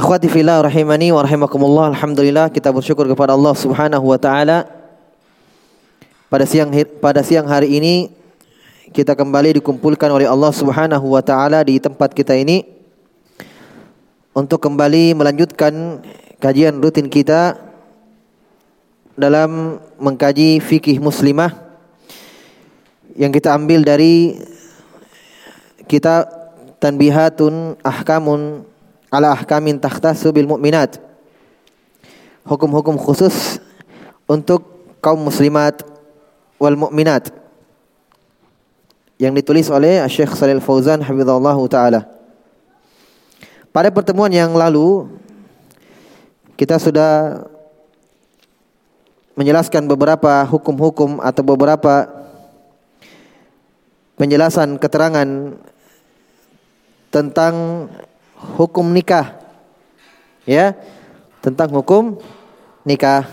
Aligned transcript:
Akhwati 0.00 0.32
fillah 0.32 0.64
rahimani 0.64 1.12
wa 1.12 1.20
rahimakumullah. 1.20 1.92
Alhamdulillah 1.92 2.48
kita 2.48 2.72
bersyukur 2.72 3.04
kepada 3.04 3.36
Allah 3.36 3.52
subhanahu 3.52 4.08
wa 4.08 4.16
ta'ala. 4.16 4.64
Pada 6.32 6.48
siang 6.48 6.72
pada 7.04 7.20
siang 7.20 7.44
hari 7.44 7.76
ini 7.76 8.08
kita 8.96 9.12
kembali 9.12 9.60
dikumpulkan 9.60 10.08
oleh 10.08 10.24
Allah 10.24 10.56
subhanahu 10.56 11.04
wa 11.04 11.20
ta'ala 11.20 11.60
di 11.68 11.76
tempat 11.76 12.16
kita 12.16 12.32
ini 12.32 12.64
Untuk 14.32 14.64
kembali 14.64 15.20
melanjutkan 15.20 16.00
kajian 16.40 16.80
rutin 16.80 17.12
kita 17.12 17.60
Dalam 19.20 19.84
mengkaji 20.00 20.64
fikih 20.64 20.96
muslimah 20.96 21.52
Yang 23.20 23.44
kita 23.44 23.52
ambil 23.52 23.84
dari 23.84 24.40
kitab 25.84 26.24
Tanbihatun 26.80 27.76
Ahkamun 27.84 28.69
ala 29.10 29.34
ahkamin 29.34 29.76
takhtasu 29.76 30.30
bil 30.30 30.46
mu'minat. 30.46 31.02
Hukum-hukum 32.46 32.96
khusus 32.96 33.58
untuk 34.24 34.64
kaum 35.02 35.20
muslimat 35.20 35.82
wal 36.56 36.78
mu'minat. 36.78 37.34
Yang 39.20 39.32
ditulis 39.44 39.66
oleh 39.68 40.00
Syekh 40.08 40.32
Salil 40.32 40.64
Fauzan 40.64 41.04
hafizallahu 41.04 41.68
taala. 41.68 42.08
Pada 43.70 43.92
pertemuan 43.92 44.32
yang 44.32 44.56
lalu 44.56 45.06
kita 46.56 46.80
sudah 46.80 47.44
menjelaskan 49.36 49.86
beberapa 49.86 50.44
hukum-hukum 50.48 51.20
atau 51.20 51.42
beberapa 51.44 52.08
penjelasan 54.20 54.76
keterangan 54.76 55.56
tentang 57.08 57.54
hukum 58.56 58.88
nikah. 58.92 59.36
Ya, 60.48 60.76
tentang 61.44 61.70
hukum 61.72 62.18
nikah. 62.84 63.28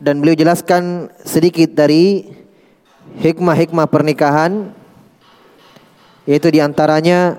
Dan 0.00 0.20
beliau 0.24 0.36
jelaskan 0.36 1.12
sedikit 1.24 1.76
dari 1.76 2.24
hikmah-hikmah 3.20 3.86
pernikahan 3.90 4.72
yaitu 6.28 6.52
di 6.52 6.62
antaranya 6.62 7.34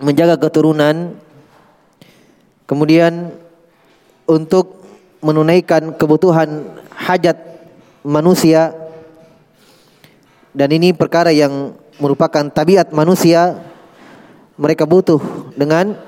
menjaga 0.00 0.40
keturunan 0.40 1.14
kemudian 2.64 3.34
untuk 4.24 4.80
menunaikan 5.20 5.94
kebutuhan 5.94 6.64
hajat 6.96 7.36
manusia 8.02 8.74
dan 10.56 10.68
ini 10.72 10.96
perkara 10.96 11.30
yang 11.30 11.76
merupakan 12.00 12.48
tabiat 12.50 12.90
manusia 12.90 13.60
mereka 14.62 14.86
butuh 14.86 15.18
dengan 15.58 15.98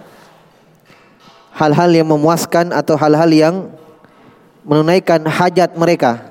hal-hal 1.51 1.91
yang 1.91 2.07
memuaskan 2.07 2.71
atau 2.71 2.95
hal-hal 2.95 3.31
yang 3.35 3.55
menunaikan 4.63 5.27
hajat 5.27 5.75
mereka. 5.75 6.31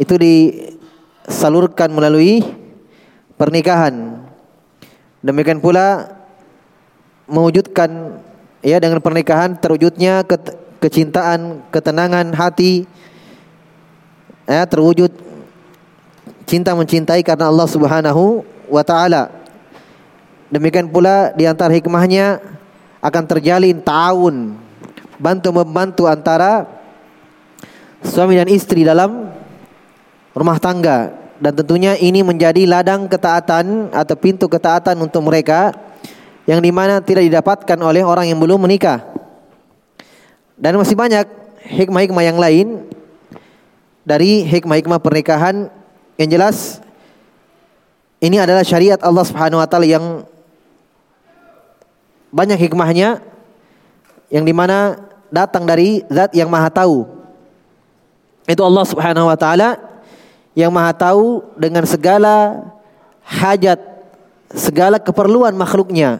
Itu 0.00 0.16
disalurkan 0.16 1.92
melalui 1.92 2.40
pernikahan. 3.36 4.24
Demikian 5.20 5.60
pula 5.60 6.16
mewujudkan 7.28 8.20
ya 8.64 8.80
dengan 8.80 9.04
pernikahan 9.04 9.60
terwujudnya 9.60 10.24
ke, 10.24 10.40
kecintaan, 10.80 11.68
ketenangan 11.68 12.32
hati 12.32 12.88
ya 14.48 14.64
terwujud 14.64 15.12
cinta 16.48 16.72
mencintai 16.72 17.20
karena 17.22 17.52
Allah 17.52 17.68
Subhanahu 17.68 18.42
wa 18.66 18.82
taala. 18.82 19.39
Demikian 20.50 20.90
pula 20.90 21.30
di 21.38 21.46
antara 21.46 21.70
hikmahnya 21.70 22.42
akan 22.98 23.24
terjalin 23.30 23.78
tahun 23.80 24.58
bantu 25.20 25.48
membantu 25.52 26.02
antara 26.10 26.66
suami 28.02 28.34
dan 28.34 28.50
istri 28.50 28.82
dalam 28.82 29.30
rumah 30.34 30.58
tangga. 30.58 31.14
Dan 31.40 31.56
tentunya 31.56 31.96
ini 31.96 32.20
menjadi 32.20 32.68
ladang 32.68 33.08
ketaatan 33.08 33.94
atau 33.96 34.16
pintu 34.18 34.44
ketaatan 34.44 34.98
untuk 35.00 35.24
mereka 35.24 35.72
yang 36.44 36.60
di 36.60 36.68
mana 36.68 37.00
tidak 37.00 37.24
didapatkan 37.24 37.78
oleh 37.80 38.04
orang 38.04 38.28
yang 38.28 38.36
belum 38.36 38.60
menikah. 38.60 39.00
Dan 40.60 40.76
masih 40.76 40.98
banyak 40.98 41.24
hikmah-hikmah 41.64 42.24
yang 42.26 42.36
lain 42.36 42.66
dari 44.04 44.44
hikmah-hikmah 44.44 45.00
pernikahan. 45.00 45.72
Yang 46.20 46.30
jelas 46.36 46.56
ini 48.20 48.36
adalah 48.36 48.60
syariat 48.60 49.00
Allah 49.00 49.24
Subhanahu 49.24 49.64
wa 49.64 49.68
taala 49.70 49.88
yang 49.88 50.28
banyak 52.30 52.58
hikmahnya 52.58 53.22
yang 54.30 54.46
di 54.46 54.54
mana 54.54 54.98
datang 55.30 55.66
dari 55.66 56.02
zat 56.10 56.34
yang 56.34 56.50
maha 56.50 56.70
tahu. 56.70 57.06
Itu 58.46 58.62
Allah 58.66 58.84
subhanahu 58.86 59.30
wa 59.30 59.38
ta'ala 59.38 59.78
yang 60.58 60.74
maha 60.74 60.90
tahu 60.94 61.42
dengan 61.54 61.86
segala 61.86 62.66
hajat, 63.22 63.78
segala 64.50 64.98
keperluan 64.98 65.54
makhluknya. 65.54 66.18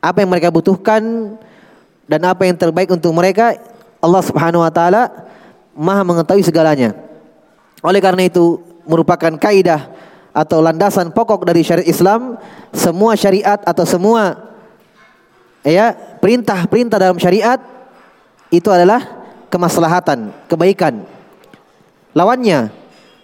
Apa 0.00 0.24
yang 0.24 0.30
mereka 0.32 0.48
butuhkan 0.48 1.02
dan 2.08 2.20
apa 2.24 2.48
yang 2.48 2.56
terbaik 2.56 2.88
untuk 2.92 3.12
mereka, 3.12 3.56
Allah 4.00 4.22
subhanahu 4.24 4.64
wa 4.64 4.72
ta'ala 4.72 5.10
maha 5.76 6.04
mengetahui 6.04 6.44
segalanya. 6.44 6.96
Oleh 7.84 8.00
karena 8.00 8.24
itu 8.24 8.60
merupakan 8.88 9.34
kaidah 9.36 9.92
atau 10.32 10.60
landasan 10.60 11.12
pokok 11.12 11.44
dari 11.44 11.64
syariat 11.64 11.88
Islam, 11.88 12.40
semua 12.72 13.16
syariat 13.16 13.60
atau 13.64 13.84
semua 13.84 14.45
ya 15.66 15.92
perintah-perintah 16.22 16.98
dalam 17.02 17.18
syariat 17.18 17.58
itu 18.54 18.70
adalah 18.70 19.02
kemaslahatan, 19.50 20.30
kebaikan. 20.46 21.02
Lawannya 22.14 22.70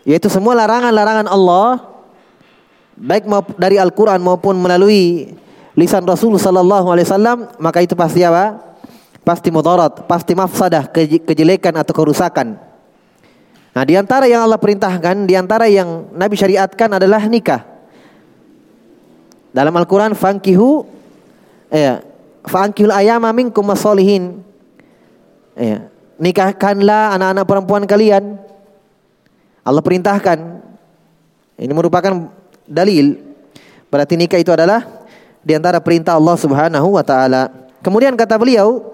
yaitu 0.03 0.27
semua 0.27 0.59
larangan-larangan 0.59 1.31
Allah 1.31 1.79
baik 2.99 3.25
dari 3.57 3.79
Al-Qur'an 3.79 4.19
maupun 4.19 4.59
melalui 4.59 5.33
lisan 5.79 6.05
Rasul 6.05 6.37
sallallahu 6.37 6.93
alaihi 6.93 7.07
wasallam, 7.09 7.39
maka 7.57 7.81
itu 7.81 7.97
pasti 7.97 8.21
apa? 8.27 8.61
Pasti 9.23 9.55
mudarat, 9.55 10.03
pasti 10.11 10.35
mafsadah, 10.35 10.91
kejelekan 11.23 11.73
atau 11.79 11.95
kerusakan. 11.95 12.59
Nah, 13.73 13.83
di 13.87 13.97
antara 13.97 14.29
yang 14.29 14.45
Allah 14.45 14.61
perintahkan, 14.61 15.25
di 15.25 15.33
antara 15.39 15.71
yang 15.71 16.13
Nabi 16.13 16.35
syariatkan 16.37 16.99
adalah 16.99 17.25
nikah. 17.25 17.65
Dalam 19.55 19.73
Al-Qur'an 19.73 20.13
fankihu 20.13 20.85
ya, 21.73 22.05
Fa'ankihul 22.43 22.95
ayama 22.95 23.31
minkum 23.31 23.63
masolihin. 23.63 24.43
Ya. 25.55 25.87
Nikahkanlah 26.19 27.19
anak-anak 27.19 27.45
perempuan 27.47 27.85
kalian. 27.87 28.39
Allah 29.63 29.83
perintahkan. 29.83 30.39
Ini 31.59 31.73
merupakan 31.75 32.31
dalil. 32.67 33.19
Berarti 33.91 34.15
nikah 34.19 34.41
itu 34.41 34.51
adalah 34.51 34.83
di 35.43 35.55
antara 35.55 35.79
perintah 35.79 36.19
Allah 36.19 36.35
Subhanahu 36.39 36.99
wa 36.99 37.05
taala. 37.07 37.51
Kemudian 37.83 38.15
kata 38.15 38.39
beliau 38.39 38.93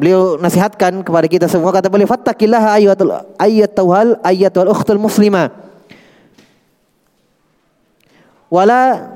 Beliau 0.00 0.40
nasihatkan 0.40 1.04
kepada 1.04 1.28
kita 1.28 1.44
semua 1.44 1.76
kata 1.76 1.92
beliau 1.92 2.08
fattaqillaha 2.08 2.80
ayyatul 2.80 3.12
ayyatuhal 3.36 4.16
ayyatul 4.24 4.72
ukhtul 4.72 4.96
muslimah. 4.96 5.52
Wala 8.48 9.12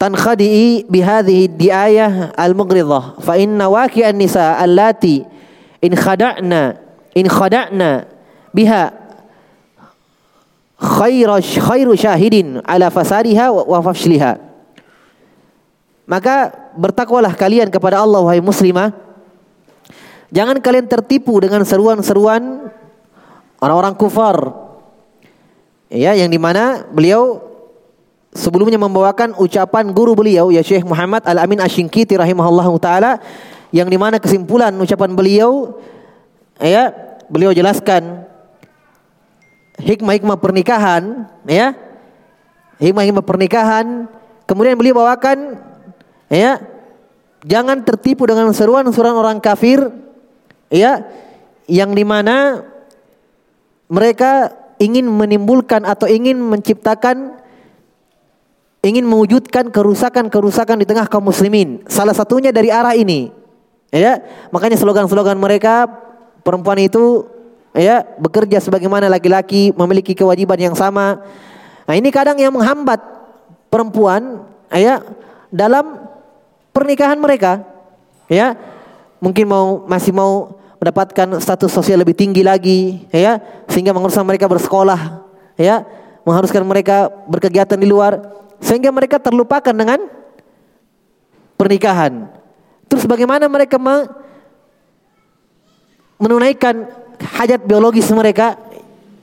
tankhadi'i 0.00 0.88
bihadhihi 0.88 1.52
diayah 1.60 2.32
al-mughridhah 2.32 3.20
fa 3.20 3.36
inna 3.36 3.68
waqi'an 3.68 4.16
nisa 4.16 4.56
allati 4.56 5.20
in 5.84 5.92
khada'na 5.92 6.80
in 7.12 7.28
khada'na 7.28 8.08
biha 8.56 8.96
khairu 10.80 11.36
khairu 11.36 11.92
syahidin 11.92 12.64
ala 12.64 12.88
fasadiha 12.88 13.52
wa 13.52 13.78
fashliha 13.84 14.50
maka 16.10 16.50
bertakwalah 16.74 17.38
kalian 17.38 17.70
kepada 17.70 18.02
Allah 18.02 18.18
wahai 18.18 18.42
muslimah. 18.42 18.90
Jangan 20.34 20.58
kalian 20.58 20.90
tertipu 20.90 21.38
dengan 21.38 21.62
seruan-seruan 21.62 22.66
orang-orang 23.62 23.94
kufar. 23.94 24.50
Ya, 25.86 26.18
yang 26.18 26.26
di 26.26 26.38
mana 26.38 26.82
beliau 26.90 27.38
sebelumnya 28.30 28.78
membawakan 28.78 29.34
ucapan 29.38 29.90
guru 29.90 30.14
beliau 30.14 30.54
ya 30.54 30.62
Syekh 30.62 30.86
Muhammad 30.86 31.26
Al 31.26 31.42
Amin 31.42 31.58
Ashinkiti 31.58 32.14
rahimahullahu 32.14 32.78
taala 32.78 33.18
yang 33.74 33.86
di 33.86 33.98
mana 33.98 34.18
kesimpulan 34.22 34.74
ucapan 34.78 35.14
beliau 35.14 35.78
ya 36.58 36.94
beliau 37.26 37.50
jelaskan 37.54 38.26
hikmah-hikmah 39.78 40.38
pernikahan 40.38 41.26
ya 41.46 41.74
hikmah-hikmah 42.78 43.24
pernikahan 43.24 44.10
kemudian 44.46 44.78
beliau 44.78 45.02
bawakan 45.02 45.70
Ya. 46.30 46.62
Jangan 47.42 47.82
tertipu 47.82 48.28
dengan 48.28 48.52
seruan-seruan 48.54 49.16
orang 49.16 49.40
kafir 49.40 49.80
ya 50.68 51.08
yang 51.64 51.96
di 51.96 52.04
mana 52.04 52.68
mereka 53.88 54.52
ingin 54.76 55.08
menimbulkan 55.08 55.88
atau 55.88 56.04
ingin 56.04 56.36
menciptakan 56.36 57.39
ingin 58.80 59.04
mewujudkan 59.04 59.68
kerusakan-kerusakan 59.68 60.80
di 60.80 60.86
tengah 60.88 61.04
kaum 61.08 61.24
muslimin. 61.24 61.84
Salah 61.88 62.16
satunya 62.16 62.52
dari 62.52 62.72
arah 62.72 62.96
ini. 62.96 63.32
Ya, 63.90 64.22
makanya 64.54 64.78
slogan-slogan 64.78 65.34
mereka 65.34 65.90
perempuan 66.46 66.78
itu 66.78 67.26
ya 67.74 68.06
bekerja 68.22 68.62
sebagaimana 68.62 69.10
laki-laki, 69.10 69.74
memiliki 69.74 70.14
kewajiban 70.14 70.70
yang 70.70 70.76
sama. 70.78 71.18
Nah, 71.90 71.94
ini 71.98 72.08
kadang 72.14 72.38
yang 72.38 72.54
menghambat 72.54 73.02
perempuan 73.66 74.46
ya 74.70 75.02
dalam 75.50 76.06
pernikahan 76.70 77.18
mereka. 77.18 77.66
Ya. 78.30 78.54
Mungkin 79.20 79.44
mau 79.44 79.84
masih 79.84 80.16
mau 80.16 80.56
mendapatkan 80.80 81.44
status 81.44 81.68
sosial 81.68 82.00
lebih 82.00 82.16
tinggi 82.16 82.40
lagi, 82.40 83.04
ya, 83.12 83.36
sehingga 83.68 83.92
mengharuskan 83.92 84.24
mereka 84.24 84.48
bersekolah, 84.48 85.20
ya, 85.60 85.84
mengharuskan 86.24 86.64
mereka 86.64 87.12
berkegiatan 87.28 87.76
di 87.76 87.84
luar, 87.84 88.16
sehingga 88.60 88.92
mereka 88.92 89.16
terlupakan 89.16 89.72
dengan 89.72 90.06
pernikahan. 91.56 92.28
Terus 92.86 93.04
bagaimana 93.08 93.48
mereka 93.48 93.80
menunaikan 96.20 96.86
hajat 97.40 97.60
biologis 97.64 98.08
mereka? 98.12 98.56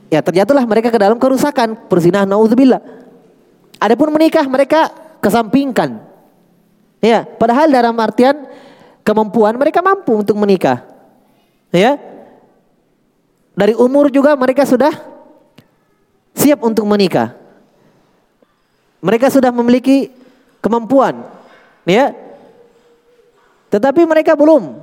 Ya 0.07 0.23
terjatuhlah 0.23 0.63
mereka 0.63 0.89
ke 0.89 0.99
dalam 0.99 1.19
kerusakan, 1.19 1.87
perzinahan 1.87 2.27
naudzubillah. 2.27 2.79
Adapun 3.77 4.09
menikah 4.09 4.45
mereka 4.49 4.89
kesampingkan. 5.21 6.01
Ya, 6.97 7.27
padahal 7.27 7.69
dalam 7.69 7.93
artian 8.01 8.49
kemampuan 9.05 9.53
mereka 9.53 9.85
mampu 9.85 10.17
untuk 10.17 10.33
menikah. 10.39 10.81
Ya. 11.69 11.99
Dari 13.57 13.73
umur 13.73 14.13
juga 14.13 14.37
mereka 14.37 14.65
sudah 14.65 14.93
siap 16.37 16.61
untuk 16.61 16.85
menikah. 16.85 17.33
Mereka 18.97 19.29
sudah 19.29 19.53
memiliki 19.53 20.09
kemampuan, 20.59 21.21
ya. 21.85 22.13
Tetapi 23.69 24.07
mereka 24.07 24.33
belum 24.33 24.79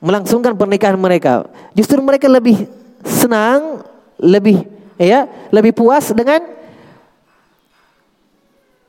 melangsungkan 0.00 0.54
pernikahan 0.54 0.96
mereka. 0.96 1.48
Justru 1.74 1.98
mereka 2.00 2.30
lebih 2.30 2.68
senang, 3.04 3.84
lebih 4.16 4.64
ya, 4.96 5.28
lebih 5.52 5.76
puas 5.76 6.08
dengan 6.12 6.40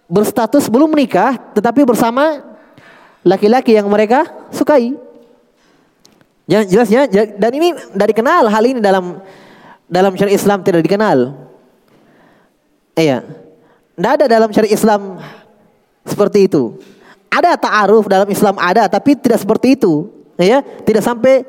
berstatus 0.07 0.71
belum 0.71 0.87
menikah 0.87 1.35
tetapi 1.51 1.83
bersama 1.83 2.39
laki-laki 3.27 3.75
yang 3.75 3.87
mereka 3.91 4.23
sukai. 4.55 4.95
Ya, 6.47 6.63
jelasnya 6.63 7.11
dan 7.11 7.51
ini 7.51 7.75
dari 7.91 8.15
kenal 8.15 8.47
hal 8.47 8.63
ini 8.63 8.79
dalam 8.79 9.19
dalam 9.83 10.15
syariat 10.15 10.39
Islam 10.39 10.63
tidak 10.63 10.79
dikenal. 10.87 11.35
Iya. 12.95 13.46
Tidak 13.97 14.11
ada 14.21 14.25
dalam 14.29 14.49
syariat 14.53 14.77
Islam 14.77 15.17
seperti 16.05 16.45
itu. 16.45 16.77
Ada 17.27 17.57
ta'aruf 17.57 18.05
dalam 18.05 18.29
Islam 18.29 18.55
ada 18.61 18.85
tapi 18.87 19.17
tidak 19.17 19.41
seperti 19.41 19.73
itu. 19.73 20.13
Ya, 20.37 20.61
tidak 20.61 21.01
sampai 21.01 21.41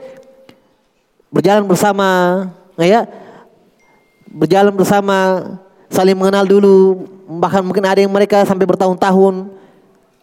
berjalan 1.29 1.69
bersama, 1.69 2.09
ya. 2.81 3.05
Berjalan 4.33 4.73
bersama, 4.73 5.17
saling 5.93 6.17
mengenal 6.17 6.49
dulu, 6.49 7.05
bahkan 7.29 7.61
mungkin 7.61 7.85
ada 7.85 8.01
yang 8.01 8.09
mereka 8.09 8.41
sampai 8.49 8.65
bertahun-tahun 8.65 9.53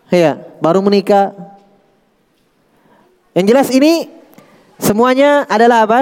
ya 0.10 0.42
baru 0.58 0.82
menikah 0.82 1.34
yang 3.38 3.46
jelas 3.46 3.70
ini 3.70 4.10
semuanya 4.82 5.46
adalah 5.46 5.86
apa 5.86 6.00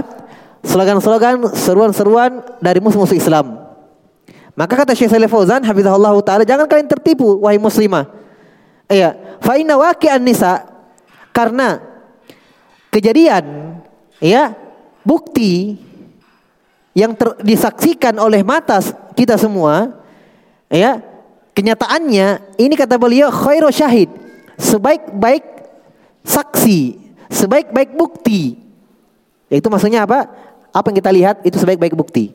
slogan-slogan 0.64 1.52
seruan-seruan 1.60 2.40
dari 2.64 2.80
musuh-musuh 2.80 3.20
Islam 3.20 3.63
maka 4.54 4.74
kata 4.78 4.94
Syekh 4.94 5.10
Salih 5.10 5.30
Fauzan 5.30 5.62
hafizahullah 5.66 6.14
taala 6.22 6.44
jangan 6.46 6.70
kalian 6.70 6.90
tertipu 6.90 7.42
wahai 7.42 7.58
muslimah 7.58 8.10
iya 8.90 9.38
fa 9.42 9.58
inna 9.58 9.78
waqi'an 9.78 10.22
nisa 10.22 10.66
karena 11.34 11.82
kejadian 12.94 13.78
ya 14.22 14.54
bukti 15.02 15.82
yang 16.94 17.18
ter, 17.18 17.34
disaksikan 17.42 18.14
oleh 18.22 18.46
mata 18.46 18.78
kita 19.18 19.34
semua 19.34 20.04
Ya, 20.74 21.06
kenyataannya 21.54 22.58
ini 22.58 22.74
kata 22.74 22.98
beliau 22.98 23.30
khairu 23.30 23.70
syahid, 23.70 24.10
sebaik-baik 24.58 25.46
saksi, 26.26 26.98
sebaik-baik 27.30 27.94
bukti. 27.94 28.58
Yaitu 29.54 29.70
maksudnya 29.70 30.10
apa? 30.10 30.34
Apa 30.74 30.90
yang 30.90 30.98
kita 30.98 31.14
lihat 31.14 31.36
itu 31.46 31.62
sebaik-baik 31.62 31.94
bukti. 31.94 32.34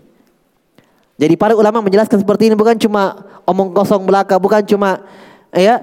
Jadi 1.19 1.35
para 1.35 1.59
ulama 1.59 1.83
menjelaskan 1.83 2.23
seperti 2.23 2.47
ini 2.47 2.55
bukan 2.55 2.79
cuma 2.79 3.27
omong 3.43 3.75
kosong 3.75 4.07
belaka, 4.07 4.39
bukan 4.39 4.63
cuma 4.63 5.03
ya, 5.51 5.83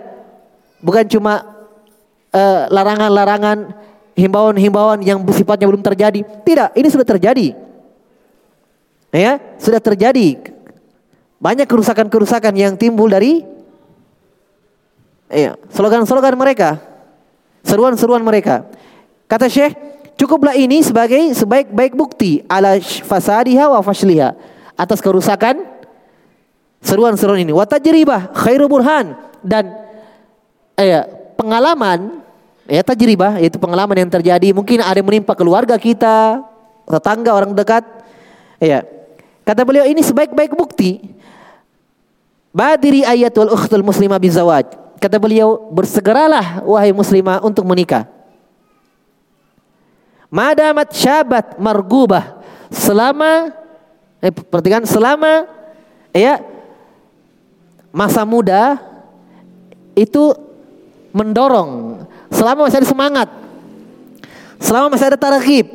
bukan 0.80 1.04
cuma 1.12 1.44
uh, 2.32 2.72
larangan-larangan, 2.72 3.76
himbauan-himbauan 4.16 5.04
yang 5.04 5.20
sifatnya 5.36 5.68
belum 5.68 5.84
terjadi. 5.84 6.24
Tidak, 6.24 6.80
ini 6.80 6.88
sudah 6.88 7.04
terjadi. 7.04 7.52
Ya, 9.12 9.44
sudah 9.60 9.84
terjadi 9.84 10.56
banyak 11.40 11.68
kerusakan-kerusakan 11.68 12.56
yang 12.56 12.74
timbul 12.80 13.12
dari 13.12 13.44
iya, 15.28 15.60
slogan-slogan 15.68 16.40
mereka. 16.40 16.80
Seruan-seruan 17.68 18.24
mereka. 18.24 18.72
Kata 19.28 19.52
Syekh, 19.52 19.76
cukuplah 20.16 20.56
ini 20.56 20.80
sebagai 20.80 21.20
sebaik-baik 21.36 21.92
bukti 21.92 22.40
ala 22.48 22.80
fasadiha 22.80 23.68
wa 23.68 23.84
fashliha 23.84 24.55
atas 24.76 25.00
kerusakan 25.00 25.64
seruan-seruan 26.84 27.42
ini. 27.42 27.52
Wa 27.52 27.68
tajribah 27.68 28.32
khairu 28.36 28.70
burhan 28.70 29.16
dan 29.42 29.74
iya, 30.80 31.08
pengalaman 31.36 32.22
ya 32.70 32.84
tajribah 32.86 33.40
yaitu 33.42 33.58
pengalaman 33.58 34.06
yang 34.06 34.12
terjadi 34.12 34.54
mungkin 34.54 34.84
ada 34.84 35.00
yang 35.00 35.08
menimpa 35.08 35.34
keluarga 35.34 35.76
kita, 35.80 36.44
tetangga, 36.88 37.32
orang 37.34 37.52
dekat. 37.56 37.84
Ya. 38.62 38.86
Kata 39.46 39.62
beliau 39.62 39.86
ini 39.86 40.02
sebaik-baik 40.02 40.58
bukti 40.58 41.16
Badiri 42.56 43.04
ayatul 43.04 43.52
ukhtul 43.52 43.84
muslimah 43.84 44.16
bizawaj. 44.16 44.64
Kata 45.04 45.20
beliau, 45.20 45.68
bersegeralah 45.76 46.64
wahai 46.64 46.96
muslimah 46.96 47.44
untuk 47.44 47.68
menikah. 47.68 48.08
Madamat 50.32 50.96
syabat 50.96 51.60
margubah. 51.60 52.40
Selama 52.72 53.52
eh, 54.22 54.32
perhatikan 54.32 54.84
selama 54.88 55.48
ya 56.16 56.40
masa 57.96 58.28
muda 58.28 58.80
itu 59.96 60.36
mendorong 61.16 62.04
selama 62.36 62.68
masih 62.68 62.84
ada 62.84 62.90
semangat, 62.90 63.30
selama 64.60 64.88
masih 64.92 65.06
ada 65.08 65.20
targhib, 65.20 65.68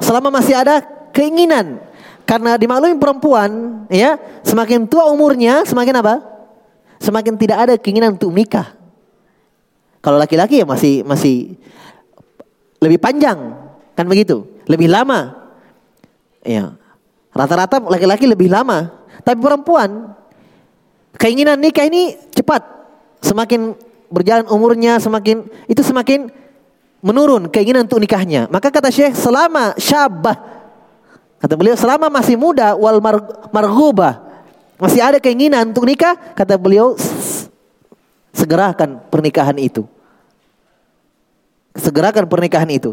selama 0.00 0.28
masih 0.32 0.56
ada 0.56 0.80
keinginan. 1.12 1.84
Karena 2.26 2.58
dimaklumi 2.58 2.98
perempuan, 2.98 3.84
ya, 3.86 4.18
semakin 4.42 4.90
tua 4.90 5.06
umurnya, 5.06 5.62
semakin 5.62 5.94
apa? 6.02 6.14
Semakin 6.98 7.38
tidak 7.38 7.58
ada 7.62 7.74
keinginan 7.78 8.18
untuk 8.18 8.34
menikah. 8.34 8.74
Kalau 10.02 10.18
laki-laki 10.18 10.58
ya 10.58 10.66
masih 10.66 11.06
masih 11.06 11.54
lebih 12.82 12.98
panjang, 12.98 13.54
kan 13.94 14.06
begitu, 14.10 14.42
lebih 14.66 14.90
lama. 14.90 15.38
Ya, 16.42 16.74
rata-rata 17.36 17.78
laki-laki 17.84 18.24
lebih 18.24 18.48
lama. 18.48 18.90
Tapi 19.22 19.38
perempuan, 19.38 20.16
keinginan 21.20 21.60
nikah 21.60 21.84
ini 21.84 22.16
cepat. 22.32 22.64
Semakin 23.20 23.76
berjalan 24.08 24.48
umurnya, 24.48 24.96
semakin 24.98 25.44
itu 25.68 25.84
semakin 25.84 26.32
menurun 27.04 27.52
keinginan 27.52 27.84
untuk 27.84 28.00
nikahnya. 28.00 28.48
Maka 28.48 28.72
kata 28.72 28.88
Syekh, 28.88 29.12
selama 29.14 29.76
syabah 29.76 30.56
Kata 31.36 31.52
beliau 31.52 31.76
selama 31.76 32.08
masih 32.08 32.34
muda 32.40 32.72
wal 32.72 32.96
mar 33.04 33.20
marghubah 33.52 34.24
masih 34.76 35.00
ada 35.00 35.16
keinginan 35.16 35.72
untuk 35.72 35.88
nikah, 35.88 36.12
kata 36.36 36.60
beliau 36.60 36.92
segerakan 38.36 39.00
pernikahan 39.08 39.56
itu. 39.56 39.88
Segerakan 41.72 42.28
pernikahan 42.28 42.68
itu. 42.68 42.92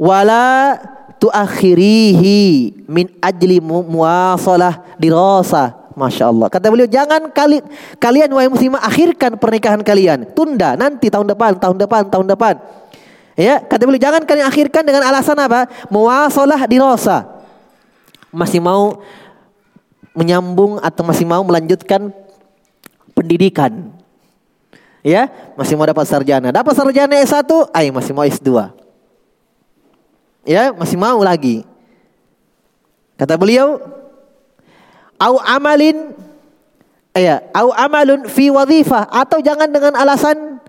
Wala 0.00 0.76
tuakhirihi 1.24 2.40
min 2.84 3.08
ajli 3.24 3.56
muwasalah 3.64 4.84
dirasa. 5.00 5.72
Masya 5.94 6.26
Allah. 6.26 6.50
Kata 6.50 6.74
beliau, 6.74 6.90
jangan 6.90 7.30
kali, 7.30 7.62
kalian 8.02 8.26
wahai 8.34 8.50
muslimah 8.50 8.82
akhirkan 8.82 9.38
pernikahan 9.38 9.78
kalian. 9.78 10.26
Tunda 10.34 10.74
nanti 10.74 11.06
tahun 11.06 11.30
depan, 11.30 11.54
tahun 11.62 11.78
depan, 11.78 12.10
tahun 12.10 12.26
depan. 12.34 12.58
Ya, 13.38 13.62
kata 13.62 13.86
beliau, 13.86 14.02
jangan 14.02 14.26
kalian 14.26 14.50
akhirkan 14.50 14.82
dengan 14.82 15.06
alasan 15.06 15.38
apa? 15.38 15.70
Muwasalah 15.94 16.66
dirasa 16.66 17.30
masih 18.34 18.58
mau 18.58 19.06
menyambung 20.18 20.82
atau 20.82 21.06
masih 21.06 21.22
mau 21.22 21.46
melanjutkan 21.46 22.10
pendidikan. 23.14 23.94
Ya, 25.06 25.30
masih 25.54 25.78
mau 25.78 25.86
dapat 25.86 26.10
sarjana. 26.10 26.50
Dapat 26.50 26.74
sarjana 26.74 27.14
S1, 27.22 27.46
ay 27.70 27.94
masih 27.94 28.10
mau 28.10 28.26
S2. 28.26 28.83
Ya, 30.44 30.76
masih 30.76 31.00
mau 31.00 31.24
lagi. 31.24 31.64
Kata 33.16 33.40
beliau, 33.40 33.80
au 35.16 35.40
amalin 35.40 36.12
ya, 37.16 37.40
au 37.56 37.72
amalun 37.72 38.28
fi 38.28 38.52
wadhifah 38.52 39.08
atau 39.08 39.40
jangan 39.40 39.70
dengan 39.70 39.96
alasan 39.96 40.60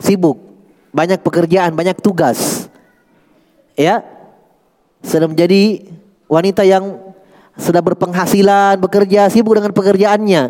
sibuk, 0.00 0.40
banyak 0.90 1.22
pekerjaan, 1.22 1.76
banyak 1.76 2.00
tugas. 2.02 2.66
Ya, 3.78 4.02
sudah 5.06 5.30
menjadi 5.30 5.86
wanita 6.26 6.66
yang 6.66 6.98
sudah 7.60 7.84
berpenghasilan, 7.84 8.80
bekerja, 8.80 9.28
sibuk 9.28 9.54
dengan 9.54 9.70
pekerjaannya. 9.70 10.42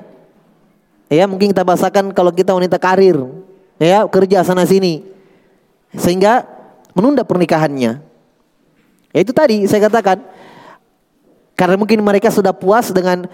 Ya, 1.11 1.25
mungkin 1.27 1.51
kita 1.51 1.67
bahasakan 1.67 2.15
kalau 2.15 2.31
kita 2.31 2.55
wanita 2.55 2.79
karir, 2.79 3.19
ya, 3.83 4.07
kerja 4.07 4.47
sana 4.47 4.63
sini. 4.63 5.03
Sehingga 5.91 6.47
menunda 6.97 7.23
pernikahannya. 7.23 8.03
Ya 9.11 9.19
itu 9.19 9.33
tadi 9.35 9.67
saya 9.67 9.91
katakan 9.91 10.23
karena 11.59 11.77
mungkin 11.77 12.01
mereka 12.01 12.31
sudah 12.31 12.55
puas 12.55 12.95
dengan 12.95 13.27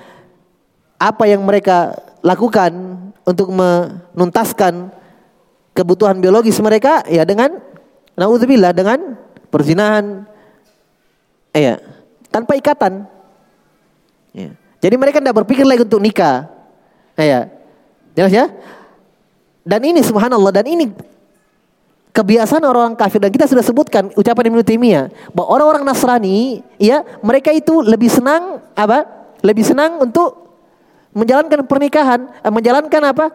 apa 0.97 1.25
yang 1.29 1.45
mereka 1.45 1.93
lakukan 2.25 2.73
untuk 3.29 3.53
menuntaskan 3.53 4.89
kebutuhan 5.77 6.17
biologis 6.19 6.57
mereka 6.65 7.05
ya 7.05 7.29
dengan 7.29 7.61
naudzubillah 8.17 8.73
dengan 8.73 9.21
perzinahan, 9.53 10.25
Iya, 11.57 11.81
tanpa 12.29 12.53
ikatan. 12.61 13.09
Ya. 14.37 14.53
Jadi 14.85 14.95
mereka 15.01 15.25
tidak 15.25 15.41
berpikir 15.41 15.65
lagi 15.65 15.89
untuk 15.89 16.05
nikah. 16.05 16.53
Iya. 17.17 17.49
Jelas 18.13 18.33
ya? 18.33 18.47
Dan 19.65 19.81
ini 19.89 20.05
subhanallah 20.05 20.53
dan 20.53 20.69
ini 20.69 20.93
kebiasaan 22.17 22.65
orang-orang 22.65 22.97
kafir 22.97 23.21
dan 23.21 23.29
kita 23.29 23.45
sudah 23.45 23.61
sebutkan 23.61 24.09
ucapan 24.17 24.49
Ibnu 24.49 24.65
Taimiyah 24.65 25.13
bahwa 25.37 25.53
orang-orang 25.53 25.85
Nasrani 25.85 26.65
ya 26.81 27.05
mereka 27.21 27.53
itu 27.53 27.85
lebih 27.85 28.09
senang 28.09 28.65
apa? 28.73 29.05
Lebih 29.45 29.61
senang 29.61 30.01
untuk 30.01 30.49
menjalankan 31.13 31.69
pernikahan, 31.69 32.33
eh, 32.41 32.53
menjalankan 32.53 33.03
apa? 33.05 33.27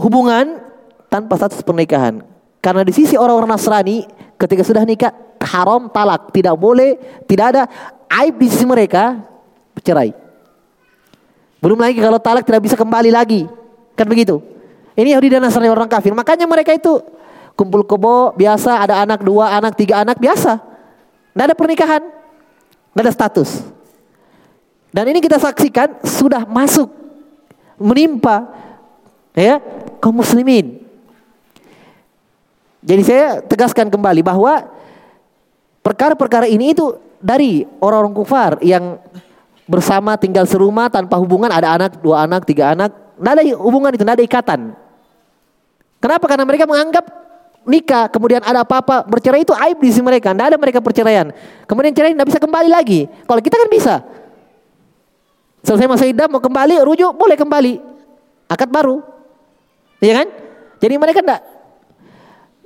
hubungan 0.00 0.64
tanpa 1.12 1.36
status 1.36 1.60
pernikahan. 1.60 2.24
Karena 2.64 2.80
di 2.80 2.92
sisi 2.96 3.20
orang-orang 3.20 3.52
Nasrani 3.52 4.08
ketika 4.40 4.64
sudah 4.64 4.84
nikah 4.88 5.12
haram 5.44 5.92
talak, 5.92 6.32
tidak 6.32 6.56
boleh, 6.56 6.96
tidak 7.28 7.46
ada 7.52 7.62
aib 8.24 8.40
di 8.40 8.48
sisi 8.48 8.64
mereka 8.64 9.20
bercerai. 9.76 10.16
Belum 11.60 11.76
lagi 11.76 12.00
kalau 12.00 12.16
talak 12.16 12.48
tidak 12.48 12.64
bisa 12.64 12.76
kembali 12.80 13.12
lagi. 13.12 13.59
Kan 14.00 14.08
begitu. 14.08 14.40
Ini 14.96 15.12
Yahudi 15.12 15.36
dan 15.36 15.44
Nasrani 15.44 15.68
orang 15.68 15.92
kafir. 15.92 16.16
Makanya 16.16 16.48
mereka 16.48 16.72
itu 16.72 17.04
kumpul 17.52 17.84
kebo 17.84 18.32
biasa, 18.32 18.80
ada 18.80 19.04
anak 19.04 19.20
dua, 19.20 19.52
anak 19.52 19.76
tiga 19.76 20.00
anak 20.00 20.16
biasa. 20.16 20.56
Tidak 21.36 21.44
ada 21.44 21.52
pernikahan, 21.52 22.00
tidak 22.00 23.02
ada 23.04 23.12
status. 23.12 23.60
Dan 24.88 25.12
ini 25.12 25.20
kita 25.20 25.36
saksikan 25.36 26.00
sudah 26.00 26.48
masuk 26.48 26.88
menimpa 27.76 28.48
ya 29.32 29.56
kaum 30.02 30.20
muslimin 30.20 30.80
jadi 32.80 33.02
saya 33.04 33.26
tegaskan 33.44 33.92
kembali 33.92 34.24
bahwa 34.24 34.68
perkara-perkara 35.84 36.48
ini 36.48 36.72
itu 36.72 36.96
dari 37.20 37.68
orang-orang 37.80 38.16
kufar 38.16 38.50
yang 38.64 38.96
bersama 39.68 40.16
tinggal 40.16 40.48
serumah 40.48 40.88
tanpa 40.88 41.20
hubungan 41.20 41.52
ada 41.52 41.76
anak, 41.76 42.00
dua 42.00 42.24
anak, 42.24 42.48
tiga 42.48 42.72
anak, 42.72 42.96
tidak 43.20 43.32
ada 43.36 43.42
hubungan 43.60 43.90
itu, 43.92 44.00
tidak 44.00 44.16
ada 44.16 44.24
ikatan. 44.24 44.60
Kenapa? 46.00 46.24
Karena 46.24 46.44
mereka 46.48 46.64
menganggap 46.64 47.04
nikah 47.68 48.08
kemudian 48.08 48.40
ada 48.40 48.64
apa-apa 48.64 49.04
bercerai 49.04 49.44
itu 49.44 49.52
aib 49.52 49.76
di 49.84 49.92
sisi 49.92 50.00
mereka, 50.00 50.32
tidak 50.32 50.56
ada 50.56 50.56
mereka 50.56 50.80
perceraian. 50.80 51.28
Kemudian 51.68 51.92
cerai 51.92 52.16
tidak 52.16 52.28
bisa 52.32 52.40
kembali 52.40 52.68
lagi. 52.72 53.04
Kalau 53.28 53.40
kita 53.44 53.56
kan 53.60 53.68
bisa. 53.68 53.94
Selesai 55.60 55.84
masa 55.84 56.08
iddah 56.08 56.24
mau 56.24 56.40
kembali 56.40 56.80
rujuk 56.80 57.12
boleh 57.12 57.36
kembali. 57.36 57.74
Akad 58.48 58.72
baru. 58.72 59.04
Iya 60.00 60.24
kan? 60.24 60.28
Jadi 60.80 60.94
mereka 60.96 61.20
tidak 61.20 61.44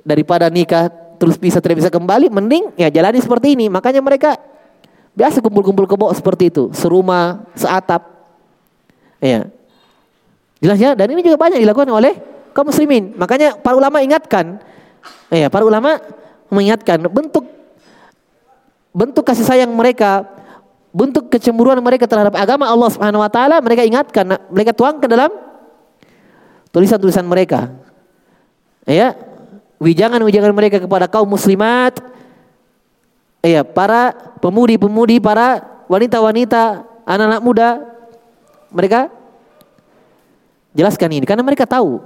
daripada 0.07 0.47
nikah 0.47 0.87
terus 1.17 1.35
bisa 1.35 1.57
tidak 1.59 1.81
bisa 1.81 1.89
kembali 1.89 2.29
mending 2.29 2.77
ya 2.77 2.93
jalani 2.93 3.19
seperti 3.19 3.57
ini 3.57 3.71
makanya 3.71 3.99
mereka 4.05 4.37
biasa 5.17 5.41
kumpul-kumpul 5.41 5.89
kebo 5.89 6.11
seperti 6.13 6.53
itu 6.53 6.69
serumah 6.75 7.41
seatap 7.57 8.05
ya 9.17 9.49
jelas 10.65 10.81
ya 10.81 10.91
dan 10.97 11.05
ini 11.13 11.21
juga 11.21 11.37
banyak 11.37 11.61
dilakukan 11.61 11.89
oleh 11.93 12.13
kaum 12.51 12.73
muslimin. 12.73 13.13
Makanya 13.13 13.61
para 13.61 13.77
ulama 13.77 14.01
ingatkan 14.01 14.57
ya 15.29 15.47
para 15.53 15.61
ulama 15.61 16.01
mengingatkan 16.49 17.05
bentuk 17.05 17.45
bentuk 18.95 19.21
kasih 19.21 19.45
sayang 19.45 19.69
mereka 19.69 20.25
bentuk 20.95 21.27
kecemburuan 21.27 21.77
mereka 21.83 22.07
terhadap 22.07 22.33
agama 22.33 22.65
Allah 22.65 22.89
Subhanahu 22.89 23.21
wa 23.21 23.29
taala 23.29 23.59
mereka 23.59 23.83
ingatkan 23.83 24.25
mereka 24.49 24.71
tuangkan 24.73 25.09
dalam 25.11 25.31
tulisan-tulisan 26.73 27.27
mereka. 27.27 27.69
Ya 28.87 29.13
wijangan-wijangan 29.77 30.53
mereka 30.55 30.77
kepada 30.79 31.05
kaum 31.11 31.27
muslimat. 31.27 31.99
Iya 33.45 33.61
para 33.61 34.15
pemudi-pemudi 34.41 35.21
para 35.21 35.61
wanita-wanita 35.85 36.81
anak-anak 37.05 37.41
muda 37.45 37.69
mereka 38.73 39.13
jelaskan 40.75 41.09
ini 41.15 41.25
karena 41.25 41.41
mereka 41.41 41.63
tahu 41.63 42.03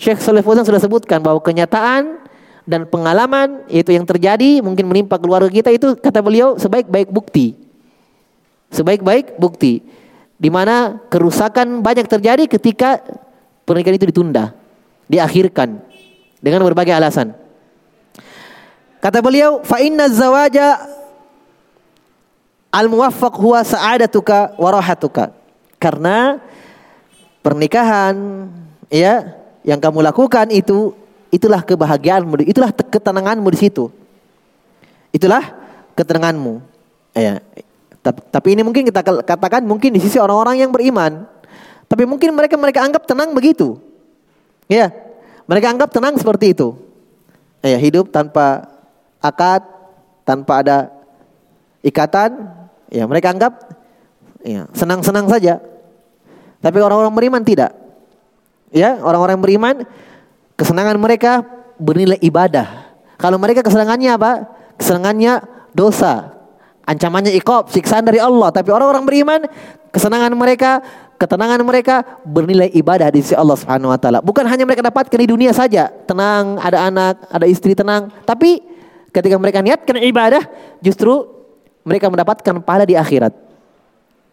Syekh 0.00 0.24
Saleh 0.24 0.40
Fauzan 0.40 0.64
sudah 0.64 0.80
sebutkan 0.80 1.20
bahwa 1.20 1.44
kenyataan 1.44 2.24
dan 2.64 2.88
pengalaman 2.88 3.68
yaitu 3.68 3.92
yang 3.92 4.08
terjadi 4.08 4.64
mungkin 4.64 4.88
menimpa 4.88 5.20
keluarga 5.20 5.52
kita 5.52 5.68
itu 5.68 5.92
kata 6.00 6.24
beliau 6.24 6.56
sebaik-baik 6.56 7.12
bukti 7.12 7.54
sebaik-baik 8.72 9.36
bukti 9.36 9.84
di 10.40 10.48
mana 10.48 10.96
kerusakan 11.12 11.84
banyak 11.84 12.08
terjadi 12.08 12.48
ketika 12.48 13.04
pernikahan 13.68 14.00
itu 14.00 14.08
ditunda 14.08 14.56
diakhirkan 15.10 15.82
dengan 16.40 16.64
berbagai 16.64 16.96
alasan. 16.96 17.36
Kata 19.02 19.20
beliau, 19.20 19.60
fa 19.66 19.82
inna 19.82 20.08
zawaja 20.08 20.80
al 22.72 22.86
muwaffaq 22.88 23.34
huwa 23.36 23.60
sa'adatuka 23.64 24.56
wa 24.56 24.70
rahatuka. 24.70 25.32
Karena 25.80 26.40
pernikahan 27.40 28.46
ya 28.88 29.40
yang 29.64 29.80
kamu 29.80 30.04
lakukan 30.04 30.48
itu 30.52 30.92
itulah 31.30 31.62
kebahagiaanmu, 31.62 32.42
itulah 32.44 32.72
ketenanganmu 32.74 33.48
di 33.54 33.58
situ. 33.58 33.88
Itulah 35.10 35.54
ketenanganmu. 35.94 36.62
Ya. 37.14 37.42
Tapi 38.06 38.56
ini 38.56 38.64
mungkin 38.64 38.88
kita 38.88 39.04
katakan 39.04 39.62
mungkin 39.66 39.92
di 39.92 40.00
sisi 40.00 40.16
orang-orang 40.16 40.64
yang 40.64 40.70
beriman. 40.72 41.26
Tapi 41.90 42.06
mungkin 42.06 42.32
mereka 42.32 42.54
mereka 42.56 42.80
anggap 42.86 43.04
tenang 43.04 43.34
begitu. 43.34 43.78
Ya. 44.70 44.90
Mereka 45.50 45.66
anggap 45.74 45.90
tenang 45.90 46.14
seperti 46.14 46.54
itu. 46.54 46.78
Ya, 47.60 47.76
hidup 47.76 48.08
tanpa 48.08 48.70
akad, 49.20 49.60
tanpa 50.24 50.64
ada 50.64 50.88
ikatan, 51.84 52.48
ya 52.88 53.04
mereka 53.04 53.34
anggap 53.34 53.52
ya 54.40 54.64
senang-senang 54.72 55.28
saja. 55.28 55.60
Tapi 56.60 56.78
orang-orang 56.80 57.12
beriman 57.12 57.42
tidak. 57.44 57.72
Ya, 58.70 59.00
orang-orang 59.02 59.40
beriman 59.40 59.74
kesenangan 60.54 60.96
mereka 61.00 61.42
bernilai 61.80 62.20
ibadah. 62.20 62.92
Kalau 63.16 63.40
mereka 63.40 63.64
kesenangannya 63.64 64.14
apa? 64.14 64.32
Kesenangannya 64.76 65.40
dosa. 65.72 66.36
Ancamannya 66.84 67.32
ikob, 67.36 67.72
siksaan 67.72 68.04
dari 68.04 68.20
Allah. 68.20 68.52
Tapi 68.52 68.68
orang-orang 68.72 69.04
beriman, 69.04 69.40
kesenangan 69.92 70.32
mereka, 70.36 70.80
ketenangan 71.20 71.60
mereka 71.60 72.02
bernilai 72.24 72.72
ibadah 72.72 73.12
di 73.12 73.20
sisi 73.20 73.36
Allah 73.36 73.56
Subhanahu 73.58 73.92
wa 73.92 73.98
taala. 74.00 74.18
Bukan 74.24 74.46
hanya 74.48 74.64
mereka 74.64 74.80
dapatkan 74.80 75.18
di 75.20 75.28
dunia 75.28 75.52
saja, 75.52 75.92
tenang, 76.08 76.56
ada 76.56 76.88
anak, 76.88 77.14
ada 77.28 77.46
istri 77.46 77.76
tenang, 77.76 78.08
tapi 78.24 78.64
ketika 79.12 79.36
mereka 79.36 79.60
niatkan 79.60 80.00
ibadah, 80.00 80.42
justru 80.80 81.28
mereka 81.84 82.08
mendapatkan 82.08 82.64
pahala 82.64 82.88
di 82.88 82.96
akhirat. 82.96 83.49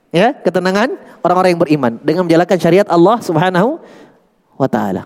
Ya, 0.07 0.31
ketenangan 0.31 0.95
orang-orang 1.19 1.51
yang 1.55 1.61
beriman 1.61 1.93
dengan 1.99 2.23
menjalankan 2.23 2.57
syariat 2.57 2.87
Allah 2.87 3.19
Subhanahu 3.19 3.75
wa 4.55 4.67
taala. 4.71 5.03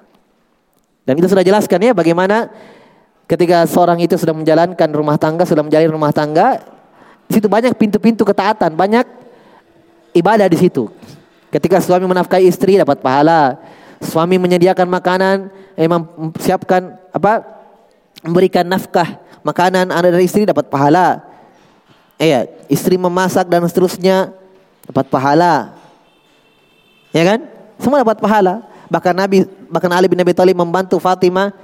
Dan 1.01 1.17
itu 1.17 1.25
sudah 1.25 1.41
jelaskan 1.41 1.81
ya 1.81 1.91
bagaimana 1.97 2.53
ketika 3.25 3.65
seorang 3.65 3.97
itu 3.97 4.13
sudah 4.13 4.37
menjalankan 4.37 4.89
rumah 4.93 5.17
tangga, 5.17 5.43
sudah 5.49 5.65
menjalani 5.65 5.89
rumah 5.89 6.13
tangga, 6.13 6.61
di 7.25 7.41
situ 7.41 7.49
banyak 7.49 7.73
pintu-pintu 7.73 8.21
ketaatan, 8.21 8.77
banyak 8.77 9.07
ibadah 10.13 10.45
di 10.45 10.57
situ. 10.61 10.91
Ketika 11.49 11.81
suami 11.81 12.05
menafkahi 12.05 12.45
istri 12.47 12.77
dapat 12.77 13.01
pahala, 13.01 13.57
suami 13.99 14.37
menyediakan 14.37 14.87
makanan, 14.87 15.37
emang 15.75 16.31
siapkan 16.37 16.99
apa? 17.11 17.61
memberikan 18.21 18.61
nafkah 18.61 19.17
makanan 19.41 19.89
ada 19.89 20.13
dari 20.13 20.29
istri 20.29 20.45
dapat 20.45 20.69
pahala. 20.69 21.25
Iya, 22.21 22.45
istri 22.69 23.01
memasak 23.01 23.49
dan 23.49 23.65
seterusnya 23.65 24.29
dapat 24.87 25.05
pahala. 25.09 25.75
Ya 27.11 27.23
kan? 27.27 27.39
Semua 27.81 28.01
dapat 28.01 28.17
pahala. 28.21 28.65
Bahkan 28.91 29.13
Nabi 29.15 29.47
bahkan 29.71 29.91
Ali 29.95 30.11
bin 30.11 30.19
Abi 30.19 30.35
Thalib 30.35 30.59
membantu 30.59 30.99
Fatimah 30.99 31.55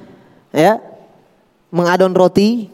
ya 0.56 0.80
mengadon 1.68 2.16
roti 2.16 2.72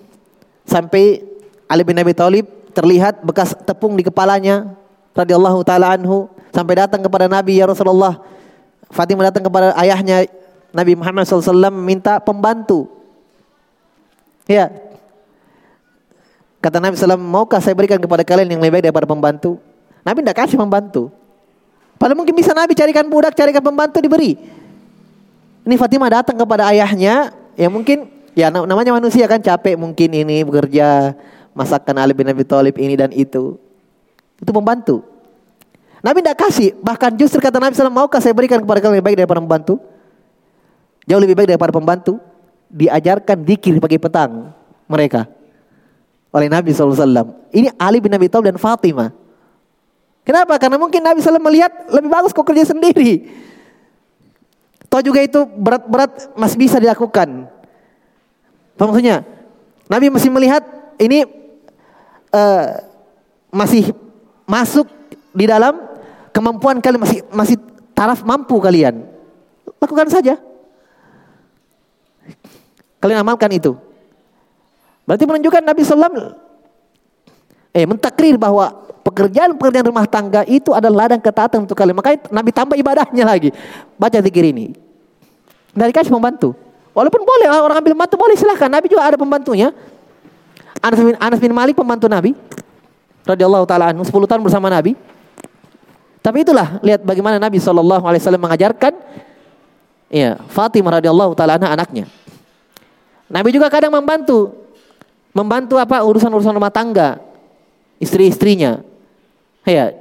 sampai 0.63 1.25
Ali 1.65 1.81
bin 1.81 1.97
Abi 1.97 2.13
Thalib 2.13 2.45
terlihat 2.73 3.25
bekas 3.25 3.57
tepung 3.65 3.97
di 3.97 4.05
kepalanya 4.05 4.77
radhiyallahu 5.17 5.65
taala 5.65 5.97
anhu 5.97 6.29
sampai 6.53 6.85
datang 6.85 7.01
kepada 7.01 7.25
Nabi 7.25 7.57
ya 7.57 7.65
Rasulullah. 7.65 8.21
Fatimah 8.93 9.33
datang 9.33 9.41
kepada 9.41 9.73
ayahnya 9.81 10.29
Nabi 10.69 10.93
Muhammad 10.93 11.25
SAW 11.25 11.73
minta 11.73 12.21
pembantu. 12.21 12.89
Ya. 14.45 14.69
Kata 16.61 16.79
Nabi 16.79 16.95
SAW, 16.95 17.19
maukah 17.19 17.59
saya 17.59 17.75
berikan 17.75 17.99
kepada 17.99 18.23
kalian 18.23 18.55
yang 18.55 18.61
lebih 18.63 18.79
baik 18.79 18.83
daripada 18.89 19.07
pembantu? 19.09 19.59
Nabi 20.03 20.19
tidak 20.21 20.37
kasih 20.45 20.59
pembantu. 20.59 21.09
Padahal 21.95 22.19
mungkin 22.19 22.35
bisa 22.35 22.51
Nabi 22.51 22.75
carikan 22.75 23.07
budak, 23.07 23.31
carikan 23.33 23.63
pembantu 23.63 24.03
diberi. 24.03 24.35
Ini 25.63 25.75
Fatimah 25.79 26.11
datang 26.11 26.35
kepada 26.35 26.67
ayahnya, 26.67 27.31
ya 27.55 27.71
mungkin 27.71 28.11
ya 28.35 28.51
namanya 28.51 28.91
manusia 28.91 29.23
kan 29.31 29.39
capek 29.39 29.79
mungkin 29.79 30.11
ini 30.11 30.43
bekerja 30.43 31.15
masakan 31.55 32.03
Ali 32.03 32.11
bin 32.11 32.27
Abi 32.27 32.43
Thalib 32.43 32.75
ini 32.75 32.99
dan 32.99 33.15
itu. 33.15 33.55
Itu 34.43 34.51
pembantu. 34.51 35.07
Nabi 36.03 36.19
tidak 36.19 36.43
kasih, 36.43 36.75
bahkan 36.83 37.15
justru 37.15 37.39
kata 37.39 37.63
Nabi 37.63 37.79
SAW, 37.79 37.87
maukah 37.87 38.19
saya 38.19 38.35
berikan 38.35 38.59
kepada 38.59 38.83
kalian 38.83 38.99
lebih 38.99 39.07
baik 39.07 39.17
daripada 39.23 39.39
pembantu? 39.39 39.79
Jauh 41.07 41.21
lebih 41.23 41.39
baik 41.39 41.55
daripada 41.55 41.71
pembantu. 41.71 42.19
Diajarkan 42.67 43.47
dikir 43.47 43.79
pagi 43.79 43.95
petang 43.95 44.51
mereka 44.91 45.31
oleh 46.35 46.51
Nabi 46.51 46.75
SAW. 46.75 46.99
Ini 47.55 47.71
Ali 47.79 48.03
bin 48.03 48.11
Abi 48.11 48.27
Thalib 48.27 48.51
dan 48.51 48.59
Fatimah. 48.59 49.22
Kenapa? 50.23 50.55
Karena 50.55 50.79
mungkin 50.79 51.03
Nabi 51.03 51.19
SAW 51.19 51.39
melihat 51.39 51.71
lebih 51.91 52.07
bagus 52.07 52.31
kau 52.31 52.47
kerja 52.47 52.71
sendiri. 52.71 53.27
Toh 54.87 55.03
juga 55.03 55.19
itu 55.19 55.43
berat-berat 55.43 56.31
masih 56.39 56.57
bisa 56.59 56.79
dilakukan. 56.79 57.51
Apa 58.77 58.83
maksudnya? 58.87 59.27
Nabi 59.91 60.07
masih 60.07 60.31
melihat 60.31 60.63
ini 60.95 61.27
uh, 62.31 62.65
masih 63.51 63.91
masuk 64.47 64.87
di 65.35 65.45
dalam 65.49 65.75
kemampuan 66.31 66.79
kalian 66.79 67.03
masih 67.03 67.19
masih 67.29 67.57
taraf 67.91 68.23
mampu 68.23 68.55
kalian. 68.63 69.03
Lakukan 69.83 70.07
saja. 70.07 70.39
Kalian 73.03 73.19
amalkan 73.19 73.51
itu. 73.51 73.75
Berarti 75.03 75.27
menunjukkan 75.27 75.63
Nabi 75.67 75.81
SAW 75.83 76.39
eh 77.73 77.83
mentakrir 77.83 78.39
bahwa 78.39 78.82
pekerjaan-pekerjaan 79.03 79.85
rumah 79.85 80.07
tangga 80.07 80.47
itu 80.47 80.71
adalah 80.71 81.05
ladang 81.05 81.19
ketaatan 81.19 81.67
untuk 81.67 81.75
kalian. 81.75 81.99
Makanya 81.99 82.31
Nabi 82.31 82.49
tambah 82.55 82.75
ibadahnya 82.79 83.23
lagi. 83.27 83.51
Baca 83.99 84.17
zikir 84.23 84.47
ini. 84.47 84.71
Dari 85.75 85.91
kasih 85.91 86.09
membantu. 86.09 86.55
Walaupun 86.95 87.21
boleh 87.25 87.47
orang 87.51 87.83
ambil 87.83 87.93
membantu 87.93 88.15
boleh 88.15 88.35
silahkan. 88.39 88.71
Nabi 88.71 88.87
juga 88.87 89.03
ada 89.03 89.19
pembantunya. 89.19 89.75
Anas 90.79 90.99
bin, 90.99 91.15
Anas 91.19 91.39
bin 91.39 91.51
Malik 91.51 91.75
pembantu 91.77 92.07
Nabi 92.07 92.35
radhiyallahu 93.23 93.63
taala 93.63 93.91
anhu 93.91 94.03
10 94.03 94.11
tahun 94.27 94.41
bersama 94.43 94.67
Nabi. 94.67 94.95
Tapi 96.23 96.37
itulah 96.43 96.79
lihat 96.79 97.03
bagaimana 97.03 97.35
Nabi 97.35 97.59
wasallam 97.59 98.43
mengajarkan 98.47 98.95
ya 100.07 100.39
Fatimah 100.47 101.03
radhiyallahu 101.03 101.35
taala 101.35 101.59
anaknya. 101.59 102.07
Nabi 103.27 103.49
juga 103.51 103.67
kadang 103.67 103.91
membantu 103.91 104.55
membantu 105.33 105.75
apa 105.81 105.99
urusan-urusan 106.05 106.53
rumah 106.53 106.71
tangga 106.71 107.19
istri-istrinya. 107.97 108.92
Ya. 109.63 109.95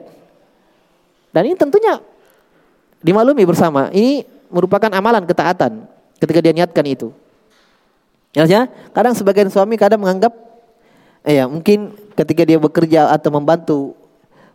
Dan 1.32 1.42
ini 1.48 1.56
tentunya 1.56 2.02
dimaklumi 3.00 3.42
bersama. 3.46 3.88
Ini 3.90 4.26
merupakan 4.52 4.90
amalan 4.92 5.24
ketaatan 5.24 5.86
ketika 6.20 6.38
dia 6.38 6.52
niatkan 6.54 6.86
itu. 6.86 7.10
Ya, 8.32 8.48
kadang 8.96 9.12
sebagian 9.12 9.52
suami 9.52 9.76
kadang 9.76 10.00
menganggap 10.00 10.32
ya 11.20 11.44
mungkin 11.44 11.92
ketika 12.16 12.42
dia 12.48 12.56
bekerja 12.56 13.12
atau 13.12 13.28
membantu 13.28 13.78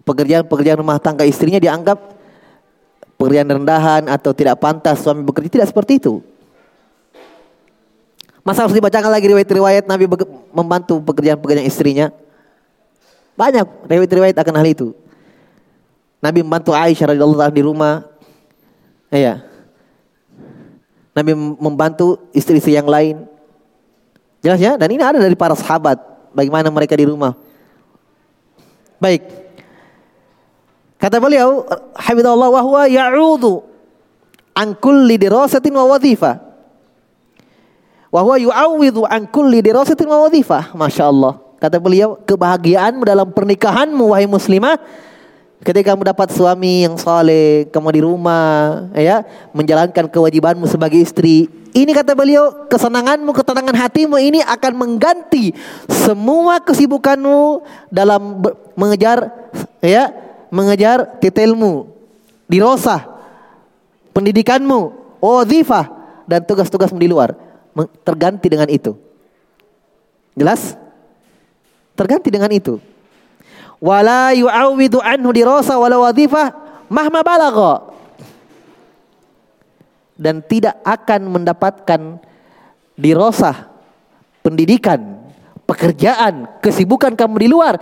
pekerjaan-pekerjaan 0.02 0.82
rumah 0.82 0.98
tangga 0.98 1.24
istrinya 1.30 1.62
dianggap 1.62 2.00
pekerjaan 3.22 3.50
rendahan 3.50 4.10
atau 4.10 4.34
tidak 4.34 4.58
pantas 4.58 5.02
suami 5.06 5.22
bekerja 5.22 5.50
tidak 5.62 5.70
seperti 5.70 6.02
itu. 6.02 6.26
Masa 8.42 8.64
harus 8.64 8.74
dibacakan 8.74 9.12
lagi 9.12 9.28
riwayat-riwayat 9.28 9.86
Nabi 9.92 10.08
membantu 10.56 11.04
pekerjaan-pekerjaan 11.04 11.68
istrinya? 11.68 12.10
Banyak 13.38 13.86
riwayat-riwayat 13.86 14.34
akan 14.34 14.56
hal 14.58 14.68
itu. 14.68 14.88
Nabi 16.18 16.42
membantu 16.42 16.74
Aisyah 16.74 17.14
radhiyallahu 17.14 17.38
anha 17.38 17.54
di 17.54 17.62
rumah. 17.62 18.02
Iya. 19.14 19.46
Nabi 21.14 21.38
membantu 21.38 22.18
istri-istri 22.34 22.74
yang 22.74 22.90
lain. 22.90 23.30
Jelas 24.42 24.58
ya? 24.58 24.74
Dan 24.74 24.90
ini 24.90 25.06
ada 25.06 25.22
dari 25.22 25.38
para 25.38 25.54
sahabat 25.54 26.02
bagaimana 26.34 26.74
mereka 26.74 26.98
di 26.98 27.06
rumah. 27.06 27.38
Baik. 28.98 29.22
Kata 30.98 31.22
beliau, 31.22 31.62
Habibullah 31.94 32.50
wa 32.50 32.62
huwa 32.66 32.84
ya'udhu 32.90 33.62
an 34.58 34.74
kulli 34.74 35.22
dirasatin 35.22 35.74
wa 35.78 35.86
wadhifa. 35.86 36.42
Wa 38.10 38.26
huwa 38.26 38.42
yu'awwidhu 38.42 39.06
an 39.06 39.30
kulli 39.30 39.62
dirasatin 39.62 40.10
wa 40.10 40.26
wadhifa. 40.26 40.74
Masya 40.74 41.06
Allah. 41.06 41.47
Kata 41.58 41.82
beliau, 41.82 42.22
kebahagiaanmu 42.22 43.02
dalam 43.02 43.34
pernikahanmu 43.34 44.14
wahai 44.14 44.30
muslimah 44.30 44.78
ketika 45.66 45.94
kamu 45.94 46.06
dapat 46.06 46.30
suami 46.30 46.86
yang 46.86 46.96
saleh, 47.02 47.66
kamu 47.74 47.90
di 47.98 48.02
rumah, 48.06 48.86
ya, 48.94 49.26
menjalankan 49.58 50.06
kewajibanmu 50.06 50.70
sebagai 50.70 51.02
istri. 51.02 51.50
Ini 51.74 51.92
kata 51.98 52.14
beliau, 52.14 52.70
kesenanganmu, 52.70 53.34
ketenangan 53.34 53.74
hatimu 53.74 54.22
ini 54.22 54.40
akan 54.46 54.74
mengganti 54.78 55.58
semua 55.90 56.62
kesibukanmu 56.62 57.66
dalam 57.90 58.42
mengejar 58.78 59.34
ya, 59.82 60.14
mengejar 60.54 61.18
titelmu, 61.18 61.90
dirosah, 62.46 63.06
pendidikanmu, 64.14 64.94
wazifah 65.18 65.90
dan 66.30 66.46
tugas-tugasmu 66.46 67.02
di 67.02 67.10
luar 67.10 67.34
terganti 68.06 68.48
dengan 68.50 68.70
itu. 68.70 68.94
Jelas? 70.38 70.78
Terganti 71.98 72.30
dengan 72.30 72.54
itu. 72.54 72.78
Wala 73.82 74.32
yu'awidu 74.38 75.02
anhu 75.02 75.34
dirasa 75.34 75.76
wala 75.76 75.98
wadhifah 75.98 76.54
mahma 76.94 77.26
balagha. 77.26 77.98
Dan 80.18 80.42
tidak 80.46 80.82
akan 80.82 81.30
mendapatkan 81.30 82.02
dirosah, 82.98 83.70
pendidikan, 84.42 85.30
pekerjaan, 85.66 86.62
kesibukan 86.62 87.14
kamu 87.14 87.36
di 87.46 87.48
luar. 87.50 87.78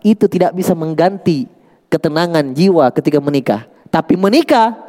Itu 0.00 0.28
tidak 0.28 0.56
bisa 0.56 0.72
mengganti 0.72 1.48
ketenangan 1.88 2.52
jiwa 2.52 2.92
ketika 2.92 3.20
menikah. 3.20 3.64
Tapi 3.88 4.20
menikah 4.20 4.88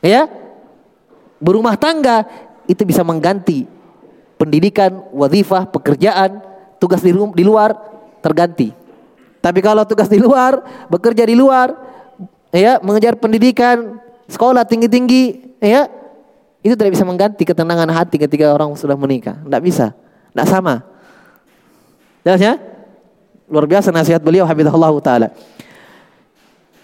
Ya. 0.00 0.28
Berumah 1.40 1.76
tangga 1.80 2.28
itu 2.68 2.84
bisa 2.84 3.00
mengganti 3.00 3.64
pendidikan, 4.36 5.08
wadifah, 5.08 5.64
pekerjaan, 5.72 6.44
tugas 6.80 7.04
di, 7.04 7.12
di 7.12 7.44
luar 7.44 7.76
terganti. 8.24 8.72
Tapi 9.40 9.60
kalau 9.60 9.84
tugas 9.84 10.08
di 10.08 10.20
luar, 10.20 10.60
bekerja 10.88 11.24
di 11.24 11.36
luar, 11.36 11.72
ya, 12.52 12.80
mengejar 12.80 13.16
pendidikan, 13.16 14.00
sekolah 14.28 14.64
tinggi-tinggi, 14.64 15.56
ya, 15.60 15.88
itu 16.60 16.76
tidak 16.76 16.92
bisa 16.92 17.04
mengganti 17.08 17.44
ketenangan 17.48 17.88
hati 17.88 18.20
ketika 18.20 18.52
orang 18.52 18.76
sudah 18.76 18.96
menikah. 18.96 19.40
Tidak 19.40 19.62
bisa. 19.64 19.96
Tidak 20.32 20.46
sama. 20.48 20.84
Jelas 22.20 22.40
ya? 22.40 22.54
Luar 23.48 23.64
biasa 23.64 23.88
nasihat 23.88 24.20
beliau 24.20 24.44
Habibullah 24.44 24.92
taala. 25.00 25.28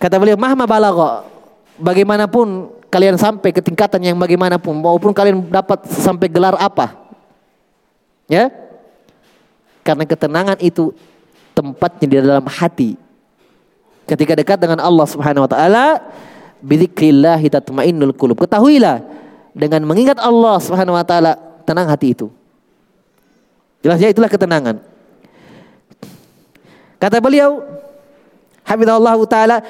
Kata 0.00 0.16
beliau, 0.16 0.40
"Mahma 0.40 0.64
balagha." 0.64 1.28
Bagaimanapun 1.76 2.72
kalian 2.88 3.20
sampai 3.20 3.52
ke 3.52 3.61
tingkatan 3.61 4.00
yang 4.00 4.16
bagaimanapun, 4.16 4.80
maupun 4.80 5.12
kalian 5.12 5.44
dapat 5.52 5.85
sampai 5.92 6.32
gelar 6.32 6.56
apa. 6.56 6.96
Ya? 8.24 8.48
Karena 9.87 10.03
ketenangan 10.03 10.59
itu 10.59 10.90
tempatnya 11.55 12.07
di 12.11 12.16
dalam 12.18 12.46
hati. 12.51 12.99
Ketika 14.11 14.35
dekat 14.35 14.59
dengan 14.59 14.83
Allah 14.83 15.07
Subhanahu 15.07 15.46
wa 15.46 15.51
taala, 15.51 16.03
bidzikrillah 16.59 17.38
tatmainnul 17.46 18.14
qulub. 18.18 18.42
Ketahuilah 18.42 19.07
dengan 19.55 19.87
mengingat 19.87 20.18
Allah 20.18 20.59
Subhanahu 20.59 20.99
wa 20.99 21.07
taala 21.07 21.38
tenang 21.62 21.87
hati 21.87 22.18
itu. 22.18 22.27
Jelas 23.87 24.03
ya 24.03 24.11
itulah 24.11 24.27
ketenangan. 24.27 24.83
Kata 26.99 27.22
beliau 27.22 27.62
Habibullah 28.66 29.14
taala 29.31 29.62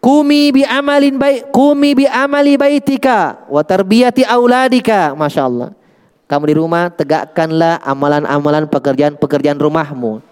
Kumi 0.00 0.48
bi 0.48 0.64
amalin 0.64 1.20
baik, 1.20 1.52
kumi 1.52 1.92
bi 1.92 2.08
amali 2.08 2.56
baitika 2.56 3.44
wa 3.52 3.60
tarbiyati 3.60 4.24
auladika. 4.24 5.12
Masya 5.12 5.44
Allah. 5.44 5.76
Kamu 6.30 6.46
di 6.46 6.54
rumah 6.54 6.94
tegakkanlah 6.94 7.82
amalan-amalan 7.82 8.70
pekerjaan-pekerjaan 8.70 9.58
rumahmu. 9.58 10.22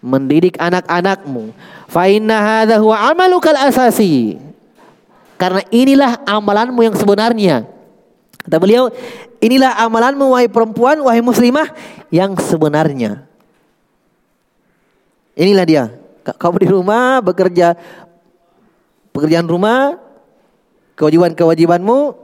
Mendidik 0.00 0.56
anak-anakmu. 0.56 1.52
Fa 1.84 2.08
inna 2.08 2.40
hadha 2.40 2.80
huwa 2.80 3.12
amalukal 3.12 3.52
asasi. 3.52 4.40
Karena 5.36 5.60
inilah 5.68 6.24
amalanmu 6.24 6.80
yang 6.80 6.96
sebenarnya. 6.96 7.68
Kata 8.40 8.56
beliau, 8.56 8.88
inilah 9.44 9.76
amalanmu 9.84 10.32
wahai 10.32 10.48
perempuan, 10.48 10.96
wahai 11.04 11.20
muslimah 11.20 11.68
yang 12.08 12.32
sebenarnya. 12.40 13.28
Inilah 15.36 15.64
dia. 15.68 15.84
Kamu 16.24 16.56
di 16.56 16.68
rumah 16.72 17.20
bekerja 17.20 17.76
pekerjaan 19.12 19.44
rumah, 19.44 20.00
kewajiban-kewajibanmu, 20.96 22.23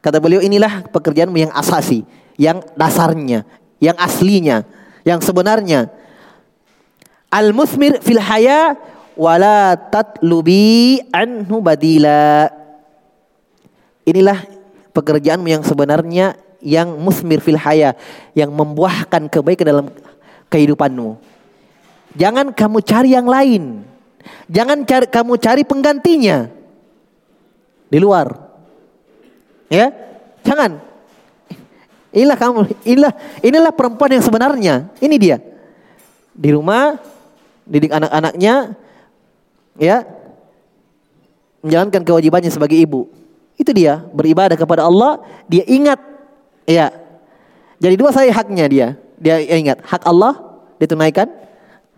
kata 0.00 0.18
beliau 0.22 0.42
inilah 0.42 0.86
pekerjaanmu 0.90 1.38
yang 1.38 1.52
asasi, 1.54 2.06
yang 2.38 2.62
dasarnya, 2.78 3.42
yang 3.82 3.96
aslinya, 3.98 4.66
yang 5.02 5.18
sebenarnya. 5.22 5.90
Al-musmir 7.28 8.00
fil 8.00 8.22
haya 8.22 8.78
wala 9.18 9.76
tatlubi 9.76 11.02
anhu 11.12 11.60
badila. 11.60 12.48
Inilah 14.08 14.40
pekerjaanmu 14.96 15.48
yang 15.52 15.62
sebenarnya 15.66 16.40
yang 16.64 16.96
musmir 16.98 17.38
fil 17.38 17.58
haya, 17.58 17.94
yang 18.34 18.50
membuahkan 18.50 19.30
kebaikan 19.30 19.66
dalam 19.66 19.86
kehidupanmu. 20.48 21.20
Jangan 22.16 22.50
kamu 22.56 22.78
cari 22.82 23.14
yang 23.14 23.28
lain. 23.28 23.84
Jangan 24.48 24.82
cari, 24.88 25.06
kamu 25.06 25.32
cari 25.38 25.62
penggantinya 25.62 26.48
di 27.88 27.98
luar. 28.00 28.47
Ya, 29.68 29.92
jangan. 30.44 30.80
Inilah 32.08 32.38
kamu, 32.40 32.60
inilah 32.88 33.12
inilah 33.44 33.72
perempuan 33.72 34.16
yang 34.16 34.24
sebenarnya. 34.24 34.88
Ini 34.98 35.16
dia. 35.20 35.36
Di 36.32 36.50
rumah 36.56 36.96
didik 37.68 37.92
anak-anaknya 37.92 38.72
ya 39.76 40.08
menjalankan 41.60 42.02
kewajibannya 42.02 42.48
sebagai 42.48 42.80
ibu. 42.80 43.12
Itu 43.58 43.74
dia, 43.74 44.00
beribadah 44.14 44.56
kepada 44.56 44.86
Allah, 44.86 45.20
dia 45.50 45.66
ingat 45.68 46.00
ya. 46.64 46.94
Jadi 47.76 47.94
dua 47.98 48.14
saya 48.14 48.30
haknya 48.32 48.66
dia. 48.70 48.88
Dia 49.18 49.42
ingat 49.42 49.82
hak 49.82 50.06
Allah 50.06 50.38
ditunaikan, 50.78 51.26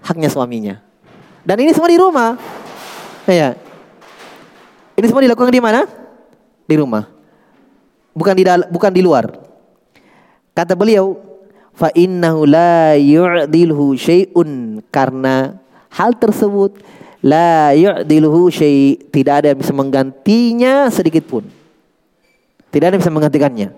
haknya 0.00 0.32
suaminya. 0.32 0.80
Dan 1.44 1.60
ini 1.60 1.70
semua 1.76 1.92
di 1.92 2.00
rumah. 2.00 2.40
Ya. 3.28 3.54
Ini 4.96 5.06
semua 5.06 5.22
dilakukan 5.22 5.52
di 5.52 5.62
mana? 5.62 5.84
Di 6.64 6.74
rumah. 6.80 7.19
Bukan 8.20 8.36
di 8.36 8.44
bukan 8.68 8.92
di 8.92 9.00
luar. 9.00 9.32
Kata 10.52 10.76
beliau, 10.76 11.16
fa 11.72 11.88
innahu 11.96 12.44
la 12.44 13.00
yu'dilhu 13.00 13.96
syai'un 13.96 14.84
karena 14.92 15.56
hal 15.88 16.12
tersebut 16.20 16.76
La 17.20 17.76
yu'diluhu 17.76 18.48
syai' 18.48 18.96
Tidak 18.96 19.34
ada 19.44 19.52
yang 19.52 19.60
bisa 19.60 19.76
menggantinya 19.76 20.88
sedikit 20.88 21.28
pun. 21.28 21.44
Tidak 22.72 22.84
ada 22.86 22.94
yang 22.96 23.02
bisa 23.02 23.12
menggantikannya. 23.12 23.68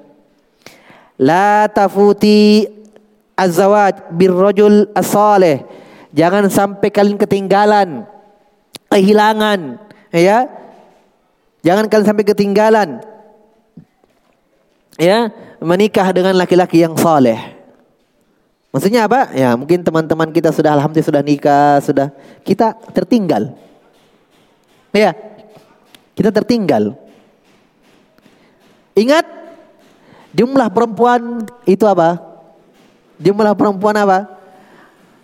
La 1.18 1.66
tafuti 1.66 2.66
azawaj 3.35 4.14
birrajul 4.14 4.94
as-salih. 4.94 5.66
Jangan 6.12 6.52
sampai 6.52 6.92
kalian 6.92 7.16
ketinggalan, 7.16 8.05
kehilangan, 8.92 9.81
ya. 10.12 10.44
Jangan 11.64 11.88
kalian 11.88 12.09
sampai 12.12 12.26
ketinggalan. 12.26 13.00
Ya, 15.00 15.33
menikah 15.62 16.12
dengan 16.12 16.37
laki-laki 16.37 16.85
yang 16.85 16.92
saleh. 16.98 17.38
Maksudnya 18.72 19.05
apa? 19.05 19.28
Ya 19.37 19.52
mungkin 19.52 19.85
teman-teman 19.85 20.33
kita 20.33 20.48
sudah 20.48 20.72
alhamdulillah 20.72 21.11
sudah 21.12 21.22
nikah, 21.22 21.76
sudah 21.85 22.09
kita 22.40 22.72
tertinggal. 22.96 23.52
Ya, 24.92 25.12
kita 26.16 26.33
tertinggal. 26.33 26.96
Ingat 28.96 29.24
jumlah 30.37 30.68
perempuan 30.72 31.44
itu 31.68 31.85
apa? 31.85 32.20
Jumlah 33.20 33.57
perempuan 33.57 33.96
apa? 33.96 34.40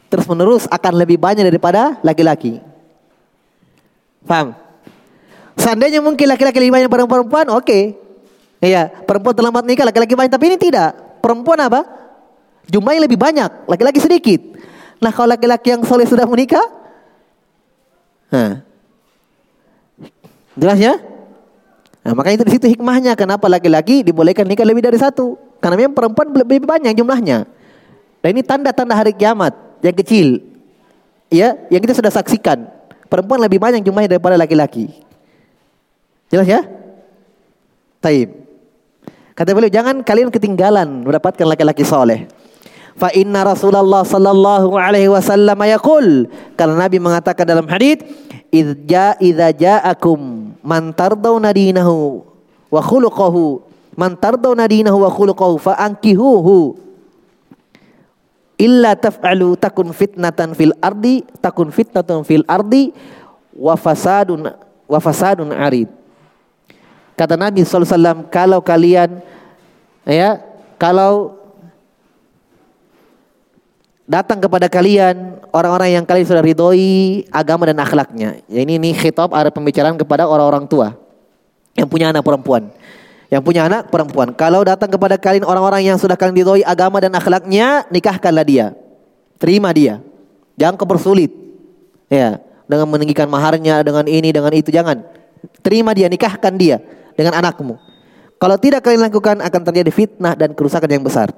Terus 0.09 0.25
menerus 0.29 0.65
akan 0.69 0.93
lebih 0.97 1.21
banyak 1.21 1.45
daripada 1.45 2.01
laki-laki. 2.01 2.61
Paham? 4.25 4.57
Seandainya 5.57 6.01
mungkin 6.01 6.29
laki-laki 6.29 6.57
lebih 6.61 6.85
banyak 6.85 6.91
perempuan, 6.93 7.49
oke. 7.53 7.65
Okay. 7.65 8.08
Iya, 8.59 8.91
perempuan 9.07 9.35
terlambat 9.39 9.65
nikah, 9.67 9.87
laki-laki 9.87 10.15
banyak, 10.19 10.33
tapi 10.35 10.45
ini 10.51 10.59
tidak. 10.59 11.23
Perempuan 11.23 11.59
apa? 11.63 11.87
Jumlahnya 12.67 13.07
lebih 13.07 13.19
banyak, 13.19 13.71
laki-laki 13.71 14.03
sedikit. 14.03 14.41
Nah 14.99 15.15
kalau 15.15 15.31
laki-laki 15.31 15.73
yang 15.73 15.83
soleh 15.87 16.05
sudah 16.05 16.27
menikah, 16.27 16.67
nah, 18.35 18.67
jelas 20.59 20.79
ya? 20.83 20.95
Nah, 22.03 22.17
makanya 22.17 22.43
itu 22.43 22.47
di 22.49 22.53
situ 22.57 22.67
hikmahnya 22.73 23.13
kenapa 23.21 23.47
laki-laki 23.53 24.01
dibolehkan 24.01 24.49
nikah 24.49 24.65
lebih 24.65 24.81
dari 24.81 24.97
satu. 24.97 25.37
Karena 25.61 25.77
memang 25.77 25.93
perempuan 25.93 26.33
lebih 26.33 26.65
banyak 26.65 26.97
jumlahnya. 26.97 27.45
Dan 28.25 28.29
ini 28.33 28.41
tanda-tanda 28.41 28.97
hari 28.97 29.13
kiamat 29.13 29.53
yang 29.85 29.93
kecil. 29.93 30.41
Ya, 31.29 31.61
yang 31.69 31.85
kita 31.85 31.93
sudah 32.01 32.09
saksikan. 32.09 32.65
Perempuan 33.13 33.45
lebih 33.45 33.61
banyak 33.61 33.85
jumlahnya 33.85 34.17
daripada 34.17 34.41
laki-laki. 34.41 34.89
Jelas 36.33 36.49
ya? 36.49 36.65
Taib. 38.01 38.48
Kata 39.39 39.55
beliau, 39.55 39.71
jangan 39.71 40.03
kalian 40.03 40.35
ketinggalan 40.35 41.07
mendapatkan 41.07 41.47
laki-laki 41.47 41.87
soleh. 41.87 42.27
Fa 42.99 43.15
inna 43.15 43.47
Rasulullah 43.47 44.03
sallallahu 44.03 44.75
alaihi 44.75 45.07
wasallam 45.07 45.55
yaqul 45.63 46.27
karena 46.59 46.75
Nabi 46.91 46.99
mengatakan 46.99 47.47
dalam 47.47 47.71
hadis 47.71 48.03
idza 48.51 49.15
idza 49.23 49.55
ja'akum 49.55 50.51
man 50.67 50.91
tardawna 50.91 51.55
dinahu 51.55 52.27
wa 52.67 52.83
khuluquhu 52.83 53.63
man 53.95 54.19
tardawna 54.19 54.67
dinahu 54.67 55.07
wa 55.07 55.15
khuluquhu 55.15 55.63
fa 55.63 55.79
ankihuhu 55.79 56.75
illa 58.59 58.99
taf'alu 58.99 59.55
takun 59.55 59.95
fitnatan 59.95 60.59
fil 60.59 60.75
ardi 60.83 61.23
takun 61.39 61.71
fitnatun 61.71 62.27
fil 62.27 62.43
ardi 62.51 62.91
wa 63.55 63.79
fasadun 63.79 64.51
wa 64.91 64.99
fasadun 64.99 65.55
arid 65.55 65.87
kata 67.19 67.35
Nabi 67.35 67.67
wasallam 67.67 68.31
kalau 68.31 68.63
kalian 68.63 69.19
ya 70.07 70.39
kalau 70.79 71.35
datang 74.09 74.39
kepada 74.41 74.71
kalian 74.71 75.43
orang-orang 75.53 76.01
yang 76.01 76.05
kalian 76.07 76.25
sudah 76.25 76.41
ridhoi 76.41 77.29
agama 77.29 77.69
dan 77.69 77.77
akhlaknya. 77.83 78.41
Ya, 78.49 78.65
ini 78.65 78.81
ini 78.81 78.91
khitab 78.97 79.35
ada 79.37 79.53
pembicaraan 79.53 79.99
kepada 80.01 80.25
orang-orang 80.25 80.65
tua 80.65 80.97
yang 81.77 81.91
punya 81.91 82.09
anak 82.15 82.25
perempuan. 82.25 82.73
Yang 83.29 83.43
punya 83.45 83.69
anak 83.69 83.93
perempuan. 83.93 84.33
Kalau 84.33 84.65
datang 84.65 84.89
kepada 84.89 85.21
kalian 85.21 85.45
orang-orang 85.45 85.85
yang 85.85 86.01
sudah 86.01 86.17
kalian 86.17 86.41
ridhoi 86.41 86.65
agama 86.65 86.97
dan 86.97 87.13
akhlaknya, 87.13 87.85
nikahkanlah 87.93 88.41
dia. 88.41 88.73
Terima 89.37 89.69
dia. 89.77 90.01
Jangan 90.57 90.81
kepersulit. 90.81 91.29
Ya, 92.09 92.41
dengan 92.65 92.89
meninggikan 92.89 93.29
maharnya, 93.29 93.85
dengan 93.85 94.09
ini, 94.09 94.33
dengan 94.33 94.49
itu 94.57 94.73
jangan. 94.73 95.05
Terima 95.61 95.93
dia, 95.93 96.09
nikahkan 96.09 96.57
dia. 96.57 96.81
Dengan 97.19 97.35
anakmu. 97.35 97.75
Kalau 98.39 98.55
tidak 98.55 98.87
kalian 98.87 99.03
lakukan 99.11 99.43
akan 99.43 99.61
terjadi 99.67 99.91
fitnah 99.91 100.39
dan 100.39 100.55
kerusakan 100.55 100.87
yang 100.87 101.03
besar. 101.03 101.35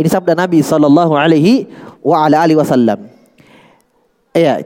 Ini 0.00 0.08
sabda 0.08 0.32
Nabi 0.32 0.64
sallallahu 0.64 1.12
alaihi 1.12 1.68
wa 2.00 2.24
ala 2.24 2.40
alihi 2.40 2.56
wasallam. 2.56 3.12
Iya. 4.32 4.64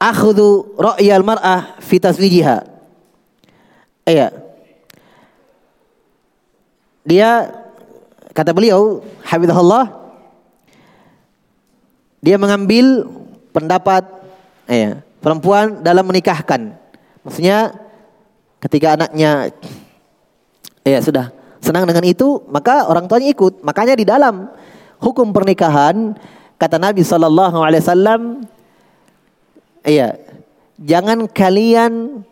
Akhudhu 0.00 0.78
ra'yal 0.80 1.20
mar'ah 1.20 1.76
fi 1.84 2.00
taswijiha. 2.00 2.64
Iya. 4.08 4.32
Dia 7.04 7.52
kata 8.32 8.56
beliau, 8.56 9.04
Habibullah 9.26 9.98
dia 12.18 12.34
mengambil 12.38 13.06
pendapat 13.54 14.02
iya, 14.66 15.02
perempuan 15.22 15.82
dalam 15.82 16.06
menikahkan. 16.06 16.87
Maksudnya 17.22 17.74
ketika 18.58 18.98
anaknya 18.98 19.52
ya 20.82 20.98
sudah 21.02 21.30
senang 21.58 21.84
dengan 21.84 22.04
itu, 22.06 22.42
maka 22.48 22.86
orang 22.86 23.06
tuanya 23.10 23.28
ikut. 23.30 23.62
Makanya 23.62 23.94
di 23.98 24.06
dalam 24.06 24.50
hukum 25.02 25.30
pernikahan 25.34 26.14
kata 26.58 26.78
Nabi 26.78 27.02
sallallahu 27.06 27.58
alaihi 27.62 27.84
iya, 29.86 30.18
jangan 30.78 31.26
kalian 31.30 32.22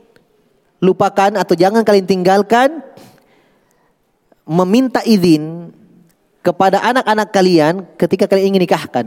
lupakan 0.82 1.32
atau 1.40 1.54
jangan 1.56 1.82
kalian 1.82 2.06
tinggalkan 2.06 2.84
meminta 4.46 5.02
izin 5.02 5.74
kepada 6.44 6.78
anak-anak 6.78 7.28
kalian 7.34 7.74
ketika 7.98 8.30
kalian 8.30 8.54
ingin 8.54 8.62
nikahkan. 8.62 9.06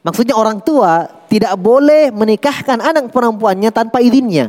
Maksudnya 0.00 0.32
orang 0.32 0.64
tua 0.64 1.08
tidak 1.28 1.52
boleh 1.60 2.08
menikahkan 2.08 2.80
anak 2.80 3.12
perempuannya 3.12 3.68
tanpa 3.68 4.00
izinnya. 4.00 4.48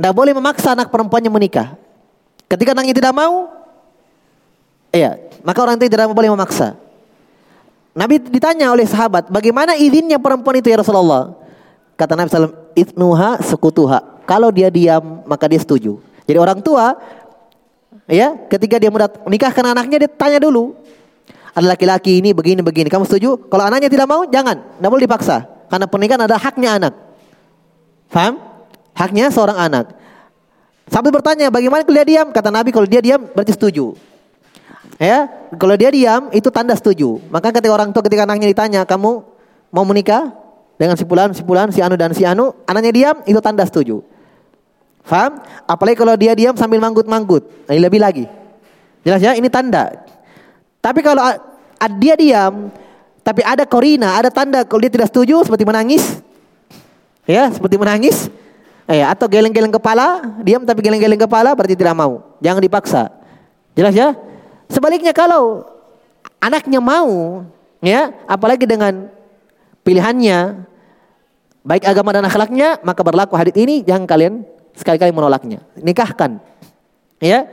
Tidak 0.00 0.12
boleh 0.16 0.32
memaksa 0.32 0.72
anak 0.72 0.88
perempuannya 0.88 1.28
menikah. 1.28 1.76
Ketika 2.48 2.72
anaknya 2.72 2.96
tidak 2.96 3.12
mau, 3.12 3.52
iya, 4.96 5.20
maka 5.44 5.60
orang 5.60 5.76
tua 5.76 5.92
tidak 5.92 6.08
boleh 6.16 6.32
memaksa. 6.32 6.72
Nabi 7.92 8.16
ditanya 8.16 8.72
oleh 8.72 8.88
sahabat, 8.88 9.28
bagaimana 9.28 9.76
izinnya 9.76 10.16
perempuan 10.16 10.56
itu 10.56 10.72
ya 10.72 10.80
Rasulullah? 10.80 11.36
Kata 12.00 12.16
Nabi 12.16 12.32
SAW, 12.32 12.72
itnuha 12.72 13.44
sekutuha. 13.44 14.24
Kalau 14.24 14.48
dia 14.48 14.72
diam, 14.72 15.20
maka 15.28 15.44
dia 15.44 15.60
setuju. 15.60 16.00
Jadi 16.24 16.38
orang 16.40 16.64
tua, 16.64 16.96
ya, 18.08 18.40
ketika 18.48 18.80
dia 18.80 18.88
menikahkan 19.28 19.76
anaknya, 19.76 20.08
dia 20.08 20.10
tanya 20.10 20.40
dulu, 20.40 20.79
ada 21.50 21.66
laki-laki 21.66 22.22
ini 22.22 22.30
begini 22.30 22.62
begini. 22.62 22.86
Kamu 22.86 23.06
setuju? 23.06 23.50
Kalau 23.50 23.64
anaknya 23.66 23.90
tidak 23.90 24.06
mau, 24.06 24.22
jangan. 24.26 24.56
Tidak 24.78 24.90
boleh 24.90 25.04
dipaksa. 25.06 25.46
Karena 25.66 25.86
pernikahan 25.86 26.22
adalah 26.26 26.42
haknya 26.42 26.70
anak. 26.78 26.94
Faham? 28.10 28.38
Haknya 28.94 29.30
seorang 29.30 29.58
anak. 29.58 29.94
Sahabat 30.90 31.14
bertanya, 31.14 31.54
bagaimana 31.54 31.86
kalau 31.86 31.96
dia 32.02 32.06
diam? 32.06 32.26
Kata 32.34 32.50
Nabi, 32.50 32.74
kalau 32.74 32.86
dia 32.86 32.98
diam 32.98 33.22
berarti 33.30 33.54
setuju. 33.54 33.94
Ya, 34.98 35.30
kalau 35.56 35.78
dia 35.78 35.88
diam 35.94 36.28
itu 36.34 36.50
tanda 36.50 36.74
setuju. 36.74 37.22
Maka 37.30 37.54
ketika 37.54 37.72
orang 37.72 37.94
tua 37.94 38.02
ketika 38.04 38.26
anaknya 38.26 38.50
ditanya, 38.50 38.82
kamu 38.82 39.22
mau 39.70 39.84
menikah 39.86 40.34
dengan 40.76 40.98
si 40.98 41.06
pulan, 41.06 41.30
si 41.32 41.40
pulan, 41.46 41.70
si 41.70 41.80
anu 41.80 41.94
dan 41.94 42.12
si 42.12 42.26
anu, 42.26 42.52
anaknya 42.66 42.92
diam 42.92 43.16
itu 43.24 43.38
tanda 43.38 43.62
setuju. 43.64 44.02
Faham? 45.06 45.40
Apalagi 45.64 45.96
kalau 45.96 46.14
dia 46.18 46.36
diam 46.36 46.52
sambil 46.58 46.82
manggut-manggut, 46.82 47.48
nah, 47.64 47.72
ini 47.72 47.80
lebih 47.80 48.02
lagi. 48.02 48.24
Jelas 49.00 49.24
ya, 49.24 49.32
ini 49.32 49.48
tanda. 49.48 50.04
Tapi 50.80 51.00
kalau 51.04 51.20
dia 52.00 52.16
diam, 52.16 52.72
tapi 53.20 53.44
ada 53.44 53.68
korina, 53.68 54.16
ada 54.16 54.32
tanda 54.32 54.64
kalau 54.64 54.80
dia 54.80 54.92
tidak 54.92 55.12
setuju 55.12 55.44
seperti 55.44 55.64
menangis. 55.68 56.24
Ya, 57.28 57.52
seperti 57.52 57.76
menangis. 57.76 58.32
Eh, 58.90 59.06
atau 59.06 59.30
geleng-geleng 59.30 59.70
kepala, 59.70 60.18
diam 60.42 60.66
tapi 60.66 60.82
geleng-geleng 60.82 61.20
kepala 61.20 61.54
berarti 61.54 61.78
tidak 61.78 61.94
mau. 61.94 62.26
Jangan 62.42 62.58
dipaksa. 62.58 63.02
Jelas 63.78 63.94
ya? 63.94 64.18
Sebaliknya 64.66 65.14
kalau 65.14 65.62
anaknya 66.42 66.82
mau, 66.82 67.44
ya, 67.78 68.10
apalagi 68.26 68.66
dengan 68.66 69.06
pilihannya 69.86 70.66
baik 71.62 71.86
agama 71.86 72.10
dan 72.16 72.26
akhlaknya, 72.26 72.82
maka 72.82 73.04
berlaku 73.04 73.38
hadis 73.38 73.54
ini 73.54 73.86
jangan 73.86 74.10
kalian 74.10 74.42
sekali-kali 74.74 75.12
menolaknya. 75.14 75.62
Nikahkan. 75.78 76.40
Ya. 77.20 77.46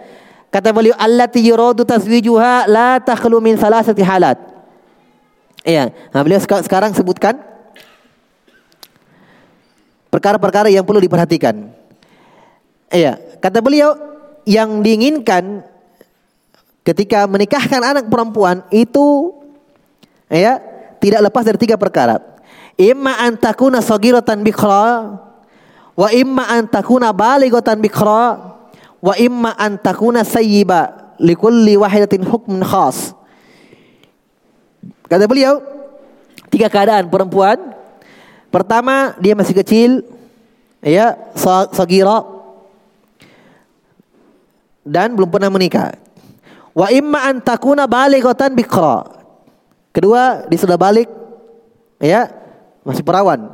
Kata 0.48 0.72
beliau 0.72 0.96
allati 0.96 1.44
yuradu 1.44 1.84
taswijuha 1.84 2.72
la 2.72 2.98
takhlu 3.04 3.44
min 3.44 3.60
salasati 3.60 4.00
halat. 4.00 4.40
Iya, 5.68 5.92
nah 6.16 6.24
beliau 6.24 6.40
sekarang 6.40 6.96
sebutkan 6.96 7.36
perkara-perkara 10.08 10.72
yang 10.72 10.88
perlu 10.88 11.04
diperhatikan. 11.04 11.68
Iya, 12.88 13.20
kata 13.44 13.60
beliau 13.60 13.92
yang 14.48 14.80
diinginkan 14.80 15.60
ketika 16.88 17.28
menikahkan 17.28 17.84
anak 17.84 18.08
perempuan 18.08 18.64
itu 18.72 19.36
ya 20.32 20.64
tidak 21.04 21.28
lepas 21.28 21.44
dari 21.44 21.60
tiga 21.60 21.76
perkara. 21.76 22.24
Imma 22.80 23.20
an 23.20 23.36
takuna 23.36 23.84
sagiratan 23.84 24.40
bikra 24.48 25.20
wa 26.00 26.08
imma 26.16 26.48
an 26.48 26.64
takuna 26.72 27.12
balighatan 27.12 27.84
bikra 27.84 28.47
wa 28.98 29.14
imma 29.18 29.54
an 29.58 29.78
takuna 29.78 30.26
sayyiba 30.26 31.16
likulli 31.22 31.78
wahidatin 31.78 32.26
hukmun 32.26 32.62
khas. 32.62 33.14
Kata 35.08 35.26
beliau, 35.26 35.64
tiga 36.52 36.68
keadaan 36.68 37.08
perempuan. 37.08 37.74
Pertama, 38.48 39.16
dia 39.20 39.36
masih 39.36 39.56
kecil, 39.56 39.92
ya, 40.80 41.20
sagira 41.76 42.24
dan 44.88 45.12
belum 45.20 45.28
pernah 45.28 45.52
menikah. 45.52 46.00
Wa 46.72 46.88
imma 46.94 47.28
an 47.28 47.44
takuna 47.44 47.84
balighatan 47.90 48.56
bikra. 48.56 49.04
Kedua, 49.92 50.48
dia 50.48 50.60
sudah 50.62 50.80
balik, 50.80 51.12
ya, 52.00 52.32
masih 52.88 53.04
perawan. 53.04 53.52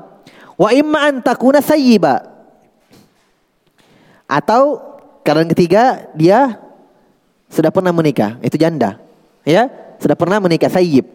Wa 0.54 0.70
imma 0.70 1.10
an 1.10 1.26
takuna 1.26 1.58
sayyiba. 1.64 2.22
Atau 4.30 4.93
karena 5.24 5.48
ketiga 5.48 6.12
dia 6.14 6.60
sudah 7.48 7.72
pernah 7.72 7.96
menikah, 7.96 8.38
itu 8.44 8.60
janda. 8.60 9.00
Ya, 9.44 9.72
sudah 10.00 10.16
pernah 10.16 10.40
menikah 10.40 10.72
sayyib. 10.72 11.08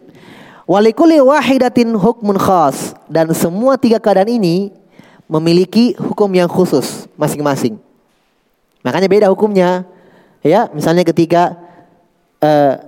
Walikuli 0.69 1.17
wahidatin 1.17 1.97
hukmun 1.97 2.37
khas 2.37 2.93
dan 3.09 3.29
semua 3.33 3.73
tiga 3.73 3.97
keadaan 3.97 4.29
ini 4.29 4.69
memiliki 5.25 5.97
hukum 5.97 6.29
yang 6.29 6.45
khusus 6.45 7.09
masing-masing. 7.17 7.81
Makanya 8.85 9.09
beda 9.09 9.27
hukumnya. 9.33 9.85
Ya, 10.45 10.69
misalnya 10.71 11.01
ketika 11.03 11.57
uh, 12.39 12.79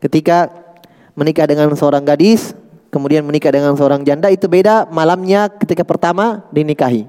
ketika 0.00 0.48
menikah 1.12 1.44
dengan 1.44 1.70
seorang 1.76 2.02
gadis, 2.08 2.56
kemudian 2.88 3.22
menikah 3.22 3.52
dengan 3.52 3.76
seorang 3.76 4.02
janda 4.02 4.32
itu 4.32 4.48
beda 4.48 4.88
malamnya 4.88 5.52
ketika 5.52 5.84
pertama 5.84 6.42
dinikahi. 6.50 7.04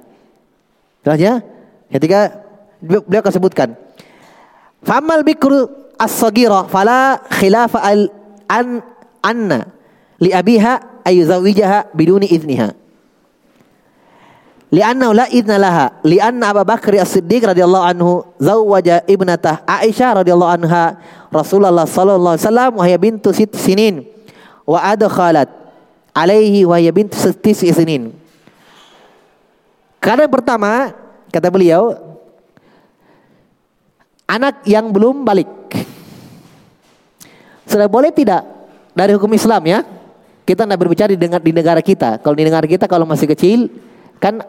Jelas 1.07 1.19
ya? 1.19 1.33
Ketika 1.87 2.42
beliau 2.83 3.23
akan 3.23 3.33
sebutkan. 3.33 3.69
Famal 4.83 5.23
bikru 5.23 5.71
as-sagira 5.95 6.67
fala 6.67 7.23
khilafa 7.31 7.79
al 7.79 8.11
an 8.51 8.83
anna 9.23 9.71
li 10.19 10.35
abiha 10.35 11.01
ayuzawijaha 11.07 11.95
biduni 11.95 12.27
idniha. 12.27 12.75
Lianna 14.73 15.13
la 15.13 15.29
idna 15.29 15.61
laha 15.61 15.85
lianna 16.01 16.49
Abu 16.49 16.65
Bakar 16.65 16.97
As-Siddiq 16.97 17.45
radhiyallahu 17.45 17.85
anhu 17.93 18.25
zawwaja 18.41 19.05
ibnatah 19.05 19.61
Aisyah 19.69 20.25
radhiyallahu 20.25 20.49
anha 20.49 20.97
Rasulullah 21.29 21.85
sallallahu 21.85 22.33
alaihi 22.33 22.45
wasallam 22.49 22.71
wa 22.81 22.83
hiya 22.89 22.97
bintu 22.97 23.29
sit 23.37 23.53
sinin 23.53 24.01
wa 24.65 24.81
adkhalat 24.81 25.45
alaihi 26.09 26.65
wa 26.65 26.81
hiya 26.81 26.89
bintu 26.89 27.13
tis 27.37 27.61
sinin. 27.61 28.17
Karena 30.01 30.25
pertama 30.25 30.89
kata 31.29 31.53
beliau 31.53 32.12
anak 34.27 34.63
yang 34.67 34.89
belum 34.89 35.23
balik. 35.27 35.49
Sudah 37.67 37.87
boleh 37.87 38.11
tidak 38.11 38.43
dari 38.93 39.15
hukum 39.15 39.31
Islam 39.33 39.61
ya? 39.65 39.79
Kita 40.43 40.67
tidak 40.67 40.79
berbicara 40.79 41.09
di, 41.15 41.17
di 41.17 41.51
negara 41.55 41.79
kita. 41.79 42.19
Kalau 42.19 42.35
di 42.35 42.43
negara 42.43 42.67
kita 42.67 42.85
kalau 42.85 43.07
masih 43.07 43.31
kecil 43.31 43.71
kan 44.19 44.43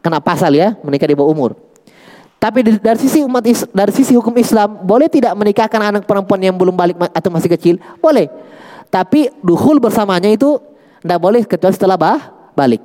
kena 0.00 0.20
pasal 0.20 0.52
ya 0.52 0.76
menikah 0.84 1.08
di 1.08 1.16
bawah 1.16 1.32
umur. 1.32 1.50
Tapi 2.40 2.64
dari 2.80 2.96
sisi 2.96 3.20
umat 3.20 3.44
dari 3.68 3.92
sisi 3.92 4.16
hukum 4.16 4.32
Islam 4.40 4.80
boleh 4.80 5.12
tidak 5.12 5.36
menikahkan 5.36 5.80
anak 5.92 6.02
perempuan 6.08 6.40
yang 6.40 6.56
belum 6.56 6.72
balik 6.72 6.96
atau 7.12 7.28
masih 7.28 7.52
kecil? 7.52 7.76
Boleh. 8.00 8.32
Tapi 8.88 9.28
duhul 9.44 9.76
bersamanya 9.76 10.32
itu 10.32 10.56
tidak 11.04 11.20
boleh 11.20 11.44
kecuali 11.44 11.74
setelah 11.76 12.00
bah, 12.00 12.32
balik. 12.56 12.80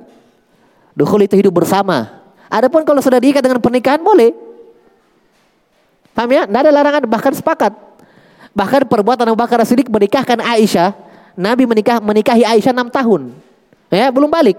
Duhul 0.92 1.24
itu 1.24 1.40
hidup 1.40 1.56
bersama. 1.56 2.20
Adapun 2.52 2.84
kalau 2.84 3.00
sudah 3.00 3.20
diikat 3.20 3.40
dengan 3.44 3.60
pernikahan 3.60 4.00
boleh. 4.00 4.45
Paham 6.16 6.32
ya? 6.32 6.48
Tidak 6.48 6.60
ada 6.64 6.72
larangan 6.72 7.04
bahkan 7.04 7.32
sepakat. 7.36 7.76
Bahkan 8.56 8.88
perbuatan 8.88 9.28
Abu 9.28 9.36
Bakar 9.36 9.60
Siddiq 9.68 9.92
menikahkan 9.92 10.40
Aisyah, 10.40 10.96
Nabi 11.36 11.68
menikah 11.68 12.00
menikahi 12.00 12.40
Aisyah 12.40 12.72
enam 12.72 12.88
tahun. 12.88 13.36
Ya, 13.92 14.08
belum 14.08 14.32
balik. 14.32 14.56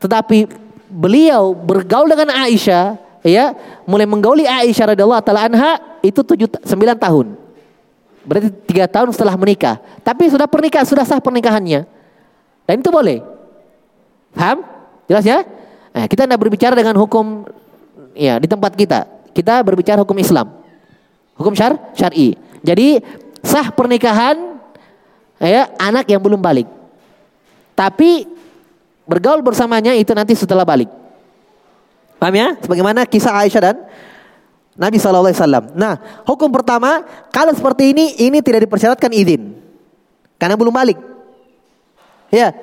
Tetapi 0.00 0.48
beliau 0.88 1.52
bergaul 1.52 2.08
dengan 2.08 2.32
Aisyah, 2.32 2.96
ya, 3.20 3.52
mulai 3.84 4.08
menggauli 4.08 4.48
Aisyah 4.48 4.96
radhiyallahu 4.96 5.20
taala 5.20 5.44
anha 5.44 5.76
itu 6.00 6.24
7 6.24 6.64
9 6.64 6.72
tahun. 6.96 7.36
Berarti 8.24 8.48
tiga 8.64 8.88
tahun 8.88 9.12
setelah 9.12 9.36
menikah. 9.36 9.76
Tapi 10.00 10.32
sudah 10.32 10.48
pernikahan, 10.48 10.88
sudah 10.88 11.04
sah 11.04 11.20
pernikahannya. 11.20 11.84
Dan 12.64 12.80
itu 12.80 12.88
boleh. 12.88 13.20
Paham? 14.32 14.64
Jelas 15.04 15.24
ya? 15.24 15.44
Nah, 15.92 16.04
kita 16.08 16.24
tidak 16.24 16.40
berbicara 16.40 16.76
dengan 16.76 16.96
hukum 16.96 17.44
ya 18.12 18.36
di 18.40 18.48
tempat 18.48 18.72
kita. 18.76 19.08
Kita 19.32 19.60
berbicara 19.64 20.04
hukum 20.04 20.16
Islam. 20.20 20.67
Hukum 21.38 21.54
syar 21.54 21.78
syar'i. 21.94 22.34
Jadi 22.66 22.98
sah 23.46 23.70
pernikahan 23.70 24.58
ya 25.38 25.70
anak 25.78 26.10
yang 26.10 26.18
belum 26.18 26.42
balik. 26.42 26.66
Tapi 27.78 28.26
bergaul 29.06 29.40
bersamanya 29.40 29.94
itu 29.94 30.10
nanti 30.12 30.34
setelah 30.34 30.66
balik. 30.66 30.90
Paham 32.18 32.34
ya? 32.34 32.58
Sebagaimana 32.58 33.06
kisah 33.06 33.46
Aisyah 33.46 33.62
dan 33.62 33.76
Nabi 34.78 34.98
SAW. 34.98 35.74
Nah, 35.74 36.22
hukum 36.22 36.50
pertama, 36.54 37.02
kalau 37.34 37.50
seperti 37.50 37.90
ini, 37.94 38.14
ini 38.18 38.38
tidak 38.38 38.66
dipersyaratkan 38.66 39.10
izin. 39.10 39.58
Karena 40.38 40.54
belum 40.54 40.70
balik. 40.70 40.98
Ya. 42.30 42.54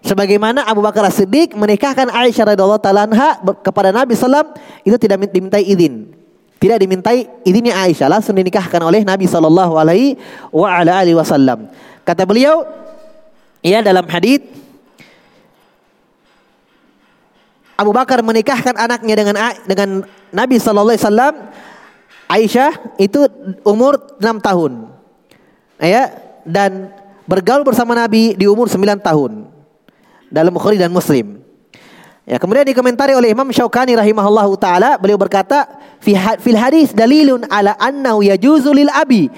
Sebagaimana 0.00 0.64
Abu 0.64 0.80
Bakar 0.80 1.04
As-Siddiq 1.04 1.52
menikahkan 1.52 2.08
Aisyah 2.08 2.56
radhiyallahu 2.56 2.80
taala 2.80 3.04
kepada 3.60 3.92
Nabi 3.92 4.16
sallam 4.16 4.48
itu 4.80 4.96
tidak 4.96 5.28
dimintai 5.28 5.66
izin. 5.66 6.15
Tidak 6.56 6.78
dimintai 6.80 7.28
izinnya 7.44 7.76
Aisyah 7.84 8.08
langsung 8.08 8.32
dinikahkan 8.32 8.80
oleh 8.80 9.04
Nabi 9.04 9.28
sallallahu 9.28 9.76
alaihi 9.76 10.16
wa 10.48 10.72
ala 10.72 11.04
alihi 11.04 11.12
wasallam. 11.12 11.68
Kata 12.00 12.24
beliau 12.24 12.64
ya 13.60 13.84
dalam 13.84 14.08
hadis 14.08 14.40
Abu 17.76 17.92
Bakar 17.92 18.24
menikahkan 18.24 18.72
anaknya 18.72 19.14
dengan 19.20 19.36
dengan 19.68 19.88
Nabi 20.32 20.56
sallallahu 20.56 20.96
alaihi 20.96 21.04
wasallam 21.04 21.34
Aisyah 22.26 22.98
itu 22.98 23.22
umur 23.62 24.18
6 24.18 24.42
tahun. 24.42 24.72
Ya, 25.78 26.10
dan 26.42 26.90
bergaul 27.28 27.62
bersama 27.62 27.94
Nabi 27.94 28.34
di 28.34 28.50
umur 28.50 28.66
9 28.66 28.98
tahun. 28.98 29.46
Dalam 30.26 30.50
Bukhari 30.50 30.74
dan 30.74 30.90
Muslim. 30.90 31.45
Ya, 32.26 32.42
kemudian 32.42 32.66
dikomentari 32.66 33.14
oleh 33.14 33.30
Imam 33.30 33.46
Syaukani 33.54 33.94
rahimahullahu 33.94 34.58
taala, 34.58 34.98
beliau 34.98 35.14
berkata, 35.14 35.62
"Fi 36.02 36.18
fil 36.42 36.58
hadis 36.58 36.90
dalilun 36.90 37.46
ala 37.46 37.78
annahu 37.78 38.26
yajuzu 38.26 38.74
lil 38.74 38.90
abi 38.90 39.30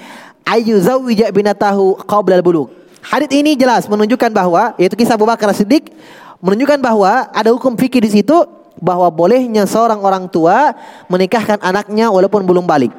ayu 0.49 0.81
zawija 0.81 1.29
binatahu 1.29 2.01
qabla 2.09 2.41
al-bulugh." 2.41 2.73
Hadis 3.05 3.29
ini 3.29 3.53
jelas 3.53 3.85
menunjukkan 3.85 4.33
bahwa 4.33 4.73
yaitu 4.81 4.97
kisah 4.97 5.13
Abu 5.13 5.29
Bakar 5.29 5.53
Siddiq 5.53 5.93
menunjukkan 6.41 6.81
bahwa 6.81 7.29
ada 7.29 7.53
hukum 7.53 7.77
fikih 7.77 8.01
di 8.01 8.09
situ 8.09 8.33
bahwa 8.81 9.05
bolehnya 9.13 9.69
seorang 9.69 10.01
orang 10.01 10.25
tua 10.25 10.73
menikahkan 11.13 11.61
anaknya 11.61 12.09
walaupun 12.09 12.41
belum 12.41 12.65
balik. 12.65 12.89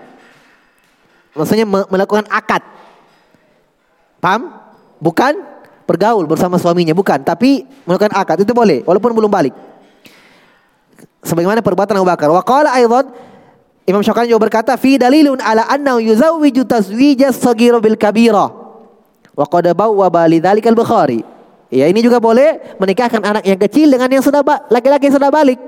Maksudnya 1.34 1.66
melakukan 1.66 2.30
akad. 2.30 2.62
Paham? 4.22 4.54
Bukan 5.02 5.34
bergaul 5.82 6.30
bersama 6.30 6.62
suaminya, 6.62 6.94
bukan, 6.94 7.26
tapi 7.26 7.66
melakukan 7.82 8.14
akad 8.14 8.38
itu 8.46 8.54
boleh 8.54 8.86
walaupun 8.86 9.10
belum 9.10 9.32
balik. 9.32 9.69
Sebagaimana 11.20 11.60
perbuatan 11.60 12.00
Abu 12.00 12.08
Bakar. 12.08 12.28
Wa 12.32 12.40
qala 12.40 12.72
aidan 12.72 13.12
Imam 13.88 14.06
Syafi'i 14.06 14.30
juga 14.30 14.46
berkata 14.46 14.76
fi 14.78 14.96
dalilun 15.00 15.42
ala 15.42 15.66
annahu 15.66 15.98
yuzawwiju 15.98 16.62
tazwija 16.62 17.34
saghira 17.34 17.82
bil 17.82 17.98
kabira. 17.98 18.46
Wa 19.34 19.46
qad 19.50 19.72
bawwa 19.74 20.08
lidzalika 20.30 20.70
al-Bukhari. 20.70 21.26
Ya 21.70 21.86
ini 21.86 22.02
juga 22.02 22.18
boleh 22.18 22.78
menikahkan 22.78 23.22
anak 23.22 23.44
yang 23.46 23.58
kecil 23.58 23.90
dengan 23.90 24.10
yang 24.10 24.22
sudah 24.22 24.42
laki-laki 24.70 25.06
sudah 25.10 25.30
balik. 25.30 25.58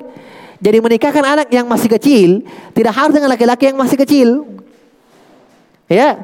Jadi 0.62 0.78
menikahkan 0.78 1.22
anak 1.22 1.48
yang 1.50 1.66
masih 1.66 1.90
kecil 1.90 2.46
tidak 2.70 2.94
harus 2.94 3.14
dengan 3.14 3.30
laki-laki 3.30 3.70
yang 3.70 3.78
masih 3.78 3.98
kecil. 3.98 4.28
Ya, 5.90 6.22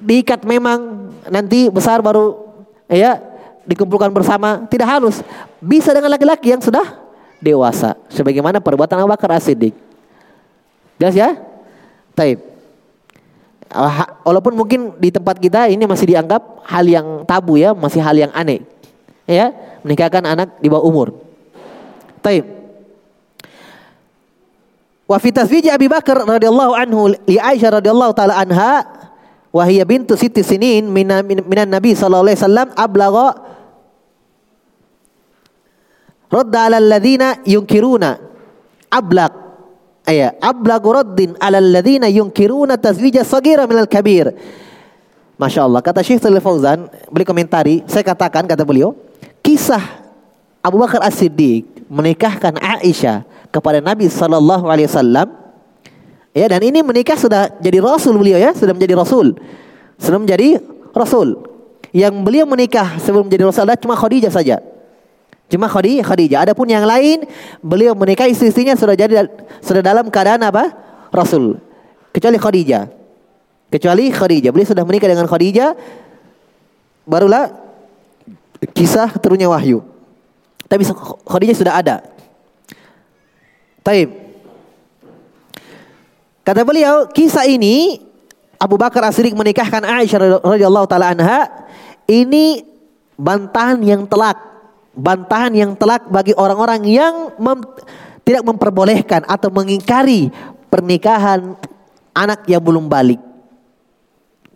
diikat 0.00 0.42
memang 0.48 1.12
nanti 1.28 1.68
besar 1.68 2.00
baru 2.00 2.40
ya 2.88 3.20
dikumpulkan 3.68 4.08
bersama 4.12 4.64
tidak 4.72 4.88
harus. 4.88 5.20
Bisa 5.60 5.92
dengan 5.92 6.12
laki-laki 6.12 6.52
yang 6.56 6.64
sudah 6.64 7.03
dewasa 7.44 8.00
sebagaimana 8.08 8.64
perbuatan 8.64 9.04
Abu 9.04 9.12
Bakar 9.12 9.36
As-Siddiq. 9.36 9.76
Jelas 10.96 11.12
ya? 11.12 11.36
Taib. 12.16 12.40
Walaupun 14.24 14.56
mungkin 14.56 14.96
di 14.96 15.12
tempat 15.12 15.36
kita 15.36 15.68
ini 15.68 15.84
masih 15.84 16.16
dianggap 16.16 16.64
hal 16.64 16.86
yang 16.88 17.28
tabu 17.28 17.60
ya, 17.60 17.76
masih 17.76 18.00
hal 18.00 18.16
yang 18.16 18.32
aneh 18.32 18.64
ya 19.28 19.52
menikahkan 19.84 20.24
anak 20.24 20.48
di 20.60 20.68
bawah 20.68 20.84
umur. 20.84 21.08
Taib. 22.24 22.44
Wa 25.04 25.20
fi 25.20 25.28
tazwij 25.28 25.68
Abi 25.68 25.84
Bakar 25.84 26.24
radhiyallahu 26.24 26.72
anhu 26.72 27.12
li 27.28 27.36
Aisyah 27.36 27.76
radhiyallahu 27.80 28.12
taala 28.16 28.40
anha 28.40 28.88
wa 29.52 29.64
bintu 29.84 30.16
sitti 30.16 30.40
sinin 30.40 30.88
minan 30.88 31.68
Nabi 31.68 31.92
sallallahu 31.92 32.24
alaihi 32.32 32.40
wasallam 32.40 32.68
ablagha 32.72 33.26
radda 36.34 36.66
ala 36.66 36.76
alladhina 36.82 37.38
yunkiruna 37.46 38.18
ablaq 38.90 39.32
aya 40.10 40.34
ablagu 40.42 40.90
raddin 40.90 41.38
ala 41.38 41.62
alladhina 41.62 42.10
yunkiruna 42.10 42.74
tazwij 42.74 43.22
sagira 43.22 43.70
minal 43.70 43.86
kabir 43.86 44.34
Masya 45.34 45.66
Allah 45.66 45.82
kata 45.82 46.02
Syekh 46.02 46.22
Salih 46.22 46.42
Fauzan 46.42 46.90
beli 47.10 47.26
komentari 47.26 47.82
saya 47.86 48.06
katakan 48.06 48.46
kata 48.46 48.62
beliau 48.66 48.94
kisah 49.42 49.82
Abu 50.62 50.78
Bakar 50.78 51.02
As-Siddiq 51.02 51.66
menikahkan 51.90 52.54
Aisyah 52.56 53.26
kepada 53.50 53.82
Nabi 53.84 54.08
Sallallahu 54.08 54.64
Alaihi 54.66 54.88
Wasallam. 54.88 55.28
Ya 56.34 56.48
dan 56.50 56.64
ini 56.64 56.80
menikah 56.82 57.14
sudah 57.14 57.52
jadi 57.60 57.78
Rasul 57.78 58.16
beliau 58.16 58.40
ya 58.40 58.56
sudah 58.56 58.72
menjadi 58.72 58.96
Rasul. 58.96 59.36
Sudah 60.00 60.18
menjadi 60.18 60.58
Rasul. 60.90 61.38
Yang 61.94 62.14
beliau 62.26 62.48
menikah 62.48 62.98
sebelum 62.98 63.28
menjadi 63.28 63.44
Rasul 63.46 63.62
adalah 63.68 63.78
cuma 63.78 63.94
Khadijah 63.94 64.32
saja 64.32 64.58
cuma 65.50 65.68
Khadijah 65.68 66.04
Khadijah 66.04 66.38
adapun 66.50 66.66
yang 66.68 66.88
lain 66.88 67.28
beliau 67.60 67.92
menikah 67.92 68.26
istri-istrinya 68.26 68.74
sudah 68.74 68.96
jadi 68.96 69.28
sudah 69.60 69.82
dalam 69.84 70.08
keadaan 70.08 70.40
apa 70.44 70.72
Rasul 71.12 71.60
kecuali 72.10 72.40
Khadijah 72.40 72.88
kecuali 73.68 74.08
Khadijah 74.08 74.50
beliau 74.50 74.68
sudah 74.68 74.84
menikah 74.88 75.08
dengan 75.10 75.28
Khadijah 75.28 75.76
barulah 77.04 77.64
kisah 78.72 79.12
turunnya 79.20 79.50
wahyu. 79.50 79.84
Tapi 80.64 80.82
Khadijah 81.28 81.56
sudah 81.56 81.74
ada. 81.76 81.96
Taib. 83.84 84.08
Kata 86.44 86.60
beliau, 86.64 87.08
kisah 87.12 87.44
ini 87.48 88.00
Abu 88.56 88.80
Bakar 88.80 89.04
as 89.04 89.16
menikahkan 89.16 89.84
Aisyah 89.84 90.40
radhiyallahu 90.40 90.88
taala 90.88 91.12
anha 91.12 91.48
ini 92.08 92.64
bantahan 93.16 93.80
yang 93.84 94.04
telak, 94.08 94.36
bantahan 94.94 95.52
yang 95.54 95.70
telak 95.74 96.06
bagi 96.08 96.32
orang-orang 96.34 96.82
yang 96.86 97.14
mem, 97.38 97.60
tidak 98.22 98.42
memperbolehkan 98.46 99.26
atau 99.26 99.50
mengingkari 99.50 100.30
pernikahan 100.70 101.58
anak 102.14 102.46
yang 102.46 102.62
belum 102.62 102.86
balik. 102.88 103.20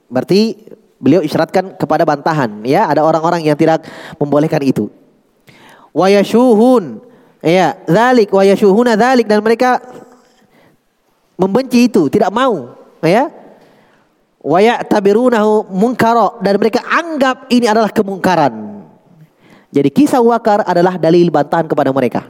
Berarti 0.09 0.68
Beliau 0.98 1.22
isyaratkan 1.22 1.79
kepada 1.79 2.03
bantahan, 2.03 2.59
ya, 2.66 2.90
ada 2.90 3.07
orang-orang 3.07 3.46
yang 3.46 3.55
tidak 3.55 3.87
membolehkan 4.18 4.59
itu. 4.66 4.90
Wayashuhun, 5.94 6.98
ya, 7.38 7.79
zalik 7.87 8.35
wayashuhuna 8.35 8.98
zalik 8.98 9.31
dan 9.31 9.38
mereka 9.38 9.79
membenci 11.38 11.87
itu, 11.87 12.11
tidak 12.11 12.35
mau, 12.35 12.74
ya. 12.98 13.31
Waya 14.42 14.83
tabirunahu 14.83 15.70
munkaro 15.70 16.42
dan 16.42 16.59
mereka 16.59 16.83
anggap 16.83 17.46
ini 17.46 17.70
adalah 17.70 17.94
kemungkaran. 17.94 18.67
Jadi 19.69 19.88
kisah 19.92 20.25
wakar 20.25 20.64
adalah 20.64 20.96
dalil 20.96 21.29
bantahan 21.29 21.69
kepada 21.69 21.92
mereka. 21.92 22.29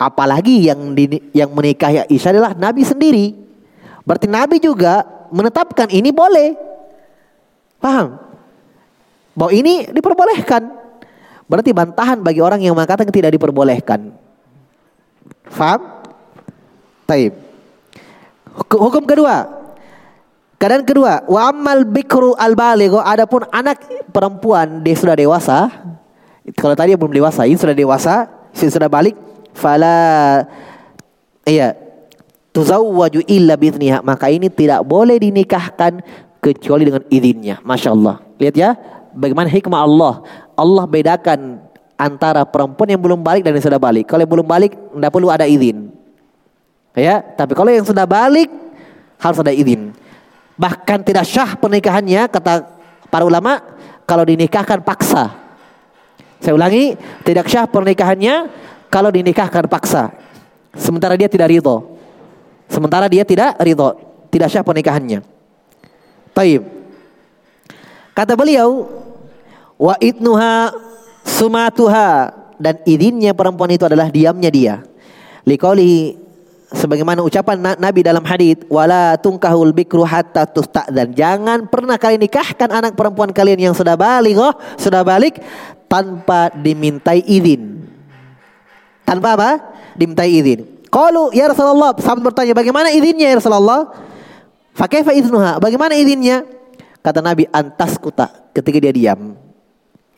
Apalagi 0.00 0.70
yang 0.70 0.96
di, 0.96 1.20
yang 1.36 1.52
menikahi 1.52 2.08
Aisyah 2.08 2.30
adalah 2.32 2.52
Nabi 2.56 2.82
sendiri. 2.86 3.36
Berarti 4.06 4.26
Nabi 4.30 4.56
juga 4.62 5.04
menetapkan 5.28 5.92
ini 5.92 6.08
boleh. 6.08 6.56
Paham? 7.76 8.16
Bahwa 9.36 9.52
ini 9.52 9.92
diperbolehkan. 9.92 10.72
Berarti 11.50 11.70
bantahan 11.74 12.22
bagi 12.22 12.40
orang 12.40 12.62
yang 12.62 12.72
mengatakan 12.72 13.10
tidak 13.12 13.34
diperbolehkan. 13.34 14.14
Paham? 15.52 15.80
Taib. 17.04 17.34
Hukum 18.70 19.04
kedua. 19.04 19.59
Keadaan 20.60 20.84
kedua, 20.84 21.24
wa 21.24 21.48
ammal 21.48 21.88
bikru 21.88 22.36
al 22.36 22.52
baligho 22.52 23.00
adapun 23.00 23.48
anak 23.48 23.80
perempuan 24.12 24.84
dia 24.84 24.92
sudah 24.92 25.16
dewasa. 25.16 25.72
Kalau 26.52 26.76
tadi 26.76 26.92
belum 26.92 27.16
dewasa, 27.16 27.48
ini 27.48 27.56
sudah 27.56 27.72
dewasa, 27.72 28.28
ini 28.52 28.68
sudah 28.68 28.92
balik, 28.92 29.16
fala 29.56 30.44
iya 31.48 31.72
tuzawwaju 32.52 33.24
illa 33.24 33.56
bithniha 33.56 34.04
maka 34.04 34.28
ini 34.28 34.52
tidak 34.52 34.84
boleh 34.84 35.16
dinikahkan 35.16 36.04
kecuali 36.44 36.84
dengan 36.84 37.08
izinnya. 37.08 37.56
Masya 37.64 37.96
Allah. 37.96 38.20
Lihat 38.36 38.52
ya, 38.52 38.76
bagaimana 39.16 39.48
hikmah 39.48 39.80
Allah. 39.80 40.14
Allah 40.60 40.84
bedakan 40.84 41.56
antara 41.96 42.44
perempuan 42.44 42.92
yang 42.92 43.00
belum 43.00 43.24
balik 43.24 43.48
dan 43.48 43.56
yang 43.56 43.64
sudah 43.64 43.80
balik. 43.80 44.04
Kalau 44.04 44.20
yang 44.20 44.32
belum 44.32 44.44
balik 44.44 44.76
tidak 44.76 45.08
perlu 45.08 45.32
ada 45.32 45.48
izin. 45.48 45.88
Ya, 46.92 47.24
tapi 47.24 47.56
kalau 47.56 47.72
yang 47.72 47.88
sudah 47.88 48.04
balik 48.04 48.52
harus 49.16 49.40
ada 49.40 49.56
izin. 49.56 49.96
Bahkan 50.60 51.08
tidak 51.08 51.24
syah 51.24 51.56
pernikahannya 51.56 52.28
kata 52.28 52.68
para 53.08 53.24
ulama 53.24 53.64
kalau 54.04 54.28
dinikahkan 54.28 54.84
paksa. 54.84 55.32
Saya 56.36 56.52
ulangi, 56.52 57.00
tidak 57.24 57.48
syah 57.48 57.64
pernikahannya 57.64 58.52
kalau 58.92 59.08
dinikahkan 59.08 59.64
paksa. 59.72 60.12
Sementara 60.76 61.16
dia 61.16 61.32
tidak 61.32 61.48
ridho. 61.48 61.96
Sementara 62.68 63.08
dia 63.08 63.24
tidak 63.24 63.56
ridho, 63.64 63.96
tidak 64.28 64.52
syah 64.52 64.60
pernikahannya. 64.60 65.24
Taib. 66.36 66.62
Kata 68.12 68.36
beliau, 68.36 68.84
wa 69.80 69.96
itnuha 69.96 70.76
sumatuha 71.24 72.36
dan 72.60 72.76
izinnya 72.84 73.32
perempuan 73.32 73.72
itu 73.72 73.88
adalah 73.88 74.12
diamnya 74.12 74.52
dia. 74.52 74.74
Liqauli 75.48 76.19
sebagaimana 76.70 77.20
ucapan 77.20 77.78
Nabi 77.78 78.00
dalam 78.06 78.22
hadis 78.22 78.62
wala 78.70 79.18
tungkahul 79.18 79.74
bikru 79.74 80.06
hatta 80.06 80.46
tusta'dzan. 80.46 81.12
Jangan 81.14 81.66
pernah 81.66 81.98
kalian 81.98 82.22
nikahkan 82.22 82.70
anak 82.70 82.92
perempuan 82.94 83.34
kalian 83.34 83.70
yang 83.70 83.74
sudah 83.74 83.98
balik, 83.98 84.38
oh, 84.38 84.54
sudah 84.78 85.02
balik 85.02 85.42
tanpa 85.90 86.54
dimintai 86.54 87.26
izin. 87.26 87.82
Tanpa 89.02 89.34
apa? 89.34 89.50
Dimintai 89.98 90.30
izin. 90.30 90.60
Qalu 90.90 91.34
ya 91.34 91.50
Rasulullah, 91.50 91.94
sahabat 91.98 92.34
bertanya, 92.34 92.54
bagaimana 92.54 92.90
izinnya 92.90 93.30
ya 93.30 93.36
Rasulullah? 93.38 93.90
Fakaifa 94.74 95.14
iznuha? 95.14 95.58
Bagaimana 95.58 95.94
izinnya? 95.98 96.46
Kata 97.02 97.22
Nabi, 97.22 97.46
antas 97.50 97.98
kuta 97.98 98.30
ketika 98.54 98.78
dia 98.78 98.92
diam. 98.94 99.34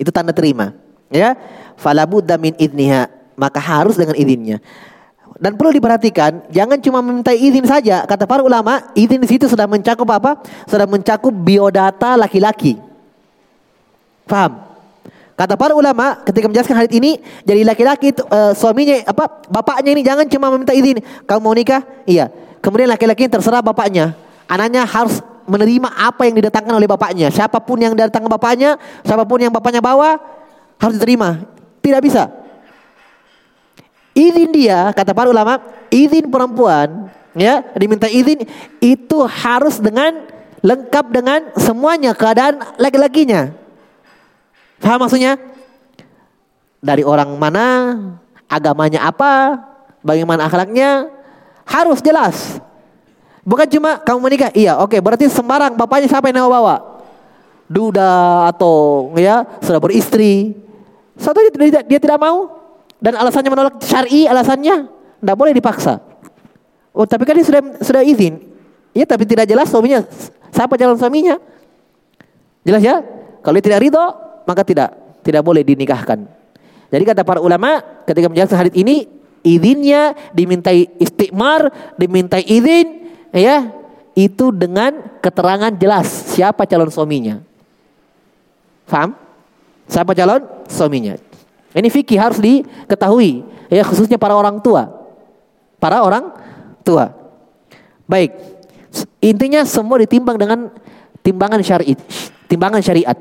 Itu 0.00 0.08
tanda 0.08 0.32
terima. 0.32 0.72
Ya, 1.12 1.36
falabudda 1.76 2.40
min 2.40 2.56
idniha. 2.56 3.08
Maka 3.36 3.60
harus 3.60 3.96
dengan 3.96 4.16
izinnya. 4.16 4.60
Dan 5.42 5.58
perlu 5.58 5.74
diperhatikan, 5.74 6.46
jangan 6.54 6.78
cuma 6.78 7.02
meminta 7.02 7.34
izin 7.34 7.66
saja. 7.66 8.06
Kata 8.06 8.30
para 8.30 8.46
ulama, 8.46 8.94
izin 8.94 9.18
di 9.18 9.26
situ 9.26 9.50
sudah 9.50 9.66
mencakup 9.66 10.06
apa? 10.14 10.38
Sudah 10.70 10.86
mencakup 10.86 11.34
biodata 11.34 12.14
laki-laki. 12.14 12.78
Paham? 14.22 14.62
Kata 15.34 15.58
para 15.58 15.74
ulama 15.74 16.22
ketika 16.22 16.46
menjelaskan 16.46 16.78
hal 16.78 16.86
ini, 16.94 17.18
jadi 17.42 17.66
laki-laki 17.66 18.14
itu 18.14 18.22
uh, 18.30 18.54
suaminya 18.54 19.02
apa? 19.02 19.42
Bapaknya 19.50 19.90
ini 19.90 20.06
jangan 20.06 20.30
cuma 20.30 20.46
meminta 20.54 20.78
izin. 20.78 21.02
Kamu 21.26 21.42
mau 21.42 21.50
nikah? 21.58 21.82
Iya. 22.06 22.30
Kemudian 22.62 22.86
laki-laki 22.86 23.26
terserah 23.26 23.66
bapaknya. 23.66 24.14
Anaknya 24.46 24.86
harus 24.86 25.26
menerima 25.50 25.90
apa 25.90 26.22
yang 26.22 26.38
didatangkan 26.38 26.70
oleh 26.78 26.86
bapaknya. 26.86 27.34
Siapa 27.34 27.58
pun 27.58 27.82
yang 27.82 27.98
datang 27.98 28.22
ke 28.22 28.30
bapaknya, 28.30 28.78
siapa 29.02 29.26
pun 29.26 29.42
yang 29.42 29.50
bapaknya 29.50 29.82
bawa 29.82 30.22
harus 30.78 30.94
diterima. 31.02 31.42
Tidak 31.82 31.98
bisa. 31.98 32.41
Izin 34.12 34.52
dia, 34.52 34.92
kata 34.92 35.16
para 35.16 35.32
ulama, 35.32 35.56
izin 35.88 36.28
perempuan, 36.28 37.08
ya, 37.32 37.64
diminta 37.72 38.12
izin 38.12 38.44
itu 38.76 39.18
harus 39.24 39.80
dengan 39.80 40.28
lengkap 40.60 41.06
dengan 41.08 41.40
semuanya 41.56 42.12
keadaan 42.12 42.60
laki-lakinya. 42.76 43.56
Paham 44.84 45.08
maksudnya? 45.08 45.40
Dari 46.84 47.00
orang 47.06 47.32
mana, 47.40 47.66
agamanya 48.52 49.08
apa, 49.08 49.64
bagaimana 50.04 50.44
akhlaknya, 50.44 51.08
harus 51.64 52.04
jelas. 52.04 52.60
Bukan 53.42 53.66
cuma 53.66 53.98
kamu 53.98 54.18
menikah, 54.22 54.50
iya 54.54 54.78
oke 54.78 54.94
okay, 54.94 55.00
berarti 55.02 55.26
sembarang 55.26 55.74
bapaknya 55.74 56.06
siapa 56.06 56.30
yang 56.30 56.46
mau 56.46 56.52
bawa? 56.52 57.02
Duda 57.66 58.46
atau 58.52 59.08
ya 59.16 59.42
sudah 59.64 59.80
beristri. 59.82 60.54
Satu 61.18 61.42
dia, 61.42 61.50
dia, 61.50 61.82
dia 61.82 61.98
tidak 61.98 62.22
mau 62.22 62.61
dan 63.02 63.18
alasannya 63.18 63.50
menolak 63.50 63.74
syar'i 63.82 64.30
alasannya 64.30 64.86
tidak 65.18 65.36
boleh 65.36 65.52
dipaksa. 65.52 65.98
Oh 66.94 67.02
tapi 67.02 67.26
kan 67.26 67.34
dia 67.34 67.46
sudah 67.46 67.62
sudah 67.82 68.02
izin. 68.06 68.38
Ya 68.94 69.02
tapi 69.02 69.26
tidak 69.26 69.50
jelas 69.50 69.66
suaminya 69.68 70.06
siapa 70.54 70.78
calon 70.78 70.94
suaminya. 70.96 71.42
Jelas 72.62 72.82
ya? 72.84 73.02
Kalau 73.42 73.58
dia 73.58 73.66
tidak 73.74 73.82
ridho 73.82 74.04
maka 74.46 74.62
tidak 74.62 74.94
tidak 75.26 75.42
boleh 75.42 75.66
dinikahkan. 75.66 76.30
Jadi 76.92 77.02
kata 77.02 77.26
para 77.26 77.42
ulama 77.42 77.82
ketika 78.06 78.30
menjelaskan 78.30 78.58
hadis 78.68 78.74
ini 78.78 78.96
izinnya 79.42 80.14
dimintai 80.30 80.86
istikmar, 81.02 81.72
dimintai 81.98 82.46
izin 82.46 83.10
ya 83.34 83.72
itu 84.12 84.52
dengan 84.52 85.18
keterangan 85.24 85.72
jelas 85.74 86.06
siapa 86.36 86.68
calon 86.68 86.92
suaminya. 86.92 87.40
Faham? 88.86 89.16
Siapa 89.88 90.12
calon 90.12 90.44
suaminya? 90.68 91.16
Ini 91.72 91.88
fikih 91.88 92.20
harus 92.20 92.38
diketahui 92.38 93.44
ya 93.72 93.82
khususnya 93.84 94.20
para 94.20 94.36
orang 94.36 94.60
tua. 94.60 94.92
Para 95.80 96.04
orang 96.04 96.30
tua. 96.84 97.10
Baik. 98.04 98.36
Intinya 99.24 99.64
semua 99.64 100.04
ditimbang 100.04 100.36
dengan 100.36 100.68
timbangan 101.24 101.64
syariat. 101.64 101.96
Timbangan 102.46 102.82
syariat. 102.84 103.16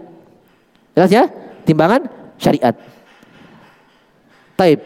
Jelas 0.92 1.12
ya? 1.12 1.24
Timbangan 1.64 2.02
syariat. 2.36 2.76
Taib. 4.60 4.80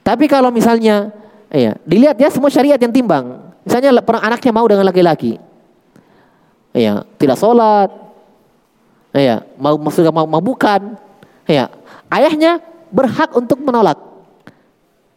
Tapi 0.00 0.24
kalau 0.24 0.48
misalnya 0.48 1.12
ya, 1.52 1.76
dilihat 1.84 2.16
ya 2.16 2.32
semua 2.32 2.48
syariat 2.48 2.80
yang 2.80 2.90
timbang. 2.90 3.52
Misalnya 3.64 3.92
anaknya 4.00 4.52
mau 4.52 4.64
dengan 4.64 4.88
laki-laki. 4.88 5.36
Ya, 6.74 7.04
tidak 7.20 7.38
sholat. 7.38 7.92
Ya, 9.14 9.46
mau 9.60 9.78
maksudnya 9.78 10.10
mau, 10.10 10.26
mau 10.26 10.42
bukan. 10.42 10.98
Ya, 11.46 11.70
ayahnya 12.14 12.62
berhak 12.94 13.34
untuk 13.34 13.58
menolak. 13.58 13.98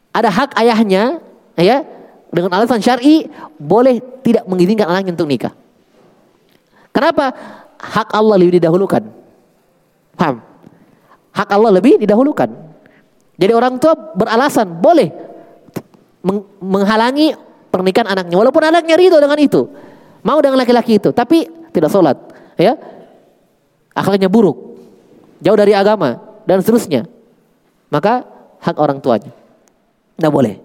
Ada 0.09 0.33
hak 0.33 0.51
ayahnya, 0.57 1.21
ya, 1.53 1.85
dengan 2.33 2.49
alasan 2.57 2.81
syar'i 2.81 3.29
boleh 3.61 4.01
tidak 4.25 4.49
mengizinkan 4.49 4.89
anaknya 4.89 5.13
untuk 5.13 5.29
nikah. 5.29 5.53
Kenapa? 6.89 7.29
Hak 7.77 8.09
Allah 8.17 8.41
lebih 8.41 8.57
didahulukan. 8.57 9.05
Paham? 10.17 10.41
Hak 11.29 11.49
Allah 11.53 11.71
lebih 11.77 12.01
didahulukan. 12.01 12.49
Jadi 13.37 13.53
orang 13.53 13.77
tua 13.77 13.93
beralasan 13.93 14.81
boleh 14.81 15.13
menghalangi 16.57 17.37
pernikahan 17.69 18.17
anaknya 18.17 18.35
walaupun 18.41 18.63
anaknya 18.65 18.97
ridho 18.97 19.21
dengan 19.21 19.37
itu. 19.37 19.69
Mau 20.25 20.41
dengan 20.41 20.57
laki-laki 20.57 20.97
itu, 20.97 21.13
tapi 21.13 21.45
tidak 21.69 21.93
sholat, 21.93 22.17
ya. 22.57 22.73
Akhlaknya 23.93 24.27
buruk, 24.27 24.81
jauh 25.39 25.55
dari 25.55 25.77
agama 25.77 26.26
dan 26.47 26.63
seterusnya. 26.63 27.05
Maka 27.91 28.23
hak 28.63 28.79
orang 28.79 29.03
tuanya. 29.03 29.35
Tidak 30.15 30.31
boleh. 30.31 30.57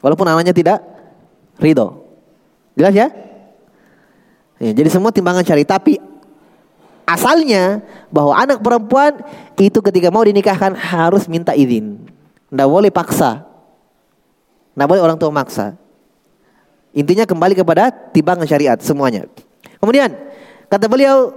Walaupun 0.00 0.26
anaknya 0.26 0.56
tidak 0.56 0.80
ridho. 1.60 2.02
Jelas 2.76 2.92
ya? 2.96 3.08
ya 4.60 4.72
jadi 4.72 4.88
semua 4.88 5.12
timbangan 5.12 5.44
cari. 5.44 5.64
Tapi 5.64 6.16
Asalnya 7.06 7.86
bahwa 8.10 8.34
anak 8.34 8.58
perempuan 8.58 9.22
itu 9.54 9.78
ketika 9.78 10.10
mau 10.10 10.26
dinikahkan 10.26 10.74
harus 10.74 11.30
minta 11.30 11.54
izin. 11.54 12.02
Tidak 12.50 12.66
boleh 12.66 12.90
paksa. 12.90 13.46
Tidak 14.74 14.86
boleh 14.90 14.98
orang 14.98 15.14
tua 15.14 15.30
maksa. 15.30 15.78
Intinya 16.90 17.22
kembali 17.22 17.54
kepada 17.54 17.94
timbangan 18.10 18.50
syariat 18.50 18.78
semuanya. 18.82 19.30
Kemudian 19.78 20.10
kata 20.66 20.90
beliau 20.90 21.30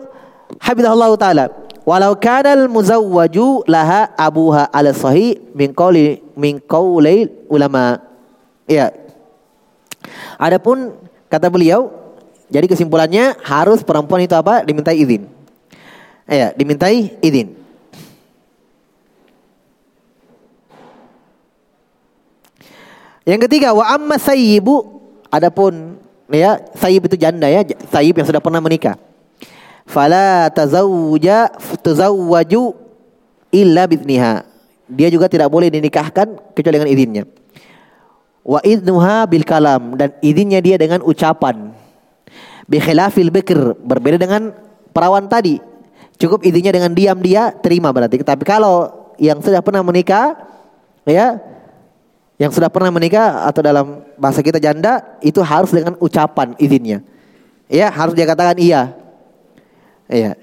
Habibullah 0.58 1.14
taala, 1.14 1.46
walau 1.90 2.14
kanal 2.14 2.70
muzawwaju 2.70 3.66
laha 3.66 4.14
abuha 4.14 4.70
ala 4.70 4.94
sahih 4.94 5.42
min 5.58 5.74
qawli 5.74 6.22
min 6.38 6.62
qawli 6.62 7.26
ulama. 7.50 7.98
Ya. 8.70 8.94
Adapun 10.38 10.94
kata 11.34 11.50
beliau, 11.50 11.90
jadi 12.54 12.70
kesimpulannya 12.70 13.42
harus 13.42 13.82
perempuan 13.82 14.22
itu 14.22 14.38
apa? 14.38 14.62
Dimintai 14.62 15.02
izin. 15.02 15.26
Ya, 16.30 16.54
dimintai 16.54 17.18
izin. 17.26 17.58
Yang 23.26 23.50
ketiga 23.50 23.74
wa 23.74 23.86
amma 23.90 24.22
sayyibu 24.22 25.02
adapun 25.30 25.98
ya 26.30 26.62
sayyib 26.78 27.10
itu 27.10 27.18
janda 27.18 27.50
ya, 27.50 27.66
sayyib 27.90 28.14
yang 28.22 28.30
sudah 28.30 28.42
pernah 28.42 28.62
menikah. 28.62 29.09
Fala 29.90 30.54
tazawwaja 30.54 31.50
tazawwaju 31.82 32.78
illa 33.50 33.90
bidniha. 33.90 34.46
Dia 34.86 35.10
juga 35.10 35.26
tidak 35.26 35.50
boleh 35.50 35.74
dinikahkan 35.74 36.54
kecuali 36.54 36.76
dengan 36.78 36.92
izinnya. 36.94 37.24
Wa 38.46 38.62
idnuha 38.62 39.26
bil 39.26 39.46
kalam 39.46 39.98
dan 39.98 40.14
izinnya 40.22 40.62
dia 40.62 40.78
dengan 40.78 41.02
ucapan. 41.02 41.74
Bi 42.70 42.78
khilafil 42.78 43.34
bikr 43.34 43.74
berbeda 43.82 44.22
dengan 44.22 44.54
perawan 44.94 45.26
tadi 45.26 45.58
Cukup 46.20 46.44
izinnya 46.44 46.76
dengan 46.76 46.92
diam 46.92 47.16
dia 47.24 47.56
terima 47.56 47.96
berarti. 47.96 48.20
Tapi 48.20 48.44
kalau 48.44 48.92
yang 49.16 49.40
sudah 49.40 49.64
pernah 49.64 49.80
menikah, 49.80 50.36
ya, 51.08 51.40
yang 52.36 52.52
sudah 52.52 52.68
pernah 52.68 52.92
menikah 52.92 53.48
atau 53.48 53.64
dalam 53.64 54.04
bahasa 54.20 54.44
kita 54.44 54.60
janda 54.60 55.00
itu 55.24 55.40
harus 55.40 55.72
dengan 55.72 55.96
ucapan 55.96 56.60
izinnya. 56.60 57.00
Ya, 57.72 57.88
harus 57.88 58.20
dia 58.20 58.28
katakan 58.28 58.60
iya. 58.60 58.99
Iya. 60.10 60.34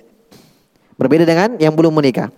Berbeda 0.97 1.27
dengan 1.27 1.59
yang 1.59 1.75
belum 1.75 1.93
menikah. 1.93 2.31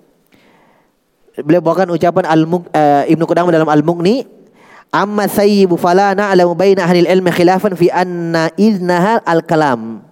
beliau 1.39 1.63
bawakan 1.63 1.95
ucapan 1.95 2.27
Al 2.27 2.43
uh, 2.43 2.59
Ibnu 3.07 3.23
Qudamah 3.23 3.55
dalam 3.55 3.71
Al-Mughni 3.71 4.27
amma 4.91 5.31
sayyibu 5.31 5.79
fala 5.79 6.11
na'lamu 6.17 6.59
baina 6.59 6.83
ahli 6.83 7.07
ilmi 7.07 7.31
khilafan 7.31 7.79
fi 7.79 7.93
anna 7.93 8.51
idnaha 8.59 9.23
al-kalam 9.23 10.03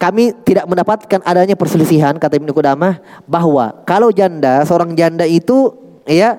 kami 0.00 0.32
tidak 0.44 0.68
mendapatkan 0.68 1.20
adanya 1.24 1.56
perselisihan 1.56 2.16
kata 2.20 2.36
Ibnu 2.36 2.52
Qudamah 2.52 3.00
bahwa 3.24 3.80
kalau 3.88 4.12
janda 4.12 4.60
seorang 4.68 4.92
janda 4.92 5.24
itu 5.24 5.72
ya 6.04 6.36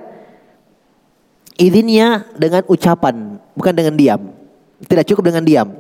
izinnya 1.55 2.25
dengan 2.37 2.61
ucapan 2.69 3.41
bukan 3.57 3.73
dengan 3.73 3.93
diam 3.97 4.21
tidak 4.85 5.09
cukup 5.09 5.31
dengan 5.31 5.41
diam 5.45 5.73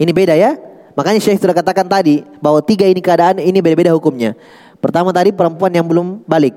ini 0.00 0.12
beda 0.16 0.32
ya 0.32 0.69
makanya 1.00 1.24
Syekh 1.24 1.40
sudah 1.40 1.56
katakan 1.56 1.88
tadi 1.88 2.20
bahwa 2.44 2.60
tiga 2.60 2.84
ini 2.84 3.00
keadaan 3.00 3.40
ini 3.40 3.64
beda-beda 3.64 3.96
hukumnya 3.96 4.36
pertama 4.84 5.08
tadi 5.16 5.32
perempuan 5.32 5.72
yang 5.72 5.88
belum 5.88 6.20
balik 6.28 6.52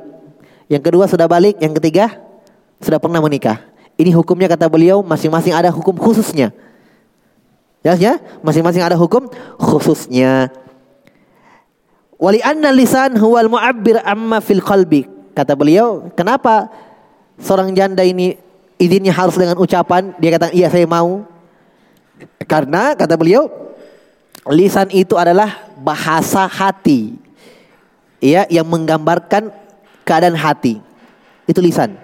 yang 0.67 0.83
kedua 0.83 1.07
sudah 1.07 1.31
balik 1.31 1.55
yang 1.63 1.71
ketiga 1.79 2.11
sudah 2.83 2.99
pernah 2.99 3.23
menikah. 3.23 3.63
Ini 3.95 4.11
hukumnya 4.11 4.51
kata 4.51 4.67
beliau 4.67 4.99
masing-masing 4.99 5.55
ada 5.55 5.71
hukum 5.71 5.95
khususnya. 5.95 6.51
Ya, 7.83 7.95
ya, 7.95 8.19
masing-masing 8.43 8.83
ada 8.83 8.99
hukum 8.99 9.31
khususnya. 9.59 10.51
Wali 12.19 12.39
anna 12.43 12.71
lisan 12.71 13.19
huwal 13.19 13.51
mu'abbir 13.51 14.03
amma 14.03 14.43
fil 14.43 14.63
qalbi. 14.63 15.07
Kata 15.33 15.57
beliau, 15.57 16.11
kenapa 16.13 16.69
seorang 17.41 17.73
janda 17.73 18.05
ini 18.05 18.37
izinnya 18.77 19.11
harus 19.11 19.35
dengan 19.35 19.59
ucapan? 19.59 20.15
Dia 20.21 20.31
kata, 20.39 20.47
iya 20.55 20.69
saya 20.69 20.87
mau. 20.87 21.25
Karena 22.47 22.95
kata 22.95 23.17
beliau, 23.19 23.49
lisan 24.51 24.91
itu 24.91 25.15
adalah 25.15 25.71
bahasa 25.79 26.47
hati. 26.47 27.15
Ya, 28.23 28.47
yang 28.47 28.63
menggambarkan 28.67 29.51
keadaan 30.07 30.39
hati. 30.39 30.79
Itu 31.43 31.59
lisan. 31.59 31.99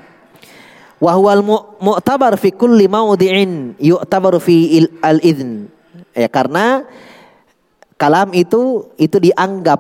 Wa 0.99 1.15
huwal 1.15 1.39
mu'tabar 1.79 2.35
fi 2.35 2.51
kulli 2.51 2.91
mawdi'in 2.91 3.79
yu'tabar 3.79 4.35
fi 4.43 4.83
al-idn. 4.99 5.71
Ya 6.11 6.27
karena 6.27 6.83
kalam 7.95 8.35
itu 8.35 8.91
itu 8.99 9.15
dianggap 9.15 9.79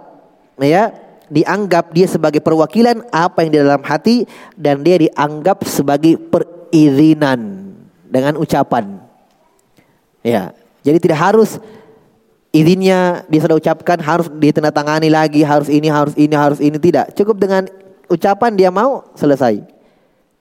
ya 0.63 0.95
dianggap 1.27 1.91
dia 1.91 2.07
sebagai 2.07 2.39
perwakilan 2.39 3.03
apa 3.11 3.43
yang 3.43 3.51
di 3.51 3.59
dalam 3.59 3.83
hati 3.83 4.23
dan 4.55 4.79
dia 4.79 4.95
dianggap 4.95 5.67
sebagai 5.67 6.15
perizinan 6.17 7.71
dengan 8.07 8.39
ucapan. 8.39 9.03
Ya, 10.19 10.51
jadi 10.83 10.99
tidak 10.99 11.19
harus 11.19 11.61
izinnya 12.49 13.25
dia 13.29 13.39
sudah 13.41 13.57
ucapkan 13.57 13.97
harus 14.01 14.27
ditandatangani 14.29 15.09
lagi, 15.09 15.41
harus 15.45 15.69
ini, 15.69 15.87
harus 15.89 16.13
ini, 16.17 16.33
harus 16.33 16.59
ini 16.61 16.77
tidak. 16.81 17.13
Cukup 17.13 17.37
dengan 17.37 17.65
ucapan 18.09 18.51
dia 18.57 18.69
mau 18.73 19.05
selesai. 19.13 19.61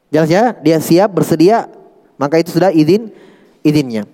Jelas 0.09 0.29
ya, 0.33 0.57
dia 0.57 0.81
siap 0.81 1.13
bersedia, 1.13 1.69
maka 2.17 2.41
itu 2.41 2.49
sudah 2.49 2.73
izin 2.73 3.13
izinnya. 3.61 4.09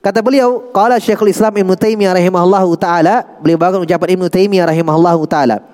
Kata 0.00 0.20
beliau, 0.20 0.68
qala 0.72 1.00
Syekhul 1.00 1.32
Islam 1.32 1.52
Ibnu 1.64 1.76
Taimiyah 1.76 2.16
rahimahullahu 2.16 2.76
taala, 2.76 3.24
beliau 3.40 3.56
bawakan 3.60 3.84
ucapan 3.84 4.20
Ibnu 4.20 4.28
Taimiyah 4.28 4.68
rahimahullahu 4.68 5.24
taala. 5.28 5.64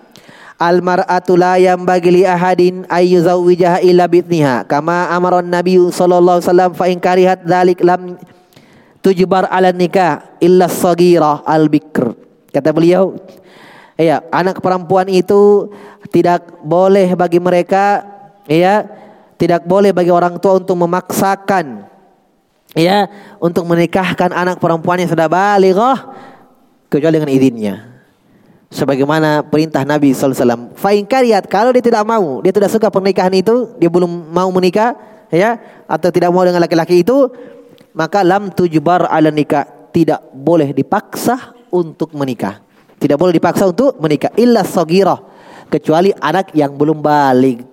Al 0.61 0.85
mar'atu 0.85 1.41
la 1.41 1.57
yanbaghi 1.57 2.21
li 2.21 2.23
ahadin 2.23 2.85
ay 2.93 3.17
illa 3.17 4.05
bi'ithniha 4.05 4.69
kama 4.69 5.09
amara 5.09 5.41
an-nabiy 5.41 5.89
sallallahu 5.89 6.37
alaihi 6.37 6.47
wasallam 6.53 6.71
fa 6.77 6.85
in 6.93 7.01
karihat 7.01 7.41
dzalik 7.49 7.81
lam 7.81 8.21
tujbar 9.01 9.49
ala 9.49 9.73
nikah 9.73 10.37
illa 10.41 10.69
sagira 10.69 11.45
al-bikr. 11.45 12.15
Kata 12.51 12.71
beliau, 12.75 13.17
ya, 13.97 14.25
anak 14.33 14.61
perempuan 14.65 15.09
itu 15.09 15.71
tidak 16.11 16.61
boleh 16.65 17.13
bagi 17.15 17.39
mereka 17.39 18.03
ya 18.49 18.89
tidak 19.39 19.65
boleh 19.65 19.95
bagi 19.95 20.11
orang 20.11 20.37
tua 20.43 20.59
untuk 20.59 20.75
memaksakan 20.75 21.87
ya 22.75 23.07
untuk 23.39 23.65
menikahkan 23.65 24.35
anak 24.35 24.59
perempuan 24.59 25.01
yang 25.01 25.11
sudah 25.11 25.31
balighah 25.31 25.99
kecuali 26.91 27.17
dengan 27.23 27.33
izinnya. 27.33 27.75
Sebagaimana 28.71 29.43
perintah 29.43 29.83
Nabi 29.83 30.15
SAW. 30.15 30.79
Fa'in 30.79 31.03
kariat 31.03 31.43
kalau 31.51 31.75
dia 31.75 31.83
tidak 31.83 32.07
mau, 32.07 32.39
dia 32.39 32.55
tidak 32.55 32.71
suka 32.71 32.87
pernikahan 32.87 33.35
itu, 33.35 33.75
dia 33.83 33.91
belum 33.91 34.31
mau 34.31 34.47
menikah, 34.55 34.95
ya, 35.27 35.59
atau 35.91 36.07
tidak 36.15 36.31
mau 36.31 36.47
dengan 36.47 36.63
laki-laki 36.63 37.03
itu, 37.03 37.27
maka 37.95 38.23
lam 38.23 38.51
tujbar 38.53 39.11
ala 39.11 39.31
nikah 39.31 39.67
tidak 39.91 40.23
boleh 40.31 40.71
dipaksa 40.71 41.55
untuk 41.71 42.15
menikah. 42.15 42.63
Tidak 43.01 43.17
boleh 43.17 43.35
dipaksa 43.35 43.67
untuk 43.67 43.97
menikah 43.99 44.31
illa 44.37 44.63
sagirah 44.63 45.19
kecuali 45.71 46.13
anak 46.19 46.53
yang 46.53 46.75
belum 46.75 47.01
balik. 47.01 47.65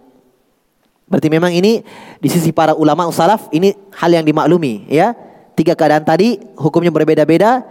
Berarti 1.08 1.28
memang 1.32 1.52
ini 1.56 1.84
di 2.20 2.28
sisi 2.28 2.52
para 2.52 2.76
ulama 2.76 3.08
salaf 3.16 3.48
ini 3.56 3.72
hal 3.96 4.12
yang 4.12 4.26
dimaklumi 4.28 4.88
ya. 4.92 5.16
Tiga 5.58 5.74
keadaan 5.74 6.06
tadi 6.06 6.38
hukumnya 6.54 6.94
berbeda-beda 6.94 7.66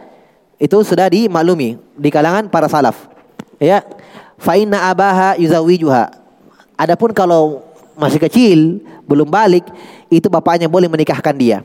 itu 0.59 0.76
sudah 0.82 1.07
dimaklumi 1.07 1.78
di 1.94 2.09
kalangan 2.11 2.51
para 2.51 2.66
salaf. 2.66 3.07
Ya. 3.61 3.84
Fa 4.36 4.59
inna 4.59 4.90
abaha 4.90 5.38
yuzawijuha. 5.40 6.12
Adapun 6.76 7.16
kalau 7.16 7.64
masih 7.97 8.20
kecil, 8.20 8.84
belum 9.09 9.32
balik, 9.32 9.64
itu 10.12 10.28
bapaknya 10.28 10.68
boleh 10.68 10.92
menikahkan 10.92 11.32
dia. 11.32 11.64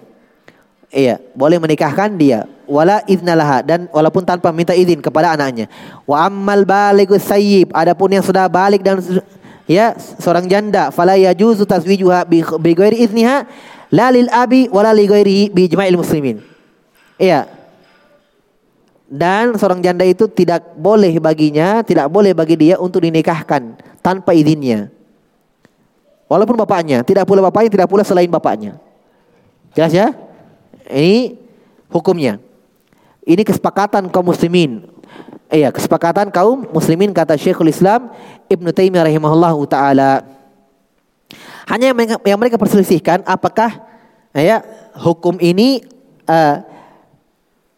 Iya, 0.91 1.23
boleh 1.31 1.55
menikahkan 1.55 2.11
dia. 2.19 2.43
Wala 2.67 2.99
iznalaha 3.07 3.63
dan 3.63 3.87
walaupun 3.95 4.27
tanpa 4.27 4.51
minta 4.51 4.75
izin 4.75 4.99
kepada 4.99 5.31
anaknya. 5.35 5.71
Wa 6.03 6.27
ammal 6.27 6.67
baligus 6.67 7.23
sayyib. 7.23 7.71
Adapun 7.71 8.11
yang 8.11 8.23
sudah 8.23 8.51
balik 8.51 8.83
dan 8.83 8.99
ya 9.67 9.95
seorang 9.95 10.51
janda 10.51 10.91
fala 10.91 11.15
yajuzu 11.15 11.63
tazwijuha 11.63 12.27
bi 12.27 12.71
ghairi 12.75 13.07
izniha 13.07 13.47
la 13.87 14.11
lil 14.11 14.27
abi 14.31 14.67
wala 14.67 14.91
li 14.91 15.07
ghairihi 15.07 15.43
bi 15.51 15.71
ijma'il 15.71 15.95
muslimin. 15.95 16.43
Iya. 17.15 17.47
Dan 19.11 19.55
seorang 19.59 19.83
janda 19.83 20.07
itu 20.07 20.27
tidak 20.31 20.75
boleh 20.75 21.11
baginya, 21.19 21.83
tidak 21.83 22.07
boleh 22.07 22.31
bagi 22.31 22.55
dia 22.55 22.79
untuk 22.79 23.03
dinikahkan 23.03 23.75
tanpa 23.99 24.31
izinnya. 24.31 24.87
Walaupun 26.31 26.55
bapaknya, 26.55 27.03
tidak 27.03 27.27
pula 27.27 27.43
bapaknya, 27.43 27.71
tidak 27.75 27.87
pula 27.91 28.07
selain 28.07 28.31
bapaknya. 28.31 28.79
Jelas 29.75 29.91
ya? 29.91 30.30
Ini 30.89 31.37
hukumnya. 31.91 32.41
Ini 33.27 33.45
kesepakatan 33.45 34.09
kaum 34.09 34.25
muslimin. 34.25 34.87
Iya, 35.51 35.69
kesepakatan 35.69 36.31
kaum 36.31 36.65
muslimin 36.71 37.11
kata 37.11 37.35
Syekhul 37.35 37.69
Islam 37.69 38.09
Ibnu 38.47 38.71
Taimiyah 38.71 39.05
rahimahullah 39.05 39.53
taala. 39.67 40.11
Hanya 41.67 41.91
yang 41.91 41.97
mereka, 41.97 42.15
yang 42.23 42.39
mereka 42.39 42.55
perselisihkan 42.55 43.23
apakah 43.27 43.83
ya 44.31 44.63
hukum 44.95 45.35
ini 45.43 45.83
uh, 46.27 46.63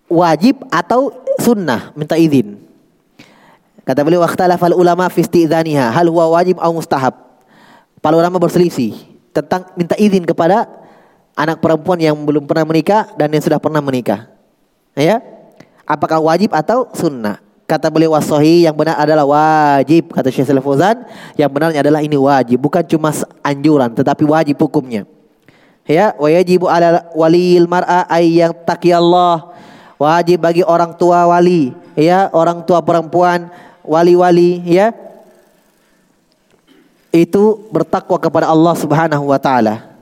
wajib 0.10 0.62
atau 0.70 1.14
sunnah 1.42 1.94
minta 1.98 2.14
izin. 2.14 2.62
Kata 3.84 4.00
beliau 4.06 4.24
fal 4.24 4.78
ulama 4.78 5.10
fi 5.12 5.26
istidzaniha 5.26 5.92
hal 5.92 6.08
huwa 6.08 6.40
wajib 6.40 6.62
atau 6.62 6.72
mustahab. 6.72 7.14
Para 8.00 8.16
ulama 8.16 8.40
berselisih 8.40 8.96
tentang 9.34 9.68
minta 9.76 9.98
izin 10.00 10.24
kepada 10.24 10.70
anak 11.34 11.62
perempuan 11.62 12.00
yang 12.02 12.18
belum 12.18 12.46
pernah 12.46 12.66
menikah 12.66 13.10
dan 13.18 13.30
yang 13.34 13.44
sudah 13.44 13.60
pernah 13.62 13.82
menikah. 13.82 14.30
Ya. 14.94 15.22
Apakah 15.84 16.22
wajib 16.22 16.54
atau 16.54 16.88
sunnah? 16.96 17.42
Kata 17.64 17.90
beliau 17.90 18.14
wasohi 18.14 18.68
yang 18.68 18.76
benar 18.76 19.00
adalah 19.00 19.24
wajib 19.24 20.12
kata 20.12 20.28
Syekh 20.30 20.52
Fauzan 20.60 21.08
yang 21.40 21.48
benarnya 21.48 21.80
adalah 21.80 22.04
ini 22.04 22.20
wajib 22.20 22.60
bukan 22.60 22.84
cuma 22.84 23.16
anjuran 23.40 23.88
tetapi 23.96 24.24
wajib 24.28 24.60
hukumnya. 24.60 25.08
Ya, 25.84 26.16
wajibu 26.16 26.72
ala 26.72 27.12
walil 27.12 27.68
mar'a 27.68 28.08
ay 28.08 28.40
yang 28.40 28.56
Allah. 28.96 29.52
Wajib 30.00 30.44
bagi 30.44 30.64
orang 30.64 30.96
tua 31.00 31.28
wali, 31.28 31.72
ya, 31.96 32.28
orang 32.36 32.64
tua 32.68 32.84
perempuan 32.84 33.48
wali-wali, 33.84 34.60
ya. 34.68 34.92
Itu 37.14 37.68
bertakwa 37.72 38.20
kepada 38.20 38.52
Allah 38.52 38.74
Subhanahu 38.76 39.32
wa 39.32 39.40
taala. 39.40 39.93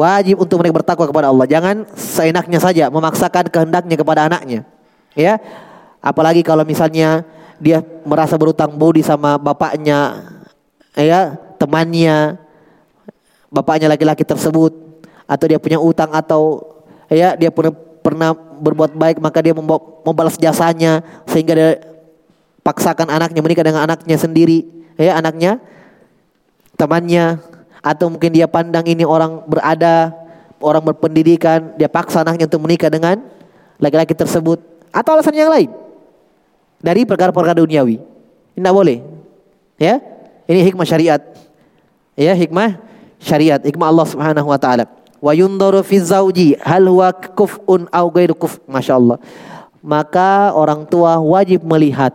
Wajib 0.00 0.40
untuk 0.40 0.56
mereka 0.64 0.80
bertakwa 0.80 1.04
kepada 1.04 1.28
Allah. 1.28 1.44
Jangan 1.44 1.84
seenaknya 1.92 2.56
saja 2.56 2.88
memaksakan 2.88 3.52
kehendaknya 3.52 4.00
kepada 4.00 4.24
anaknya. 4.24 4.64
Ya, 5.12 5.36
Apalagi 6.00 6.40
kalau 6.40 6.64
misalnya 6.64 7.28
dia 7.60 7.84
merasa 8.08 8.40
berutang 8.40 8.72
budi 8.72 9.04
sama 9.04 9.36
bapaknya, 9.36 10.32
ya 10.96 11.36
temannya, 11.60 12.40
bapaknya 13.52 13.92
laki-laki 13.92 14.24
tersebut, 14.24 14.72
atau 15.28 15.44
dia 15.44 15.60
punya 15.60 15.76
utang 15.76 16.08
atau 16.08 16.64
ya 17.12 17.36
dia 17.36 17.52
pernah 17.52 17.76
pernah 18.00 18.32
berbuat 18.32 18.96
baik 18.96 19.20
maka 19.20 19.44
dia 19.44 19.52
membalas 19.52 20.40
jasanya 20.40 21.04
sehingga 21.28 21.52
dia 21.52 21.70
paksakan 22.64 23.12
anaknya 23.12 23.44
menikah 23.44 23.64
dengan 23.64 23.84
anaknya 23.84 24.16
sendiri, 24.16 24.64
ya 24.96 25.20
anaknya, 25.20 25.60
temannya, 26.80 27.44
atau 27.80 28.12
mungkin 28.12 28.30
dia 28.32 28.44
pandang 28.44 28.84
ini 28.84 29.04
orang 29.04 29.44
berada, 29.48 30.12
orang 30.60 30.84
berpendidikan, 30.92 31.72
dia 31.80 31.88
paksa 31.88 32.20
anaknya 32.20 32.46
untuk 32.46 32.60
menikah 32.64 32.92
dengan 32.92 33.20
laki-laki 33.80 34.12
tersebut, 34.12 34.60
atau 34.92 35.10
alasan 35.16 35.36
yang 35.36 35.48
lain 35.48 35.72
dari 36.80 37.08
perkara-perkara 37.08 37.60
duniawi. 37.60 38.00
Tidak 38.56 38.72
boleh. 38.72 39.00
Ya. 39.80 40.00
Ini 40.44 40.66
hikmah 40.66 40.84
syariat. 40.84 41.22
Ya, 42.18 42.36
hikmah 42.36 42.76
syariat, 43.16 43.60
hikmah 43.62 43.86
Allah 43.88 44.06
Subhanahu 44.08 44.48
wa 44.50 44.58
taala. 44.60 44.84
Wa 45.20 45.32
yundaru 45.32 45.80
fi 45.84 46.00
zauji 46.00 46.56
hal 46.60 46.84
huwa 46.88 47.12
kuf'un 47.12 47.88
aw 47.88 48.04
ghairu 48.12 48.36
kuf. 48.36 48.60
Masyaallah. 48.68 49.20
Maka 49.80 50.52
orang 50.52 50.84
tua 50.84 51.16
wajib 51.16 51.64
melihat 51.64 52.12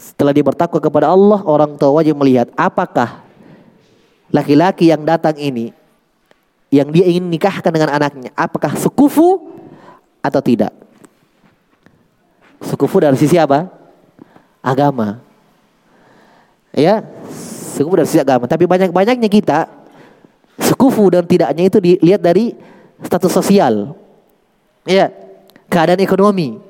setelah 0.00 0.34
dia 0.34 0.42
bertakwa 0.42 0.80
kepada 0.82 1.06
Allah, 1.12 1.44
orang 1.46 1.78
tua 1.78 2.00
wajib 2.00 2.18
melihat 2.18 2.50
apakah 2.58 3.22
laki-laki 4.30 4.90
yang 4.90 5.02
datang 5.02 5.34
ini 5.38 5.74
yang 6.70 6.88
dia 6.94 7.04
ingin 7.10 7.26
nikahkan 7.26 7.74
dengan 7.74 7.90
anaknya, 7.90 8.30
apakah 8.38 8.78
sekufu 8.78 9.50
atau 10.22 10.38
tidak? 10.38 10.70
Sekufu 12.62 13.02
dari 13.02 13.18
sisi 13.18 13.34
apa? 13.34 13.66
Agama. 14.62 15.18
Ya, 16.70 17.02
sekufu 17.74 17.98
dari 17.98 18.06
sisi 18.06 18.22
agama. 18.22 18.46
Tapi 18.46 18.70
banyak-banyaknya 18.70 19.26
kita 19.26 19.66
sekufu 20.62 21.10
dan 21.10 21.26
tidaknya 21.26 21.66
itu 21.66 21.82
dilihat 21.82 22.22
dari 22.22 22.54
status 23.02 23.34
sosial. 23.34 23.98
Ya, 24.86 25.10
keadaan 25.66 25.98
ekonomi, 25.98 26.62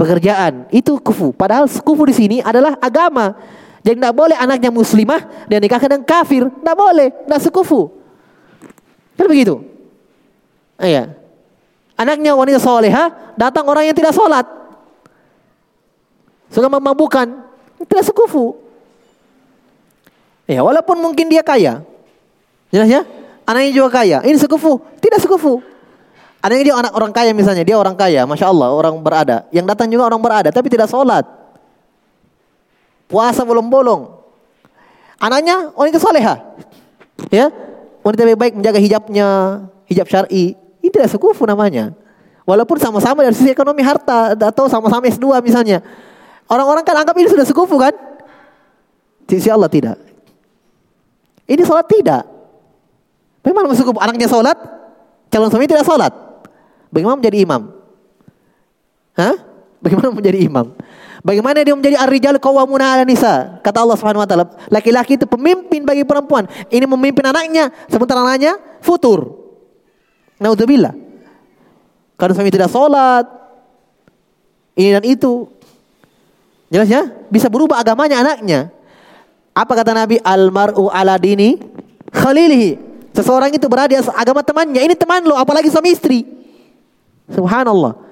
pekerjaan, 0.00 0.64
itu 0.72 0.96
kufu. 0.96 1.36
Padahal 1.36 1.68
sekufu 1.68 2.08
di 2.08 2.16
sini 2.16 2.36
adalah 2.40 2.80
agama. 2.80 3.36
Jadi 3.80 3.96
tidak 3.96 4.12
boleh 4.12 4.36
anaknya 4.36 4.68
muslimah 4.68 5.48
dan 5.48 5.58
nikahkan 5.64 5.88
dengan 5.88 6.04
kafir. 6.04 6.52
Tidak 6.52 6.76
boleh, 6.76 7.08
tidak 7.24 7.40
sekufu. 7.40 7.88
Kan 9.16 9.24
begitu? 9.24 9.64
Iya. 10.76 11.16
Anaknya 11.96 12.32
wanita 12.36 12.60
soleha, 12.60 13.12
datang 13.36 13.64
orang 13.68 13.88
yang 13.88 13.96
tidak 13.96 14.12
sholat. 14.12 14.44
Suka 16.52 16.68
memabukkan. 16.68 17.28
Tidak 17.80 18.04
sekufu. 18.12 18.56
Ya, 20.44 20.60
walaupun 20.60 21.00
mungkin 21.00 21.32
dia 21.32 21.40
kaya. 21.40 21.80
Jelas 22.68 22.88
ya? 22.90 23.02
Anaknya 23.48 23.72
juga 23.72 23.88
kaya. 24.02 24.20
Ini 24.20 24.36
sekufu. 24.36 24.82
Tidak 25.00 25.20
sekufu. 25.24 25.64
Anaknya 26.44 26.64
dia 26.72 26.76
anak 26.76 26.92
orang 26.92 27.12
kaya 27.16 27.30
misalnya. 27.32 27.64
Dia 27.64 27.80
orang 27.80 27.96
kaya. 27.96 28.28
Masya 28.28 28.52
Allah 28.52 28.68
orang 28.76 29.00
berada. 29.00 29.48
Yang 29.54 29.66
datang 29.72 29.88
juga 29.88 30.04
orang 30.10 30.20
berada. 30.20 30.48
Tapi 30.52 30.68
tidak 30.68 30.92
sholat. 30.92 31.39
Puasa 33.10 33.42
bolong-bolong. 33.42 34.06
Anaknya 35.18 35.74
wanita 35.74 35.98
soleha. 35.98 36.38
Ya, 37.28 37.50
wanita 38.00 38.22
lebih 38.24 38.38
baik 38.38 38.54
menjaga 38.56 38.78
hijabnya, 38.80 39.28
hijab 39.90 40.06
syar'i. 40.08 40.56
Ini 40.80 40.88
tidak 40.88 41.12
sekufu 41.12 41.44
namanya. 41.44 41.92
Walaupun 42.48 42.80
sama-sama 42.80 43.20
dari 43.20 43.36
sisi 43.36 43.52
ekonomi 43.52 43.84
harta 43.84 44.32
atau 44.32 44.70
sama-sama 44.70 45.04
S2 45.04 45.26
misalnya. 45.44 45.84
Orang-orang 46.48 46.82
kan 46.82 46.96
anggap 47.02 47.14
ini 47.18 47.28
sudah 47.28 47.44
sekufu 47.44 47.76
kan? 47.76 47.92
Sisi 49.28 49.52
Allah 49.52 49.68
tidak. 49.70 49.98
Ini 51.46 51.62
sholat 51.66 51.86
tidak. 51.86 52.22
Bagaimana 53.42 53.70
masuk 53.70 53.94
anaknya 53.98 54.26
sholat? 54.26 54.58
Calon 55.30 55.50
suami 55.50 55.70
tidak 55.70 55.86
sholat. 55.86 56.10
Bagaimana 56.90 57.18
menjadi 57.22 57.38
imam? 57.42 57.70
Hah? 59.14 59.34
Bagaimana 59.78 60.10
menjadi 60.10 60.38
imam? 60.42 60.74
Bagaimana 61.20 61.60
dia 61.60 61.76
menjadi 61.76 62.00
ar-rijal 62.00 62.40
qawwamuna 62.40 62.96
'ala 62.96 63.04
nisa? 63.04 63.60
Kata 63.60 63.84
Allah 63.84 63.96
Subhanahu 64.00 64.24
wa 64.24 64.28
taala, 64.28 64.46
laki-laki 64.72 65.20
itu 65.20 65.28
pemimpin 65.28 65.84
bagi 65.84 66.04
perempuan. 66.08 66.48
Ini 66.72 66.88
memimpin 66.88 67.28
anaknya, 67.28 67.68
sementara 67.92 68.24
anaknya 68.24 68.56
futur. 68.80 69.36
Naudzubillah. 70.40 70.96
Karena 72.16 72.32
suami 72.32 72.52
tidak 72.52 72.72
sholat, 72.72 73.28
ini 74.80 74.96
dan 74.96 75.04
itu. 75.04 75.44
Jelas 76.72 76.88
ya? 76.88 77.04
Bisa 77.28 77.52
berubah 77.52 77.82
agamanya 77.84 78.24
anaknya. 78.24 78.72
Apa 79.52 79.76
kata 79.76 79.92
Nabi? 79.92 80.16
Almaru 80.24 80.88
ala 80.88 81.20
dini 81.20 81.60
khalilihi. 82.08 82.78
Seseorang 83.12 83.50
itu 83.52 83.66
berada 83.66 83.90
di 83.90 83.98
agama 83.98 84.40
temannya. 84.40 84.80
Ini 84.86 84.94
teman 84.94 85.26
lo, 85.26 85.34
apalagi 85.36 85.68
suami 85.68 85.92
istri. 85.92 86.24
Subhanallah. 87.28 88.09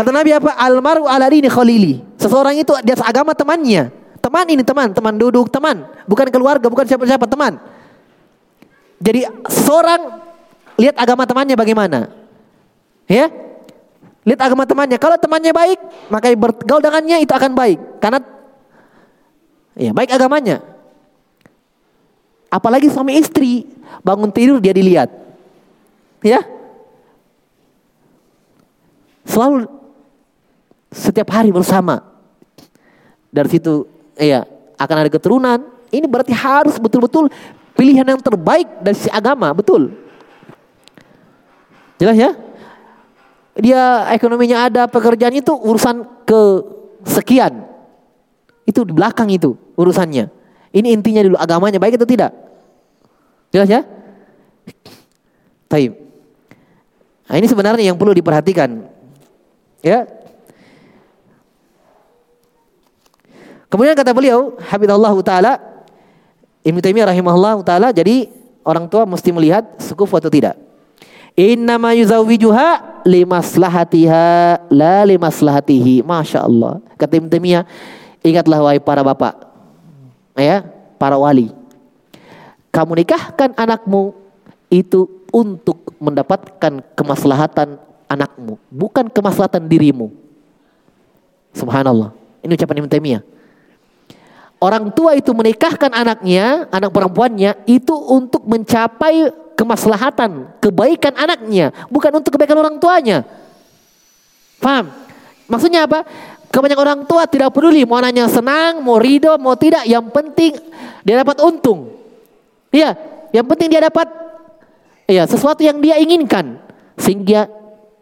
Kata 0.00 0.16
Nabi 0.16 0.32
apa? 0.32 0.56
Almaru 0.56 1.04
ala 1.04 1.28
dini 1.28 1.52
khalili. 1.52 2.00
Seseorang 2.16 2.56
itu 2.56 2.72
di 2.80 2.88
atas 2.88 3.04
agama 3.04 3.36
temannya. 3.36 3.92
Teman 4.24 4.48
ini 4.48 4.64
teman, 4.64 4.96
teman 4.96 5.12
duduk, 5.12 5.52
teman. 5.52 5.84
Bukan 6.08 6.32
keluarga, 6.32 6.72
bukan 6.72 6.88
siapa-siapa, 6.88 7.28
teman. 7.28 7.60
Jadi 8.96 9.28
seorang 9.44 10.24
lihat 10.80 10.96
agama 10.96 11.28
temannya 11.28 11.52
bagaimana. 11.52 12.08
Ya? 13.04 13.28
Lihat 14.24 14.40
agama 14.40 14.64
temannya. 14.64 14.96
Kalau 14.96 15.20
temannya 15.20 15.52
baik, 15.52 15.76
maka 16.08 16.32
bergaul 16.32 16.80
dengannya 16.80 17.20
itu 17.20 17.36
akan 17.36 17.52
baik. 17.52 18.00
Karena 18.00 18.24
ya 19.76 19.92
baik 19.92 20.16
agamanya. 20.16 20.64
Apalagi 22.48 22.88
suami 22.88 23.20
istri 23.20 23.68
bangun 24.00 24.32
tidur 24.32 24.64
dia 24.64 24.72
dilihat. 24.72 25.12
Ya? 26.24 26.40
Selalu 29.28 29.79
setiap 30.90 31.30
hari 31.30 31.54
bersama. 31.54 32.02
Dari 33.30 33.48
situ 33.48 33.86
ya 34.18 34.42
akan 34.76 34.96
ada 35.06 35.10
keturunan. 35.10 35.58
Ini 35.90 36.06
berarti 36.06 36.34
harus 36.34 36.78
betul-betul 36.78 37.30
pilihan 37.74 38.06
yang 38.06 38.20
terbaik 38.20 38.82
dari 38.82 38.98
si 38.98 39.10
agama, 39.10 39.50
betul. 39.54 39.90
Jelas 41.98 42.16
ya? 42.18 42.30
Dia 43.58 44.06
ekonominya 44.14 44.70
ada, 44.70 44.82
pekerjaan 44.86 45.34
itu 45.34 45.50
urusan 45.52 46.06
ke 46.22 46.40
sekian. 47.06 47.66
Itu 48.62 48.86
di 48.86 48.94
belakang 48.94 49.28
itu 49.30 49.58
urusannya. 49.74 50.30
Ini 50.70 50.94
intinya 50.94 51.26
dulu 51.26 51.36
agamanya 51.36 51.82
baik 51.82 51.98
atau 51.98 52.06
tidak? 52.06 52.30
Jelas 53.50 53.66
ya? 53.66 53.82
Taib. 55.66 55.98
Nah, 57.26 57.36
ini 57.38 57.46
sebenarnya 57.46 57.84
yang 57.90 57.98
perlu 57.98 58.14
diperhatikan. 58.14 58.86
Ya, 59.82 60.06
Kemudian 63.70 63.94
kata 63.94 64.10
beliau, 64.10 64.58
Habibullah 64.58 65.14
taala 65.22 65.52
Ibnu 66.66 66.82
Taimiyah 66.82 67.14
rahimahullah 67.14 67.62
taala 67.62 67.94
jadi 67.94 68.26
orang 68.66 68.90
tua 68.90 69.06
mesti 69.06 69.30
melihat 69.30 69.62
sukuf 69.78 70.10
atau 70.10 70.26
tidak. 70.26 70.58
Innama 71.38 71.94
yuzawwijuha 71.94 73.00
limaslahatiha 73.06 74.26
la 74.74 75.06
limaslahatihi. 75.06 76.02
Masya 76.02 76.42
Allah. 76.42 76.82
Kata 76.98 77.22
Ibnu 77.22 77.30
Taimiyah, 77.30 77.62
ingatlah 78.26 78.58
wahai 78.58 78.82
para 78.82 79.06
bapak. 79.06 79.38
Ya, 80.34 80.66
para 80.98 81.14
wali. 81.14 81.54
Kamu 82.74 82.98
nikahkan 82.98 83.54
anakmu 83.54 84.18
itu 84.66 85.06
untuk 85.30 85.94
mendapatkan 86.02 86.82
kemaslahatan 86.98 87.78
anakmu, 88.10 88.58
bukan 88.66 89.06
kemaslahatan 89.06 89.70
dirimu. 89.70 90.10
Subhanallah. 91.54 92.10
Ini 92.42 92.58
ucapan 92.58 92.82
Ibnu 92.82 92.90
Taimiyah 92.90 93.22
orang 94.60 94.92
tua 94.92 95.16
itu 95.16 95.32
menikahkan 95.32 95.90
anaknya, 95.90 96.68
anak 96.68 96.92
perempuannya 96.92 97.64
itu 97.64 97.96
untuk 97.96 98.44
mencapai 98.44 99.32
kemaslahatan, 99.56 100.56
kebaikan 100.60 101.16
anaknya, 101.16 101.72
bukan 101.88 102.20
untuk 102.20 102.36
kebaikan 102.36 102.60
orang 102.60 102.76
tuanya. 102.76 103.24
Paham? 104.60 104.92
Maksudnya 105.48 105.88
apa? 105.88 106.04
Kebanyakan 106.52 106.82
orang 106.84 107.00
tua 107.08 107.24
tidak 107.26 107.50
peduli 107.54 107.82
mau 107.88 107.98
anaknya 107.98 108.28
senang, 108.28 108.84
mau 108.84 109.00
ridho, 109.00 109.34
mau 109.40 109.56
tidak, 109.56 109.88
yang 109.88 110.06
penting 110.12 110.54
dia 111.02 111.24
dapat 111.24 111.40
untung. 111.40 111.96
Iya, 112.70 112.94
yang 113.34 113.46
penting 113.48 113.72
dia 113.72 113.82
dapat 113.82 114.06
iya, 115.08 115.26
sesuatu 115.26 115.64
yang 115.64 115.78
dia 115.82 115.98
inginkan 115.98 116.60
sehingga 117.00 117.50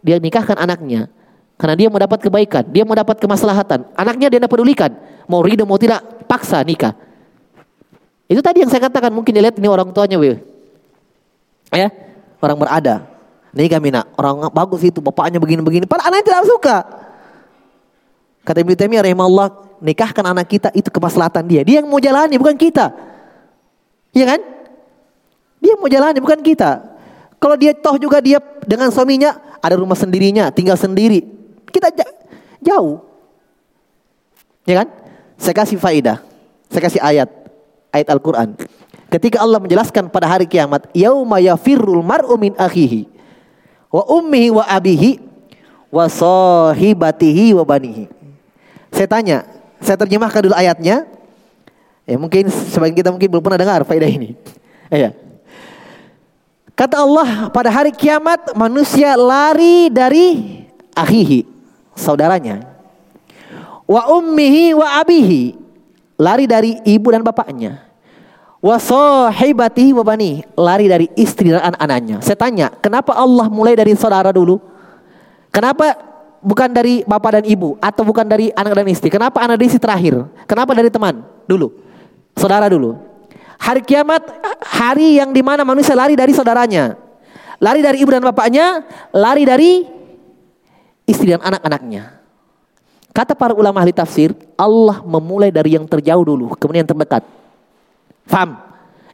dia 0.02 0.16
nikahkan 0.18 0.58
anaknya. 0.58 1.08
Karena 1.58 1.74
dia 1.74 1.88
mau 1.90 1.98
dapat 1.98 2.22
kebaikan, 2.22 2.70
dia 2.70 2.86
mau 2.86 2.94
dapat 2.94 3.18
kemaslahatan. 3.18 3.90
Anaknya 3.98 4.30
dia 4.30 4.38
tidak 4.38 4.52
pedulikan, 4.54 4.94
mau 5.26 5.42
ridho 5.42 5.66
mau 5.66 5.74
tidak, 5.74 6.06
paksa 6.28 6.60
nikah. 6.60 6.92
Itu 8.28 8.44
tadi 8.44 8.60
yang 8.60 8.68
saya 8.68 8.84
katakan 8.84 9.08
mungkin 9.08 9.32
dilihat 9.32 9.56
ini 9.56 9.66
orang 9.66 9.88
tuanya, 9.90 10.20
weh. 10.20 10.36
Ya, 11.72 11.88
orang 12.44 12.60
berada. 12.60 13.08
Nikah 13.56 13.80
mina, 13.80 14.04
orang 14.20 14.52
bagus 14.52 14.84
itu, 14.84 15.00
bapaknya 15.00 15.40
begini-begini. 15.40 15.88
Padahal 15.88 16.12
anaknya 16.12 16.24
tidak 16.36 16.44
suka. 16.44 16.76
Kata 18.44 18.60
Ibnu 18.60 18.76
Taimiyah 18.76 19.08
rahimahullah, 19.08 19.80
nikahkan 19.80 20.24
anak 20.28 20.46
kita 20.52 20.68
itu 20.76 20.92
kemaslahatan 20.92 21.48
dia. 21.48 21.64
Dia 21.64 21.80
yang 21.80 21.88
mau 21.88 21.96
jalani, 21.96 22.36
bukan 22.36 22.56
kita. 22.60 22.92
Iya 24.12 24.36
kan? 24.36 24.40
Dia 25.64 25.74
mau 25.80 25.88
jalani, 25.88 26.20
bukan 26.20 26.40
kita. 26.44 26.84
Kalau 27.40 27.56
dia 27.56 27.72
toh 27.72 27.96
juga 27.96 28.20
dia 28.20 28.42
dengan 28.68 28.92
suaminya 28.92 29.40
ada 29.64 29.74
rumah 29.80 29.96
sendirinya, 29.96 30.52
tinggal 30.52 30.76
sendiri. 30.76 31.24
Kita 31.72 31.88
jauh. 32.60 33.00
Ya 34.68 34.84
kan? 34.84 34.88
Saya 35.38 35.54
kasih 35.54 35.78
faidah. 35.78 36.20
Saya 36.68 36.82
kasih 36.82 37.00
ayat. 37.00 37.30
Ayat 37.94 38.08
Al-Quran. 38.10 38.58
Ketika 39.08 39.40
Allah 39.40 39.62
menjelaskan 39.62 40.10
pada 40.10 40.28
hari 40.28 40.44
kiamat. 40.44 40.90
Yauma 40.92 41.38
yafirrul 41.40 42.04
mar'u 42.04 42.34
min 42.36 42.52
akhihi. 42.58 43.08
Wa 43.88 44.04
ummihi 44.04 44.52
wa 44.52 44.66
abihi. 44.66 45.22
Wa 45.88 46.10
sahibatihi 46.10 47.56
wa 47.56 47.64
banihi. 47.64 48.10
Saya 48.92 49.08
tanya. 49.08 49.38
Saya 49.80 49.96
terjemahkan 49.96 50.50
dulu 50.50 50.56
ayatnya. 50.58 51.08
Ya 52.08 52.16
mungkin 52.16 52.48
sebagian 52.48 52.96
kita 52.96 53.08
mungkin 53.12 53.28
belum 53.28 53.44
pernah 53.44 53.60
dengar 53.60 53.80
faedah 53.86 54.10
ini. 54.10 54.34
Ya. 54.88 55.12
Kata 56.72 57.04
Allah 57.04 57.52
pada 57.52 57.68
hari 57.68 57.92
kiamat 57.92 58.56
manusia 58.56 59.12
lari 59.20 59.92
dari 59.92 60.64
akhihi, 60.96 61.44
saudaranya. 61.92 62.77
Wa 63.88 64.04
ummihi 64.12 64.76
wa 64.76 65.00
abihi, 65.00 65.56
lari 66.20 66.44
dari 66.44 66.76
ibu 66.84 67.08
dan 67.08 67.24
bapaknya. 67.24 67.88
Wa 68.60 68.76
sahibatihi 68.76 69.96
wa 69.96 70.04
bani, 70.04 70.44
lari 70.52 70.92
dari 70.92 71.08
istri 71.16 71.48
dan 71.48 71.72
anak-anaknya. 71.72 72.20
Saya 72.20 72.36
tanya, 72.36 72.68
kenapa 72.84 73.16
Allah 73.16 73.48
mulai 73.48 73.72
dari 73.72 73.96
saudara 73.96 74.28
dulu? 74.28 74.60
Kenapa 75.48 75.96
bukan 76.44 76.68
dari 76.68 77.00
bapak 77.08 77.40
dan 77.40 77.44
ibu 77.48 77.80
atau 77.80 78.04
bukan 78.04 78.28
dari 78.28 78.52
anak 78.52 78.76
dan 78.76 78.86
istri? 78.92 79.08
Kenapa 79.08 79.40
anak 79.40 79.56
dan 79.56 79.66
istri 79.72 79.80
terakhir? 79.80 80.28
Kenapa 80.44 80.76
dari 80.76 80.92
teman 80.92 81.24
dulu? 81.48 81.72
Saudara 82.36 82.68
dulu. 82.68 82.98
Hari 83.58 83.82
kiamat 83.82 84.22
hari 84.62 85.16
yang 85.16 85.32
di 85.32 85.40
mana 85.40 85.64
manusia 85.64 85.96
lari 85.96 86.12
dari 86.12 86.36
saudaranya. 86.36 86.94
Lari 87.58 87.80
dari 87.80 88.04
ibu 88.04 88.10
dan 88.12 88.22
bapaknya, 88.22 88.84
lari 89.16 89.42
dari 89.48 89.82
istri 91.08 91.32
dan 91.32 91.42
anak-anaknya. 91.42 92.17
Kata 93.18 93.34
para 93.34 93.50
ulama 93.50 93.82
ahli 93.82 93.90
tafsir, 93.90 94.30
Allah 94.54 95.02
memulai 95.02 95.50
dari 95.50 95.74
yang 95.74 95.82
terjauh 95.90 96.22
dulu, 96.22 96.54
kemudian 96.54 96.86
yang 96.86 96.90
terdekat. 96.94 97.26
Faham? 98.30 98.62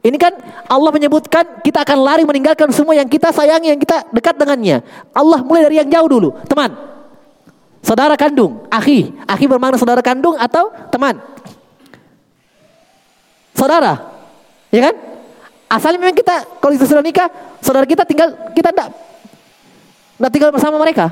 Ini 0.05 0.13
kan 0.21 0.37
Allah 0.69 0.93
menyebutkan 0.93 1.65
kita 1.65 1.81
akan 1.81 2.05
lari 2.05 2.21
meninggalkan 2.21 2.69
semua 2.69 2.93
yang 2.93 3.09
kita 3.09 3.33
sayangi, 3.33 3.73
yang 3.73 3.81
kita 3.81 4.05
dekat 4.13 4.37
dengannya. 4.37 4.85
Allah 5.09 5.41
mulai 5.41 5.65
dari 5.65 5.81
yang 5.81 5.89
jauh 5.89 6.05
dulu. 6.05 6.37
Teman, 6.45 6.77
saudara 7.81 8.13
kandung, 8.13 8.69
akhi. 8.69 9.09
Akhi 9.25 9.49
bermakna 9.49 9.81
saudara 9.81 10.05
kandung 10.05 10.37
atau 10.37 10.69
teman 10.93 11.17
saudara. 13.57 14.05
Ya 14.69 14.85
kan? 14.85 14.95
Asalnya 15.65 16.05
memang 16.05 16.13
kita 16.13 16.45
kalau 16.61 16.77
itu 16.77 16.85
sudah 16.85 17.01
nikah, 17.01 17.25
saudara 17.57 17.89
kita 17.89 18.05
tinggal 18.05 18.53
kita 18.53 18.69
tidak 18.69 20.29
tinggal 20.29 20.53
bersama 20.53 20.77
mereka. 20.77 21.09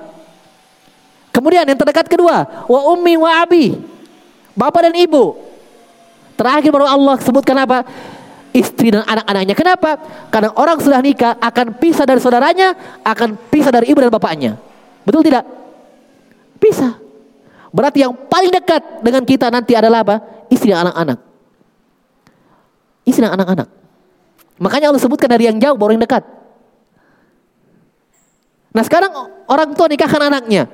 Kemudian 1.34 1.66
yang 1.66 1.76
terdekat 1.76 2.06
kedua, 2.06 2.46
wa 2.70 2.80
ummi 2.94 3.18
wa 3.18 3.42
abi. 3.42 3.74
Bapak 4.54 4.86
dan 4.86 4.94
ibu. 4.94 5.34
Terakhir 6.38 6.70
baru 6.70 6.86
Allah 6.86 7.18
sebutkan 7.26 7.58
apa? 7.58 7.82
Istri 8.54 8.94
dan 8.94 9.02
anak-anaknya. 9.02 9.58
Kenapa? 9.58 9.98
Karena 10.30 10.54
orang 10.54 10.78
sudah 10.78 11.02
nikah 11.02 11.34
akan 11.42 11.74
pisah 11.82 12.06
dari 12.06 12.22
saudaranya, 12.22 13.02
akan 13.02 13.34
pisah 13.50 13.74
dari 13.74 13.90
ibu 13.90 13.98
dan 13.98 14.14
bapaknya. 14.14 14.62
Betul 15.02 15.26
tidak? 15.26 15.42
Pisah. 16.62 17.02
Berarti 17.74 18.06
yang 18.06 18.14
paling 18.30 18.54
dekat 18.54 19.02
dengan 19.02 19.26
kita 19.26 19.50
nanti 19.50 19.74
adalah 19.74 20.06
apa? 20.06 20.22
Istri 20.54 20.70
dan 20.70 20.86
anak-anak. 20.86 21.18
Istri 23.10 23.22
dan 23.26 23.34
anak-anak. 23.34 23.68
Makanya 24.62 24.94
Allah 24.94 25.02
sebutkan 25.02 25.26
dari 25.34 25.50
yang 25.50 25.58
jauh 25.58 25.74
baru 25.74 25.98
yang 25.98 26.06
dekat. 26.06 26.22
Nah 28.70 28.86
sekarang 28.86 29.10
orang 29.50 29.74
tua 29.74 29.90
nikahkan 29.90 30.30
anaknya. 30.30 30.70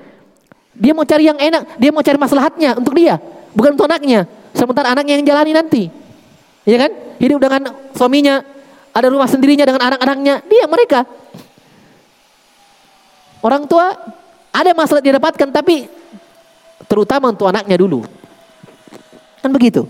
Dia 0.80 0.96
mau 0.96 1.04
cari 1.04 1.28
yang 1.28 1.36
enak, 1.36 1.76
dia 1.76 1.92
mau 1.92 2.00
cari 2.00 2.16
maslahatnya 2.16 2.80
untuk 2.80 2.96
dia, 2.96 3.20
bukan 3.52 3.76
untuk 3.76 3.92
anaknya. 3.92 4.24
Sementara 4.56 4.96
anaknya 4.96 5.20
yang 5.20 5.28
jalani 5.28 5.52
nanti. 5.52 5.84
Ya 6.64 6.88
kan? 6.88 6.92
Hidup 7.20 7.44
dengan 7.44 7.76
suaminya, 7.92 8.40
ada 8.96 9.12
rumah 9.12 9.28
sendirinya 9.28 9.68
dengan 9.68 9.84
anak-anaknya, 9.92 10.40
dia 10.48 10.64
mereka. 10.72 11.04
Orang 13.44 13.68
tua 13.68 13.92
ada 14.56 14.72
masalah 14.72 15.04
dia 15.04 15.16
dapatkan 15.16 15.52
tapi 15.52 15.92
terutama 16.88 17.32
untuk 17.36 17.52
anaknya 17.52 17.76
dulu. 17.76 18.08
Kan 19.44 19.52
begitu. 19.52 19.84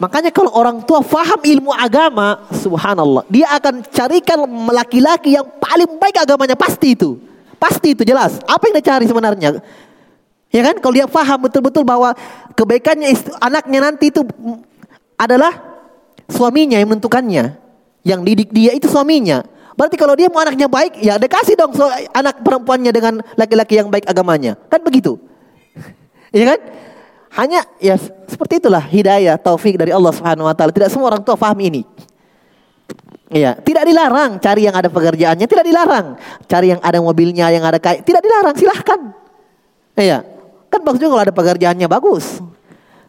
Makanya 0.00 0.34
kalau 0.34 0.50
orang 0.50 0.82
tua 0.82 0.98
faham 0.98 1.38
ilmu 1.40 1.70
agama, 1.70 2.42
subhanallah, 2.58 3.22
dia 3.30 3.46
akan 3.54 3.86
carikan 3.86 4.44
laki-laki 4.74 5.38
yang 5.38 5.46
paling 5.62 5.94
baik 5.96 6.20
agamanya 6.20 6.58
pasti 6.58 6.98
itu. 6.98 7.31
Pasti 7.62 7.94
itu 7.94 8.02
jelas. 8.02 8.42
Apa 8.42 8.66
yang 8.66 8.82
dia 8.82 8.86
cari 8.90 9.06
sebenarnya? 9.06 9.62
Ya 10.50 10.62
kan? 10.66 10.82
Kalau 10.82 10.94
dia 10.98 11.06
faham 11.06 11.46
betul-betul 11.46 11.86
bahwa 11.86 12.10
kebaikannya 12.58 13.14
anaknya 13.38 13.78
nanti 13.78 14.10
itu 14.10 14.26
adalah 15.14 15.62
suaminya 16.26 16.82
yang 16.82 16.90
menentukannya. 16.90 17.54
Yang 18.02 18.20
didik 18.26 18.50
dia 18.50 18.74
itu 18.74 18.90
suaminya. 18.90 19.46
Berarti 19.78 19.94
kalau 19.94 20.18
dia 20.18 20.26
mau 20.26 20.42
anaknya 20.42 20.66
baik, 20.66 20.98
ya 20.98 21.14
dia 21.22 21.30
kasih 21.30 21.54
dong 21.54 21.70
anak 22.10 22.42
perempuannya 22.42 22.90
dengan 22.90 23.14
laki-laki 23.38 23.78
yang 23.78 23.86
baik 23.94 24.10
agamanya. 24.10 24.58
Kan 24.66 24.82
begitu. 24.82 25.22
ya 26.34 26.58
kan? 26.58 26.60
Hanya 27.32 27.64
ya 27.78 27.96
seperti 28.26 28.58
itulah 28.58 28.82
hidayah 28.82 29.38
taufik 29.38 29.78
dari 29.78 29.94
Allah 29.94 30.10
Subhanahu 30.10 30.50
wa 30.50 30.52
taala. 30.58 30.74
Tidak 30.74 30.90
semua 30.90 31.14
orang 31.14 31.22
tua 31.22 31.38
paham 31.38 31.62
ini. 31.62 31.86
Iya, 33.32 33.56
tidak 33.64 33.88
dilarang 33.88 34.36
cari 34.44 34.68
yang 34.68 34.76
ada 34.76 34.92
pekerjaannya, 34.92 35.46
tidak 35.48 35.64
dilarang. 35.64 36.20
Cari 36.44 36.76
yang 36.76 36.80
ada 36.84 37.00
mobilnya, 37.00 37.48
yang 37.48 37.64
ada 37.64 37.80
kayak, 37.80 38.04
tidak 38.04 38.20
dilarang, 38.20 38.52
silahkan. 38.52 39.00
Iya, 39.96 40.20
kan 40.68 40.80
bagus 40.84 41.00
juga 41.00 41.16
kalau 41.16 41.24
ada 41.24 41.34
pekerjaannya 41.34 41.88
bagus. 41.88 42.44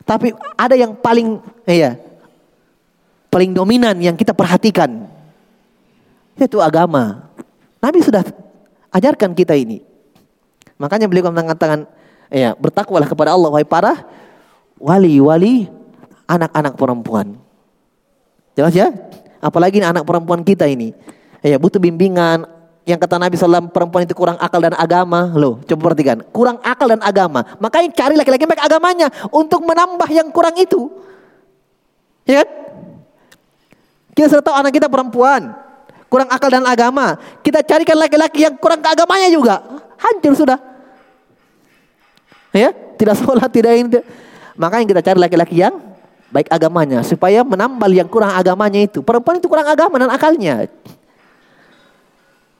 Tapi 0.08 0.32
ada 0.56 0.76
yang 0.80 0.96
paling, 0.96 1.44
iya, 1.68 2.00
paling 3.28 3.52
dominan 3.52 4.00
yang 4.00 4.16
kita 4.16 4.32
perhatikan. 4.32 5.12
Itu 6.40 6.64
agama. 6.64 7.28
Nabi 7.84 8.00
sudah 8.00 8.24
ajarkan 8.96 9.36
kita 9.36 9.60
ini. 9.60 9.84
Makanya 10.80 11.12
beliau 11.12 11.28
mengatakan, 11.36 11.84
Ya, 12.34 12.58
bertakwalah 12.58 13.06
kepada 13.06 13.30
Allah 13.30 13.54
wahai 13.54 13.62
para 13.62 14.10
wali-wali 14.82 15.70
anak-anak 16.26 16.74
perempuan. 16.74 17.38
Jelas 18.58 18.74
ya? 18.74 18.90
Apalagi 19.44 19.84
anak 19.84 20.08
perempuan 20.08 20.40
kita 20.40 20.64
ini. 20.64 20.96
Ya, 21.44 21.60
butuh 21.60 21.84
bimbingan. 21.84 22.48
Yang 22.88 23.00
kata 23.04 23.16
Nabi 23.20 23.36
SAW 23.36 23.72
perempuan 23.72 24.08
itu 24.08 24.16
kurang 24.16 24.40
akal 24.40 24.64
dan 24.64 24.76
agama. 24.80 25.28
Loh, 25.36 25.60
coba 25.68 25.92
perhatikan. 25.92 26.24
Kurang 26.32 26.64
akal 26.64 26.88
dan 26.96 27.04
agama. 27.04 27.44
Makanya 27.60 27.92
cari 27.92 28.16
laki-laki 28.16 28.48
baik 28.48 28.64
agamanya. 28.64 29.12
Untuk 29.28 29.64
menambah 29.68 30.08
yang 30.08 30.32
kurang 30.32 30.56
itu. 30.56 30.88
Ya 32.24 32.44
kan? 32.44 32.50
Kita 34.16 34.28
sudah 34.32 34.44
tahu 34.44 34.56
anak 34.56 34.72
kita 34.72 34.88
perempuan. 34.88 35.52
Kurang 36.08 36.32
akal 36.32 36.48
dan 36.48 36.64
agama. 36.64 37.20
Kita 37.44 37.60
carikan 37.64 38.00
laki-laki 38.00 38.48
yang 38.48 38.56
kurang 38.56 38.80
keagamanya 38.80 39.28
juga. 39.28 39.60
Hancur 40.00 40.36
sudah. 40.36 40.60
Ya, 42.54 42.70
tidak 42.96 43.18
sholat, 43.20 43.50
tidak 43.50 43.74
ini. 43.76 44.00
Makanya 44.54 44.86
kita 44.86 45.02
cari 45.02 45.20
laki-laki 45.20 45.56
yang 45.60 45.93
baik 46.34 46.50
agamanya 46.50 47.06
supaya 47.06 47.46
menambal 47.46 47.94
yang 47.94 48.10
kurang 48.10 48.34
agamanya 48.34 48.82
itu. 48.82 49.06
Perempuan 49.06 49.38
itu 49.38 49.46
kurang 49.46 49.70
agama 49.70 50.02
dan 50.02 50.10
akalnya. 50.10 50.66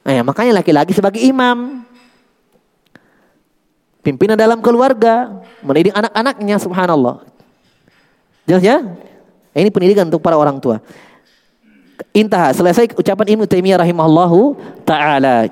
Nah, 0.06 0.12
ya, 0.14 0.22
makanya 0.22 0.62
laki-laki 0.62 0.94
sebagai 0.94 1.18
imam. 1.18 1.82
Pimpinan 4.04 4.38
dalam 4.38 4.62
keluarga, 4.62 5.42
mendidik 5.64 5.90
anak-anaknya 5.90 6.56
subhanallah. 6.62 7.24
Jelas 8.46 8.62
ya? 8.62 8.78
Ini 9.56 9.72
pendidikan 9.74 10.06
untuk 10.06 10.22
para 10.22 10.38
orang 10.38 10.60
tua. 10.62 10.78
Intah, 12.14 12.54
selesai 12.54 12.94
ucapan 12.94 13.34
Ibnu 13.34 13.48
Taimiyah 13.48 13.80
rahimahullahu 13.80 14.54
taala. 14.86 15.50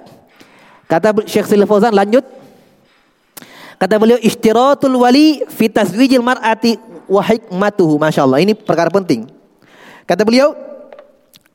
Kata 0.86 1.16
Syekh 1.24 1.48
Silih 1.48 1.64
Fauzan 1.64 1.96
lanjut 1.96 2.22
Kata 3.80 3.98
beliau 3.98 4.20
istiratul 4.22 4.94
wali 4.94 5.42
fi 5.50 5.66
taswijil 5.66 6.22
mar'ati 6.22 6.78
wa 7.12 7.20
hikmatuhu. 7.20 8.00
Masya 8.00 8.24
Allah. 8.24 8.40
Ini 8.40 8.56
perkara 8.56 8.88
penting. 8.88 9.28
Kata 10.08 10.24
beliau 10.24 10.56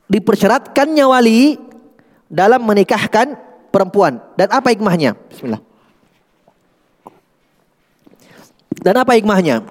dipersyaratkannya 0.06 1.04
wali 1.04 1.58
dalam 2.30 2.62
menikahkan 2.62 3.34
perempuan. 3.74 4.22
Dan 4.38 4.48
apa 4.54 4.70
hikmahnya? 4.70 5.18
Bismillah. 5.28 5.60
Dan 8.78 8.94
apa 8.94 9.18
hikmahnya? 9.18 9.66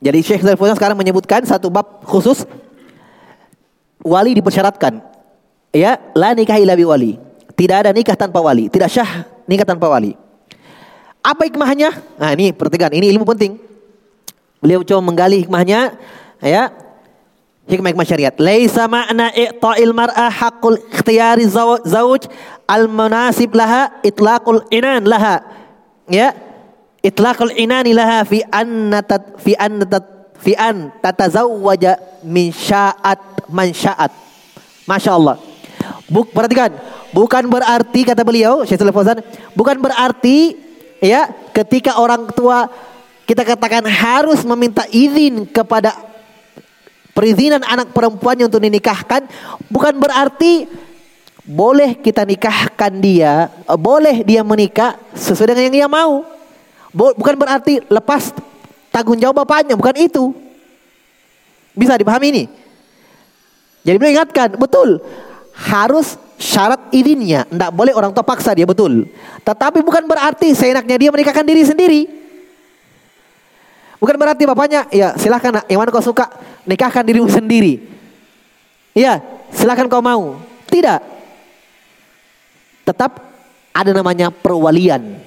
Jadi 0.00 0.18
Syekh 0.24 0.44
Zalfuzan 0.44 0.76
sekarang 0.76 0.96
menyebutkan 0.96 1.44
satu 1.44 1.68
bab 1.68 2.04
khusus 2.04 2.44
wali 4.00 4.32
dipersyaratkan. 4.36 5.00
Ya, 5.70 6.00
la 6.16 6.32
nikah 6.32 6.56
illa 6.56 6.76
wali. 6.76 7.20
Tidak 7.54 7.76
ada 7.76 7.92
nikah 7.92 8.16
tanpa 8.16 8.40
wali, 8.40 8.72
tidak 8.72 8.88
syah 8.88 9.28
nikah 9.44 9.68
tanpa 9.68 9.92
wali. 9.92 10.16
Apa 11.20 11.44
hikmahnya? 11.44 11.92
Nah 12.16 12.32
ini 12.32 12.56
perhatikan, 12.56 12.88
ini 12.96 13.12
ilmu 13.12 13.28
penting. 13.28 13.60
Beliau 14.60 14.84
coba 14.84 15.00
menggali 15.00 15.44
hikmahnya, 15.44 15.96
ya. 16.44 16.68
Hikmah-hikmah 17.64 18.06
syariat. 18.08 18.34
Laisa 18.36 18.84
ma'na 18.90 19.32
i'ta'il 19.32 19.94
mar'a 19.96 20.28
haqqul 20.28 20.76
ikhtiyari 20.90 21.48
zawj 21.48 22.28
al-munasib 22.68 23.56
laha 23.56 23.88
itlaqul 24.04 24.64
inan 24.68 25.06
laha. 25.06 25.40
Ya. 26.10 26.34
Itlaqul 27.00 27.56
inani 27.56 27.96
laha 27.96 28.26
fi 28.28 28.44
an 28.52 28.92
fi 29.40 29.56
an 29.56 29.80
fi 30.36 30.52
an 30.58 30.92
tatazawwaja 31.00 32.24
min 32.26 32.52
sya'at 32.52 33.48
man 33.48 33.72
sya'at. 33.72 34.12
Masya 34.84 35.12
Allah. 35.14 35.36
Buk, 36.10 36.34
perhatikan, 36.34 36.74
bukan 37.14 37.46
berarti 37.46 38.02
kata 38.02 38.26
beliau 38.26 38.66
Syaikhul 38.66 38.90
Fauzan, 38.90 39.22
bukan 39.54 39.78
berarti 39.78 40.58
ya 40.98 41.30
ketika 41.54 42.02
orang 42.02 42.26
tua 42.34 42.66
kita 43.30 43.46
katakan 43.46 43.86
harus 43.86 44.42
meminta 44.42 44.90
izin 44.90 45.46
kepada 45.46 45.94
perizinan 47.14 47.62
anak 47.62 47.94
perempuannya 47.94 48.50
untuk 48.50 48.58
dinikahkan 48.58 49.22
bukan 49.70 49.94
berarti 50.02 50.66
boleh 51.46 51.94
kita 51.94 52.26
nikahkan 52.26 52.90
dia, 52.98 53.46
eh, 53.70 53.78
boleh 53.78 54.26
dia 54.26 54.42
menikah 54.42 54.98
sesuai 55.14 55.54
dengan 55.54 55.62
yang 55.70 55.76
dia 55.78 55.86
mau. 55.86 56.26
Bukan 56.90 57.38
berarti 57.38 57.78
lepas 57.86 58.34
tanggung 58.90 59.14
jawab 59.14 59.46
bapaknya, 59.46 59.78
bukan 59.78 59.94
itu. 59.94 60.34
Bisa 61.70 61.94
dipahami 61.94 62.34
ini? 62.34 62.44
Jadi 63.86 63.94
beliau 63.94 64.18
ingatkan, 64.18 64.58
betul. 64.58 64.98
Harus 65.54 66.18
syarat 66.34 66.90
izinnya, 66.90 67.46
tidak 67.46 67.70
boleh 67.70 67.94
orang 67.94 68.10
tua 68.10 68.26
paksa 68.26 68.58
dia 68.58 68.66
betul. 68.66 69.06
Tetapi 69.46 69.86
bukan 69.86 70.02
berarti 70.10 70.50
seenaknya 70.50 70.98
dia 70.98 71.14
menikahkan 71.14 71.46
diri 71.46 71.62
sendiri. 71.62 72.19
Bukan 74.00 74.16
berarti 74.16 74.48
bapaknya, 74.48 74.88
ya 74.88 75.12
silahkan 75.20 75.60
nak, 75.60 75.64
yang 75.68 75.76
mana 75.76 75.92
kau 75.92 76.00
suka, 76.00 76.32
nikahkan 76.64 77.04
dirimu 77.04 77.28
sendiri. 77.28 77.84
Iya, 78.96 79.20
silahkan 79.52 79.84
kau 79.92 80.00
mau. 80.00 80.40
Tidak. 80.72 81.00
Tetap 82.88 83.20
ada 83.76 83.90
namanya 83.92 84.32
perwalian. 84.32 85.20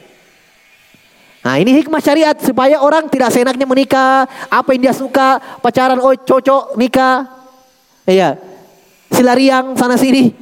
Nah 1.44 1.60
ini 1.60 1.76
hikmah 1.84 2.02
syariat 2.02 2.34
supaya 2.40 2.82
orang 2.82 3.06
tidak 3.14 3.30
seenaknya 3.30 3.70
menikah. 3.70 4.26
Apa 4.50 4.74
yang 4.74 4.90
dia 4.90 4.96
suka, 4.98 5.38
pacaran, 5.62 6.02
oh 6.02 6.18
cocok, 6.18 6.74
nikah. 6.74 7.30
Iya. 8.10 8.42
Silariang 9.14 9.78
sana 9.78 10.02
sini. 10.02 10.34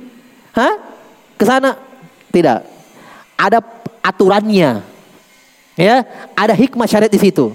Hah? 0.55 0.79
Ke 1.35 1.43
sana? 1.43 1.75
Tidak. 2.31 2.63
Ada 3.35 3.59
aturannya. 3.99 4.87
Ya, 5.75 6.05
ada 6.37 6.53
hikmah 6.55 6.87
syariat 6.87 7.11
di 7.11 7.19
situ. 7.19 7.51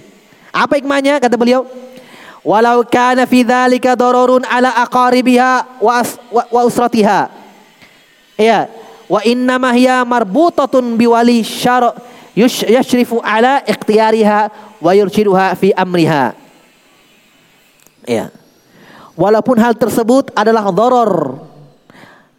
Apa 0.57 0.81
hikmahnya 0.81 1.21
kata 1.21 1.37
beliau? 1.37 1.69
Walau 2.41 2.81
kana 2.89 3.29
fi 3.29 3.45
dzalika 3.45 3.93
dararun 3.93 4.41
ala 4.49 4.73
aqaribiha 4.89 5.83
wa, 5.83 6.01
wa, 6.33 6.43
wa 6.49 6.61
usratiha. 6.65 7.29
Ya, 8.41 8.73
wa 9.05 9.21
inna 9.21 9.61
ma 9.61 9.77
hiya 9.77 10.01
marbutatun 10.09 10.97
biwali 10.97 11.45
syara 11.45 11.93
yashrifu 12.37 13.21
ala 13.21 13.61
ikhtiyariha 13.69 14.49
wa 14.81 14.91
yurshiduha 14.97 15.53
fi 15.61 15.77
amriha. 15.77 16.33
Ya. 18.09 18.33
Walaupun 19.17 19.57
hal 19.57 19.73
tersebut 19.77 20.31
adalah 20.37 20.69
doror, 20.73 21.41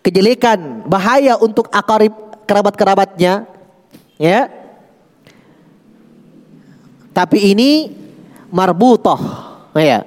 kejelekan, 0.05 0.85
bahaya 0.85 1.35
untuk 1.41 1.67
akarib 1.73 2.13
kerabat-kerabatnya, 2.45 3.49
ya. 4.21 4.47
Tapi 7.17 7.49
ini 7.49 7.89
marbutoh. 8.51 9.19
Ya. 9.77 10.03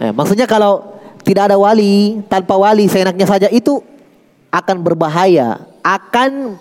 ya. 0.00 0.10
Maksudnya 0.10 0.48
kalau 0.48 0.94
tidak 1.24 1.52
ada 1.52 1.56
wali, 1.56 2.20
tanpa 2.28 2.54
wali 2.56 2.84
seenaknya 2.88 3.24
saja 3.24 3.48
itu 3.48 3.80
akan 4.52 4.76
berbahaya, 4.84 5.66
akan 5.82 6.60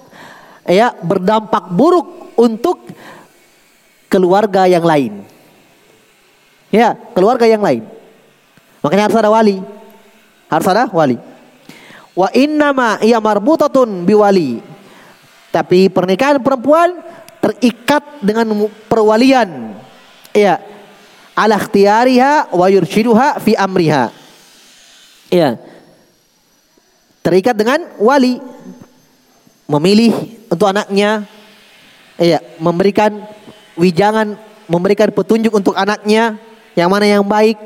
ya 0.66 0.96
berdampak 1.04 1.70
buruk 1.70 2.34
untuk 2.40 2.82
keluarga 4.10 4.66
yang 4.66 4.82
lain. 4.82 5.14
Ya, 6.74 6.98
keluarga 7.14 7.46
yang 7.46 7.62
lain. 7.62 7.86
Makanya 8.82 9.06
harus 9.06 9.20
ada 9.22 9.30
wali. 9.30 9.62
Harus 10.50 10.68
ada 10.68 10.90
wali. 10.90 11.18
Wa 12.14 12.30
innama 12.34 12.98
ia 13.02 13.22
marbutatun 13.22 14.06
biwali. 14.06 14.62
Tapi 15.54 15.86
pernikahan 15.94 16.42
perempuan 16.42 16.98
terikat 17.38 18.02
dengan 18.26 18.70
perwalian. 18.90 19.63
Iya. 20.34 20.60
Ala 21.34 21.58
ikhtiyariha 21.58 22.54
wa 22.54 22.66
yurshiduha 22.70 23.42
fi 23.42 23.54
amriha. 23.58 24.10
Iya. 25.30 25.58
Terikat 27.22 27.56
dengan 27.58 27.86
wali. 28.02 28.42
Memilih 29.70 30.14
untuk 30.52 30.68
anaknya. 30.70 31.26
Iya, 32.20 32.46
memberikan 32.62 33.26
wijangan, 33.74 34.38
memberikan 34.70 35.10
petunjuk 35.10 35.50
untuk 35.50 35.74
anaknya 35.74 36.38
yang 36.78 36.90
mana 36.90 37.10
yang 37.10 37.26
baik. 37.26 37.58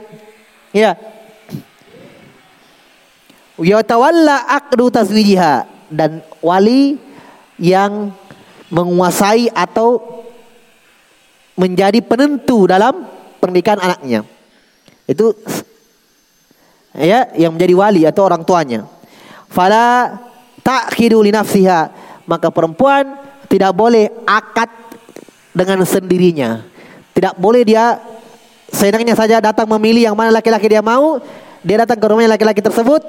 Iya. 0.72 0.96
Yatawalla 3.58 4.46
aqdu 4.48 4.94
tazwijiha 4.94 5.66
dan 5.90 6.22
wali 6.46 7.02
yang 7.58 8.14
menguasai 8.70 9.50
atau 9.50 9.98
menjadi 11.58 12.00
penentu 12.06 12.70
dalam 12.70 13.04
pernikahan 13.42 13.82
anaknya. 13.82 14.22
Itu 15.10 15.34
ya 16.94 17.34
yang 17.34 17.58
menjadi 17.58 17.74
wali 17.74 18.02
atau 18.06 18.30
orang 18.30 18.46
tuanya. 18.46 18.86
Fala 19.50 20.14
ta'khidu 20.62 21.20
li 21.26 21.34
nafsiha, 21.34 21.90
maka 22.30 22.54
perempuan 22.54 23.18
tidak 23.50 23.74
boleh 23.74 24.12
akad 24.24 24.70
dengan 25.52 25.82
sendirinya. 25.84 26.62
Tidak 27.18 27.34
boleh 27.42 27.66
dia 27.66 27.98
seenaknya 28.70 29.18
saja 29.18 29.42
datang 29.42 29.66
memilih 29.66 30.12
yang 30.12 30.16
mana 30.16 30.30
laki-laki 30.30 30.70
dia 30.70 30.86
mau, 30.86 31.18
dia 31.66 31.82
datang 31.82 31.98
ke 31.98 32.06
rumahnya 32.06 32.38
laki-laki 32.38 32.62
tersebut, 32.62 33.02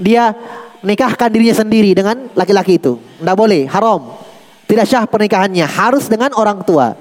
dia 0.00 0.32
nikahkan 0.80 1.28
dirinya 1.28 1.52
sendiri 1.52 1.92
dengan 1.92 2.32
laki-laki 2.32 2.80
itu. 2.80 2.96
Tidak 2.96 3.36
boleh, 3.36 3.68
haram. 3.68 4.16
Tidak 4.64 4.86
syah 4.88 5.04
pernikahannya, 5.04 5.66
harus 5.68 6.08
dengan 6.08 6.32
orang 6.32 6.64
tua. 6.64 6.96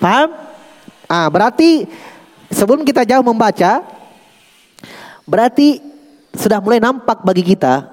Paham? 0.00 0.32
Ah, 1.10 1.28
berarti 1.28 1.88
sebelum 2.48 2.84
kita 2.86 3.04
jauh 3.04 3.24
membaca, 3.24 3.84
berarti 5.28 5.82
sudah 6.32 6.60
mulai 6.60 6.80
nampak 6.80 7.20
bagi 7.20 7.44
kita 7.44 7.88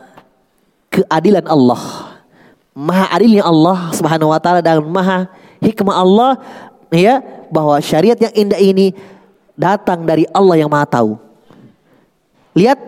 keadilan 0.88 1.44
Allah. 1.48 2.16
Maha 2.72 3.12
adilnya 3.12 3.44
Allah 3.44 3.92
Subhanahu 3.92 4.32
wa 4.32 4.40
taala 4.40 4.64
dan 4.64 4.80
maha 4.88 5.28
hikmah 5.60 5.96
Allah 6.00 6.32
ya 6.88 7.20
bahwa 7.52 7.76
syariat 7.84 8.16
yang 8.16 8.34
indah 8.34 8.62
ini 8.62 8.96
datang 9.60 10.08
dari 10.08 10.24
Allah 10.32 10.56
yang 10.64 10.72
Maha 10.72 10.88
tahu. 10.88 11.20
Lihat 12.56 12.80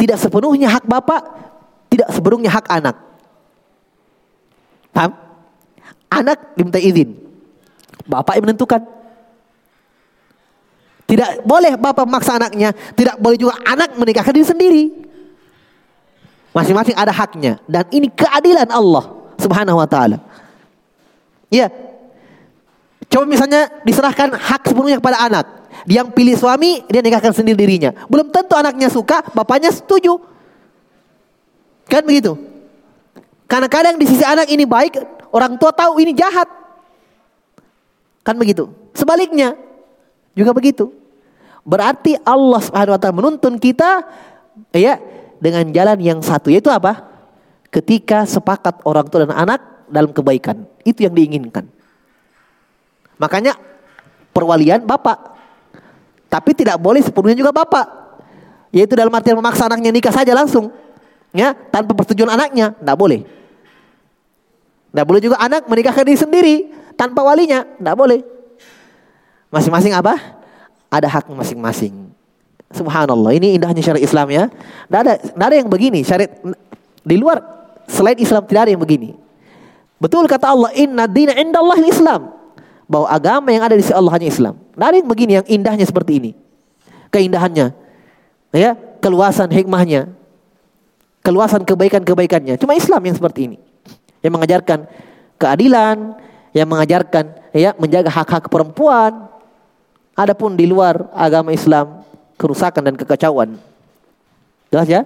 tidak 0.00 0.16
sepenuhnya 0.16 0.72
hak 0.72 0.88
bapak, 0.88 1.22
tidak 1.92 2.08
sepenuhnya 2.12 2.48
hak 2.48 2.66
anak. 2.72 2.96
Paham? 4.96 5.12
Anak 6.08 6.56
diminta 6.56 6.80
izin. 6.80 7.25
Bapak 8.06 8.38
yang 8.38 8.44
menentukan. 8.46 8.80
Tidak 11.06 11.46
boleh 11.46 11.78
bapak 11.78 12.02
memaksa 12.02 12.34
anaknya. 12.34 12.74
Tidak 12.94 13.22
boleh 13.22 13.38
juga 13.38 13.54
anak 13.62 13.94
menikahkan 13.94 14.34
diri 14.34 14.46
sendiri. 14.46 14.84
Masing-masing 16.50 16.98
ada 16.98 17.14
haknya. 17.14 17.62
Dan 17.70 17.86
ini 17.94 18.10
keadilan 18.10 18.66
Allah 18.72 19.04
subhanahu 19.38 19.78
wa 19.78 19.86
ta'ala. 19.86 20.18
Ya. 21.46 21.70
Coba 23.06 23.22
misalnya 23.22 23.70
diserahkan 23.86 24.34
hak 24.34 24.66
sepenuhnya 24.66 24.98
kepada 24.98 25.22
anak. 25.22 25.46
Dia 25.86 26.02
yang 26.02 26.10
pilih 26.10 26.34
suami, 26.34 26.82
dia 26.90 26.98
nikahkan 26.98 27.30
sendiri 27.30 27.54
dirinya. 27.54 27.94
Belum 28.10 28.26
tentu 28.34 28.58
anaknya 28.58 28.90
suka, 28.90 29.22
bapaknya 29.30 29.70
setuju. 29.70 30.18
Kan 31.86 32.02
begitu? 32.02 32.34
Karena 33.46 33.70
kadang 33.70 33.94
di 33.94 34.10
sisi 34.10 34.26
anak 34.26 34.50
ini 34.50 34.66
baik, 34.66 34.98
orang 35.30 35.54
tua 35.54 35.70
tahu 35.70 36.02
ini 36.02 36.10
jahat. 36.10 36.50
Kan 38.26 38.34
begitu. 38.42 38.66
Sebaliknya 38.90 39.54
juga 40.34 40.50
begitu. 40.50 40.90
Berarti 41.62 42.18
Allah 42.26 42.58
Subhanahu 42.58 42.98
wa 42.98 43.00
taala 43.00 43.14
menuntun 43.22 43.54
kita 43.62 44.02
ya 44.74 44.98
dengan 45.38 45.62
jalan 45.70 45.98
yang 46.02 46.18
satu 46.18 46.50
yaitu 46.50 46.66
apa? 46.74 47.06
Ketika 47.70 48.26
sepakat 48.26 48.82
orang 48.82 49.06
tua 49.06 49.30
dan 49.30 49.38
anak 49.38 49.62
dalam 49.86 50.10
kebaikan. 50.10 50.66
Itu 50.82 51.06
yang 51.06 51.14
diinginkan. 51.14 51.70
Makanya 53.22 53.54
perwalian 54.34 54.82
bapak. 54.82 55.38
Tapi 56.26 56.50
tidak 56.58 56.82
boleh 56.82 57.06
sepenuhnya 57.06 57.38
juga 57.38 57.54
bapak. 57.54 57.86
Yaitu 58.74 58.98
dalam 58.98 59.14
artian 59.14 59.38
memaksa 59.38 59.70
anaknya 59.70 59.94
nikah 59.94 60.10
saja 60.10 60.34
langsung. 60.34 60.74
Ya, 61.30 61.54
tanpa 61.54 61.92
persetujuan 61.92 62.32
anaknya, 62.32 62.74
tidak 62.74 62.96
boleh. 62.96 63.20
Tidak 64.90 65.04
boleh 65.04 65.20
juga 65.20 65.36
anak 65.38 65.68
menikahkan 65.68 66.04
diri 66.08 66.18
sendiri 66.18 66.54
tanpa 66.96 67.20
walinya, 67.22 67.62
tidak 67.62 67.94
boleh. 67.94 68.20
Masing-masing 69.52 69.94
apa? 69.94 70.16
Ada 70.90 71.06
hak 71.06 71.30
masing-masing. 71.30 72.10
Subhanallah, 72.74 73.30
ini 73.36 73.54
indahnya 73.54 73.78
syariat 73.78 74.02
Islam 74.02 74.26
ya. 74.32 74.44
Tidak 74.50 75.00
ada, 75.00 75.14
tidak 75.20 75.46
ada 75.46 75.56
yang 75.56 75.70
begini. 75.70 76.00
Syariat 76.02 76.32
di 77.06 77.16
luar 77.20 77.38
selain 77.86 78.18
Islam 78.18 78.42
tidak 78.48 78.66
ada 78.66 78.70
yang 78.74 78.82
begini. 78.82 79.14
Betul 80.02 80.26
kata 80.26 80.50
Allah, 80.50 80.74
Inna 80.74 81.06
dina 81.06 81.32
Allah 81.36 81.78
Islam. 81.86 82.34
Bahwa 82.86 83.06
agama 83.10 83.50
yang 83.50 83.66
ada 83.66 83.74
di 83.74 83.82
sisi 83.82 83.94
Allah 83.94 84.12
hanya 84.14 84.28
Islam. 84.30 84.54
Tidak 84.58 84.86
ada 84.86 84.96
yang 84.98 85.08
begini 85.10 85.32
yang 85.42 85.46
indahnya 85.46 85.86
seperti 85.86 86.22
ini. 86.22 86.30
Keindahannya. 87.10 87.74
Ya, 88.54 88.78
keluasan 89.02 89.50
hikmahnya. 89.50 90.10
Keluasan 91.22 91.66
kebaikan-kebaikannya. 91.66 92.54
Cuma 92.58 92.78
Islam 92.78 93.02
yang 93.02 93.16
seperti 93.18 93.40
ini 93.50 93.58
yang 94.26 94.34
mengajarkan 94.34 94.90
keadilan, 95.38 96.18
yang 96.56 96.68
mengajarkan 96.72 97.36
ya 97.52 97.76
menjaga 97.76 98.08
hak-hak 98.08 98.48
perempuan. 98.48 99.28
Adapun 100.16 100.56
di 100.56 100.64
luar 100.64 101.12
agama 101.12 101.52
Islam 101.52 102.00
kerusakan 102.40 102.80
dan 102.80 102.96
kekacauan. 102.96 103.60
Jelas 104.72 104.88
ya? 104.88 105.04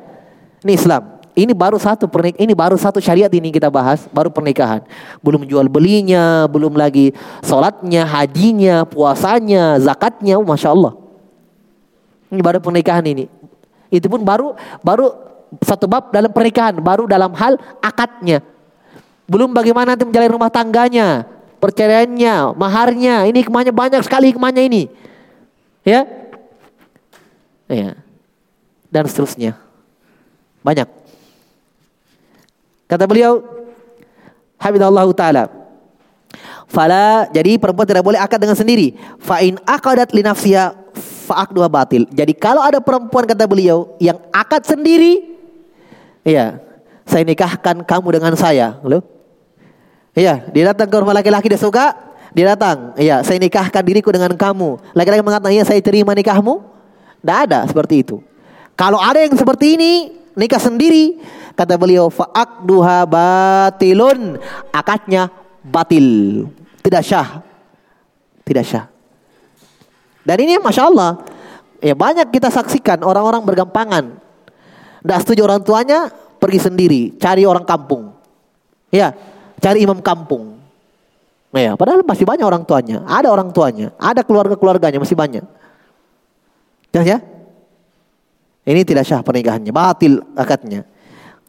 Ini 0.63 0.79
Islam. 0.79 1.03
Ini 1.35 1.55
baru 1.55 1.79
satu 1.79 2.11
pernik, 2.11 2.39
ini 2.43 2.53
baru 2.55 2.75
satu 2.75 2.99
syariat 2.99 3.31
ini 3.31 3.55
kita 3.55 3.71
bahas, 3.71 4.07
baru 4.11 4.31
pernikahan. 4.31 4.83
Belum 5.23 5.47
jual 5.47 5.67
belinya, 5.71 6.47
belum 6.51 6.75
lagi 6.75 7.15
sholatnya, 7.43 8.03
hajinya, 8.03 8.83
puasanya, 8.87 9.79
zakatnya, 9.79 10.39
oh, 10.39 10.47
masya 10.47 10.75
Allah. 10.75 10.93
Ini 12.31 12.41
baru 12.43 12.59
pernikahan 12.59 13.03
ini. 13.07 13.31
Itu 13.91 14.07
pun 14.07 14.23
baru 14.23 14.55
baru 14.83 15.11
satu 15.63 15.91
bab 15.91 16.15
dalam 16.15 16.31
pernikahan, 16.31 16.79
baru 16.79 17.11
dalam 17.11 17.35
hal 17.35 17.59
akadnya. 17.83 18.43
Belum 19.31 19.51
bagaimana 19.55 19.95
nanti 19.95 20.07
menjalani 20.07 20.35
rumah 20.35 20.51
tangganya, 20.51 21.27
perceraiannya, 21.61 22.57
maharnya. 22.57 23.29
Ini 23.29 23.39
hikmahnya 23.45 23.71
banyak 23.71 24.01
sekali 24.03 24.33
hikmahnya 24.33 24.65
ini. 24.65 24.89
Ya. 25.85 26.09
Ya. 27.69 28.01
Dan 28.89 29.05
seterusnya. 29.07 29.55
Banyak. 30.65 30.89
Kata 32.91 33.07
beliau, 33.07 33.45
Habibullah 34.59 35.07
taala. 35.17 35.45
Fala 36.71 37.27
jadi 37.35 37.59
perempuan 37.59 37.89
tidak 37.89 38.05
boleh 38.07 38.21
akad 38.21 38.39
dengan 38.39 38.55
sendiri. 38.55 38.95
Fa 39.19 39.43
in 39.43 39.59
aqadat 39.67 40.15
li 40.15 40.23
nafsiha 40.23 40.71
fa 41.27 41.49
dua 41.51 41.67
batil. 41.67 42.07
Jadi 42.15 42.31
kalau 42.37 42.63
ada 42.63 42.79
perempuan 42.79 43.27
kata 43.27 43.49
beliau 43.49 43.99
yang 43.99 44.21
akad 44.31 44.63
sendiri, 44.63 45.35
iya, 46.23 46.63
saya 47.09 47.27
nikahkan 47.27 47.83
kamu 47.83 48.21
dengan 48.21 48.35
saya. 48.39 48.79
Loh. 48.87 49.03
Iya, 50.15 50.51
dia 50.51 50.75
datang 50.75 50.91
ke 50.91 50.97
rumah 50.99 51.15
laki-laki 51.15 51.47
dia 51.47 51.61
suka, 51.61 51.95
dia 52.35 52.55
datang. 52.55 52.95
Iya, 52.99 53.23
saya 53.23 53.39
nikahkan 53.39 53.83
diriku 53.83 54.11
dengan 54.11 54.35
kamu. 54.35 54.95
Laki-laki 54.95 55.23
mengatakan, 55.23 55.55
"Iya, 55.55 55.65
saya 55.67 55.79
terima 55.79 56.15
nikahmu." 56.15 56.61
Tidak 57.21 57.39
ada 57.47 57.69
seperti 57.69 58.03
itu. 58.03 58.19
Kalau 58.75 58.97
ada 58.97 59.21
yang 59.21 59.37
seperti 59.37 59.77
ini, 59.77 59.93
nikah 60.35 60.59
sendiri, 60.59 61.21
Kata 61.61 61.77
beliau 61.77 62.09
duha 62.65 63.05
batilun. 63.05 64.41
Akadnya 64.73 65.29
batil. 65.61 66.49
Tidak 66.81 67.03
syah. 67.05 67.45
Tidak 68.49 68.65
syah. 68.65 68.89
Dan 70.25 70.41
ini 70.41 70.57
Masya 70.57 70.89
Allah. 70.89 71.21
Ya 71.85 71.93
banyak 71.93 72.33
kita 72.33 72.49
saksikan 72.49 73.05
orang-orang 73.05 73.45
bergampangan. 73.45 74.17
Tidak 75.05 75.19
setuju 75.21 75.53
orang 75.53 75.61
tuanya 75.61 76.09
pergi 76.41 76.65
sendiri. 76.65 77.03
Cari 77.21 77.45
orang 77.45 77.69
kampung. 77.69 78.17
Ya. 78.89 79.13
Cari 79.61 79.85
imam 79.85 80.01
kampung. 80.01 80.59
Ya, 81.51 81.75
padahal 81.75 82.07
masih 82.07 82.25
banyak 82.25 82.47
orang 82.47 82.63
tuanya. 82.65 83.03
Ada 83.05 83.29
orang 83.29 83.51
tuanya. 83.51 83.91
Ada 83.99 84.25
keluarga-keluarganya 84.25 85.03
masih 85.03 85.19
banyak. 85.19 85.45
Ya, 86.95 87.03
ya. 87.03 87.19
Ini 88.65 88.87
tidak 88.87 89.05
syah 89.05 89.21
pernikahannya. 89.21 89.73
Batil 89.75 90.23
akadnya. 90.39 90.87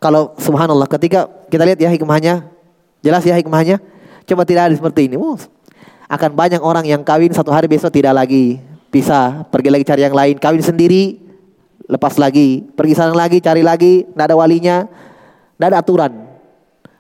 Kalau 0.01 0.33
subhanallah 0.41 0.89
ketika 0.89 1.29
kita 1.47 1.61
lihat 1.61 1.77
ya 1.77 1.89
hikmahnya, 1.93 2.49
jelas 3.05 3.21
ya 3.21 3.37
hikmahnya. 3.37 3.77
Coba 4.25 4.41
tidak 4.43 4.69
ada 4.69 4.73
seperti 4.73 5.05
ini. 5.05 5.15
Oh, 5.15 5.37
akan 6.09 6.31
banyak 6.33 6.59
orang 6.59 6.89
yang 6.89 7.05
kawin 7.05 7.29
satu 7.31 7.53
hari 7.53 7.69
besok 7.69 7.93
tidak 7.93 8.17
lagi 8.17 8.57
bisa 8.91 9.47
pergi 9.47 9.69
lagi 9.71 9.85
cari 9.87 10.01
yang 10.03 10.11
lain. 10.17 10.35
Kawin 10.41 10.59
sendiri, 10.59 11.21
lepas 11.87 12.19
lagi, 12.19 12.67
pergi 12.75 12.93
sana 12.93 13.15
lagi, 13.15 13.39
cari 13.39 13.63
lagi, 13.63 14.03
tidak 14.03 14.25
ada 14.27 14.35
walinya, 14.35 14.77
tidak 15.55 15.67
ada 15.71 15.77
aturan. 15.79 16.11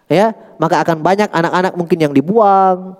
Ya, 0.07 0.35
maka 0.61 0.85
akan 0.85 1.01
banyak 1.01 1.29
anak-anak 1.33 1.73
mungkin 1.73 1.97
yang 1.97 2.13
dibuang, 2.13 2.93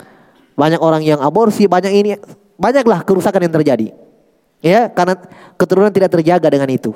banyak 0.57 0.81
orang 0.81 1.05
yang 1.05 1.21
aborsi, 1.21 1.69
banyak 1.69 1.93
ini, 1.93 2.17
banyaklah 2.57 3.05
kerusakan 3.05 3.45
yang 3.45 3.53
terjadi. 3.53 3.87
Ya, 4.65 4.89
karena 4.89 5.13
keturunan 5.61 5.93
tidak 5.93 6.09
terjaga 6.09 6.49
dengan 6.49 6.69
itu. 6.73 6.89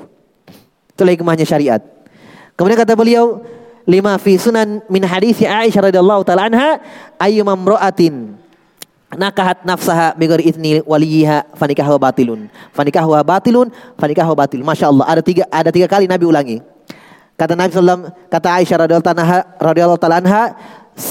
Itulah 0.90 1.14
hikmahnya 1.14 1.46
syariat. 1.46 1.78
Kemudian 2.58 2.82
kata 2.82 2.98
beliau, 2.98 3.46
lima 3.86 4.18
fi 4.18 4.34
sunan 4.34 4.82
min 4.90 5.06
hadis 5.06 5.38
Aisyah 5.38 5.88
radhiyallahu 5.88 6.26
taala 6.26 6.50
anha 6.50 6.82
ayyuma 7.22 7.54
imra'atin 7.54 8.34
nakahat 9.14 9.62
nafsaha 9.62 10.18
bighairi 10.18 10.50
idni 10.50 10.70
waliha 10.82 11.46
fanikahu 11.54 11.94
batilun 11.94 12.50
fanikahu 12.74 13.14
batilun 13.22 13.70
fanikahu 13.94 14.34
batil 14.34 14.66
masyaallah 14.66 15.06
ada 15.06 15.22
tiga 15.22 15.46
ada 15.46 15.70
tiga 15.70 15.86
kali 15.86 16.10
Nabi 16.10 16.26
ulangi 16.26 16.58
kata 17.36 17.52
Nabi 17.54 17.70
sallam 17.72 18.08
kata 18.32 18.48
Aisyah 18.60 18.76
radhiyallahu 19.60 20.00
taala 20.00 20.18
anha 20.24 20.56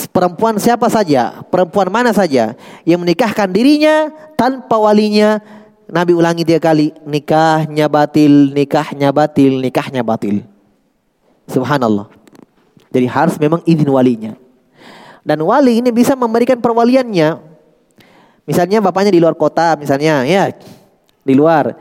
perempuan 0.10 0.58
siapa 0.58 0.90
saja 0.90 1.46
perempuan 1.48 1.90
mana 1.94 2.12
saja 2.12 2.58
yang 2.84 3.02
menikahkan 3.02 3.50
dirinya 3.50 4.10
tanpa 4.34 4.78
walinya 4.78 5.40
Nabi 5.86 6.18
ulangi 6.18 6.42
tiga 6.42 6.58
kali 6.58 6.92
nikahnya 7.06 7.86
batil 7.86 8.52
nikahnya 8.52 9.14
batil 9.14 9.62
nikahnya 9.62 10.02
batil 10.02 10.56
Subhanallah. 11.46 12.10
Jadi 12.90 13.06
harus 13.06 13.36
memang 13.38 13.62
izin 13.66 13.90
walinya. 13.90 14.34
Dan 15.26 15.42
wali 15.42 15.82
ini 15.82 15.90
bisa 15.90 16.14
memberikan 16.14 16.62
perwaliannya. 16.62 17.38
Misalnya 18.46 18.78
bapaknya 18.82 19.10
di 19.10 19.22
luar 19.22 19.34
kota, 19.34 19.74
misalnya 19.78 20.22
ya 20.26 20.54
di 21.26 21.34
luar. 21.34 21.74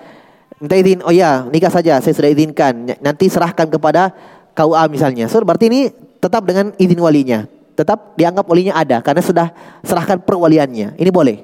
Minta 0.56 0.80
izin, 0.80 1.04
oh 1.04 1.12
ya 1.12 1.44
nikah 1.44 1.68
saja, 1.68 2.00
saya 2.00 2.14
sudah 2.16 2.32
izinkan. 2.32 2.96
Nanti 3.04 3.28
serahkan 3.28 3.68
kepada 3.68 4.16
KUA 4.54 4.82
misalnya. 4.88 5.26
So 5.28 5.42
berarti 5.42 5.66
ini 5.68 5.90
tetap 6.22 6.46
dengan 6.46 6.72
izin 6.78 6.98
walinya. 6.98 7.46
Tetap 7.74 8.14
dianggap 8.14 8.46
walinya 8.46 8.78
ada 8.78 9.02
karena 9.02 9.22
sudah 9.22 9.46
serahkan 9.82 10.22
perwaliannya. 10.22 10.94
Ini 10.94 11.10
boleh. 11.10 11.42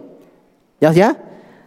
Jelas 0.79 0.97
ya? 0.97 1.11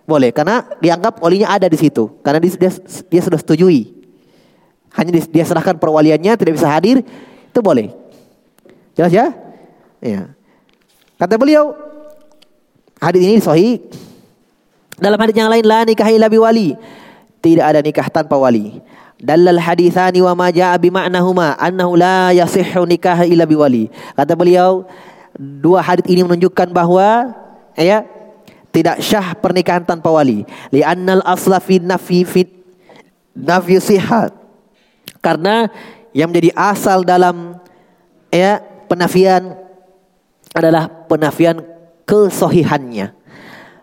Boleh 0.08 0.32
karena 0.32 0.64
dianggap 0.80 1.20
walinya 1.20 1.52
ada 1.52 1.68
di 1.68 1.76
situ. 1.76 2.10
Karena 2.24 2.40
dia, 2.40 2.56
dia, 2.56 2.72
dia 3.12 3.22
sudah 3.22 3.40
setujui 3.40 4.04
hanya 4.94 5.10
dia 5.26 5.46
serahkan 5.46 5.78
perwaliannya 5.82 6.38
tidak 6.38 6.54
bisa 6.54 6.70
hadir, 6.70 7.02
itu 7.02 7.60
boleh. 7.60 7.90
Jelas 8.94 9.10
ya? 9.10 9.34
Iya. 9.98 10.30
Kata 11.18 11.34
beliau, 11.34 11.74
hadis 13.02 13.22
ini 13.26 13.42
sahih. 13.42 13.82
Dalam 15.02 15.18
hadis 15.18 15.34
yang 15.34 15.50
lain 15.50 15.66
la 15.66 15.82
nikah 15.82 16.06
illa 16.14 16.30
wali. 16.30 16.78
Tidak 17.42 17.66
ada 17.66 17.82
nikah 17.82 18.06
tanpa 18.14 18.38
wali. 18.38 18.80
Dalal 19.22 19.62
hadithani 19.62 20.20
wa 20.20 20.34
ma 20.36 20.48
jaa 20.50 20.76
bi 20.78 20.90
ma'nahuma 20.90 21.56
annahu 21.56 21.96
la 21.96 22.34
yasihhu 22.34 22.84
nikah 22.88 23.24
illa 23.24 23.46
wali. 23.46 23.88
Kata 24.18 24.34
beliau, 24.36 24.84
dua 25.38 25.82
hadis 25.82 26.06
ini 26.10 26.26
menunjukkan 26.26 26.70
bahwa 26.74 27.32
ya 27.78 28.04
tidak 28.74 29.00
syah 29.00 29.38
pernikahan 29.38 29.86
tanpa 29.86 30.10
wali. 30.10 30.44
Li'annal 30.74 31.22
asla 31.24 31.62
fi 31.62 31.78
nafi 31.78 32.26
fi 32.26 32.42
nafi 33.38 33.78
sihat 33.80 34.34
karena 35.24 35.72
yang 36.14 36.30
menjadi 36.30 36.52
asal 36.54 37.02
dalam 37.02 37.58
ya 38.30 38.62
penafian 38.92 39.56
adalah 40.54 40.90
penafian 41.10 41.62
kesohihannya. 42.06 43.14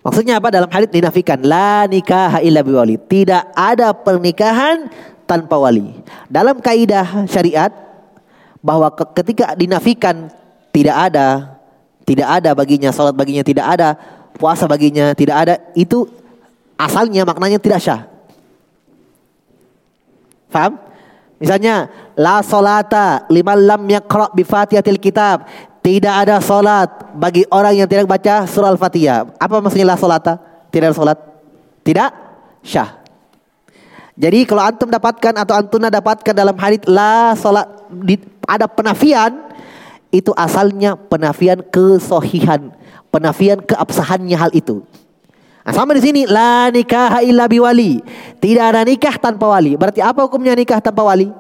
Maksudnya 0.01 0.41
apa 0.41 0.49
dalam 0.49 0.71
hadis 0.73 0.89
dinafikan 0.89 1.37
la 1.45 1.85
nikah 1.85 2.41
illa 2.41 2.65
biwali. 2.65 2.97
Tidak 2.97 3.53
ada 3.53 3.93
pernikahan 3.93 4.89
tanpa 5.31 5.55
wali. 5.55 5.95
Dalam 6.27 6.59
kaidah 6.59 7.23
syariat 7.31 7.71
bahwa 8.59 8.91
ketika 9.15 9.55
dinafikan 9.55 10.27
tidak 10.75 10.97
ada 10.99 11.55
tidak 12.03 12.27
ada 12.27 12.51
baginya 12.59 12.91
salat 12.91 13.15
baginya 13.15 13.47
tidak 13.47 13.63
ada 13.71 13.95
puasa 14.35 14.67
baginya 14.67 15.15
tidak 15.15 15.37
ada 15.47 15.55
itu 15.79 16.11
asalnya 16.75 17.23
maknanya 17.23 17.63
tidak 17.63 17.79
syah. 17.79 18.11
Faham? 20.51 20.83
Misalnya, 21.41 21.89
la 22.19 22.45
solata 22.45 23.25
lima 23.33 23.57
lam 23.57 23.87
yaqra 23.89 24.29
bi 24.35 24.45
fatihatil 24.45 25.01
kitab. 25.01 25.47
Tidak 25.81 26.13
ada 26.13 26.37
solat 26.45 27.17
bagi 27.17 27.49
orang 27.49 27.73
yang 27.81 27.89
tidak 27.89 28.05
baca 28.05 28.45
surah 28.45 28.69
Al-Fatihah. 28.77 29.41
Apa 29.41 29.65
maksudnya 29.65 29.89
la 29.89 29.97
solata? 29.97 30.37
Tidak 30.69 30.93
ada 30.93 30.97
solat. 30.97 31.17
Tidak 31.81 32.11
syah. 32.61 33.00
Jadi 34.21 34.45
kalau 34.45 34.61
antum 34.61 34.93
dapatkan 34.93 35.33
atau 35.33 35.57
antuna 35.57 35.89
dapatkan 35.89 36.37
dalam 36.37 36.53
hadis 36.61 36.85
la 36.85 37.33
solat 37.33 37.65
ada 38.45 38.69
penafian 38.69 39.33
itu 40.13 40.29
asalnya 40.37 40.93
penafian 40.93 41.65
kesohihan, 41.65 42.69
penafian 43.09 43.65
keabsahannya 43.65 44.37
hal 44.37 44.53
itu. 44.53 44.85
Nah, 45.65 45.73
sama 45.73 45.97
di 45.97 46.05
sini 46.05 46.29
la 46.29 46.69
nikah 46.69 47.25
illa 47.25 47.49
biwali. 47.49 48.05
Tidak 48.37 48.65
ada 48.65 48.85
nikah 48.85 49.17
tanpa 49.17 49.49
wali. 49.57 49.79
Berarti 49.81 50.05
apa 50.05 50.21
hukumnya 50.29 50.53
nikah 50.53 50.85
tanpa 50.85 51.01
wali? 51.01 51.33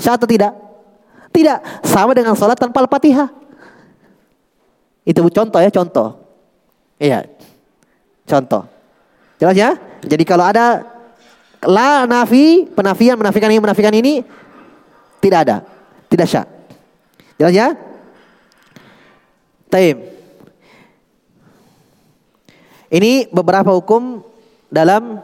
Sah 0.00 0.16
atau 0.16 0.24
tidak? 0.24 0.56
Tidak. 1.36 1.84
Sama 1.84 2.16
dengan 2.16 2.32
sholat 2.32 2.56
tanpa 2.56 2.80
al-fatihah. 2.80 3.28
Itu 5.04 5.20
contoh 5.28 5.60
ya, 5.60 5.68
contoh. 5.68 6.08
Iya. 6.96 7.28
Contoh. 8.24 8.64
Jelas 9.40 9.56
ya? 9.56 9.70
Jadi 10.04 10.24
kalau 10.24 10.44
ada 10.46 10.84
la 11.64 12.08
nafi, 12.08 12.68
penafian, 12.72 13.20
menafikan 13.20 13.50
ini, 13.52 13.60
menafikan 13.60 13.94
ini, 13.94 14.24
tidak 15.20 15.38
ada. 15.44 15.56
Tidak 16.08 16.26
syah. 16.26 16.46
Jelas 17.36 17.54
ya? 17.54 17.68
Taim. 19.70 19.96
Ini 22.90 23.30
beberapa 23.30 23.70
hukum 23.70 24.26
dalam 24.66 25.22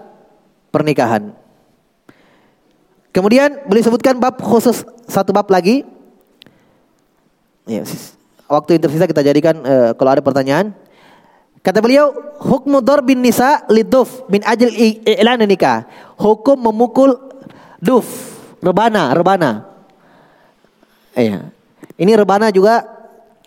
pernikahan. 0.70 1.34
Kemudian 3.10 3.66
boleh 3.66 3.82
sebutkan 3.82 4.20
bab 4.20 4.38
khusus 4.38 4.86
satu 5.10 5.34
bab 5.34 5.50
lagi. 5.50 5.82
Ya, 7.66 7.82
waktu 8.46 8.78
yang 8.78 8.82
tersisa 8.86 9.10
kita 9.10 9.26
jadikan 9.26 9.58
uh, 9.66 9.90
kalau 9.98 10.14
ada 10.14 10.22
pertanyaan. 10.22 10.76
Kata 11.66 11.82
beliau, 11.82 12.14
hukmu 12.38 12.78
bin 13.02 13.26
nisa 13.26 13.66
liduf 13.66 14.22
min 14.30 14.38
ajil 14.46 14.70
i'lan 15.02 15.42
nikah. 15.50 15.82
Hukum 16.14 16.54
memukul 16.54 17.18
duf, 17.82 18.06
rebana, 18.62 19.10
rebana. 19.10 19.66
Iya. 21.18 21.50
Ini 21.98 22.12
rebana 22.14 22.54
juga 22.54 22.86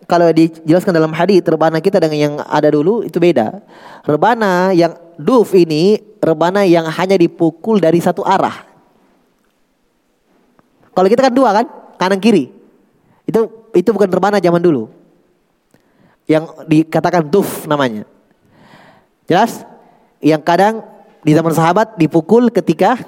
kalau 0.03 0.27
dijelaskan 0.35 0.99
dalam 0.99 1.15
hadis 1.15 1.39
rebana 1.47 1.79
kita 1.79 2.03
dengan 2.03 2.19
yang 2.19 2.35
ada 2.43 2.67
dulu 2.67 3.07
itu 3.07 3.23
beda. 3.23 3.63
Rebana 4.03 4.75
yang 4.75 4.99
duf 5.15 5.55
ini 5.55 6.03
rebana 6.19 6.67
yang 6.67 6.91
hanya 6.91 7.15
dipukul 7.15 7.79
dari 7.79 8.03
satu 8.03 8.27
arah. 8.27 8.67
Kalau 10.91 11.07
kita 11.07 11.23
kan 11.23 11.31
dua 11.31 11.55
kan, 11.55 11.65
kanan 11.95 12.19
kiri. 12.19 12.51
Itu 13.23 13.71
itu 13.71 13.95
bukan 13.95 14.11
rebana 14.11 14.43
zaman 14.43 14.59
dulu 14.59 14.98
yang 16.29 16.45
dikatakan 16.69 17.25
duf 17.25 17.65
namanya. 17.65 18.05
Jelas? 19.25 19.65
Yang 20.21 20.41
kadang 20.45 20.75
di 21.25 21.33
zaman 21.33 21.51
sahabat 21.57 21.97
dipukul 21.97 22.53
ketika 22.53 23.01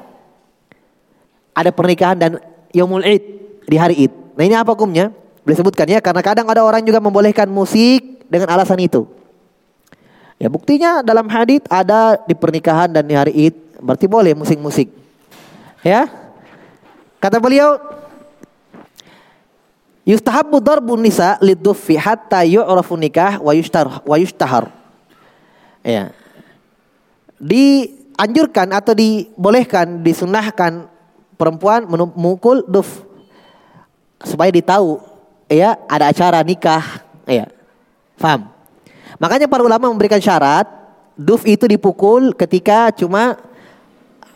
ada 1.54 1.70
pernikahan 1.70 2.18
dan 2.18 2.32
yaumul 2.74 3.06
id 3.06 3.24
di 3.70 3.78
hari 3.78 4.10
id. 4.10 4.12
Nah 4.34 4.44
ini 4.44 4.58
apa 4.58 4.74
hukumnya? 4.74 5.14
Boleh 5.46 5.58
sebutkan 5.58 5.86
ya 5.86 6.02
karena 6.02 6.26
kadang 6.26 6.50
ada 6.50 6.66
orang 6.66 6.82
juga 6.82 6.98
membolehkan 6.98 7.46
musik 7.46 8.26
dengan 8.26 8.50
alasan 8.58 8.82
itu. 8.82 9.06
Ya 10.42 10.50
buktinya 10.50 11.06
dalam 11.06 11.30
hadis 11.30 11.62
ada 11.70 12.18
di 12.26 12.34
pernikahan 12.34 12.90
dan 12.90 13.06
di 13.06 13.14
hari 13.14 13.34
id 13.38 13.56
berarti 13.78 14.10
boleh 14.10 14.34
musik-musik. 14.34 14.90
Ya. 15.86 16.10
Kata 17.22 17.38
beliau 17.38 17.78
Yustahabbu 20.12 20.59
darbun 20.59 20.99
nisa 20.99 21.39
liduffi 21.39 21.95
hatta 21.95 22.43
yu'rafu 22.43 22.99
nikah 22.99 23.39
wa 23.39 23.55
yushtar 23.55 24.03
wa 24.03 24.16
yushtahar. 24.20 24.68
Ya. 25.88 26.12
Dianjurkan 27.39 28.76
atau 28.76 28.91
dibolehkan, 28.91 30.03
disunahkan 30.03 30.91
perempuan 31.39 31.88
memukul 31.88 32.59
duf 32.68 33.07
supaya 34.20 34.51
ditahu 34.51 34.99
ya 35.47 35.80
ada 35.88 36.12
acara 36.12 36.43
nikah 36.43 36.84
ya. 37.24 37.47
Faham? 38.20 38.51
Makanya 39.16 39.47
para 39.47 39.64
ulama 39.64 39.88
memberikan 39.88 40.20
syarat 40.20 40.68
duf 41.16 41.47
itu 41.47 41.72
dipukul 41.72 42.36
ketika 42.36 42.91
cuma 42.91 43.39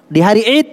di 0.08 0.24
hari 0.24 0.40
Id, 0.40 0.68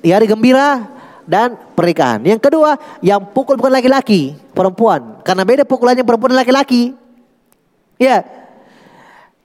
di 0.00 0.08
hari 0.16 0.24
gembira, 0.24 0.88
dan 1.30 1.54
pernikahan. 1.78 2.18
Yang 2.26 2.50
kedua, 2.50 2.74
yang 2.98 3.22
pukul 3.30 3.54
bukan 3.54 3.70
laki-laki, 3.70 4.34
perempuan. 4.50 5.22
Karena 5.22 5.46
beda 5.46 5.62
pukulannya 5.62 6.02
perempuan 6.02 6.34
dan 6.34 6.42
laki-laki. 6.42 6.98
Ya. 8.02 8.26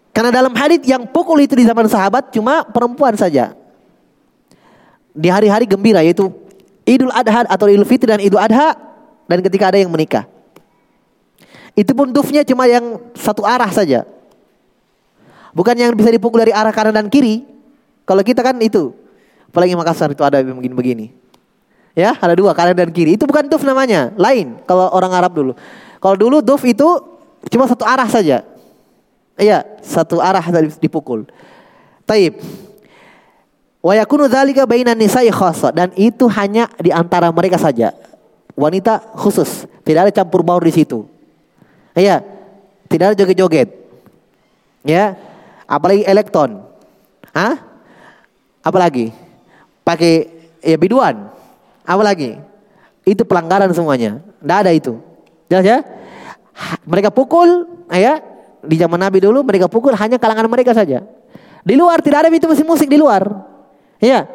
Karena 0.09 0.33
dalam 0.33 0.57
hadis 0.57 0.81
yang 0.89 1.05
pukul 1.05 1.45
itu 1.45 1.53
di 1.53 1.61
zaman 1.61 1.85
sahabat 1.85 2.33
cuma 2.33 2.65
perempuan 2.65 3.13
saja. 3.13 3.53
Di 5.13 5.29
hari-hari 5.29 5.69
gembira 5.69 6.01
yaitu 6.01 6.33
Idul 6.89 7.13
Adha 7.13 7.45
atau 7.45 7.69
Idul 7.69 7.85
Fitri 7.85 8.09
dan 8.09 8.17
Idul 8.17 8.41
Adha 8.41 8.73
dan 9.29 9.39
ketika 9.45 9.69
ada 9.69 9.77
yang 9.77 9.93
menikah. 9.93 10.25
Itu 11.77 11.93
pun 11.93 12.09
dufnya 12.09 12.41
cuma 12.41 12.65
yang 12.65 12.97
satu 13.13 13.45
arah 13.45 13.69
saja. 13.69 14.07
Bukan 15.51 15.75
yang 15.75 15.93
bisa 15.93 16.09
dipukul 16.09 16.41
dari 16.41 16.55
arah 16.55 16.73
kanan 16.73 16.95
dan 16.95 17.07
kiri. 17.11 17.45
Kalau 18.07 18.23
kita 18.25 18.41
kan 18.41 18.57
itu. 18.63 18.95
Apalagi 19.51 19.75
Makassar 19.75 20.11
itu 20.11 20.23
ada 20.23 20.39
begini-begini. 20.43 21.24
Ya, 21.95 22.11
ada 22.19 22.35
dua 22.35 22.51
kanan 22.51 22.75
dan 22.75 22.91
kiri. 22.91 23.15
Itu 23.15 23.23
bukan 23.23 23.47
duf 23.47 23.63
namanya, 23.63 24.11
lain 24.19 24.59
kalau 24.67 24.91
orang 24.91 25.15
Arab 25.15 25.31
dulu. 25.31 25.51
Kalau 26.03 26.15
dulu 26.19 26.43
duf 26.43 26.61
itu 26.67 26.85
cuma 27.47 27.65
satu 27.71 27.87
arah 27.87 28.05
saja. 28.11 28.43
Iya, 29.39 29.63
satu 29.79 30.19
arah 30.19 30.43
dipukul. 30.75 31.23
Taib. 32.03 32.35
Wa 33.79 33.95
yakunu 33.95 34.27
dzalika 34.27 34.67
bainan 34.67 34.99
nisa'i 34.99 35.31
khassa 35.31 35.71
dan 35.71 35.95
itu 35.95 36.27
hanya 36.35 36.67
di 36.75 36.91
antara 36.91 37.31
mereka 37.31 37.55
saja. 37.55 37.95
Wanita 38.55 38.99
khusus, 39.15 39.67
tidak 39.83 40.09
ada 40.09 40.11
campur 40.11 40.43
baur 40.43 40.63
di 40.63 40.75
situ. 40.75 41.07
Iya, 41.95 42.23
tidak 42.91 43.11
ada 43.11 43.15
joget-joget. 43.15 43.71
Ya, 44.83 45.15
apalagi 45.67 46.03
elektron. 46.07 46.63
Hah? 47.35 47.59
Apalagi? 48.63 49.11
Pakai 49.83 50.31
ya 50.63 50.79
biduan. 50.79 51.34
Apa 51.85 52.01
lagi? 52.01 52.41
Itu 53.05 53.23
pelanggaran 53.23 53.69
semuanya. 53.71 54.19
Tidak 54.41 54.57
ada 54.65 54.71
itu. 54.73 54.97
Jelas 55.47 55.65
ya? 55.65 55.77
Mereka 56.89 57.13
pukul, 57.13 57.69
ya 57.93 58.35
di 58.65 58.75
zaman 58.75 58.97
Nabi 58.97 59.21
dulu 59.21 59.45
mereka 59.45 59.69
pukul 59.69 59.93
hanya 59.93 60.17
kalangan 60.17 60.49
mereka 60.49 60.73
saja. 60.73 61.05
Di 61.65 61.73
luar 61.77 62.01
tidak 62.01 62.25
ada 62.25 62.29
itu 62.33 62.45
musik-musik 62.45 62.89
di 62.89 62.97
luar. 62.97 63.25
Ya, 64.01 64.27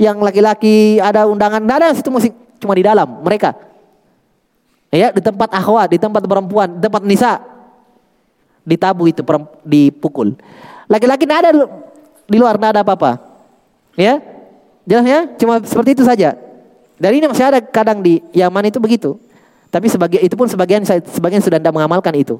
yang 0.00 0.20
laki-laki 0.20 0.96
ada 1.00 1.28
undangan, 1.28 1.60
tidak 1.60 1.76
ada 1.76 1.88
situ 1.92 2.08
musik, 2.08 2.32
cuma 2.56 2.72
di 2.72 2.84
dalam 2.84 3.20
mereka. 3.20 3.52
Ya, 4.88 5.12
di 5.12 5.20
tempat 5.20 5.52
akhwat, 5.52 5.92
di 5.92 5.98
tempat 6.00 6.24
perempuan, 6.24 6.78
di 6.78 6.80
tempat 6.80 7.02
nisa, 7.04 7.38
ditabu 8.64 9.06
itu 9.06 9.20
dipukul. 9.62 10.34
Laki-laki 10.88 11.28
tidak 11.28 11.38
ada 11.44 11.50
di 12.26 12.36
luar, 12.38 12.56
tidak 12.56 12.70
ada 12.74 12.80
apa-apa. 12.82 13.12
Ya, 13.98 14.22
jelas 14.88 15.04
ya, 15.04 15.20
cuma 15.36 15.60
seperti 15.60 16.00
itu 16.00 16.04
saja. 16.06 16.34
Dan 17.00 17.16
ini 17.16 17.24
masih 17.24 17.48
ada 17.48 17.64
kadang 17.64 18.04
di 18.04 18.20
Yaman 18.36 18.68
itu 18.68 18.76
begitu. 18.76 19.16
Tapi 19.72 19.88
sebagian 19.88 20.20
itu 20.20 20.36
pun 20.36 20.44
sebagian 20.44 20.84
sebagian 20.84 21.40
sudah 21.40 21.56
tidak 21.56 21.72
mengamalkan 21.72 22.12
itu. 22.12 22.36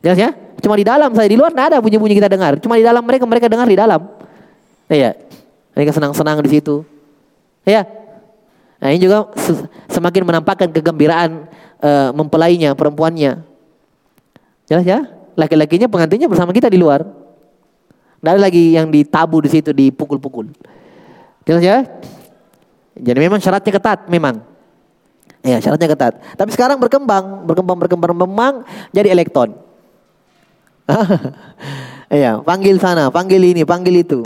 Jelas 0.00 0.16
ya? 0.16 0.30
Cuma 0.64 0.72
di 0.78 0.88
dalam 0.88 1.12
saya 1.12 1.28
di 1.28 1.36
luar 1.36 1.52
tidak 1.52 1.76
ada 1.76 1.78
bunyi-bunyi 1.84 2.16
kita 2.16 2.32
dengar. 2.32 2.56
Cuma 2.64 2.80
di 2.80 2.84
dalam 2.86 3.04
mereka 3.04 3.28
mereka 3.28 3.46
dengar 3.50 3.68
di 3.68 3.76
dalam. 3.76 4.00
Iya. 4.88 5.20
Mereka 5.76 5.92
senang-senang 5.92 6.40
di 6.40 6.48
situ. 6.48 6.80
Ya. 7.68 7.84
Nah 8.80 8.88
ini 8.94 9.04
juga 9.04 9.28
semakin 9.94 10.22
menampakkan 10.24 10.72
kegembiraan 10.72 11.44
uh, 11.84 12.10
mempelainya, 12.16 12.72
perempuannya. 12.72 13.42
Jelas 14.64 14.84
ya? 14.88 15.04
Laki-lakinya 15.36 15.90
pengantinnya 15.90 16.30
bersama 16.30 16.56
kita 16.56 16.72
di 16.72 16.80
luar. 16.80 17.04
Tidak 17.04 18.32
ada 18.32 18.40
lagi 18.40 18.74
yang 18.74 18.90
ditabu 18.90 19.44
di 19.44 19.50
situ, 19.50 19.70
dipukul-pukul. 19.74 20.50
Jelas 21.46 21.62
ya? 21.62 21.76
Jadi 22.98 23.18
memang 23.18 23.38
syaratnya 23.38 23.72
ketat 23.72 24.10
memang. 24.10 24.42
Ya 25.46 25.62
syaratnya 25.62 25.88
ketat. 25.94 26.18
Tapi 26.34 26.50
sekarang 26.52 26.82
berkembang, 26.82 27.46
berkembang, 27.46 27.78
berkembang, 27.78 28.12
memang 28.14 28.54
jadi 28.92 29.14
elektron. 29.14 29.54
Iya, 32.08 32.40
panggil 32.40 32.80
sana, 32.80 33.12
panggil 33.12 33.52
ini, 33.52 33.68
panggil 33.68 34.00
itu. 34.00 34.24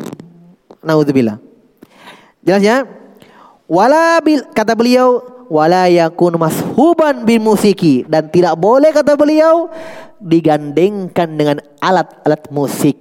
Nauzubillah. 0.87 1.43
Jelas 2.47 2.63
ya? 2.63 2.87
Wala 3.67 4.23
bil, 4.23 4.47
kata 4.55 4.79
beliau, 4.79 5.19
wala 5.51 5.91
yakun 5.91 6.39
mashuban 6.39 7.27
bil 7.27 7.43
musiki 7.43 8.07
dan 8.07 8.31
tidak 8.31 8.55
boleh 8.55 8.95
kata 8.95 9.19
beliau 9.19 9.67
digandengkan 10.23 11.27
dengan 11.35 11.59
alat-alat 11.83 12.47
musik. 12.55 12.95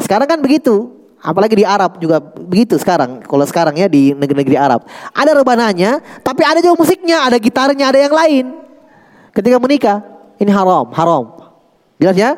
Sekarang 0.00 0.24
kan 0.24 0.40
begitu. 0.40 0.93
Apalagi 1.24 1.56
di 1.56 1.64
Arab 1.64 1.96
juga 1.96 2.20
begitu 2.20 2.76
sekarang. 2.76 3.24
Kalau 3.24 3.48
sekarang 3.48 3.72
ya 3.80 3.88
di 3.88 4.12
negeri-negeri 4.12 4.60
Arab. 4.60 4.84
Ada 5.16 5.32
rebananya, 5.32 6.04
tapi 6.20 6.44
ada 6.44 6.60
juga 6.60 6.76
musiknya, 6.76 7.24
ada 7.24 7.40
gitarnya, 7.40 7.88
ada 7.88 7.96
yang 7.96 8.12
lain. 8.12 8.44
Ketika 9.32 9.56
menikah, 9.56 10.04
ini 10.36 10.52
haram, 10.52 10.92
haram. 10.92 11.32
Jelas 11.96 12.16
ya? 12.20 12.36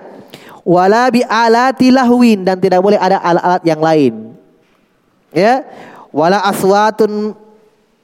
Wala 0.62 1.10
bi 1.10 1.26
alati 1.26 1.90
lahwin 1.90 2.46
dan 2.46 2.62
tidak 2.62 2.78
boleh 2.78 2.94
ada 2.94 3.18
alat-alat 3.18 3.62
yang 3.66 3.82
lain. 3.82 4.12
Ya. 5.34 5.66
Wala 6.14 6.46
aswatun 6.46 7.34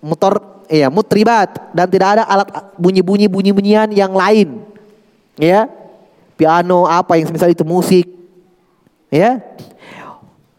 motor 0.03 0.67
ya 0.67 0.91
mutribat 0.91 1.71
dan 1.71 1.87
tidak 1.87 2.09
ada 2.19 2.23
alat 2.27 2.49
bunyi-bunyi 2.75 3.31
bunyi-bunyian 3.31 3.87
yang 3.95 4.11
lain. 4.11 4.67
Ya. 5.39 5.71
Piano 6.35 6.91
apa 6.91 7.23
yang 7.23 7.31
semisal 7.31 7.55
itu 7.55 7.63
musik. 7.63 8.07
Ya. 9.15 9.39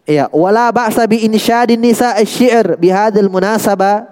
Ya, 0.04 0.28
wala 0.36 0.68
ba'sa 0.68 1.08
bi 1.08 1.24
insyadin 1.24 1.80
nisa 1.80 2.12
asy-syi'r 2.20 2.76
bi 2.76 2.92
hadzal 2.92 3.32
munasaba 3.32 4.04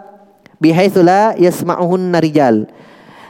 bihaitsu 0.56 1.04
la 1.04 1.36
yasma'uhunna 1.36 2.16
rijal. 2.24 2.64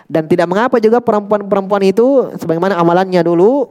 Dan 0.06 0.30
tidak 0.30 0.46
mengapa 0.46 0.78
juga 0.78 1.02
perempuan-perempuan 1.02 1.82
itu 1.88 2.30
sebagaimana 2.38 2.78
amalannya 2.78 3.24
dulu 3.24 3.66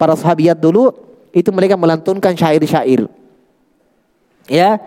para 0.00 0.16
sahabiat 0.16 0.56
dulu 0.56 0.90
itu 1.30 1.52
mereka 1.54 1.76
melantunkan 1.78 2.34
syair-syair. 2.34 3.06
Ya. 4.48 4.80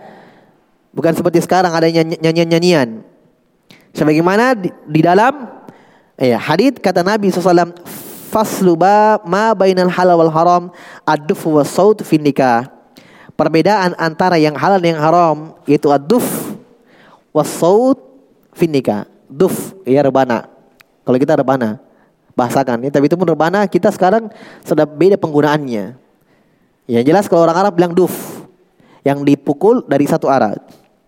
Bukan 0.93 1.13
seperti 1.13 1.41
sekarang 1.45 1.73
ada 1.73 1.87
nyanyian-nyanyian. 1.89 3.05
Sebagaimana 3.93 4.57
di, 4.57 4.73
di 4.89 5.01
dalam 5.05 5.47
ya, 6.17 6.41
hadis 6.41 6.77
kata 6.81 7.05
Nabi 7.05 7.29
SAW 7.29 7.77
faslu 8.33 8.73
ma 9.25 9.53
bainal 9.53 9.89
halal 9.93 10.17
wal 10.25 10.33
haram 10.33 10.63
ad-duf 11.05 11.45
was 11.45 11.69
saut 11.69 12.01
fi 12.01 12.17
nikah. 12.17 12.72
Perbedaan 13.43 13.91
antara 13.99 14.39
yang 14.39 14.55
halal 14.55 14.79
dan 14.79 14.95
yang 14.95 15.03
haram 15.03 15.59
yaitu 15.67 15.91
ad-duf 15.91 16.23
was 17.35 17.51
saut 17.51 17.99
fi 18.55 18.71
nikah. 18.71 19.03
Duf 19.27 19.75
ya 19.83 19.99
rebana. 19.99 20.47
Kalau 21.03 21.19
kita 21.19 21.35
rebana 21.35 21.83
bahasakan 22.39 22.87
ya, 22.87 22.89
tapi 22.95 23.11
itu 23.11 23.19
pun 23.19 23.27
rebana 23.27 23.67
kita 23.67 23.91
sekarang 23.91 24.31
sudah 24.63 24.87
beda 24.87 25.19
penggunaannya. 25.19 25.99
Ya 26.87 26.99
jelas 27.03 27.27
kalau 27.27 27.43
orang 27.43 27.67
Arab 27.67 27.75
bilang 27.75 27.91
duf 27.91 28.15
yang 29.03 29.27
dipukul 29.27 29.83
dari 29.91 30.07
satu 30.07 30.31
arah. 30.31 30.55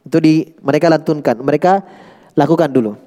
Itu 0.04 0.20
di 0.20 0.52
mereka 0.60 0.92
lantunkan, 0.92 1.40
mereka 1.40 1.88
lakukan 2.36 2.68
dulu. 2.68 3.00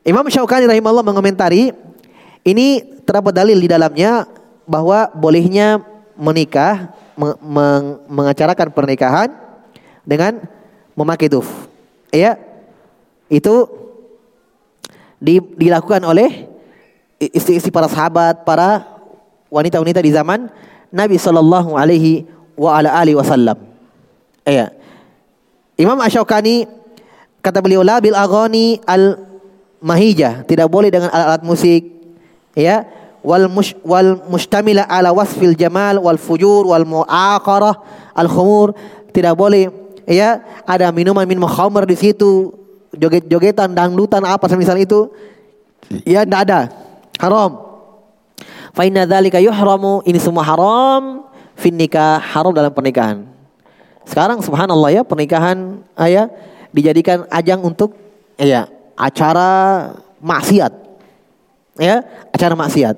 Imam 0.00 0.24
Syaukani 0.32 0.64
rahimahullah 0.64 1.04
mengomentari 1.04 1.76
ini 2.40 2.80
terdapat 3.04 3.36
dalil 3.36 3.60
di 3.60 3.68
dalamnya 3.68 4.24
bahwa 4.64 5.12
bolehnya 5.12 5.84
menikah 6.16 6.96
meng 7.16 8.04
mengacarakan 8.06 8.68
pernikahan 8.70 9.28
dengan 10.04 10.44
memakai 10.92 11.32
duf. 11.32 11.48
Ya. 12.12 12.38
Itu 13.26 13.66
di, 15.18 15.40
dilakukan 15.40 16.04
oleh 16.06 16.46
istri-istri 17.18 17.72
para 17.72 17.88
sahabat, 17.88 18.44
para 18.44 18.84
wanita-wanita 19.48 20.04
di 20.04 20.12
zaman 20.12 20.52
Nabi 20.92 21.16
sallallahu 21.16 21.74
alaihi 21.74 22.28
wasallam. 22.56 23.56
Ya. 24.46 24.70
Imam 25.76 25.98
Asy-Syaukani 26.00 26.64
kata 27.44 27.60
beliau 27.60 27.84
la 27.84 28.00
bil 28.00 28.16
aghani 28.16 28.80
al 28.86 29.20
mahijah, 29.82 30.46
tidak 30.48 30.72
boleh 30.72 30.88
dengan 30.88 31.12
alat-alat 31.12 31.42
musik, 31.44 31.82
ya. 32.56 32.86
Wal 33.26 33.50
mush, 33.50 33.74
wal 33.82 34.22
mustamila 34.30 34.86
ala 34.86 35.10
wasfil 35.10 35.58
jamal 35.58 35.98
wal 35.98 36.14
fujur 36.14 36.62
wal 36.62 36.86
muaqarah 36.86 37.74
al 38.14 38.30
khumur, 38.30 38.70
tidak 39.10 39.34
boleh 39.34 39.66
ya 40.06 40.38
ada 40.62 40.94
minuman 40.94 41.26
minuman 41.26 41.50
khamr 41.50 41.90
di 41.90 41.98
situ, 41.98 42.54
joget-jogetan, 42.94 43.74
dangdutan 43.74 44.22
apa 44.22 44.46
semisal 44.46 44.78
itu. 44.78 45.10
Ya 46.06 46.22
tidak 46.22 46.40
ada. 46.46 46.60
Haram. 47.18 47.66
Fa 48.70 48.86
inna 48.86 49.02
dzalika 49.02 49.42
yuhramu, 49.42 50.06
ini 50.06 50.22
semua 50.22 50.46
haram 50.46 51.26
fin 51.58 51.74
nikah, 51.74 52.22
haram 52.22 52.54
dalam 52.54 52.70
pernikahan. 52.70 53.26
Sekarang 54.06 54.38
subhanallah 54.38 54.94
ya 54.94 55.02
pernikahan 55.02 55.82
ayah 55.98 56.30
dijadikan 56.70 57.26
ajang 57.26 57.58
untuk 57.66 57.90
ya 58.38 58.70
acara 58.94 59.90
maksiat. 60.22 60.72
Ya, 61.76 62.00
acara 62.32 62.56
maksiat. 62.56 62.96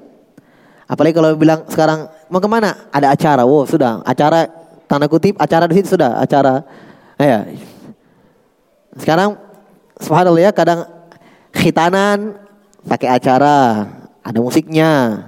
Apalagi 0.88 1.14
kalau 1.20 1.36
bilang 1.36 1.68
sekarang 1.68 2.08
mau 2.32 2.40
ke 2.40 2.48
mana? 2.48 2.88
Ada 2.88 3.12
acara. 3.12 3.44
Wow, 3.44 3.68
sudah. 3.68 4.00
Acara 4.08 4.48
tanda 4.88 5.04
kutip 5.04 5.36
acara 5.36 5.68
di 5.68 5.76
situ 5.76 5.92
sudah 5.94 6.16
acara. 6.16 6.64
Ya. 7.20 7.44
Sekarang 8.96 9.36
subhanallah 10.00 10.48
ya 10.48 10.50
kadang 10.56 10.88
khitanan 11.52 12.40
pakai 12.88 13.12
acara, 13.12 13.84
ada 14.24 14.38
musiknya. 14.40 15.24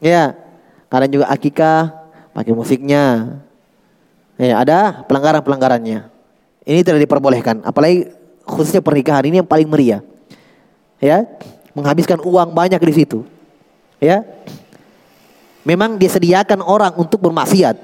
Ya. 0.00 0.32
Kadang 0.88 1.10
juga 1.12 1.28
akikah 1.28 1.92
pakai 2.32 2.56
musiknya. 2.56 3.36
Ya, 4.40 4.58
ada 4.58 5.04
pelanggaran-pelanggarannya. 5.04 6.10
Ini 6.64 6.80
tidak 6.80 7.04
diperbolehkan. 7.04 7.60
Apalagi 7.60 8.08
khususnya 8.48 8.80
pernikahan 8.80 9.28
ini 9.28 9.44
yang 9.44 9.48
paling 9.48 9.68
meriah. 9.68 10.00
Ya, 10.98 11.28
menghabiskan 11.76 12.22
uang 12.24 12.56
banyak 12.56 12.80
di 12.80 12.94
situ. 13.04 13.26
Ya. 14.00 14.24
Memang 15.64 15.96
disediakan 15.96 16.60
orang 16.60 16.92
untuk 17.00 17.24
bermaksiat. 17.24 17.76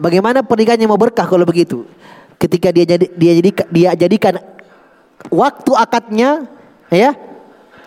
Bagaimana 0.00 0.40
pernikahannya 0.40 0.88
mau 0.88 1.00
berkah 1.00 1.28
kalau 1.28 1.44
begitu? 1.44 1.84
Ketika 2.36 2.72
dia 2.72 2.84
jadi 2.84 3.06
dia 3.16 3.32
jadi 3.40 3.50
dia 3.72 3.90
jadikan 3.96 4.34
waktu 5.32 5.72
akadnya 5.72 6.44
ya 6.92 7.16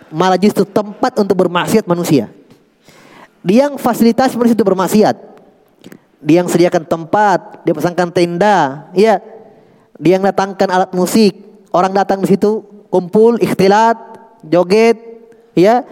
malah 0.09 0.37
justru 0.37 0.65
tempat 0.65 1.17
untuk 1.21 1.37
bermaksiat 1.45 1.85
manusia. 1.85 2.29
Dia 3.45 3.69
yang 3.69 3.77
fasilitas 3.79 4.33
manusia 4.35 4.57
itu 4.57 4.65
bermaksiat. 4.65 5.15
Dia 6.19 6.43
yang 6.43 6.51
sediakan 6.51 6.83
tempat, 6.83 7.63
dia 7.63 7.71
pasangkan 7.71 8.11
tenda, 8.11 8.89
ya. 8.91 9.23
Dia 9.95 10.19
yang 10.19 10.25
datangkan 10.27 10.67
alat 10.67 10.91
musik, 10.91 11.31
orang 11.71 11.95
datang 11.95 12.19
di 12.19 12.27
situ 12.27 12.59
kumpul, 12.91 13.39
ikhtilat, 13.39 13.95
joget, 14.43 14.99
ya. 15.55 15.87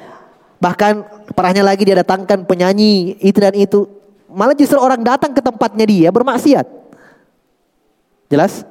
Bahkan 0.60 1.17
parahnya 1.34 1.64
lagi 1.66 1.84
dia 1.84 2.00
datangkan 2.00 2.44
penyanyi 2.48 3.18
itu 3.20 3.38
dan 3.40 3.56
itu. 3.56 3.88
Malah 4.28 4.54
justru 4.54 4.78
orang 4.78 5.02
datang 5.02 5.32
ke 5.32 5.40
tempatnya 5.40 5.86
dia 5.88 6.10
bermaksiat. 6.12 6.68
Jelas? 8.28 8.68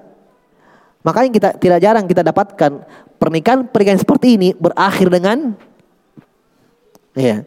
Makanya 1.01 1.31
kita 1.33 1.49
tidak 1.57 1.79
jarang 1.81 2.05
kita 2.05 2.21
dapatkan 2.21 2.85
pernikahan 3.17 3.65
pernikahan 3.65 4.01
seperti 4.01 4.37
ini 4.37 4.49
berakhir 4.53 5.09
dengan 5.09 5.57
ya, 7.17 7.47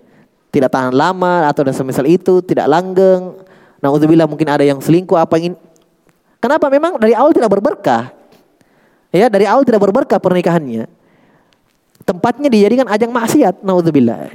tidak 0.49 0.73
tahan 0.73 0.95
lama 0.95 1.45
atau 1.45 1.61
dan 1.61 1.75
semisal 1.75 2.07
itu, 2.09 2.41
tidak 2.41 2.65
langgeng, 2.65 3.45
Nauzubillah 3.79 4.27
mungkin 4.27 4.47
ada 4.51 4.63
yang 4.67 4.79
selingkuh 4.83 5.15
apa 5.15 5.39
ingin 5.39 5.55
Kenapa? 6.39 6.71
Memang 6.71 6.95
dari 6.95 7.11
awal 7.11 7.35
tidak 7.35 7.51
berberkah. 7.51 8.15
Ya, 9.11 9.27
dari 9.27 9.43
awal 9.43 9.67
tidak 9.67 9.83
berberkah 9.83 10.23
pernikahannya. 10.23 10.87
Tempatnya 12.07 12.47
dijadikan 12.47 12.87
ajang 12.87 13.11
maksiat. 13.11 13.59
Nauzubillah. 13.59 14.31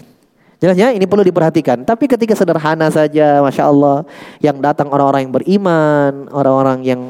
Jelasnya 0.64 0.96
ini 0.96 1.04
perlu 1.04 1.20
diperhatikan. 1.20 1.84
Tapi 1.84 2.08
ketika 2.08 2.32
sederhana 2.32 2.88
saja, 2.88 3.44
masya 3.44 3.68
Allah, 3.68 4.08
yang 4.40 4.56
datang 4.64 4.88
orang-orang 4.88 5.28
yang 5.28 5.34
beriman, 5.36 6.12
orang-orang 6.32 6.78
yang 6.80 7.00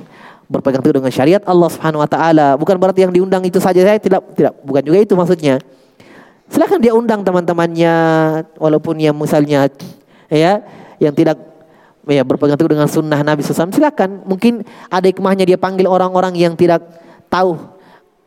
berpegang 0.51 0.82
teguh 0.82 0.98
dengan 0.98 1.14
syariat 1.14 1.39
Allah 1.47 1.70
Subhanahu 1.70 2.02
Wa 2.02 2.10
Taala. 2.10 2.48
Bukan 2.59 2.74
berarti 2.82 3.06
yang 3.06 3.14
diundang 3.14 3.47
itu 3.47 3.62
saja 3.62 3.78
saya 3.78 4.02
tidak 4.02 4.26
tidak 4.35 4.59
bukan 4.66 4.82
juga 4.82 4.98
itu 4.98 5.14
maksudnya. 5.14 5.62
Silahkan 6.51 6.82
dia 6.82 6.98
undang 6.98 7.22
teman-temannya, 7.22 7.94
walaupun 8.59 8.98
yang 8.98 9.14
misalnya 9.14 9.70
ya 10.26 10.59
yang 10.98 11.14
tidak 11.14 11.39
ya 12.10 12.26
berpegang 12.26 12.59
teguh 12.59 12.74
dengan 12.74 12.90
sunnah 12.90 13.22
Nabi 13.22 13.40
SAW 13.40 13.70
silakan 13.70 14.26
mungkin 14.28 14.66
ada 14.90 15.06
hikmahnya 15.06 15.47
dia 15.47 15.56
panggil 15.56 15.89
orang-orang 15.89 16.36
yang 16.36 16.52
tidak 16.52 16.85
tahu 17.32 17.56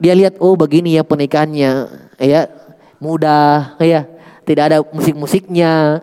dia 0.02 0.18
lihat 0.18 0.42
oh 0.42 0.58
begini 0.58 0.98
ya 0.98 1.06
pernikahannya 1.06 1.86
ya 2.18 2.50
mudah 2.98 3.78
ya 3.78 4.17
tidak 4.48 4.64
ada 4.72 4.78
musik-musiknya 4.96 6.00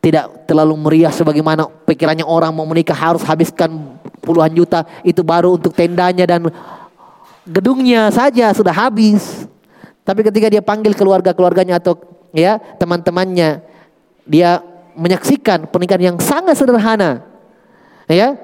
tidak 0.00 0.44
terlalu 0.44 0.76
meriah 0.76 1.12
sebagaimana 1.12 1.68
pikirannya 1.88 2.24
orang 2.24 2.52
mau 2.52 2.68
menikah 2.68 2.96
harus 2.96 3.24
habiskan 3.24 3.96
puluhan 4.20 4.52
juta 4.52 4.84
itu 5.00 5.24
baru 5.24 5.56
untuk 5.56 5.72
tendanya 5.72 6.28
dan 6.28 6.52
gedungnya 7.48 8.12
saja 8.12 8.52
sudah 8.52 8.72
habis 8.76 9.48
tapi 10.04 10.20
ketika 10.20 10.52
dia 10.52 10.60
panggil 10.60 10.92
keluarga-keluarganya 10.92 11.80
atau 11.80 11.96
ya 12.36 12.60
teman-temannya 12.76 13.64
dia 14.28 14.62
menyaksikan 14.94 15.68
pernikahan 15.70 16.14
yang 16.14 16.16
sangat 16.20 16.58
sederhana. 16.58 17.24
Ya. 18.10 18.36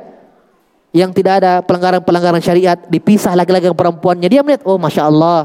Yang 0.96 1.20
tidak 1.20 1.44
ada 1.44 1.60
pelanggaran-pelanggaran 1.60 2.40
syariat, 2.40 2.78
dipisah 2.88 3.36
laki-laki 3.36 3.68
dan 3.68 3.76
perempuannya. 3.76 4.32
Dia 4.32 4.40
melihat, 4.40 4.64
oh 4.64 4.80
Masya 4.80 5.04
Allah, 5.04 5.44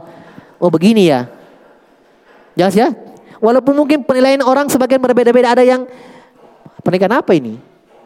oh 0.56 0.72
begini 0.72 1.12
ya. 1.12 1.28
Jelas 2.56 2.72
ya? 2.72 2.88
Walaupun 3.42 3.74
mungkin 3.74 4.06
penilaian 4.06 4.46
orang 4.46 4.70
sebagian 4.70 5.02
berbeda-beda. 5.02 5.58
Ada 5.58 5.66
yang, 5.66 5.90
pernikahan 6.86 7.20
apa 7.26 7.34
ini? 7.34 7.58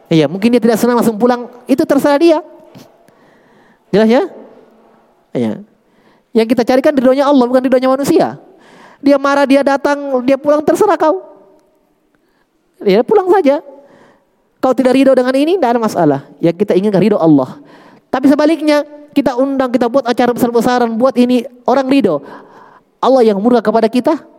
Iya, 0.08 0.26
mungkin 0.32 0.48
dia 0.48 0.62
tidak 0.64 0.80
senang 0.80 0.96
langsung 0.96 1.20
pulang. 1.20 1.52
Itu 1.68 1.84
terserah 1.84 2.16
dia. 2.16 2.38
Jelas 3.92 4.08
ya? 4.08 4.22
Iya. 5.36 5.52
Yang 6.32 6.46
kita 6.56 6.62
carikan 6.64 6.96
ridhonya 6.96 7.28
Allah, 7.28 7.44
bukan 7.44 7.60
ridhonya 7.60 7.88
manusia. 7.92 8.40
Dia 9.04 9.20
marah, 9.20 9.44
dia 9.44 9.60
datang, 9.60 10.24
dia 10.24 10.40
pulang, 10.40 10.64
terserah 10.64 10.96
kau. 10.96 11.20
Ya 12.80 13.04
pulang 13.04 13.28
saja. 13.28 13.60
Kau 14.60 14.72
tidak 14.72 14.96
ridho 14.96 15.12
dengan 15.12 15.36
ini, 15.36 15.60
tidak 15.60 15.76
ada 15.76 15.80
masalah. 15.80 16.20
Yang 16.40 16.64
kita 16.64 16.72
inginkan 16.76 17.00
ridho 17.00 17.20
Allah. 17.20 17.60
Tapi 18.08 18.32
sebaliknya, 18.32 18.84
kita 19.12 19.36
undang, 19.36 19.72
kita 19.72 19.88
buat 19.88 20.04
acara 20.04 20.32
besar-besaran, 20.32 20.92
buat 20.96 21.16
ini 21.16 21.44
orang 21.68 21.88
ridho. 21.88 22.20
Allah 23.00 23.22
yang 23.24 23.40
murka 23.40 23.64
kepada 23.64 23.88
kita. 23.88 24.35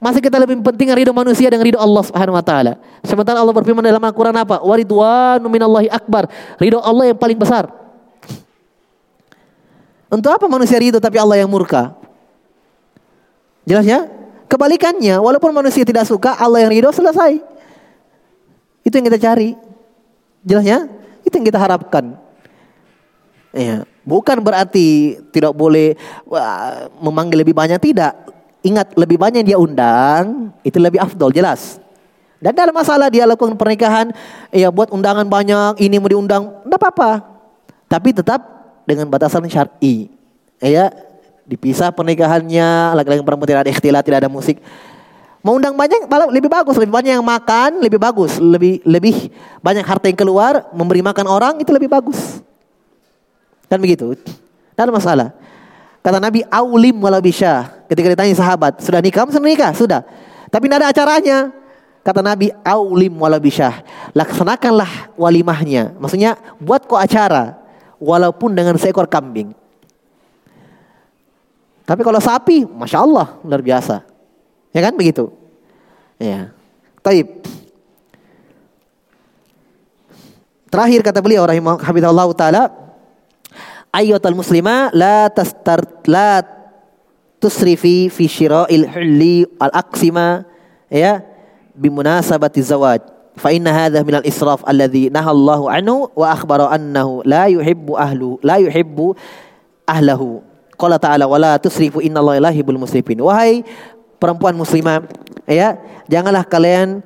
Masih 0.00 0.24
kita 0.24 0.40
lebih 0.40 0.64
penting 0.64 0.88
ridho 0.96 1.12
manusia 1.12 1.52
dengan 1.52 1.68
ridho 1.68 1.76
Allah 1.76 2.00
Subhanahu 2.08 2.32
wa 2.32 2.40
taala. 2.40 2.80
Sementara 3.04 3.36
Allah 3.36 3.52
berfirman 3.52 3.84
dalam 3.84 4.00
Al-Qur'an 4.00 4.32
apa? 4.32 4.64
Waridwanu 4.64 5.44
minallahi 5.52 5.92
akbar. 5.92 6.24
Ridho 6.56 6.80
Allah 6.80 7.12
yang 7.12 7.18
paling 7.20 7.36
besar. 7.36 7.68
Untuk 10.08 10.32
apa 10.32 10.48
manusia 10.48 10.80
ridho 10.80 10.96
tapi 10.96 11.20
Allah 11.20 11.36
yang 11.36 11.52
murka? 11.52 11.92
Jelas 13.68 13.84
ya? 13.84 14.08
Kebalikannya, 14.48 15.20
walaupun 15.20 15.52
manusia 15.52 15.84
tidak 15.84 16.08
suka, 16.08 16.34
Allah 16.34 16.64
yang 16.64 16.72
ridho 16.72 16.90
selesai. 16.90 17.38
Itu 18.80 18.96
yang 18.96 19.06
kita 19.06 19.20
cari. 19.20 19.54
Jelasnya? 20.42 20.88
Itu 21.22 21.36
yang 21.36 21.46
kita 21.46 21.60
harapkan. 21.60 22.16
Ya, 23.50 23.82
bukan 24.06 24.38
berarti 24.40 25.18
tidak 25.34 25.50
boleh 25.54 25.98
wah, 26.24 26.86
memanggil 27.02 27.42
lebih 27.42 27.54
banyak 27.54 27.82
tidak. 27.82 28.29
Ingat 28.60 28.92
lebih 28.96 29.16
banyak 29.16 29.42
dia 29.44 29.56
undang 29.56 30.52
itu 30.60 30.76
lebih 30.76 31.00
afdol 31.00 31.32
jelas. 31.32 31.80
Dan 32.40 32.56
dalam 32.56 32.72
masalah 32.72 33.12
dia 33.12 33.28
lakukan 33.28 33.52
pernikahan, 33.56 34.16
ya 34.48 34.72
buat 34.72 34.88
undangan 34.88 35.28
banyak, 35.28 35.76
ini 35.84 36.00
mau 36.00 36.08
diundang, 36.08 36.64
tidak 36.64 36.80
apa-apa. 36.80 37.10
Tapi 37.84 38.16
tetap 38.16 38.40
dengan 38.88 39.12
batasan 39.12 39.44
syar'i. 39.44 40.08
Ya, 40.56 40.88
dipisah 41.44 41.92
pernikahannya, 41.92 42.96
laki-laki 42.96 43.20
perempuan 43.20 43.48
tidak 43.48 43.62
ada 43.68 43.72
ikhtilat, 43.76 44.02
tidak 44.04 44.18
ada 44.24 44.30
musik. 44.32 44.56
Mau 45.40 45.56
undang 45.56 45.72
banyak 45.72 46.04
malah 46.04 46.28
lebih 46.28 46.52
bagus, 46.52 46.76
lebih 46.76 46.92
banyak 46.92 47.12
yang 47.16 47.24
makan, 47.24 47.80
lebih 47.80 47.96
bagus, 47.96 48.36
lebih 48.36 48.84
lebih 48.84 49.32
banyak 49.64 49.84
harta 49.84 50.08
yang 50.08 50.16
keluar, 50.16 50.68
memberi 50.76 51.00
makan 51.00 51.26
orang 51.28 51.54
itu 51.60 51.72
lebih 51.72 51.88
bagus. 51.88 52.44
Kan 53.68 53.80
begitu? 53.80 54.16
Ada 54.76 54.92
masalah. 54.92 55.32
Kata 56.00 56.16
Nabi, 56.16 56.40
"Aulim 56.48 56.96
walau 57.00 57.20
bisa." 57.20 57.84
Ketika 57.88 58.16
ditanya 58.16 58.32
sahabat, 58.32 58.80
"Sudah 58.80 59.04
nikah?" 59.04 59.28
"Sudah 59.28 59.44
nikah." 59.44 59.72
Sudah. 59.76 60.00
Tapi 60.48 60.64
tidak 60.66 60.78
ada 60.80 60.88
acaranya. 60.88 61.38
Kata 62.00 62.24
Nabi, 62.24 62.48
"Aulim 62.64 63.20
walau 63.20 63.36
bisa." 63.36 63.84
Laksanakanlah 64.16 65.12
walimahnya. 65.20 65.92
Maksudnya, 66.00 66.40
buat 66.56 66.88
kok 66.88 66.96
acara 66.96 67.60
walaupun 68.00 68.56
dengan 68.56 68.80
seekor 68.80 69.04
kambing. 69.06 69.52
Tapi 71.84 72.00
kalau 72.00 72.22
sapi, 72.22 72.64
masya 72.64 73.04
Allah, 73.04 73.36
luar 73.44 73.60
biasa. 73.60 74.06
Ya 74.70 74.80
kan 74.80 74.94
begitu? 74.94 75.28
Ya. 76.16 76.54
Taib. 77.02 77.42
Terakhir 80.70 81.02
kata 81.02 81.18
beliau 81.18 81.42
rahimahullah 81.42 82.30
taala 82.38 82.62
ayyuhal 83.94 84.38
muslima 84.38 84.90
la 84.94 85.26
tastar 85.30 85.82
la 86.06 86.42
tusrifi 87.40 88.10
fi 88.10 88.24
syira'il 88.26 88.86
hulli 88.86 89.48
al 89.58 89.72
aqsima 89.72 90.44
ya 90.90 91.24
bimunasabati 91.74 92.60
zawaj. 92.60 93.00
Fa 93.40 93.54
inna 93.54 93.72
hadha 93.72 94.04
min 94.04 94.20
al 94.20 94.26
israf 94.26 94.60
alladhi 94.68 95.08
nahallahu 95.08 95.70
anhu 95.70 96.12
wa 96.12 96.34
akhbara 96.34 96.68
annahu 96.74 97.24
la 97.24 97.48
yuhibbu 97.48 97.96
ahlu 97.96 98.36
la 98.44 98.60
yuhibbu 98.60 99.16
ahlahu. 99.88 100.44
Qala 100.76 101.00
ta'ala 101.00 101.24
wala 101.24 101.56
tusrifu 101.56 102.04
innallaha 102.04 102.42
la 102.42 102.50
yuhibbul 102.52 102.76
musrifin. 102.76 103.16
Wahai 103.22 103.64
perempuan 104.20 104.52
muslimah 104.52 105.08
ya 105.48 105.80
janganlah 106.10 106.44
kalian 106.44 107.00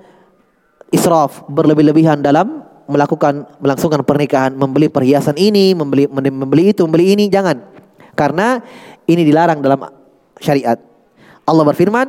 israf 0.90 1.47
berlebih-lebihan 1.47 2.19
dalam 2.19 2.63
melakukan 2.86 3.47
melangsungkan 3.61 4.05
pernikahan 4.05 4.52
membeli 4.55 4.89
perhiasan 4.89 5.36
ini 5.39 5.74
membeli 5.74 6.09
membeli 6.09 6.70
itu 6.73 6.85
membeli 6.85 7.16
ini 7.16 7.28
jangan 7.28 7.61
karena 8.15 8.61
ini 9.09 9.23
dilarang 9.27 9.61
dalam 9.61 9.89
syariat 10.40 10.78
Allah 11.44 11.65
berfirman 11.69 12.09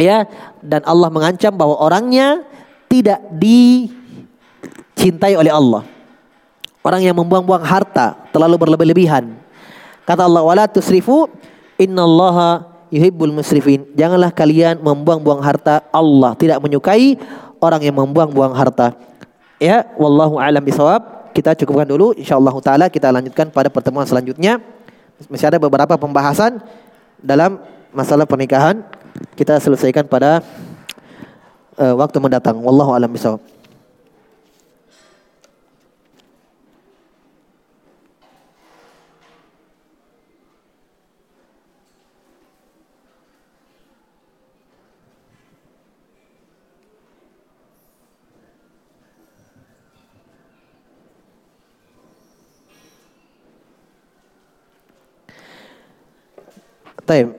ya 0.00 0.24
dan 0.64 0.82
Allah 0.84 1.08
mengancam 1.12 1.52
bahwa 1.56 1.76
orangnya 1.80 2.44
tidak 2.88 3.20
dicintai 3.36 5.34
oleh 5.36 5.52
Allah 5.52 5.84
orang 6.84 7.02
yang 7.04 7.16
membuang-buang 7.16 7.64
harta 7.64 8.16
terlalu 8.32 8.56
berlebih-lebihan 8.56 9.36
kata 10.04 10.24
Allah 10.24 10.42
wala 10.44 10.64
tusrifu 10.70 11.28
innallaha 11.78 12.78
yuhibbul 12.92 13.32
musrifin. 13.32 13.84
Janganlah 13.94 14.32
kalian 14.32 14.80
membuang-buang 14.80 15.40
harta. 15.44 15.84
Allah 15.92 16.34
tidak 16.36 16.60
menyukai 16.60 17.16
orang 17.60 17.80
yang 17.84 17.96
membuang-buang 17.96 18.52
harta. 18.56 18.96
Ya, 19.58 19.90
wallahu 19.98 20.38
alam 20.38 20.62
bisawab. 20.62 21.34
Kita 21.34 21.54
cukupkan 21.58 21.86
dulu. 21.86 22.14
Insyaallah 22.14 22.54
taala 22.62 22.86
kita 22.86 23.10
lanjutkan 23.10 23.50
pada 23.50 23.66
pertemuan 23.66 24.06
selanjutnya. 24.06 24.62
Masih 25.26 25.50
ada 25.50 25.58
beberapa 25.58 25.98
pembahasan 25.98 26.62
dalam 27.18 27.58
masalah 27.90 28.22
pernikahan. 28.22 28.86
Kita 29.34 29.58
selesaikan 29.58 30.06
pada 30.06 30.46
uh, 31.74 31.94
waktu 31.98 32.22
mendatang. 32.22 32.62
Wallahu 32.62 32.94
alam 32.94 33.10
bisawab. 33.10 33.57
Taib. 57.08 57.32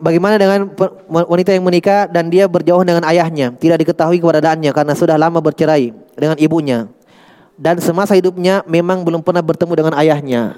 Bagaimana 0.00 0.40
dengan 0.40 0.70
wanita 1.10 1.52
yang 1.52 1.66
menikah 1.66 2.08
dan 2.08 2.32
dia 2.32 2.48
berjauh 2.48 2.80
dengan 2.86 3.04
ayahnya, 3.04 3.52
tidak 3.58 3.84
diketahui 3.84 4.16
keberadaannya 4.16 4.72
karena 4.72 4.94
sudah 4.96 5.20
lama 5.20 5.44
bercerai 5.44 5.92
dengan 6.16 6.40
ibunya 6.40 6.88
dan 7.60 7.76
semasa 7.76 8.16
hidupnya 8.16 8.64
memang 8.64 9.04
belum 9.04 9.20
pernah 9.20 9.44
bertemu 9.44 9.72
dengan 9.76 9.94
ayahnya. 10.00 10.56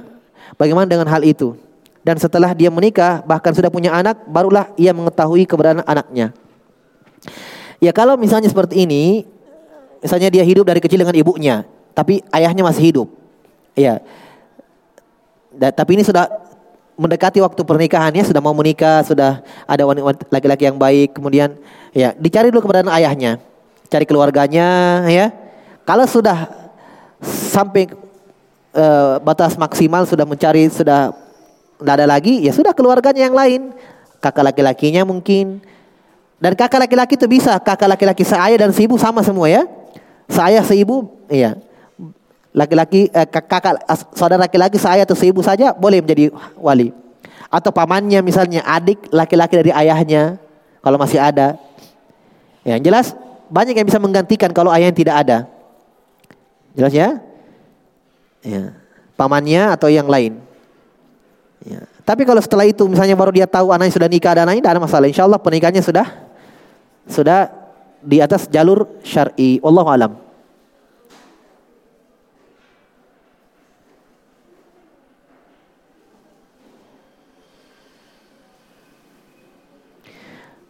Bagaimana 0.55 0.87
dengan 0.87 1.11
hal 1.11 1.27
itu? 1.27 1.59
Dan 2.07 2.15
setelah 2.23 2.55
dia 2.55 2.71
menikah 2.71 3.27
bahkan 3.27 3.51
sudah 3.51 3.75
punya 3.75 3.91
anak, 3.91 4.23
barulah 4.31 4.71
ia 4.79 4.95
mengetahui 4.95 5.43
keberadaan 5.43 5.83
anaknya. 5.83 6.31
Ya 7.83 7.91
kalau 7.91 8.15
misalnya 8.15 8.47
seperti 8.47 8.87
ini, 8.87 9.27
misalnya 9.99 10.31
dia 10.31 10.47
hidup 10.47 10.63
dari 10.63 10.79
kecil 10.79 11.03
dengan 11.03 11.19
ibunya, 11.19 11.67
tapi 11.91 12.23
ayahnya 12.31 12.63
masih 12.63 12.95
hidup. 12.95 13.09
Ya. 13.75 13.99
tapi 15.53 15.97
ini 15.99 16.05
sudah 16.05 16.29
mendekati 16.97 17.41
waktu 17.41 17.61
pernikahannya 17.65 18.25
sudah 18.25 18.43
mau 18.45 18.53
menikah, 18.53 19.01
sudah 19.05 19.41
ada 19.65 19.83
wanita 19.85 20.29
laki-laki 20.29 20.69
yang 20.69 20.77
baik, 20.77 21.17
kemudian 21.17 21.57
ya 21.97 22.13
dicari 22.17 22.53
dulu 22.53 22.69
keberadaan 22.69 22.93
ayahnya, 23.01 23.41
cari 23.89 24.05
keluarganya 24.05 25.03
ya. 25.09 25.33
Kalau 25.83 26.07
sudah 26.07 26.47
sampai 27.23 27.91
uh, 28.77 29.19
batas 29.25 29.59
maksimal 29.59 30.07
sudah 30.07 30.23
mencari 30.29 30.69
sudah 30.71 31.11
tidak 31.81 31.95
ada 31.99 32.07
lagi, 32.07 32.45
ya 32.45 32.53
sudah 32.55 32.77
keluarganya 32.77 33.27
yang 33.27 33.37
lain, 33.37 33.61
kakak 34.23 34.53
laki-lakinya 34.53 35.03
mungkin. 35.03 35.59
Dan 36.43 36.59
kakak 36.59 36.91
laki-laki 36.91 37.15
itu 37.15 37.27
bisa 37.31 37.55
kakak 37.63 37.87
laki-laki 37.87 38.27
seayah 38.27 38.59
dan 38.67 38.75
seibu 38.75 38.99
sama 38.99 39.23
semua 39.23 39.47
ya. 39.47 39.63
Seayah 40.27 40.63
seibu, 40.67 41.07
iya 41.31 41.59
laki-laki 42.53 43.09
eh, 43.09 43.29
kakak 43.29 43.81
saudara 44.13 44.45
laki-laki 44.45 44.77
saya 44.77 45.09
atau 45.09 45.17
seibu 45.17 45.41
saja 45.41 45.73
boleh 45.73 46.05
menjadi 46.05 46.29
wali. 46.61 46.93
Atau 47.53 47.73
pamannya 47.73 48.21
misalnya 48.25 48.65
adik 48.65 49.13
laki-laki 49.13 49.61
dari 49.61 49.73
ayahnya 49.73 50.41
kalau 50.85 50.97
masih 51.01 51.21
ada. 51.21 51.57
Ya 52.63 52.79
jelas 52.79 53.17
banyak 53.53 53.77
yang 53.77 53.89
bisa 53.89 54.01
menggantikan 54.01 54.53
kalau 54.53 54.73
ayah 54.73 54.89
yang 54.93 54.97
tidak 54.97 55.17
ada. 55.27 55.39
Jelas 56.73 56.93
ya? 56.93 57.09
Ya 58.45 58.77
pamannya 59.17 59.73
atau 59.73 59.89
yang 59.93 60.09
lain. 60.09 60.41
Ya. 61.63 61.79
tapi 62.03 62.27
kalau 62.27 62.43
setelah 62.43 62.67
itu 62.67 62.83
misalnya 62.91 63.15
baru 63.15 63.31
dia 63.31 63.47
tahu 63.47 63.71
anaknya 63.71 63.95
sudah 63.95 64.11
nikah 64.11 64.35
dan 64.35 64.51
tidak 64.51 64.75
ada 64.75 64.83
masalah. 64.83 65.07
Insya 65.07 65.31
Allah 65.31 65.39
pernikahannya 65.39 65.79
sudah 65.79 66.07
sudah 67.07 67.55
di 68.03 68.19
atas 68.19 68.51
jalur 68.51 68.99
syar'i. 69.07 69.63
Allah 69.63 69.87
alam 69.87 70.13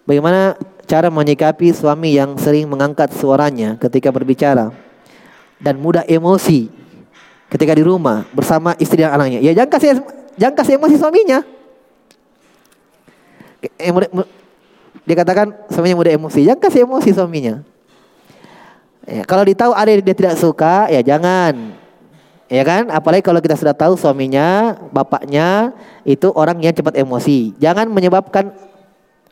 Bagaimana 0.03 0.59
cara 0.87 1.09
menyikapi 1.09 1.71
suami 1.71 2.19
yang 2.19 2.35
sering 2.35 2.67
mengangkat 2.67 3.15
suaranya 3.15 3.79
ketika 3.79 4.11
berbicara 4.11 4.75
dan 5.63 5.79
mudah 5.79 6.03
emosi 6.11 6.67
ketika 7.47 7.73
di 7.79 7.87
rumah 7.87 8.27
bersama 8.35 8.75
istri 8.83 9.07
dan 9.07 9.15
anaknya? 9.15 9.39
Ya 9.39 9.55
jangan 9.55 9.71
kasih 9.79 10.03
jangan 10.35 10.55
kasih 10.59 10.75
emosi 10.79 10.97
suaminya. 10.99 11.39
Dia 15.03 15.17
katakan 15.19 15.55
suaminya 15.71 15.97
mudah 16.03 16.13
emosi, 16.19 16.41
jangan 16.47 16.61
kasih 16.63 16.83
emosi 16.83 17.11
suaminya. 17.15 17.63
Ya, 19.03 19.27
kalau 19.27 19.43
ditahu 19.43 19.75
ada 19.75 19.91
yang 19.91 20.03
dia 20.03 20.15
tidak 20.15 20.39
suka, 20.39 20.87
ya 20.87 21.03
jangan. 21.03 21.75
Ya 22.47 22.63
kan? 22.63 22.87
Apalagi 22.87 23.25
kalau 23.25 23.43
kita 23.43 23.59
sudah 23.59 23.75
tahu 23.75 23.99
suaminya, 23.99 24.79
bapaknya 24.95 25.75
itu 26.07 26.31
orang 26.35 26.59
yang 26.63 26.71
cepat 26.71 26.95
emosi. 27.01 27.51
Jangan 27.59 27.91
menyebabkan 27.91 28.55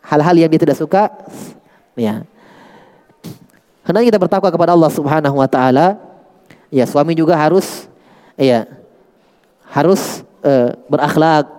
hal-hal 0.05 0.37
yang 0.37 0.51
dia 0.51 0.61
tidak 0.61 0.79
suka 0.79 1.13
ya. 1.97 2.25
Karena 3.85 4.01
kita 4.07 4.19
bertakwa 4.21 4.51
kepada 4.53 4.73
Allah 4.77 4.93
Subhanahu 4.93 5.37
wa 5.41 5.49
taala. 5.51 5.99
Ya 6.71 6.87
suami 6.87 7.19
juga 7.19 7.35
harus 7.35 7.91
ya 8.39 8.69
harus 9.67 10.23
uh, 10.47 10.77
berakhlak 10.87 11.51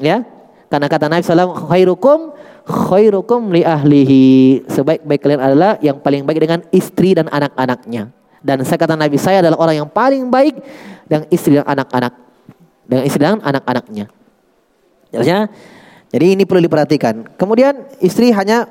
ya. 0.00 0.24
Karena 0.66 0.86
kata 0.90 1.06
Nabi 1.06 1.22
SAW 1.22 1.68
khairukum 1.68 2.32
khairukum 2.66 3.52
li 3.52 3.62
ahlihi. 3.62 4.24
Sebaik-baik 4.66 5.20
kalian 5.20 5.42
adalah 5.42 5.76
yang 5.84 6.00
paling 6.00 6.24
baik 6.24 6.40
dengan 6.42 6.60
istri 6.72 7.12
dan 7.12 7.28
anak-anaknya. 7.28 8.10
Dan 8.40 8.62
saya 8.64 8.78
kata 8.80 8.94
Nabi 8.96 9.18
saya 9.20 9.44
adalah 9.44 9.58
orang 9.60 9.84
yang 9.84 9.90
paling 9.90 10.26
baik 10.32 10.56
dengan 11.06 11.26
istri 11.30 11.58
dan 11.60 11.66
anak-anak 11.68 12.26
dengan 12.86 13.04
istri 13.04 13.20
dan 13.20 13.42
anak-anaknya. 13.42 14.06
Jelasnya 15.10 15.50
jadi 16.16 16.32
ini 16.32 16.48
perlu 16.48 16.64
diperhatikan. 16.64 17.28
Kemudian 17.36 17.92
istri 18.00 18.32
hanya 18.32 18.64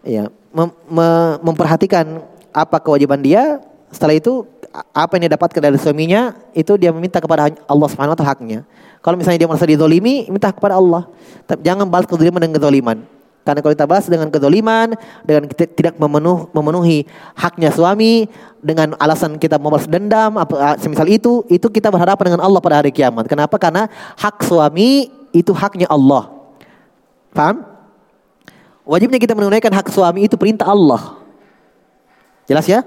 ya 0.00 0.32
mem 0.56 0.72
mem 0.88 1.36
memperhatikan 1.44 2.24
apa 2.48 2.80
kewajiban 2.80 3.20
dia, 3.20 3.60
setelah 3.92 4.16
itu 4.16 4.48
apa 4.96 5.20
yang 5.20 5.28
dia 5.28 5.36
dapatkan 5.36 5.60
dari 5.60 5.76
suaminya 5.76 6.32
itu 6.56 6.80
dia 6.80 6.96
meminta 6.96 7.20
kepada 7.20 7.52
Allah 7.68 7.88
Subhanahu 7.92 8.16
wa 8.16 8.18
taala 8.18 8.32
haknya. 8.32 8.64
Kalau 9.04 9.20
misalnya 9.20 9.44
dia 9.44 9.48
merasa 9.52 9.68
didolimi, 9.68 10.32
minta 10.32 10.48
kepada 10.48 10.80
Allah. 10.80 11.12
Jangan 11.60 11.84
balas 11.84 12.08
kezaliman 12.08 12.40
dengan 12.40 12.56
kezaliman. 12.56 12.98
Karena 13.44 13.60
kalau 13.60 13.72
kita 13.76 13.86
balas 13.88 14.06
dengan 14.08 14.28
kezaliman, 14.32 14.88
dengan 15.24 15.44
kita 15.44 15.64
tidak 15.72 15.94
memenuh, 16.00 16.48
memenuhi 16.56 17.08
haknya 17.36 17.68
suami, 17.68 18.28
dengan 18.64 18.96
alasan 18.96 19.36
kita 19.36 19.60
mau 19.60 19.72
balas 19.72 19.88
dendam, 19.88 20.40
semisal 20.80 21.08
itu, 21.08 21.44
itu 21.52 21.68
kita 21.68 21.92
berhadapan 21.92 22.32
dengan 22.32 22.44
Allah 22.48 22.60
pada 22.64 22.80
hari 22.80 22.92
kiamat. 22.92 23.28
Kenapa? 23.28 23.56
Karena 23.60 23.88
hak 24.16 24.44
suami 24.44 25.19
itu 25.30 25.50
haknya 25.54 25.86
Allah. 25.90 26.30
Paham? 27.30 27.62
Wajibnya 28.86 29.22
kita 29.22 29.38
menunaikan 29.38 29.70
hak 29.70 29.86
suami 29.94 30.26
itu 30.26 30.34
perintah 30.34 30.66
Allah. 30.66 31.20
Jelas 32.50 32.66
ya? 32.66 32.82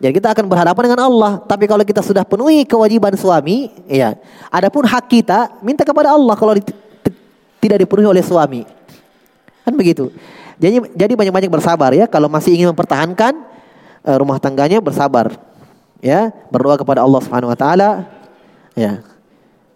Jadi 0.00 0.16
kita 0.16 0.32
akan 0.32 0.48
berhadapan 0.48 0.82
dengan 0.90 1.00
Allah. 1.06 1.32
Tapi 1.44 1.68
kalau 1.68 1.84
kita 1.84 2.00
sudah 2.00 2.24
penuhi 2.24 2.64
kewajiban 2.64 3.14
suami, 3.14 3.70
ya. 3.86 4.16
Adapun 4.48 4.88
hak 4.88 5.06
kita 5.06 5.60
minta 5.60 5.84
kepada 5.84 6.16
Allah 6.16 6.34
kalau 6.34 6.56
di, 6.56 6.64
tidak 7.60 7.84
dipenuhi 7.84 8.08
oleh 8.08 8.24
suami. 8.24 8.64
Kan 9.62 9.76
begitu. 9.76 10.08
Jadi 10.56 10.82
jadi 10.96 11.12
banyak-banyak 11.16 11.52
bersabar 11.52 11.92
ya 11.96 12.04
kalau 12.04 12.28
masih 12.28 12.52
ingin 12.52 12.72
mempertahankan 12.72 13.32
uh, 14.02 14.16
rumah 14.18 14.40
tangganya 14.40 14.80
bersabar. 14.80 15.36
Ya, 16.00 16.32
berdoa 16.48 16.80
kepada 16.80 17.04
Allah 17.04 17.20
Subhanahu 17.20 17.52
wa 17.52 17.58
taala. 17.60 18.08
Ya. 18.72 19.04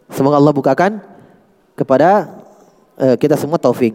Semoga 0.09 0.41
Allah 0.41 0.57
bukakan 0.57 1.05
kepada 1.75 2.31
uh, 2.99 3.15
kita 3.19 3.35
semua 3.35 3.59
taufik. 3.59 3.95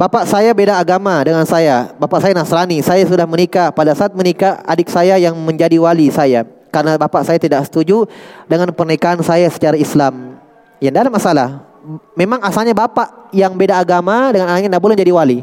Bapak 0.00 0.24
saya 0.24 0.56
beda 0.56 0.80
agama 0.80 1.20
dengan 1.20 1.44
saya. 1.44 1.92
Bapak 2.00 2.24
saya 2.24 2.32
Nasrani. 2.32 2.80
Saya 2.80 3.04
sudah 3.04 3.28
menikah. 3.28 3.68
Pada 3.68 3.92
saat 3.92 4.16
menikah, 4.16 4.56
adik 4.64 4.88
saya 4.88 5.20
yang 5.20 5.36
menjadi 5.36 5.76
wali 5.76 6.08
saya. 6.08 6.48
Karena 6.72 6.96
bapak 6.96 7.20
saya 7.20 7.36
tidak 7.36 7.68
setuju 7.68 8.08
dengan 8.48 8.72
pernikahan 8.72 9.20
saya 9.20 9.44
secara 9.52 9.76
Islam. 9.76 10.40
Ya, 10.80 10.88
tidak 10.88 11.04
ada 11.04 11.12
masalah. 11.12 11.69
Memang 12.14 12.44
asalnya 12.44 12.76
bapak 12.76 13.32
yang 13.32 13.56
beda 13.56 13.80
agama 13.80 14.28
dengan 14.30 14.52
anaknya 14.52 14.76
tidak 14.76 14.84
boleh 14.84 14.96
jadi 14.98 15.12
wali. 15.12 15.38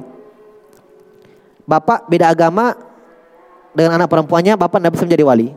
Bapak 1.67 2.07
beda 2.07 2.31
agama 2.31 2.77
dengan 3.73 3.97
anak 4.01 4.07
perempuannya, 4.07 4.53
bapak 4.55 4.77
tidak 4.79 4.93
bisa 4.95 5.03
menjadi 5.05 5.25
wali. 5.25 5.47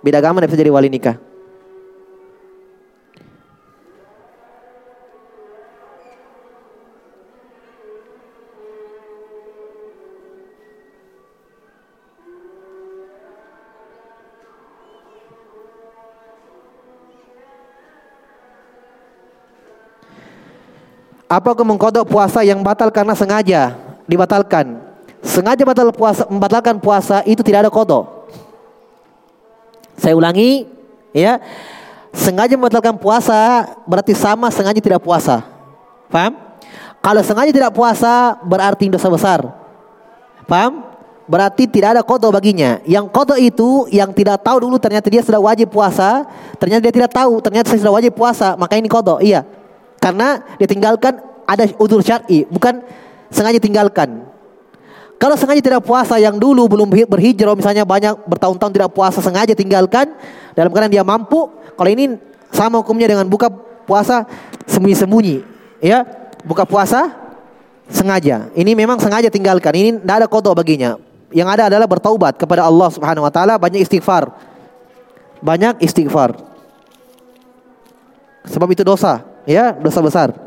Beda 0.00 0.20
agama 0.20 0.40
tidak 0.40 0.50
bisa 0.52 0.60
jadi 0.64 0.72
wali 0.72 0.88
nikah. 0.88 1.16
Apa 21.34 21.50
mengkodok 21.66 22.06
puasa 22.06 22.46
yang 22.46 22.62
batal 22.62 22.94
karena 22.94 23.10
sengaja 23.18 23.74
dibatalkan? 24.06 24.78
Sengaja 25.18 25.66
batal 25.66 25.90
puasa, 25.90 26.22
membatalkan 26.30 26.78
puasa 26.78 27.26
itu 27.26 27.42
tidak 27.42 27.66
ada 27.66 27.70
kodok. 27.74 28.30
Saya 29.98 30.14
ulangi, 30.14 30.70
ya. 31.10 31.42
Sengaja 32.14 32.54
membatalkan 32.54 32.94
puasa 32.94 33.66
berarti 33.82 34.14
sama 34.14 34.46
sengaja 34.54 34.78
tidak 34.78 35.02
puasa. 35.02 35.42
Paham? 36.06 36.38
Kalau 37.02 37.18
sengaja 37.26 37.50
tidak 37.50 37.74
puasa 37.74 38.38
berarti 38.46 38.86
dosa 38.86 39.10
besar. 39.10 39.42
Paham? 40.46 40.86
Berarti 41.26 41.66
tidak 41.66 41.98
ada 41.98 42.02
kodok 42.06 42.38
baginya. 42.38 42.78
Yang 42.86 43.10
kodok 43.10 43.42
itu 43.42 43.90
yang 43.90 44.14
tidak 44.14 44.38
tahu 44.38 44.70
dulu 44.70 44.78
ternyata 44.78 45.10
dia 45.10 45.24
sudah 45.26 45.42
wajib 45.42 45.66
puasa. 45.66 46.30
Ternyata 46.62 46.86
dia 46.86 46.94
tidak 46.94 47.10
tahu 47.10 47.42
ternyata 47.42 47.74
saya 47.74 47.82
sudah 47.82 47.96
wajib 47.98 48.14
puasa. 48.14 48.54
Maka 48.54 48.78
ini 48.78 48.86
kodok. 48.86 49.18
Iya. 49.18 49.63
Karena 50.04 50.44
dia 50.60 50.68
tinggalkan 50.68 51.16
ada 51.48 51.64
udur 51.80 52.04
syar'i, 52.04 52.44
bukan 52.44 52.84
sengaja 53.32 53.56
tinggalkan. 53.56 54.28
Kalau 55.16 55.32
sengaja 55.32 55.64
tidak 55.64 55.80
puasa 55.80 56.20
yang 56.20 56.36
dulu 56.36 56.68
belum 56.68 56.92
berhijrah 57.08 57.56
misalnya 57.56 57.88
banyak 57.88 58.12
bertahun-tahun 58.28 58.72
tidak 58.76 58.90
puasa 58.92 59.24
sengaja 59.24 59.56
tinggalkan 59.56 60.12
dalam 60.52 60.68
keadaan 60.68 60.92
dia 60.92 61.00
mampu, 61.00 61.48
kalau 61.72 61.88
ini 61.88 62.20
sama 62.52 62.84
hukumnya 62.84 63.16
dengan 63.16 63.24
buka 63.24 63.48
puasa 63.88 64.28
sembunyi-sembunyi, 64.68 65.40
ya. 65.80 66.04
Buka 66.44 66.68
puasa 66.68 67.08
sengaja. 67.88 68.52
Ini 68.52 68.76
memang 68.76 69.00
sengaja 69.00 69.32
tinggalkan. 69.32 69.72
Ini 69.72 70.04
tidak 70.04 70.16
ada 70.20 70.28
kodok 70.28 70.60
baginya. 70.60 71.00
Yang 71.32 71.48
ada 71.56 71.62
adalah 71.72 71.88
bertaubat 71.88 72.36
kepada 72.36 72.68
Allah 72.68 72.92
Subhanahu 72.92 73.24
wa 73.24 73.32
taala, 73.32 73.56
banyak 73.56 73.80
istighfar. 73.80 74.28
Banyak 75.40 75.80
istighfar. 75.80 76.36
Sebab 78.44 78.68
itu 78.68 78.84
dosa 78.84 79.33
ya 79.46 79.72
dosa 79.72 80.02
besar. 80.02 80.43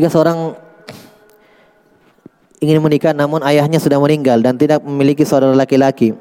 Jika 0.00 0.08
seorang 0.16 0.56
ingin 2.56 2.80
menikah 2.80 3.12
namun 3.12 3.44
ayahnya 3.44 3.76
sudah 3.76 4.00
meninggal 4.00 4.40
dan 4.40 4.56
tidak 4.56 4.80
memiliki 4.80 5.28
saudara 5.28 5.52
laki-laki. 5.52 6.16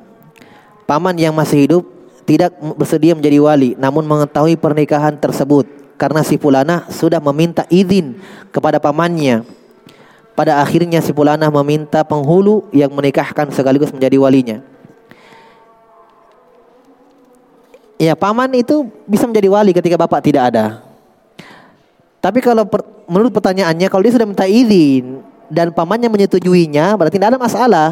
Paman 0.84 1.16
yang 1.16 1.32
masih 1.32 1.64
hidup 1.64 1.88
tidak 2.28 2.60
bersedia 2.76 3.16
menjadi 3.16 3.40
wali 3.40 3.80
namun 3.80 4.04
mengetahui 4.04 4.60
pernikahan 4.60 5.16
tersebut 5.16 5.64
karena 5.96 6.28
si 6.28 6.36
Pulana 6.36 6.92
sudah 6.92 7.24
meminta 7.24 7.64
izin 7.72 8.20
kepada 8.52 8.84
pamannya. 8.84 9.48
Pada 10.36 10.60
akhirnya 10.60 11.00
si 11.00 11.16
Pulana 11.16 11.48
meminta 11.48 12.04
penghulu 12.04 12.68
yang 12.76 12.92
menikahkan 12.92 13.48
sekaligus 13.56 13.96
menjadi 13.96 14.20
walinya. 14.20 14.60
Ya, 17.96 18.12
paman 18.12 18.52
itu 18.60 18.92
bisa 19.08 19.24
menjadi 19.24 19.48
wali 19.48 19.72
ketika 19.72 19.96
bapak 19.96 20.20
tidak 20.20 20.52
ada. 20.52 20.89
Tapi 22.20 22.44
kalau 22.44 22.68
per, 22.68 22.84
menurut 23.08 23.32
pertanyaannya 23.32 23.88
kalau 23.88 24.04
dia 24.04 24.14
sudah 24.14 24.28
minta 24.28 24.44
izin 24.44 25.24
dan 25.48 25.72
pamannya 25.72 26.12
menyetujuinya 26.12 27.00
berarti 27.00 27.16
tidak 27.16 27.36
ada 27.36 27.40
masalah. 27.40 27.90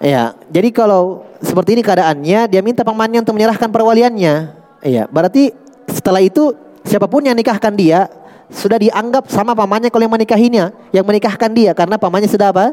Ya, 0.00 0.32
jadi 0.48 0.72
kalau 0.72 1.28
seperti 1.44 1.76
ini 1.76 1.84
keadaannya 1.84 2.48
dia 2.48 2.60
minta 2.64 2.80
pamannya 2.80 3.20
untuk 3.20 3.36
menyerahkan 3.36 3.68
perwaliannya. 3.68 4.56
Iya, 4.80 5.04
berarti 5.12 5.52
setelah 5.92 6.24
itu 6.24 6.56
siapa 6.88 7.04
pun 7.04 7.20
yang 7.20 7.36
nikahkan 7.36 7.76
dia 7.76 8.08
sudah 8.48 8.80
dianggap 8.80 9.28
sama 9.28 9.52
pamannya 9.52 9.92
kalau 9.92 10.08
yang 10.08 10.14
menikahinya, 10.16 10.72
yang 10.96 11.04
menikahkan 11.04 11.52
dia 11.52 11.76
karena 11.76 12.00
pamannya 12.00 12.32
sudah 12.32 12.48
apa? 12.48 12.72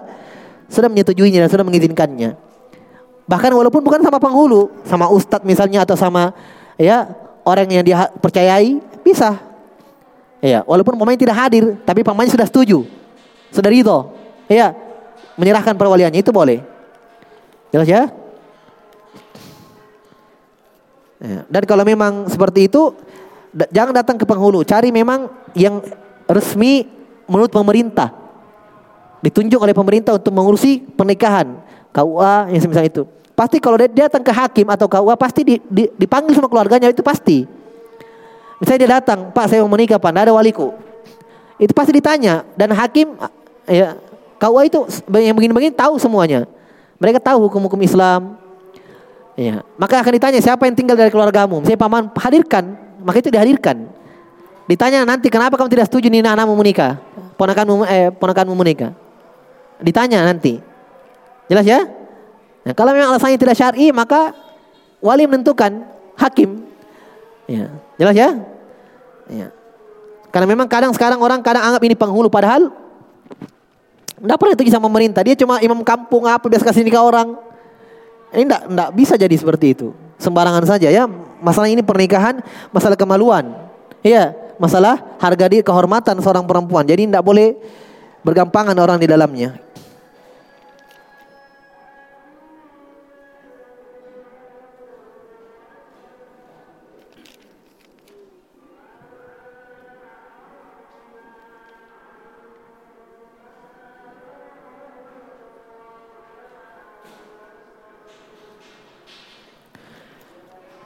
Sudah 0.72 0.88
menyetujuinya 0.88 1.44
dan 1.44 1.50
sudah 1.52 1.68
mengizinkannya. 1.68 2.40
Bahkan 3.28 3.52
walaupun 3.52 3.84
bukan 3.84 4.00
sama 4.00 4.24
penghulu, 4.24 4.72
sama 4.88 5.12
ustadz 5.12 5.44
misalnya 5.44 5.84
atau 5.84 6.00
sama 6.00 6.32
ya 6.80 7.12
orang 7.44 7.68
yang 7.68 7.84
dia 7.84 8.08
percayai 8.24 8.80
bisa 9.04 9.36
Iya, 10.38 10.62
walaupun 10.70 10.94
pemain 10.98 11.18
tidak 11.18 11.34
hadir, 11.34 11.78
tapi 11.82 12.06
pemain 12.06 12.30
sudah 12.30 12.46
setuju. 12.46 12.86
Sudah 13.50 13.70
ridho. 13.74 14.14
Iya, 14.46 14.74
menyerahkan 15.34 15.74
perwaliannya 15.74 16.22
itu 16.22 16.30
boleh. 16.30 16.62
Jelas 17.74 17.88
ya? 17.90 18.02
ya? 21.18 21.42
Dan 21.50 21.64
kalau 21.66 21.82
memang 21.82 22.30
seperti 22.30 22.70
itu, 22.70 22.94
jangan 23.74 23.98
datang 23.98 24.16
ke 24.22 24.30
penghulu. 24.30 24.62
Cari 24.62 24.94
memang 24.94 25.26
yang 25.58 25.82
resmi 26.30 26.86
menurut 27.26 27.50
pemerintah. 27.50 28.14
Ditunjuk 29.26 29.58
oleh 29.58 29.74
pemerintah 29.74 30.16
untuk 30.16 30.32
mengurusi 30.32 30.86
pernikahan. 30.86 31.58
KUA 31.90 32.54
yang 32.54 32.62
semisal 32.62 32.86
itu. 32.86 33.04
Pasti 33.34 33.58
kalau 33.58 33.78
dia 33.82 34.06
datang 34.06 34.22
ke 34.22 34.30
hakim 34.30 34.70
atau 34.70 34.86
KUA 34.86 35.18
pasti 35.18 35.42
dipanggil 35.98 36.38
sama 36.38 36.46
keluarganya 36.46 36.94
itu 36.94 37.02
pasti. 37.02 37.57
Misalnya 38.58 38.80
dia 38.82 38.92
datang, 39.02 39.30
Pak 39.30 39.46
saya 39.54 39.62
mau 39.62 39.72
menikah 39.74 40.02
Pak, 40.02 40.12
ada 40.14 40.34
waliku. 40.34 40.74
itu 41.58 41.74
pasti 41.74 41.90
ditanya 41.90 42.46
dan 42.54 42.70
hakim 42.70 43.18
ya 43.66 43.98
KUA 44.38 44.70
itu 44.70 44.80
yang 45.18 45.34
begini-begini 45.34 45.74
tahu 45.74 45.98
semuanya. 45.98 46.46
Mereka 47.02 47.18
tahu 47.18 47.50
hukum-hukum 47.50 47.82
Islam. 47.82 48.38
Ya, 49.38 49.62
maka 49.78 50.02
akan 50.02 50.14
ditanya 50.18 50.40
siapa 50.42 50.66
yang 50.66 50.74
tinggal 50.74 50.98
dari 50.98 51.14
keluargamu. 51.14 51.62
Misalnya 51.62 51.82
paman 51.82 52.10
hadirkan, 52.14 52.74
maka 53.02 53.22
itu 53.22 53.30
dihadirkan. 53.30 53.86
Ditanya 54.66 55.06
nanti 55.06 55.30
kenapa 55.30 55.58
kamu 55.58 55.70
tidak 55.70 55.86
setuju 55.90 56.10
nih 56.10 56.26
anakmu 56.26 56.58
menikah, 56.58 56.98
ponakanmu 57.38 57.86
eh 57.86 58.10
ponakanmu 58.14 58.54
menikah. 58.58 58.98
Ditanya 59.82 60.26
nanti. 60.26 60.58
Jelas 61.48 61.66
ya? 61.66 61.86
Nah, 62.66 62.74
kalau 62.76 62.92
memang 62.92 63.16
alasannya 63.16 63.40
tidak 63.40 63.56
syar'i 63.56 63.94
maka 63.96 64.36
wali 65.00 65.24
menentukan 65.24 65.86
hakim. 66.20 66.67
Ya, 67.48 67.72
jelas 67.96 68.16
ya? 68.16 68.30
Ya. 69.32 69.48
Karena 70.32 70.48
memang 70.52 70.68
kadang 70.68 70.92
sekarang 70.92 71.18
orang 71.24 71.40
kadang 71.40 71.64
anggap 71.64 71.82
ini 71.88 71.96
penghulu 71.96 72.28
padahal 72.28 72.70
tidak 74.18 74.38
pernah 74.38 74.54
itu 74.54 74.74
sama 74.74 74.86
pemerintah. 74.92 75.22
Dia 75.24 75.36
cuma 75.40 75.62
imam 75.64 75.80
kampung 75.86 76.28
apa 76.28 76.44
biasa 76.46 76.68
kasih 76.68 76.84
nikah 76.84 77.02
orang. 77.02 77.40
Ini 78.36 78.44
tidak 78.44 78.62
tidak 78.68 78.90
bisa 78.98 79.14
jadi 79.16 79.36
seperti 79.40 79.78
itu. 79.78 79.96
Sembarangan 80.20 80.66
saja 80.68 80.92
ya. 80.92 81.08
Masalah 81.38 81.70
ini 81.70 81.86
pernikahan, 81.86 82.42
masalah 82.74 82.98
kemaluan. 82.98 83.54
Iya, 84.02 84.34
masalah 84.58 85.00
harga 85.22 85.46
diri 85.46 85.62
kehormatan 85.62 86.18
seorang 86.20 86.44
perempuan. 86.50 86.82
Jadi 86.84 87.06
tidak 87.06 87.22
boleh 87.22 87.56
bergampangan 88.26 88.76
orang 88.76 88.98
di 88.98 89.08
dalamnya. 89.08 89.62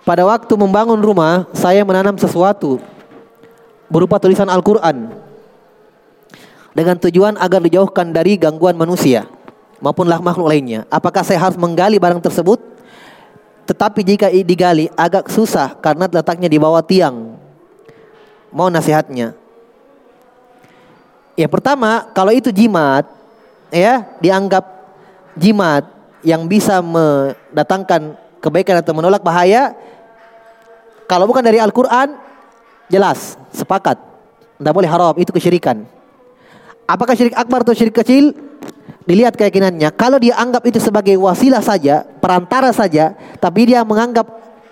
Pada 0.02 0.26
waktu 0.26 0.54
membangun 0.58 0.98
rumah, 0.98 1.46
saya 1.54 1.86
menanam 1.86 2.18
sesuatu 2.18 2.82
berupa 3.86 4.18
tulisan 4.18 4.50
Al-Quran 4.50 5.14
dengan 6.74 6.96
tujuan 6.98 7.38
agar 7.38 7.62
dijauhkan 7.62 8.10
dari 8.10 8.40
gangguan 8.40 8.74
manusia 8.74 9.30
maupun 9.78 10.10
makhluk 10.10 10.50
lainnya. 10.50 10.90
Apakah 10.90 11.22
saya 11.22 11.38
harus 11.38 11.60
menggali 11.60 12.02
barang 12.02 12.24
tersebut? 12.24 12.58
Tetapi 13.70 14.02
jika 14.02 14.28
digali 14.32 14.90
agak 14.98 15.30
susah 15.30 15.78
karena 15.78 16.10
letaknya 16.10 16.50
di 16.50 16.58
bawah 16.58 16.82
tiang. 16.82 17.38
Mau 18.50 18.68
nasihatnya? 18.74 19.38
Ya 21.38 21.48
pertama, 21.48 22.10
kalau 22.12 22.36
itu 22.36 22.52
jimat, 22.52 23.08
ya 23.72 24.04
dianggap 24.20 24.66
jimat 25.38 25.88
yang 26.26 26.50
bisa 26.50 26.84
mendatangkan 26.84 28.20
kebaikan 28.42 28.82
atau 28.82 28.98
menolak 28.98 29.22
bahaya, 29.22 29.78
kalau 31.06 31.30
bukan 31.30 31.46
dari 31.46 31.62
Al-Quran, 31.62 32.18
jelas, 32.90 33.38
sepakat. 33.54 34.00
Tidak 34.58 34.74
boleh 34.74 34.90
haram, 34.90 35.16
itu 35.16 35.30
kesyirikan. 35.32 35.86
Apakah 36.90 37.16
syirik 37.16 37.38
akbar 37.38 37.64
atau 37.64 37.72
syirik 37.72 37.96
kecil? 37.96 38.36
Dilihat 39.08 39.34
keyakinannya. 39.34 39.90
Kalau 39.96 40.22
dia 40.22 40.38
anggap 40.38 40.62
itu 40.68 40.78
sebagai 40.78 41.16
wasilah 41.18 41.64
saja, 41.64 42.04
perantara 42.04 42.70
saja, 42.76 43.18
tapi 43.40 43.72
dia 43.72 43.82
menganggap 43.82 44.28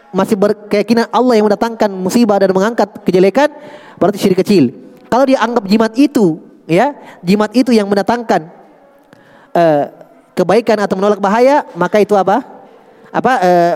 masih 0.10 0.38
berkeyakinan 0.38 1.10
Allah 1.10 1.38
yang 1.38 1.46
mendatangkan 1.50 1.90
musibah 1.90 2.38
dan 2.42 2.54
mengangkat 2.54 2.90
kejelekan, 3.06 3.50
berarti 3.98 4.18
syirik 4.22 4.42
kecil. 4.42 4.74
Kalau 5.10 5.26
dia 5.26 5.42
anggap 5.42 5.66
jimat 5.66 5.94
itu, 5.98 6.38
ya, 6.70 6.94
jimat 7.26 7.50
itu 7.58 7.74
yang 7.74 7.90
mendatangkan 7.90 8.46
uh, 9.58 9.84
kebaikan 10.38 10.78
atau 10.86 10.96
menolak 10.98 11.18
bahaya, 11.18 11.66
maka 11.74 11.98
itu 11.98 12.14
apa? 12.14 12.59
Apa? 13.10 13.34
Uh, 13.42 13.76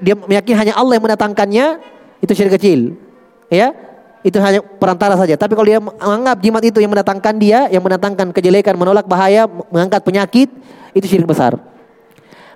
dia 0.00 0.14
meyakini 0.16 0.56
hanya 0.56 0.74
Allah 0.76 0.96
yang 0.96 1.04
mendatangkannya, 1.04 1.66
itu 2.20 2.32
syirik 2.36 2.56
kecil. 2.60 2.96
Ya, 3.52 3.72
itu 4.24 4.36
hanya 4.40 4.60
perantara 4.60 5.16
saja. 5.16 5.36
Tapi 5.36 5.52
kalau 5.52 5.68
dia 5.68 5.80
menganggap 5.80 6.36
jimat 6.40 6.62
itu 6.64 6.78
yang 6.80 6.92
mendatangkan 6.92 7.34
dia, 7.36 7.68
yang 7.68 7.84
mendatangkan 7.84 8.32
kejelekan, 8.32 8.74
menolak 8.76 9.04
bahaya, 9.04 9.44
mengangkat 9.68 10.00
penyakit, 10.04 10.48
itu 10.96 11.06
syirik 11.08 11.28
besar. 11.28 11.56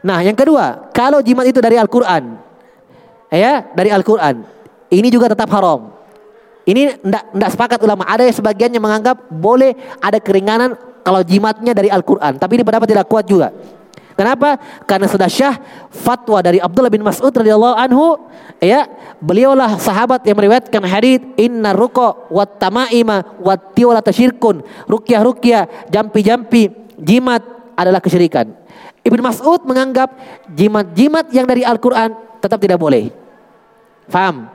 Nah, 0.01 0.23
yang 0.23 0.37
kedua, 0.37 0.93
kalau 0.95 1.21
jimat 1.21 1.45
itu 1.45 1.59
dari 1.61 1.77
Al-Qur'an. 1.77 2.41
Ya, 3.29 3.69
dari 3.77 3.93
Al-Qur'an. 3.93 4.47
Ini 4.89 5.09
juga 5.13 5.29
tetap 5.29 5.53
haram. 5.53 5.93
Ini 6.65 7.01
tidak 7.01 7.51
sepakat 7.53 7.81
ulama. 7.81 8.05
Ada 8.05 8.29
yang 8.29 8.37
sebagian 8.37 8.71
yang 8.73 8.85
menganggap 8.85 9.29
boleh 9.33 9.73
ada 10.01 10.21
keringanan 10.21 10.77
kalau 11.01 11.25
jimatnya 11.25 11.73
dari 11.73 11.89
Al-Qur'an, 11.89 12.37
tapi 12.37 12.61
ini 12.61 12.65
pendapat 12.69 12.93
tidak 12.93 13.09
kuat 13.09 13.25
juga. 13.25 13.49
Kenapa? 14.19 14.59
Karena 14.83 15.07
sudah 15.07 15.31
syah 15.31 15.55
fatwa 15.95 16.43
dari 16.43 16.59
Abdullah 16.59 16.91
bin 16.91 17.07
Mas'ud 17.07 17.31
radhiyallahu 17.31 17.79
anhu 17.79 18.19
ya 18.59 18.91
beliaulah 19.23 19.79
sahabat 19.79 20.27
yang 20.27 20.35
meriwayatkan 20.35 20.83
hadis 20.91 21.23
inna 21.39 21.71
ruqa 21.71 22.27
wat 22.27 22.59
tamaima 22.59 23.23
wat 23.39 23.79
tiwala 23.79 24.03
tasyirkun 24.03 24.67
ruqyah 24.91 25.23
ruqyah 25.23 25.63
jampi-jampi 25.95 26.67
jimat 26.99 27.47
adalah 27.79 28.03
kesyirikan. 28.03 28.51
Ibnu 29.07 29.23
Mas'ud 29.23 29.63
menganggap 29.63 30.11
jimat-jimat 30.51 31.31
yang 31.31 31.47
dari 31.47 31.63
Al-Qur'an 31.63 32.11
tetap 32.43 32.59
tidak 32.59 32.83
boleh. 32.83 33.15
Faham? 34.11 34.51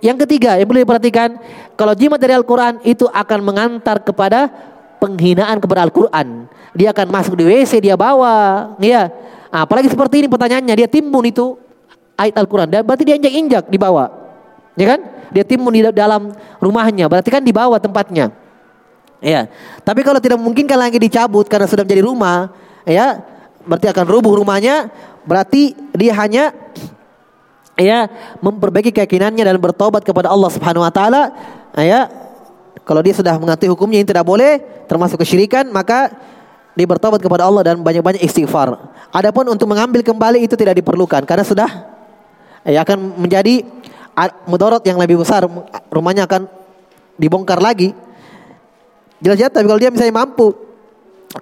Yang 0.00 0.24
ketiga 0.24 0.56
yang 0.56 0.64
boleh 0.64 0.88
diperhatikan 0.88 1.36
kalau 1.76 1.92
jimat 1.92 2.16
dari 2.16 2.32
Al-Qur'an 2.32 2.80
itu 2.88 3.04
akan 3.04 3.40
mengantar 3.44 4.00
kepada 4.00 4.48
penghinaan 4.96 5.60
kepada 5.60 5.84
Al-Quran. 5.84 6.41
Dia 6.72 6.90
akan 6.92 7.06
masuk 7.12 7.36
di 7.36 7.44
WC, 7.44 7.84
dia 7.84 7.96
bawa. 7.96 8.72
Ya. 8.80 9.12
Apalagi 9.52 9.92
seperti 9.92 10.24
ini 10.24 10.28
pertanyaannya, 10.28 10.74
dia 10.74 10.88
timbun 10.88 11.28
itu 11.28 11.60
ayat 12.16 12.36
Al-Quran. 12.40 12.68
Dan 12.68 12.80
berarti 12.88 13.04
dia 13.04 13.16
injak-injak 13.20 13.68
di 13.68 13.76
bawah. 13.76 14.08
Ya 14.76 14.96
kan? 14.96 15.00
Dia 15.32 15.44
timbun 15.44 15.72
di 15.72 15.84
dalam 15.92 16.32
rumahnya, 16.60 17.08
berarti 17.08 17.28
kan 17.32 17.44
di 17.44 17.52
bawah 17.52 17.76
tempatnya. 17.76 18.32
Ya. 19.20 19.48
Tapi 19.84 20.00
kalau 20.04 20.20
tidak 20.20 20.40
memungkinkan 20.40 20.76
lagi 20.76 20.96
dicabut 20.96 21.48
karena 21.48 21.68
sudah 21.68 21.84
menjadi 21.84 22.04
rumah, 22.04 22.52
ya, 22.88 23.20
berarti 23.64 23.86
akan 23.92 24.04
rubuh 24.08 24.32
rumahnya, 24.40 24.88
berarti 25.24 25.76
dia 25.96 26.12
hanya 26.16 26.52
ya 27.76 28.08
memperbaiki 28.44 28.92
keyakinannya 28.92 29.44
dan 29.48 29.56
bertobat 29.56 30.04
kepada 30.04 30.28
Allah 30.28 30.50
Subhanahu 30.52 30.84
wa 30.84 30.92
taala, 30.92 31.32
ya, 31.76 32.08
kalau 32.82 33.00
dia 33.00 33.14
sudah 33.14 33.38
mengerti 33.38 33.70
hukumnya 33.70 34.02
yang 34.02 34.08
tidak 34.10 34.26
boleh 34.26 34.58
termasuk 34.90 35.22
kesyirikan 35.22 35.70
maka 35.70 36.10
dia 36.72 36.86
bertobat 36.88 37.20
kepada 37.20 37.44
Allah 37.44 37.62
dan 37.72 37.84
banyak-banyak 37.84 38.24
istighfar. 38.24 38.76
Adapun 39.12 39.44
untuk 39.52 39.68
mengambil 39.68 40.00
kembali 40.00 40.44
itu 40.44 40.56
tidak 40.56 40.80
diperlukan 40.80 41.28
karena 41.28 41.44
sudah 41.44 41.70
ya 42.64 42.80
akan 42.80 43.20
menjadi 43.20 43.64
mudarat 44.48 44.84
yang 44.84 44.96
lebih 44.96 45.20
besar 45.20 45.44
rumahnya 45.92 46.24
akan 46.24 46.48
dibongkar 47.20 47.60
lagi. 47.60 47.92
Jelas 49.22 49.38
ya, 49.38 49.48
tapi 49.52 49.70
kalau 49.70 49.78
dia 49.78 49.92
misalnya 49.92 50.18
mampu 50.18 50.50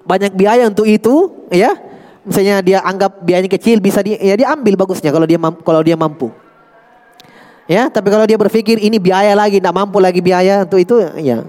banyak 0.05 0.31
biaya 0.37 0.69
untuk 0.69 0.85
itu, 0.85 1.33
ya, 1.49 1.73
misalnya 2.21 2.61
dia 2.61 2.79
anggap 2.85 3.25
biayanya 3.25 3.49
kecil 3.49 3.81
bisa 3.81 4.05
dia 4.05 4.21
ya 4.21 4.37
dia 4.37 4.47
ambil 4.53 4.77
bagusnya 4.77 5.09
kalau 5.09 5.25
dia 5.25 5.39
mampu, 5.41 5.59
kalau 5.65 5.81
dia 5.81 5.97
mampu. 5.97 6.29
Ya, 7.71 7.87
tapi 7.87 8.11
kalau 8.11 8.27
dia 8.27 8.35
berpikir 8.35 8.77
ini 8.83 8.99
biaya 8.99 9.31
lagi, 9.31 9.63
tidak 9.63 9.71
mampu 9.71 9.97
lagi 9.97 10.19
biaya 10.19 10.67
untuk 10.67 10.77
itu, 10.77 10.99
ya, 11.23 11.47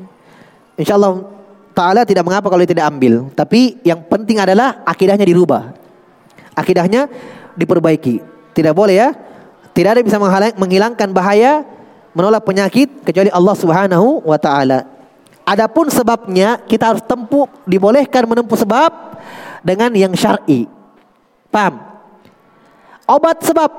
insya 0.79 0.95
Allah 0.95 1.27
Taala 1.73 2.05
tidak 2.05 2.25
mengapa 2.29 2.53
kalau 2.53 2.63
tidak 2.63 2.85
ambil. 2.89 3.33
Tapi 3.33 3.81
yang 3.83 4.05
penting 4.07 4.39
adalah 4.39 4.85
akidahnya 4.85 5.25
dirubah, 5.25 5.73
akidahnya 6.53 7.09
diperbaiki. 7.57 8.21
Tidak 8.53 8.73
boleh 8.77 9.01
ya, 9.01 9.09
tidak 9.73 9.97
ada 9.97 10.01
bisa 10.05 10.21
menghilangkan 10.57 11.09
bahaya, 11.17 11.65
menolak 12.13 12.45
penyakit 12.45 13.03
kecuali 13.03 13.33
Allah 13.33 13.57
Subhanahu 13.57 14.29
wa 14.29 14.37
taala. 14.37 14.85
Adapun 15.43 15.91
sebabnya 15.91 16.61
kita 16.69 16.95
harus 16.95 17.03
tempuh 17.03 17.51
dibolehkan 17.67 18.29
menempuh 18.29 18.55
sebab 18.55 19.19
dengan 19.65 19.91
yang 19.97 20.15
syar'i. 20.15 20.71
Paham? 21.51 21.83
Obat 23.09 23.43
sebab 23.43 23.71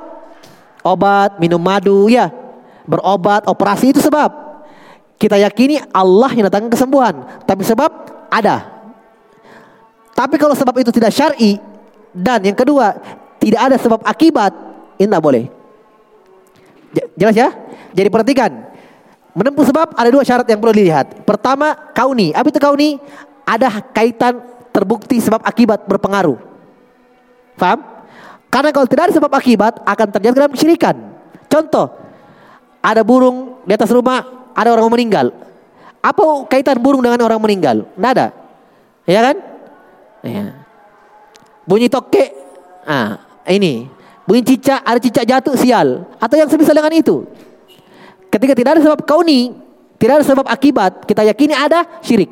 obat, 0.84 1.40
minum 1.40 1.58
madu, 1.58 2.12
ya, 2.12 2.30
berobat, 2.84 3.48
operasi 3.48 3.96
itu 3.96 4.04
sebab. 4.04 4.43
Kita 5.24 5.40
yakini 5.40 5.80
Allah 5.96 6.36
yang 6.36 6.52
datangkan 6.52 6.68
kesembuhan, 6.76 7.24
tapi 7.48 7.64
sebab 7.64 7.88
ada. 8.28 8.68
Tapi 10.12 10.36
kalau 10.36 10.52
sebab 10.52 10.76
itu 10.84 10.92
tidak 10.92 11.16
syar'i 11.16 11.64
dan 12.12 12.44
yang 12.44 12.60
kedua 12.60 12.92
tidak 13.40 13.72
ada 13.72 13.80
sebab 13.80 14.04
akibat, 14.04 14.52
ini 15.00 15.08
tidak 15.08 15.24
boleh. 15.24 15.48
Jelas 17.16 17.40
ya? 17.40 17.56
Jadi 17.96 18.12
perhatikan. 18.12 18.52
Menempuh 19.32 19.64
sebab 19.64 19.96
ada 19.96 20.12
dua 20.12 20.28
syarat 20.28 20.44
yang 20.44 20.60
perlu 20.60 20.76
dilihat. 20.76 21.24
Pertama, 21.24 21.72
kauni. 21.96 22.36
Apa 22.36 22.52
itu 22.52 22.60
kauni? 22.60 23.00
Ada 23.48 23.80
kaitan 23.96 24.44
terbukti 24.76 25.24
sebab 25.24 25.40
akibat 25.40 25.88
berpengaruh. 25.88 26.36
Faham? 27.56 27.80
Karena 28.52 28.76
kalau 28.76 28.92
tidak 28.92 29.08
ada 29.08 29.14
sebab 29.16 29.32
akibat 29.32 29.88
akan 29.88 30.08
terjadi 30.20 30.52
kesyirikan. 30.52 31.00
Contoh, 31.48 31.96
ada 32.84 33.02
burung 33.08 33.64
di 33.64 33.72
atas 33.72 33.90
rumah, 33.90 34.43
ada 34.54 34.70
orang 34.74 34.90
meninggal. 34.90 35.34
Apa 36.04 36.48
kaitan 36.50 36.78
burung 36.80 37.02
dengan 37.02 37.20
orang 37.22 37.40
meninggal? 37.42 37.88
Tidak 37.90 38.12
ada. 38.14 38.28
Ya 39.06 39.20
kan? 39.20 39.36
Ya. 40.24 40.46
Bunyi 41.68 41.88
tokek. 41.92 42.32
Ah, 42.84 43.24
ini. 43.48 43.88
Bunyi 44.24 44.44
cicak, 44.44 44.80
ada 44.84 45.00
cicak 45.00 45.26
jatuh 45.28 45.56
sial. 45.60 46.08
Atau 46.20 46.40
yang 46.40 46.48
semisal 46.48 46.76
dengan 46.76 46.94
itu. 46.96 47.28
Ketika 48.32 48.56
tidak 48.56 48.72
ada 48.80 48.82
sebab 48.82 49.04
kauni, 49.04 49.56
tidak 50.00 50.20
ada 50.20 50.26
sebab 50.26 50.46
akibat, 50.48 51.06
kita 51.06 51.22
yakini 51.28 51.54
ada 51.56 51.86
syirik. 52.04 52.32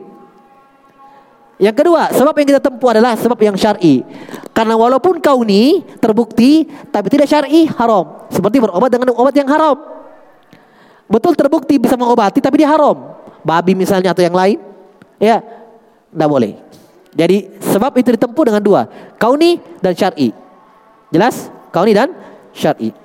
Yang 1.62 1.86
kedua, 1.86 2.10
sebab 2.10 2.34
yang 2.42 2.48
kita 2.58 2.62
tempuh 2.64 2.90
adalah 2.90 3.14
sebab 3.14 3.38
yang 3.38 3.54
syar'i. 3.54 4.02
Karena 4.50 4.74
walaupun 4.74 5.22
kauni 5.22 5.86
terbukti, 6.02 6.66
tapi 6.90 7.06
tidak 7.14 7.30
syar'i 7.30 7.70
haram. 7.70 8.26
Seperti 8.34 8.58
berobat 8.58 8.90
dengan 8.90 9.14
obat 9.14 9.36
yang 9.38 9.46
haram. 9.46 9.78
Betul 11.12 11.36
terbukti 11.36 11.76
bisa 11.76 12.00
mengobati, 12.00 12.40
tapi 12.40 12.64
dia 12.64 12.72
haram. 12.72 13.20
Babi 13.44 13.76
misalnya 13.76 14.16
atau 14.16 14.24
yang 14.24 14.34
lain, 14.34 14.58
ya, 15.20 15.44
tidak 15.44 16.30
boleh. 16.32 16.56
Jadi 17.12 17.60
sebab 17.60 17.92
itu 18.00 18.16
ditempuh 18.16 18.44
dengan 18.48 18.64
dua, 18.64 18.88
kauni 19.20 19.60
dan 19.84 19.92
syar'i. 19.92 20.32
Jelas? 21.12 21.52
Kauni 21.76 21.92
dan 21.92 22.16
syar'i. 22.56 22.96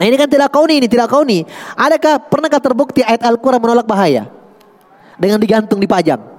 Nah 0.00 0.04
ini 0.08 0.16
kan 0.16 0.26
tidak 0.26 0.48
kauni 0.48 0.80
ini, 0.80 0.88
tidak 0.88 1.12
kauni. 1.12 1.44
Adakah 1.76 2.24
pernahkah 2.32 2.58
terbukti 2.58 3.04
ayat 3.04 3.20
Al-Quran 3.28 3.60
menolak 3.60 3.84
bahaya? 3.84 4.26
Dengan 5.20 5.38
digantung 5.38 5.78
dipajang 5.78 6.34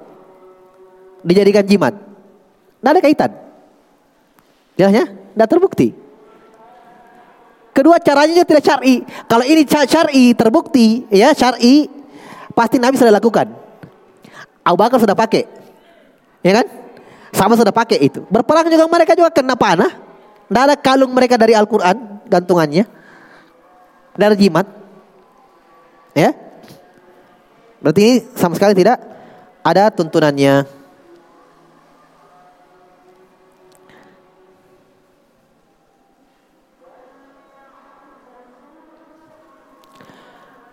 dijadikan 1.26 1.66
jimat. 1.66 1.94
Tidak 1.98 2.92
ada 2.94 3.02
kaitan. 3.02 3.32
Jelasnya? 4.78 5.06
Tidak 5.10 5.50
terbukti. 5.50 5.88
Kedua 7.76 8.00
caranya 8.00 8.48
tidak 8.48 8.64
syar'i. 8.64 9.04
Kalau 9.28 9.44
ini 9.44 9.68
syar'i 9.68 10.32
terbukti, 10.32 11.04
ya 11.12 11.36
syar'i 11.36 11.92
pasti 12.56 12.80
Nabi 12.80 12.96
sudah 12.96 13.12
lakukan. 13.12 13.52
Abu 14.64 14.80
Bakar 14.80 14.96
sudah 15.04 15.12
pakai. 15.12 15.44
Ya 16.40 16.64
kan? 16.64 16.66
Sama 17.36 17.60
sudah 17.60 17.76
pakai 17.76 18.00
itu. 18.00 18.24
Berperang 18.32 18.72
juga 18.72 18.88
mereka 18.88 19.12
juga 19.12 19.28
kena 19.28 19.60
panah. 19.60 19.92
Tidak 20.48 20.62
ada 20.72 20.76
kalung 20.80 21.12
mereka 21.12 21.36
dari 21.36 21.52
Al-Quran 21.52 22.24
gantungannya. 22.32 22.88
Ada 24.16 24.40
jimat. 24.40 24.64
Ya. 26.16 26.32
Berarti 27.84 28.24
sama 28.40 28.56
sekali 28.56 28.72
tidak 28.72 29.04
ada 29.60 29.92
tuntunannya. 29.92 30.64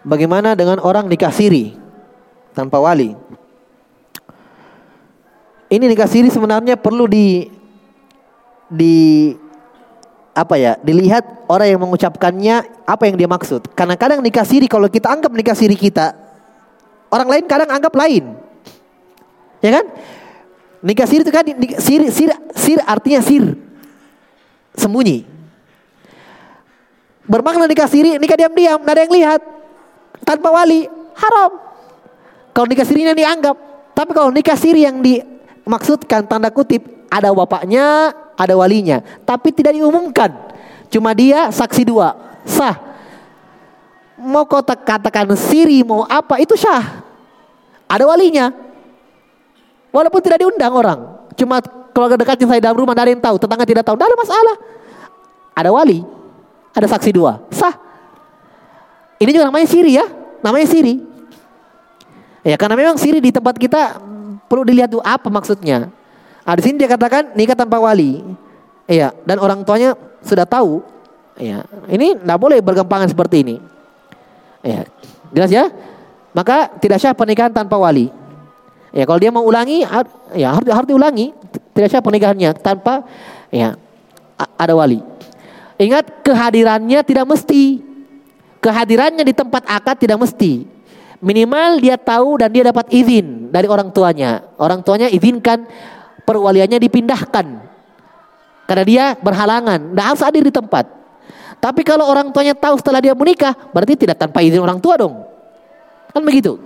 Bagaimana 0.02 0.58
dengan 0.58 0.82
orang 0.82 1.06
nikah 1.06 1.30
siri 1.30 1.78
tanpa 2.58 2.82
wali? 2.82 3.14
Ini 5.70 5.84
nikah 5.88 6.10
siri 6.10 6.28
sebenarnya 6.28 6.74
perlu 6.74 7.06
di 7.06 7.46
di 8.66 8.96
apa 10.32 10.56
ya 10.56 10.80
dilihat 10.80 11.46
orang 11.46 11.68
yang 11.70 11.80
mengucapkannya 11.86 12.56
apa 12.82 13.02
yang 13.06 13.14
dia 13.14 13.30
maksud. 13.30 13.70
Karena 13.78 13.94
kadang 13.94 14.18
nikah 14.20 14.42
siri 14.42 14.66
kalau 14.66 14.90
kita 14.90 15.06
anggap 15.06 15.30
nikah 15.30 15.54
siri 15.54 15.78
kita 15.78 16.18
orang 17.14 17.28
lain 17.38 17.44
kadang 17.46 17.70
anggap 17.70 17.94
lain. 17.94 18.34
Ya 19.62 19.70
kan? 19.78 19.86
Nikah 20.82 21.06
siri 21.06 21.22
itu 21.22 21.30
kan 21.30 21.46
sir 21.78 22.02
sir 22.10 22.30
sir 22.58 22.78
artinya 22.82 23.22
sir. 23.22 23.54
Sembunyi. 24.74 25.30
Bermakna 27.22 27.70
nikah 27.70 27.86
siri 27.86 28.18
nikah 28.18 28.34
diam-diam 28.34 28.82
tidak 28.82 28.92
ada 28.98 29.02
yang 29.06 29.14
lihat 29.14 29.61
tanpa 30.22 30.48
wali 30.50 30.86
haram. 31.16 31.50
Kalau 32.52 32.66
nikah 32.68 32.86
sirinya 32.86 33.14
dianggap. 33.16 33.56
Tapi 33.92 34.10
kalau 34.16 34.32
nikah 34.32 34.56
siri 34.56 34.88
yang 34.88 35.04
dimaksudkan 35.04 36.24
tanda 36.24 36.48
kutip 36.48 36.80
ada 37.12 37.28
bapaknya, 37.28 38.16
ada 38.40 38.56
walinya, 38.56 39.04
tapi 39.28 39.52
tidak 39.52 39.76
diumumkan. 39.76 40.32
Cuma 40.88 41.12
dia 41.12 41.52
saksi 41.52 41.84
dua, 41.84 42.16
sah. 42.48 42.80
Mau 44.16 44.48
kau 44.48 44.64
katakan 44.64 45.28
siri 45.36 45.84
mau 45.84 46.08
apa 46.08 46.40
itu 46.40 46.56
sah. 46.56 47.04
Ada 47.84 48.08
walinya. 48.08 48.48
Walaupun 49.92 50.20
tidak 50.24 50.40
diundang 50.40 50.72
orang. 50.72 51.00
Cuma 51.36 51.60
keluarga 51.92 52.16
dekatnya 52.16 52.48
saya 52.48 52.60
dalam 52.64 52.80
rumah, 52.80 52.96
ada 52.96 53.12
yang 53.12 53.20
tahu, 53.20 53.36
tetangga 53.36 53.68
tidak 53.68 53.84
tahu, 53.84 53.96
tidak 54.00 54.08
ada 54.08 54.18
masalah. 54.18 54.56
Ada 55.52 55.68
wali, 55.68 56.00
ada 56.72 56.86
saksi 56.88 57.12
dua, 57.12 57.44
sah. 57.52 57.76
Ini 59.22 59.30
juga 59.30 59.46
namanya 59.46 59.68
siri 59.70 59.94
ya, 59.94 60.06
namanya 60.42 60.66
siri. 60.66 60.98
Ya 62.42 62.58
karena 62.58 62.74
memang 62.74 62.98
siri 62.98 63.22
di 63.22 63.30
tempat 63.30 63.54
kita 63.54 64.02
perlu 64.50 64.66
dilihat 64.66 64.90
tuh 64.90 64.98
apa 64.98 65.30
maksudnya. 65.30 65.94
Nah, 66.42 66.58
sini 66.58 66.74
dia 66.74 66.90
katakan 66.90 67.30
nikah 67.38 67.54
tanpa 67.54 67.78
wali. 67.78 68.18
Iya, 68.90 69.14
dan 69.22 69.38
orang 69.38 69.62
tuanya 69.62 69.94
sudah 70.26 70.42
tahu. 70.42 70.82
Ya, 71.38 71.62
ini 71.86 72.18
tidak 72.18 72.38
boleh 72.42 72.58
bergempangan 72.58 73.06
seperti 73.06 73.46
ini. 73.46 73.56
Ya, 74.66 74.90
jelas 75.30 75.54
ya? 75.54 75.70
Maka 76.34 76.66
tidak 76.82 76.98
sah 76.98 77.14
pernikahan 77.14 77.54
tanpa 77.54 77.78
wali. 77.78 78.10
Ya, 78.90 79.06
kalau 79.06 79.22
dia 79.22 79.30
mau 79.30 79.46
ulangi, 79.46 79.86
ya 80.34 80.50
harus 80.50 80.66
harus 80.66 80.88
diulangi. 80.90 81.30
Tidak 81.72 81.88
sah 81.88 82.02
pernikahannya 82.02 82.58
tanpa 82.58 83.06
ya 83.54 83.78
ada 84.58 84.74
wali. 84.74 84.98
Ingat 85.78 86.26
kehadirannya 86.26 87.06
tidak 87.06 87.22
mesti 87.22 87.91
Kehadirannya 88.62 89.26
di 89.26 89.34
tempat 89.34 89.66
akad 89.66 89.98
tidak 89.98 90.22
mesti. 90.22 90.70
Minimal 91.18 91.82
dia 91.82 91.98
tahu 91.98 92.38
dan 92.38 92.50
dia 92.54 92.62
dapat 92.62 92.86
izin 92.94 93.50
dari 93.50 93.66
orang 93.66 93.90
tuanya. 93.90 94.46
Orang 94.54 94.86
tuanya 94.86 95.10
izinkan 95.10 95.66
perwaliannya 96.22 96.78
dipindahkan. 96.78 97.46
Karena 98.70 98.84
dia 98.86 99.04
berhalangan, 99.18 99.92
tidak 99.92 100.06
harus 100.06 100.22
hadir 100.22 100.42
di 100.46 100.54
tempat. 100.54 100.86
Tapi 101.58 101.82
kalau 101.82 102.06
orang 102.06 102.30
tuanya 102.30 102.54
tahu 102.54 102.78
setelah 102.78 103.02
dia 103.02 103.14
menikah, 103.14 103.54
berarti 103.74 103.94
tidak 103.98 104.18
tanpa 104.18 104.42
izin 104.42 104.62
orang 104.62 104.78
tua 104.78 104.94
dong. 104.98 105.26
Kan 106.14 106.22
begitu. 106.22 106.58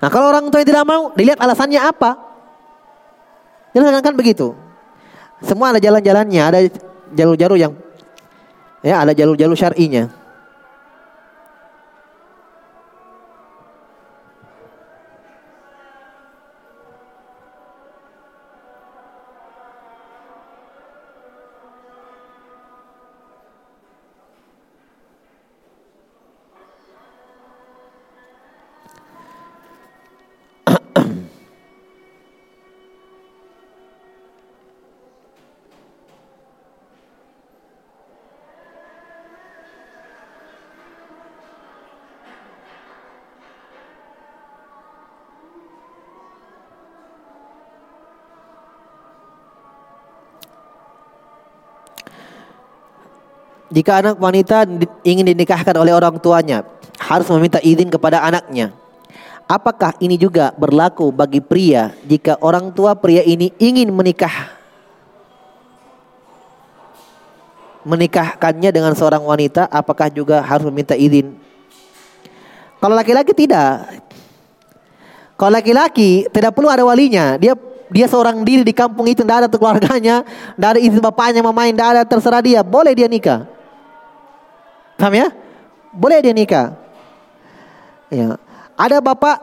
Nah 0.00 0.08
kalau 0.08 0.32
orang 0.32 0.48
tua 0.48 0.64
tidak 0.64 0.84
mau, 0.84 1.12
dilihat 1.12 1.40
alasannya 1.40 1.80
apa. 1.80 2.16
Jelas 3.72 4.00
kan 4.00 4.16
begitu. 4.16 4.56
Semua 5.40 5.72
ada 5.72 5.80
jalan-jalannya, 5.80 6.42
ada 6.44 6.58
jalur-jalur 7.16 7.56
yang 7.56 7.72
Ya, 8.80 9.04
ada 9.04 9.12
jalur-jalur 9.12 9.56
syar'inya. 9.56 10.08
Jika 53.80 54.04
anak 54.04 54.20
wanita 54.20 54.68
ingin 55.08 55.24
dinikahkan 55.24 55.72
oleh 55.80 55.96
orang 55.96 56.20
tuanya, 56.20 56.68
harus 57.00 57.24
meminta 57.32 57.64
izin 57.64 57.88
kepada 57.88 58.20
anaknya. 58.20 58.76
Apakah 59.48 59.96
ini 60.04 60.20
juga 60.20 60.52
berlaku 60.52 61.08
bagi 61.08 61.40
pria 61.40 61.96
jika 62.04 62.36
orang 62.44 62.76
tua 62.76 62.92
pria 62.92 63.24
ini 63.24 63.48
ingin 63.56 63.88
menikah 63.88 64.52
menikahkannya 67.88 68.68
dengan 68.68 68.92
seorang 68.92 69.24
wanita, 69.24 69.64
apakah 69.72 70.12
juga 70.12 70.44
harus 70.44 70.68
meminta 70.68 70.92
izin? 70.92 71.32
Kalau 72.84 72.92
laki-laki 72.92 73.32
tidak. 73.32 74.04
Kalau 75.40 75.56
laki-laki 75.56 76.28
tidak 76.28 76.52
perlu 76.52 76.68
ada 76.68 76.84
walinya, 76.84 77.40
dia 77.40 77.56
dia 77.88 78.04
seorang 78.04 78.44
diri 78.44 78.60
di 78.60 78.76
kampung 78.76 79.08
itu 79.08 79.24
tidak 79.24 79.48
ada 79.48 79.48
keluarganya, 79.48 80.20
tidak 80.28 80.68
ada 80.76 80.80
izin 80.84 81.00
bapaknya 81.00 81.40
mamain, 81.40 81.72
tidak 81.72 81.88
ada 81.96 82.02
terserah 82.04 82.44
dia, 82.44 82.60
boleh 82.60 82.92
dia 82.92 83.08
nikah. 83.08 83.59
Paham 85.00 85.16
ya? 85.16 85.32
Boleh 85.96 86.20
dia 86.20 86.36
nikah. 86.36 86.76
Ya. 88.12 88.36
Ada 88.76 89.00
bapak 89.00 89.36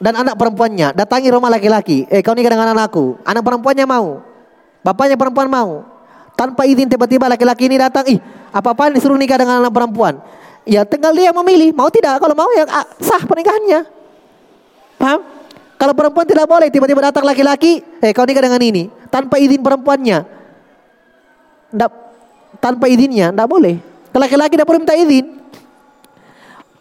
dan 0.00 0.16
anak 0.16 0.40
perempuannya 0.40 0.96
datangi 0.96 1.28
rumah 1.28 1.52
laki-laki. 1.52 2.08
Eh 2.08 2.24
kau 2.24 2.32
nikah 2.32 2.56
dengan 2.56 2.72
anakku. 2.72 3.20
Anak 3.20 3.44
perempuannya 3.44 3.84
mau. 3.84 4.24
Bapaknya 4.80 5.20
perempuan 5.20 5.52
mau. 5.52 5.84
Tanpa 6.32 6.64
izin 6.64 6.88
tiba-tiba 6.88 7.28
laki-laki 7.28 7.68
ini 7.68 7.76
datang. 7.76 8.08
Ih 8.08 8.20
apa-apaan 8.48 8.96
disuruh 8.96 9.20
nikah 9.20 9.36
dengan 9.36 9.60
anak 9.60 9.72
perempuan. 9.76 10.16
Ya 10.66 10.82
tinggal 10.88 11.12
dia 11.12 11.30
memilih, 11.36 11.76
mau 11.76 11.92
tidak. 11.92 12.16
Kalau 12.16 12.32
mau 12.32 12.48
ya 12.56 12.64
ah, 12.72 12.88
sah 12.98 13.22
pernikahannya. 13.28 13.86
Paham? 14.96 15.20
Kalau 15.76 15.92
perempuan 15.92 16.24
tidak 16.24 16.48
boleh 16.48 16.72
tiba-tiba 16.72 17.12
datang 17.12 17.28
laki-laki, 17.28 17.84
eh 18.00 18.16
kau 18.16 18.24
nikah 18.24 18.40
dengan 18.40 18.58
ini 18.64 18.88
tanpa 19.12 19.36
izin 19.36 19.60
perempuannya. 19.60 20.18
Nggak, 21.76 21.90
tanpa 22.58 22.88
izinnya, 22.88 23.28
tidak 23.28 23.48
boleh. 23.48 23.95
Laki-laki 24.14 24.54
tidak 24.58 24.68
boleh 24.68 24.80
minta 24.82 24.94
izin. 24.94 25.26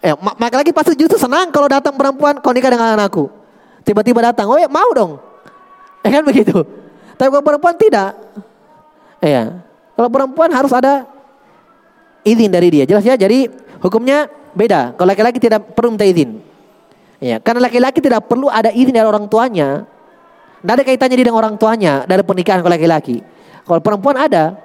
Eh, 0.05 0.13
laki-laki 0.13 0.69
pasti 0.69 0.93
justru 0.93 1.17
senang 1.17 1.49
kalau 1.49 1.65
datang 1.65 1.97
perempuan 1.97 2.37
kau 2.37 2.53
nikah 2.53 2.69
dengan 2.69 2.93
anakku. 2.93 3.25
Tiba-tiba 3.81 4.33
datang, 4.33 4.49
oh 4.49 4.57
ya 4.57 4.69
mau 4.69 4.89
dong. 4.93 5.17
Eh 6.05 6.09
kan 6.13 6.21
begitu. 6.21 6.61
Tapi 7.17 7.29
kalau 7.33 7.41
perempuan 7.41 7.73
tidak. 7.73 8.13
Iya. 9.23 9.65
Kalau 9.95 10.09
perempuan 10.11 10.49
harus 10.53 10.69
ada 10.75 11.07
izin 12.21 12.51
dari 12.51 12.67
dia. 12.69 12.83
Jelas 12.85 13.05
ya? 13.05 13.15
Jadi 13.15 13.49
hukumnya 13.79 14.29
beda. 14.53 14.93
Kalau 14.93 15.09
laki-laki 15.09 15.37
tidak 15.39 15.73
perlu 15.73 15.95
minta 15.95 16.05
izin. 16.05 16.41
Ya, 17.23 17.39
karena 17.39 17.65
laki-laki 17.65 18.03
tidak 18.03 18.27
perlu 18.27 18.51
ada 18.51 18.69
izin 18.69 18.91
dari 18.91 19.07
orang 19.07 19.25
tuanya. 19.31 19.87
Tidak 20.61 20.73
ada 20.81 20.83
kaitannya 20.83 21.17
dengan 21.17 21.37
orang 21.37 21.55
tuanya 21.55 22.03
dari 22.09 22.25
pernikahan 22.25 22.59
kalau 22.65 22.73
laki-laki. 22.73 23.21
Kalau 23.63 23.81
perempuan 23.81 24.17
ada. 24.17 24.64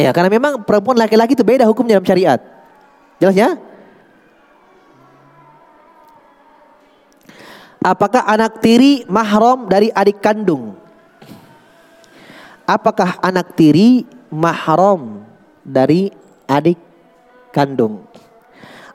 Ya, 0.00 0.10
karena 0.16 0.32
memang 0.32 0.64
perempuan 0.64 0.96
laki-laki 0.96 1.36
itu 1.36 1.44
beda 1.44 1.68
hukumnya 1.68 2.00
dalam 2.00 2.08
syariat. 2.08 2.40
Jelas 3.20 3.36
ya? 3.36 3.60
Apakah 7.80 8.24
anak 8.28 8.60
tiri 8.60 9.04
mahram 9.08 9.68
dari 9.68 9.92
adik 9.92 10.20
kandung? 10.20 10.76
Apakah 12.68 13.20
anak 13.24 13.56
tiri 13.56 14.04
mahram 14.32 15.24
dari 15.64 16.12
adik 16.44 16.76
kandung? 17.52 18.04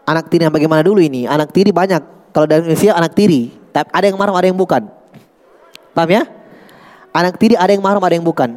Anak 0.05 0.29
tiri 0.29 0.45
yang 0.45 0.53
bagaimana 0.53 0.85
dulu 0.85 1.01
ini? 1.01 1.25
Anak 1.25 1.49
tiri 1.49 1.73
banyak. 1.73 2.29
Kalau 2.29 2.45
dari 2.45 2.61
Indonesia 2.61 2.93
anak 2.93 3.13
tiri, 3.17 3.49
tapi 3.73 3.89
ada 3.89 4.05
yang 4.05 4.17
mahram, 4.21 4.37
ada 4.37 4.47
yang 4.49 4.57
bukan. 4.57 4.85
Paham 5.97 6.09
ya? 6.13 6.23
Anak 7.09 7.41
tiri 7.41 7.57
ada 7.57 7.73
yang 7.73 7.81
mahram, 7.81 8.03
ada 8.05 8.13
yang 8.13 8.25
bukan. 8.25 8.53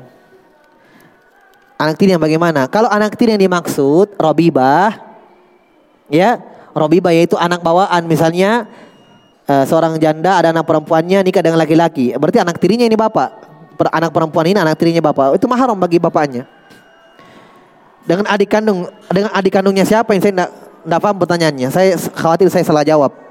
Anak 1.79 1.95
tiri 1.95 2.11
yang 2.11 2.19
bagaimana? 2.19 2.67
Kalau 2.67 2.91
anak 2.91 3.15
tiri 3.15 3.39
yang 3.39 3.43
dimaksud 3.47 4.19
robibah, 4.19 4.99
ya, 6.11 6.43
robibah 6.75 7.15
yaitu 7.15 7.39
anak 7.39 7.63
bawaan 7.63 8.03
misalnya 8.11 8.67
uh, 9.47 9.63
seorang 9.63 9.95
janda 10.03 10.43
ada 10.43 10.51
anak 10.51 10.67
perempuannya 10.67 11.23
nikah 11.23 11.39
dengan 11.39 11.63
laki-laki. 11.63 12.11
Berarti 12.19 12.43
anak 12.43 12.59
tirinya 12.59 12.83
ini 12.83 12.99
bapak. 12.99 13.47
Per, 13.79 13.87
anak 13.95 14.11
perempuan 14.11 14.51
ini 14.51 14.59
anak 14.59 14.75
tirinya 14.75 14.99
bapak. 15.07 15.39
Itu 15.39 15.47
mahram 15.47 15.79
bagi 15.79 16.03
bapaknya. 16.03 16.51
Dengan 18.03 18.27
adik 18.27 18.51
kandung, 18.51 18.91
dengan 19.07 19.31
adik 19.31 19.55
kandungnya 19.55 19.87
siapa 19.87 20.19
yang 20.19 20.23
saya 20.25 20.35
tidak 20.35 20.99
paham 20.99 21.17
pertanyaannya. 21.23 21.69
Saya 21.71 21.95
khawatir 21.95 22.51
saya 22.51 22.67
salah 22.67 22.83
jawab. 22.83 23.28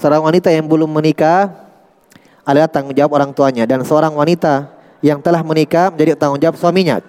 Seorang 0.00 0.24
wanita 0.24 0.48
yang 0.48 0.64
belum 0.64 0.88
menikah 0.88 1.52
adalah 2.40 2.72
tanggung 2.72 2.96
jawab 2.96 3.20
orang 3.20 3.36
tuanya 3.36 3.68
dan 3.68 3.84
seorang 3.84 4.16
wanita 4.16 4.72
yang 5.04 5.20
telah 5.20 5.44
menikah 5.44 5.92
menjadi 5.92 6.16
tanggung 6.16 6.40
jawab 6.40 6.56
suaminya. 6.56 7.04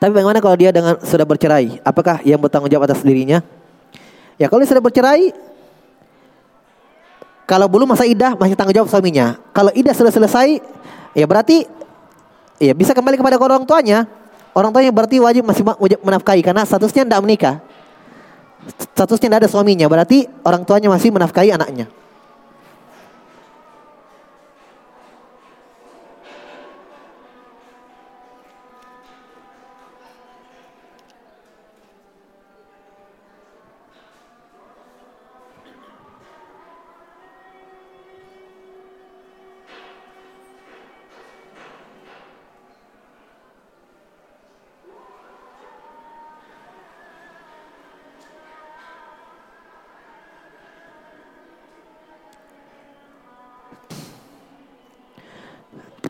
Tapi 0.00 0.10
bagaimana 0.16 0.40
kalau 0.40 0.56
dia 0.56 0.72
dengan 0.72 0.96
sudah 1.04 1.28
bercerai? 1.28 1.76
Apakah 1.84 2.24
yang 2.24 2.40
bertanggung 2.40 2.72
jawab 2.72 2.88
atas 2.88 3.04
dirinya? 3.04 3.44
Ya 4.40 4.48
kalau 4.48 4.64
sudah 4.64 4.80
bercerai, 4.80 5.30
kalau 7.44 7.68
belum 7.68 7.84
masa 7.84 8.08
idah 8.08 8.32
masih 8.32 8.56
tanggung 8.56 8.72
jawab 8.72 8.88
suaminya. 8.88 9.36
Kalau 9.52 9.70
idah 9.76 9.92
sudah 9.92 10.08
selesai, 10.08 10.56
ya 11.12 11.26
berarti 11.28 11.68
ya 12.56 12.72
bisa 12.72 12.96
kembali 12.96 13.20
kepada 13.20 13.36
orang 13.36 13.68
tuanya. 13.68 14.08
Orang 14.56 14.72
tuanya 14.72 14.88
berarti 14.88 15.20
wajib 15.20 15.44
masih 15.44 15.64
menafkahi 16.00 16.40
karena 16.40 16.64
statusnya 16.64 17.04
tidak 17.04 17.20
menikah. 17.20 17.60
Statusnya 18.92 19.26
tidak 19.26 19.38
ada 19.42 19.48
suaminya, 19.50 19.86
berarti 19.90 20.28
orang 20.46 20.62
tuanya 20.62 20.88
masih 20.92 21.10
menafkahi 21.10 21.50
anaknya. 21.50 21.90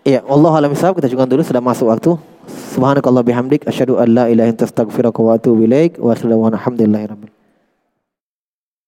Iya, 0.03 0.21
Allah 0.27 0.53
alam 0.59 0.75
isab 0.75 0.99
kita 0.99 1.07
juga 1.07 1.31
dulu. 1.31 1.47
Sudah 1.47 1.63
masuk 1.63 1.87
waktu. 1.87 2.19
Subhanakallah 2.75 3.23
bihamdik. 3.23 3.63
Asyhadu 3.71 4.03
an 4.03 4.09
la 4.11 4.25
ilaha 4.27 4.51
illa 4.51 4.59
wa 5.31 5.39
atubu 5.39 5.63
ilaik. 5.63 6.03
Wa 6.03 6.19
alhamdulillahi 6.19 7.07
rabbil 7.07 7.32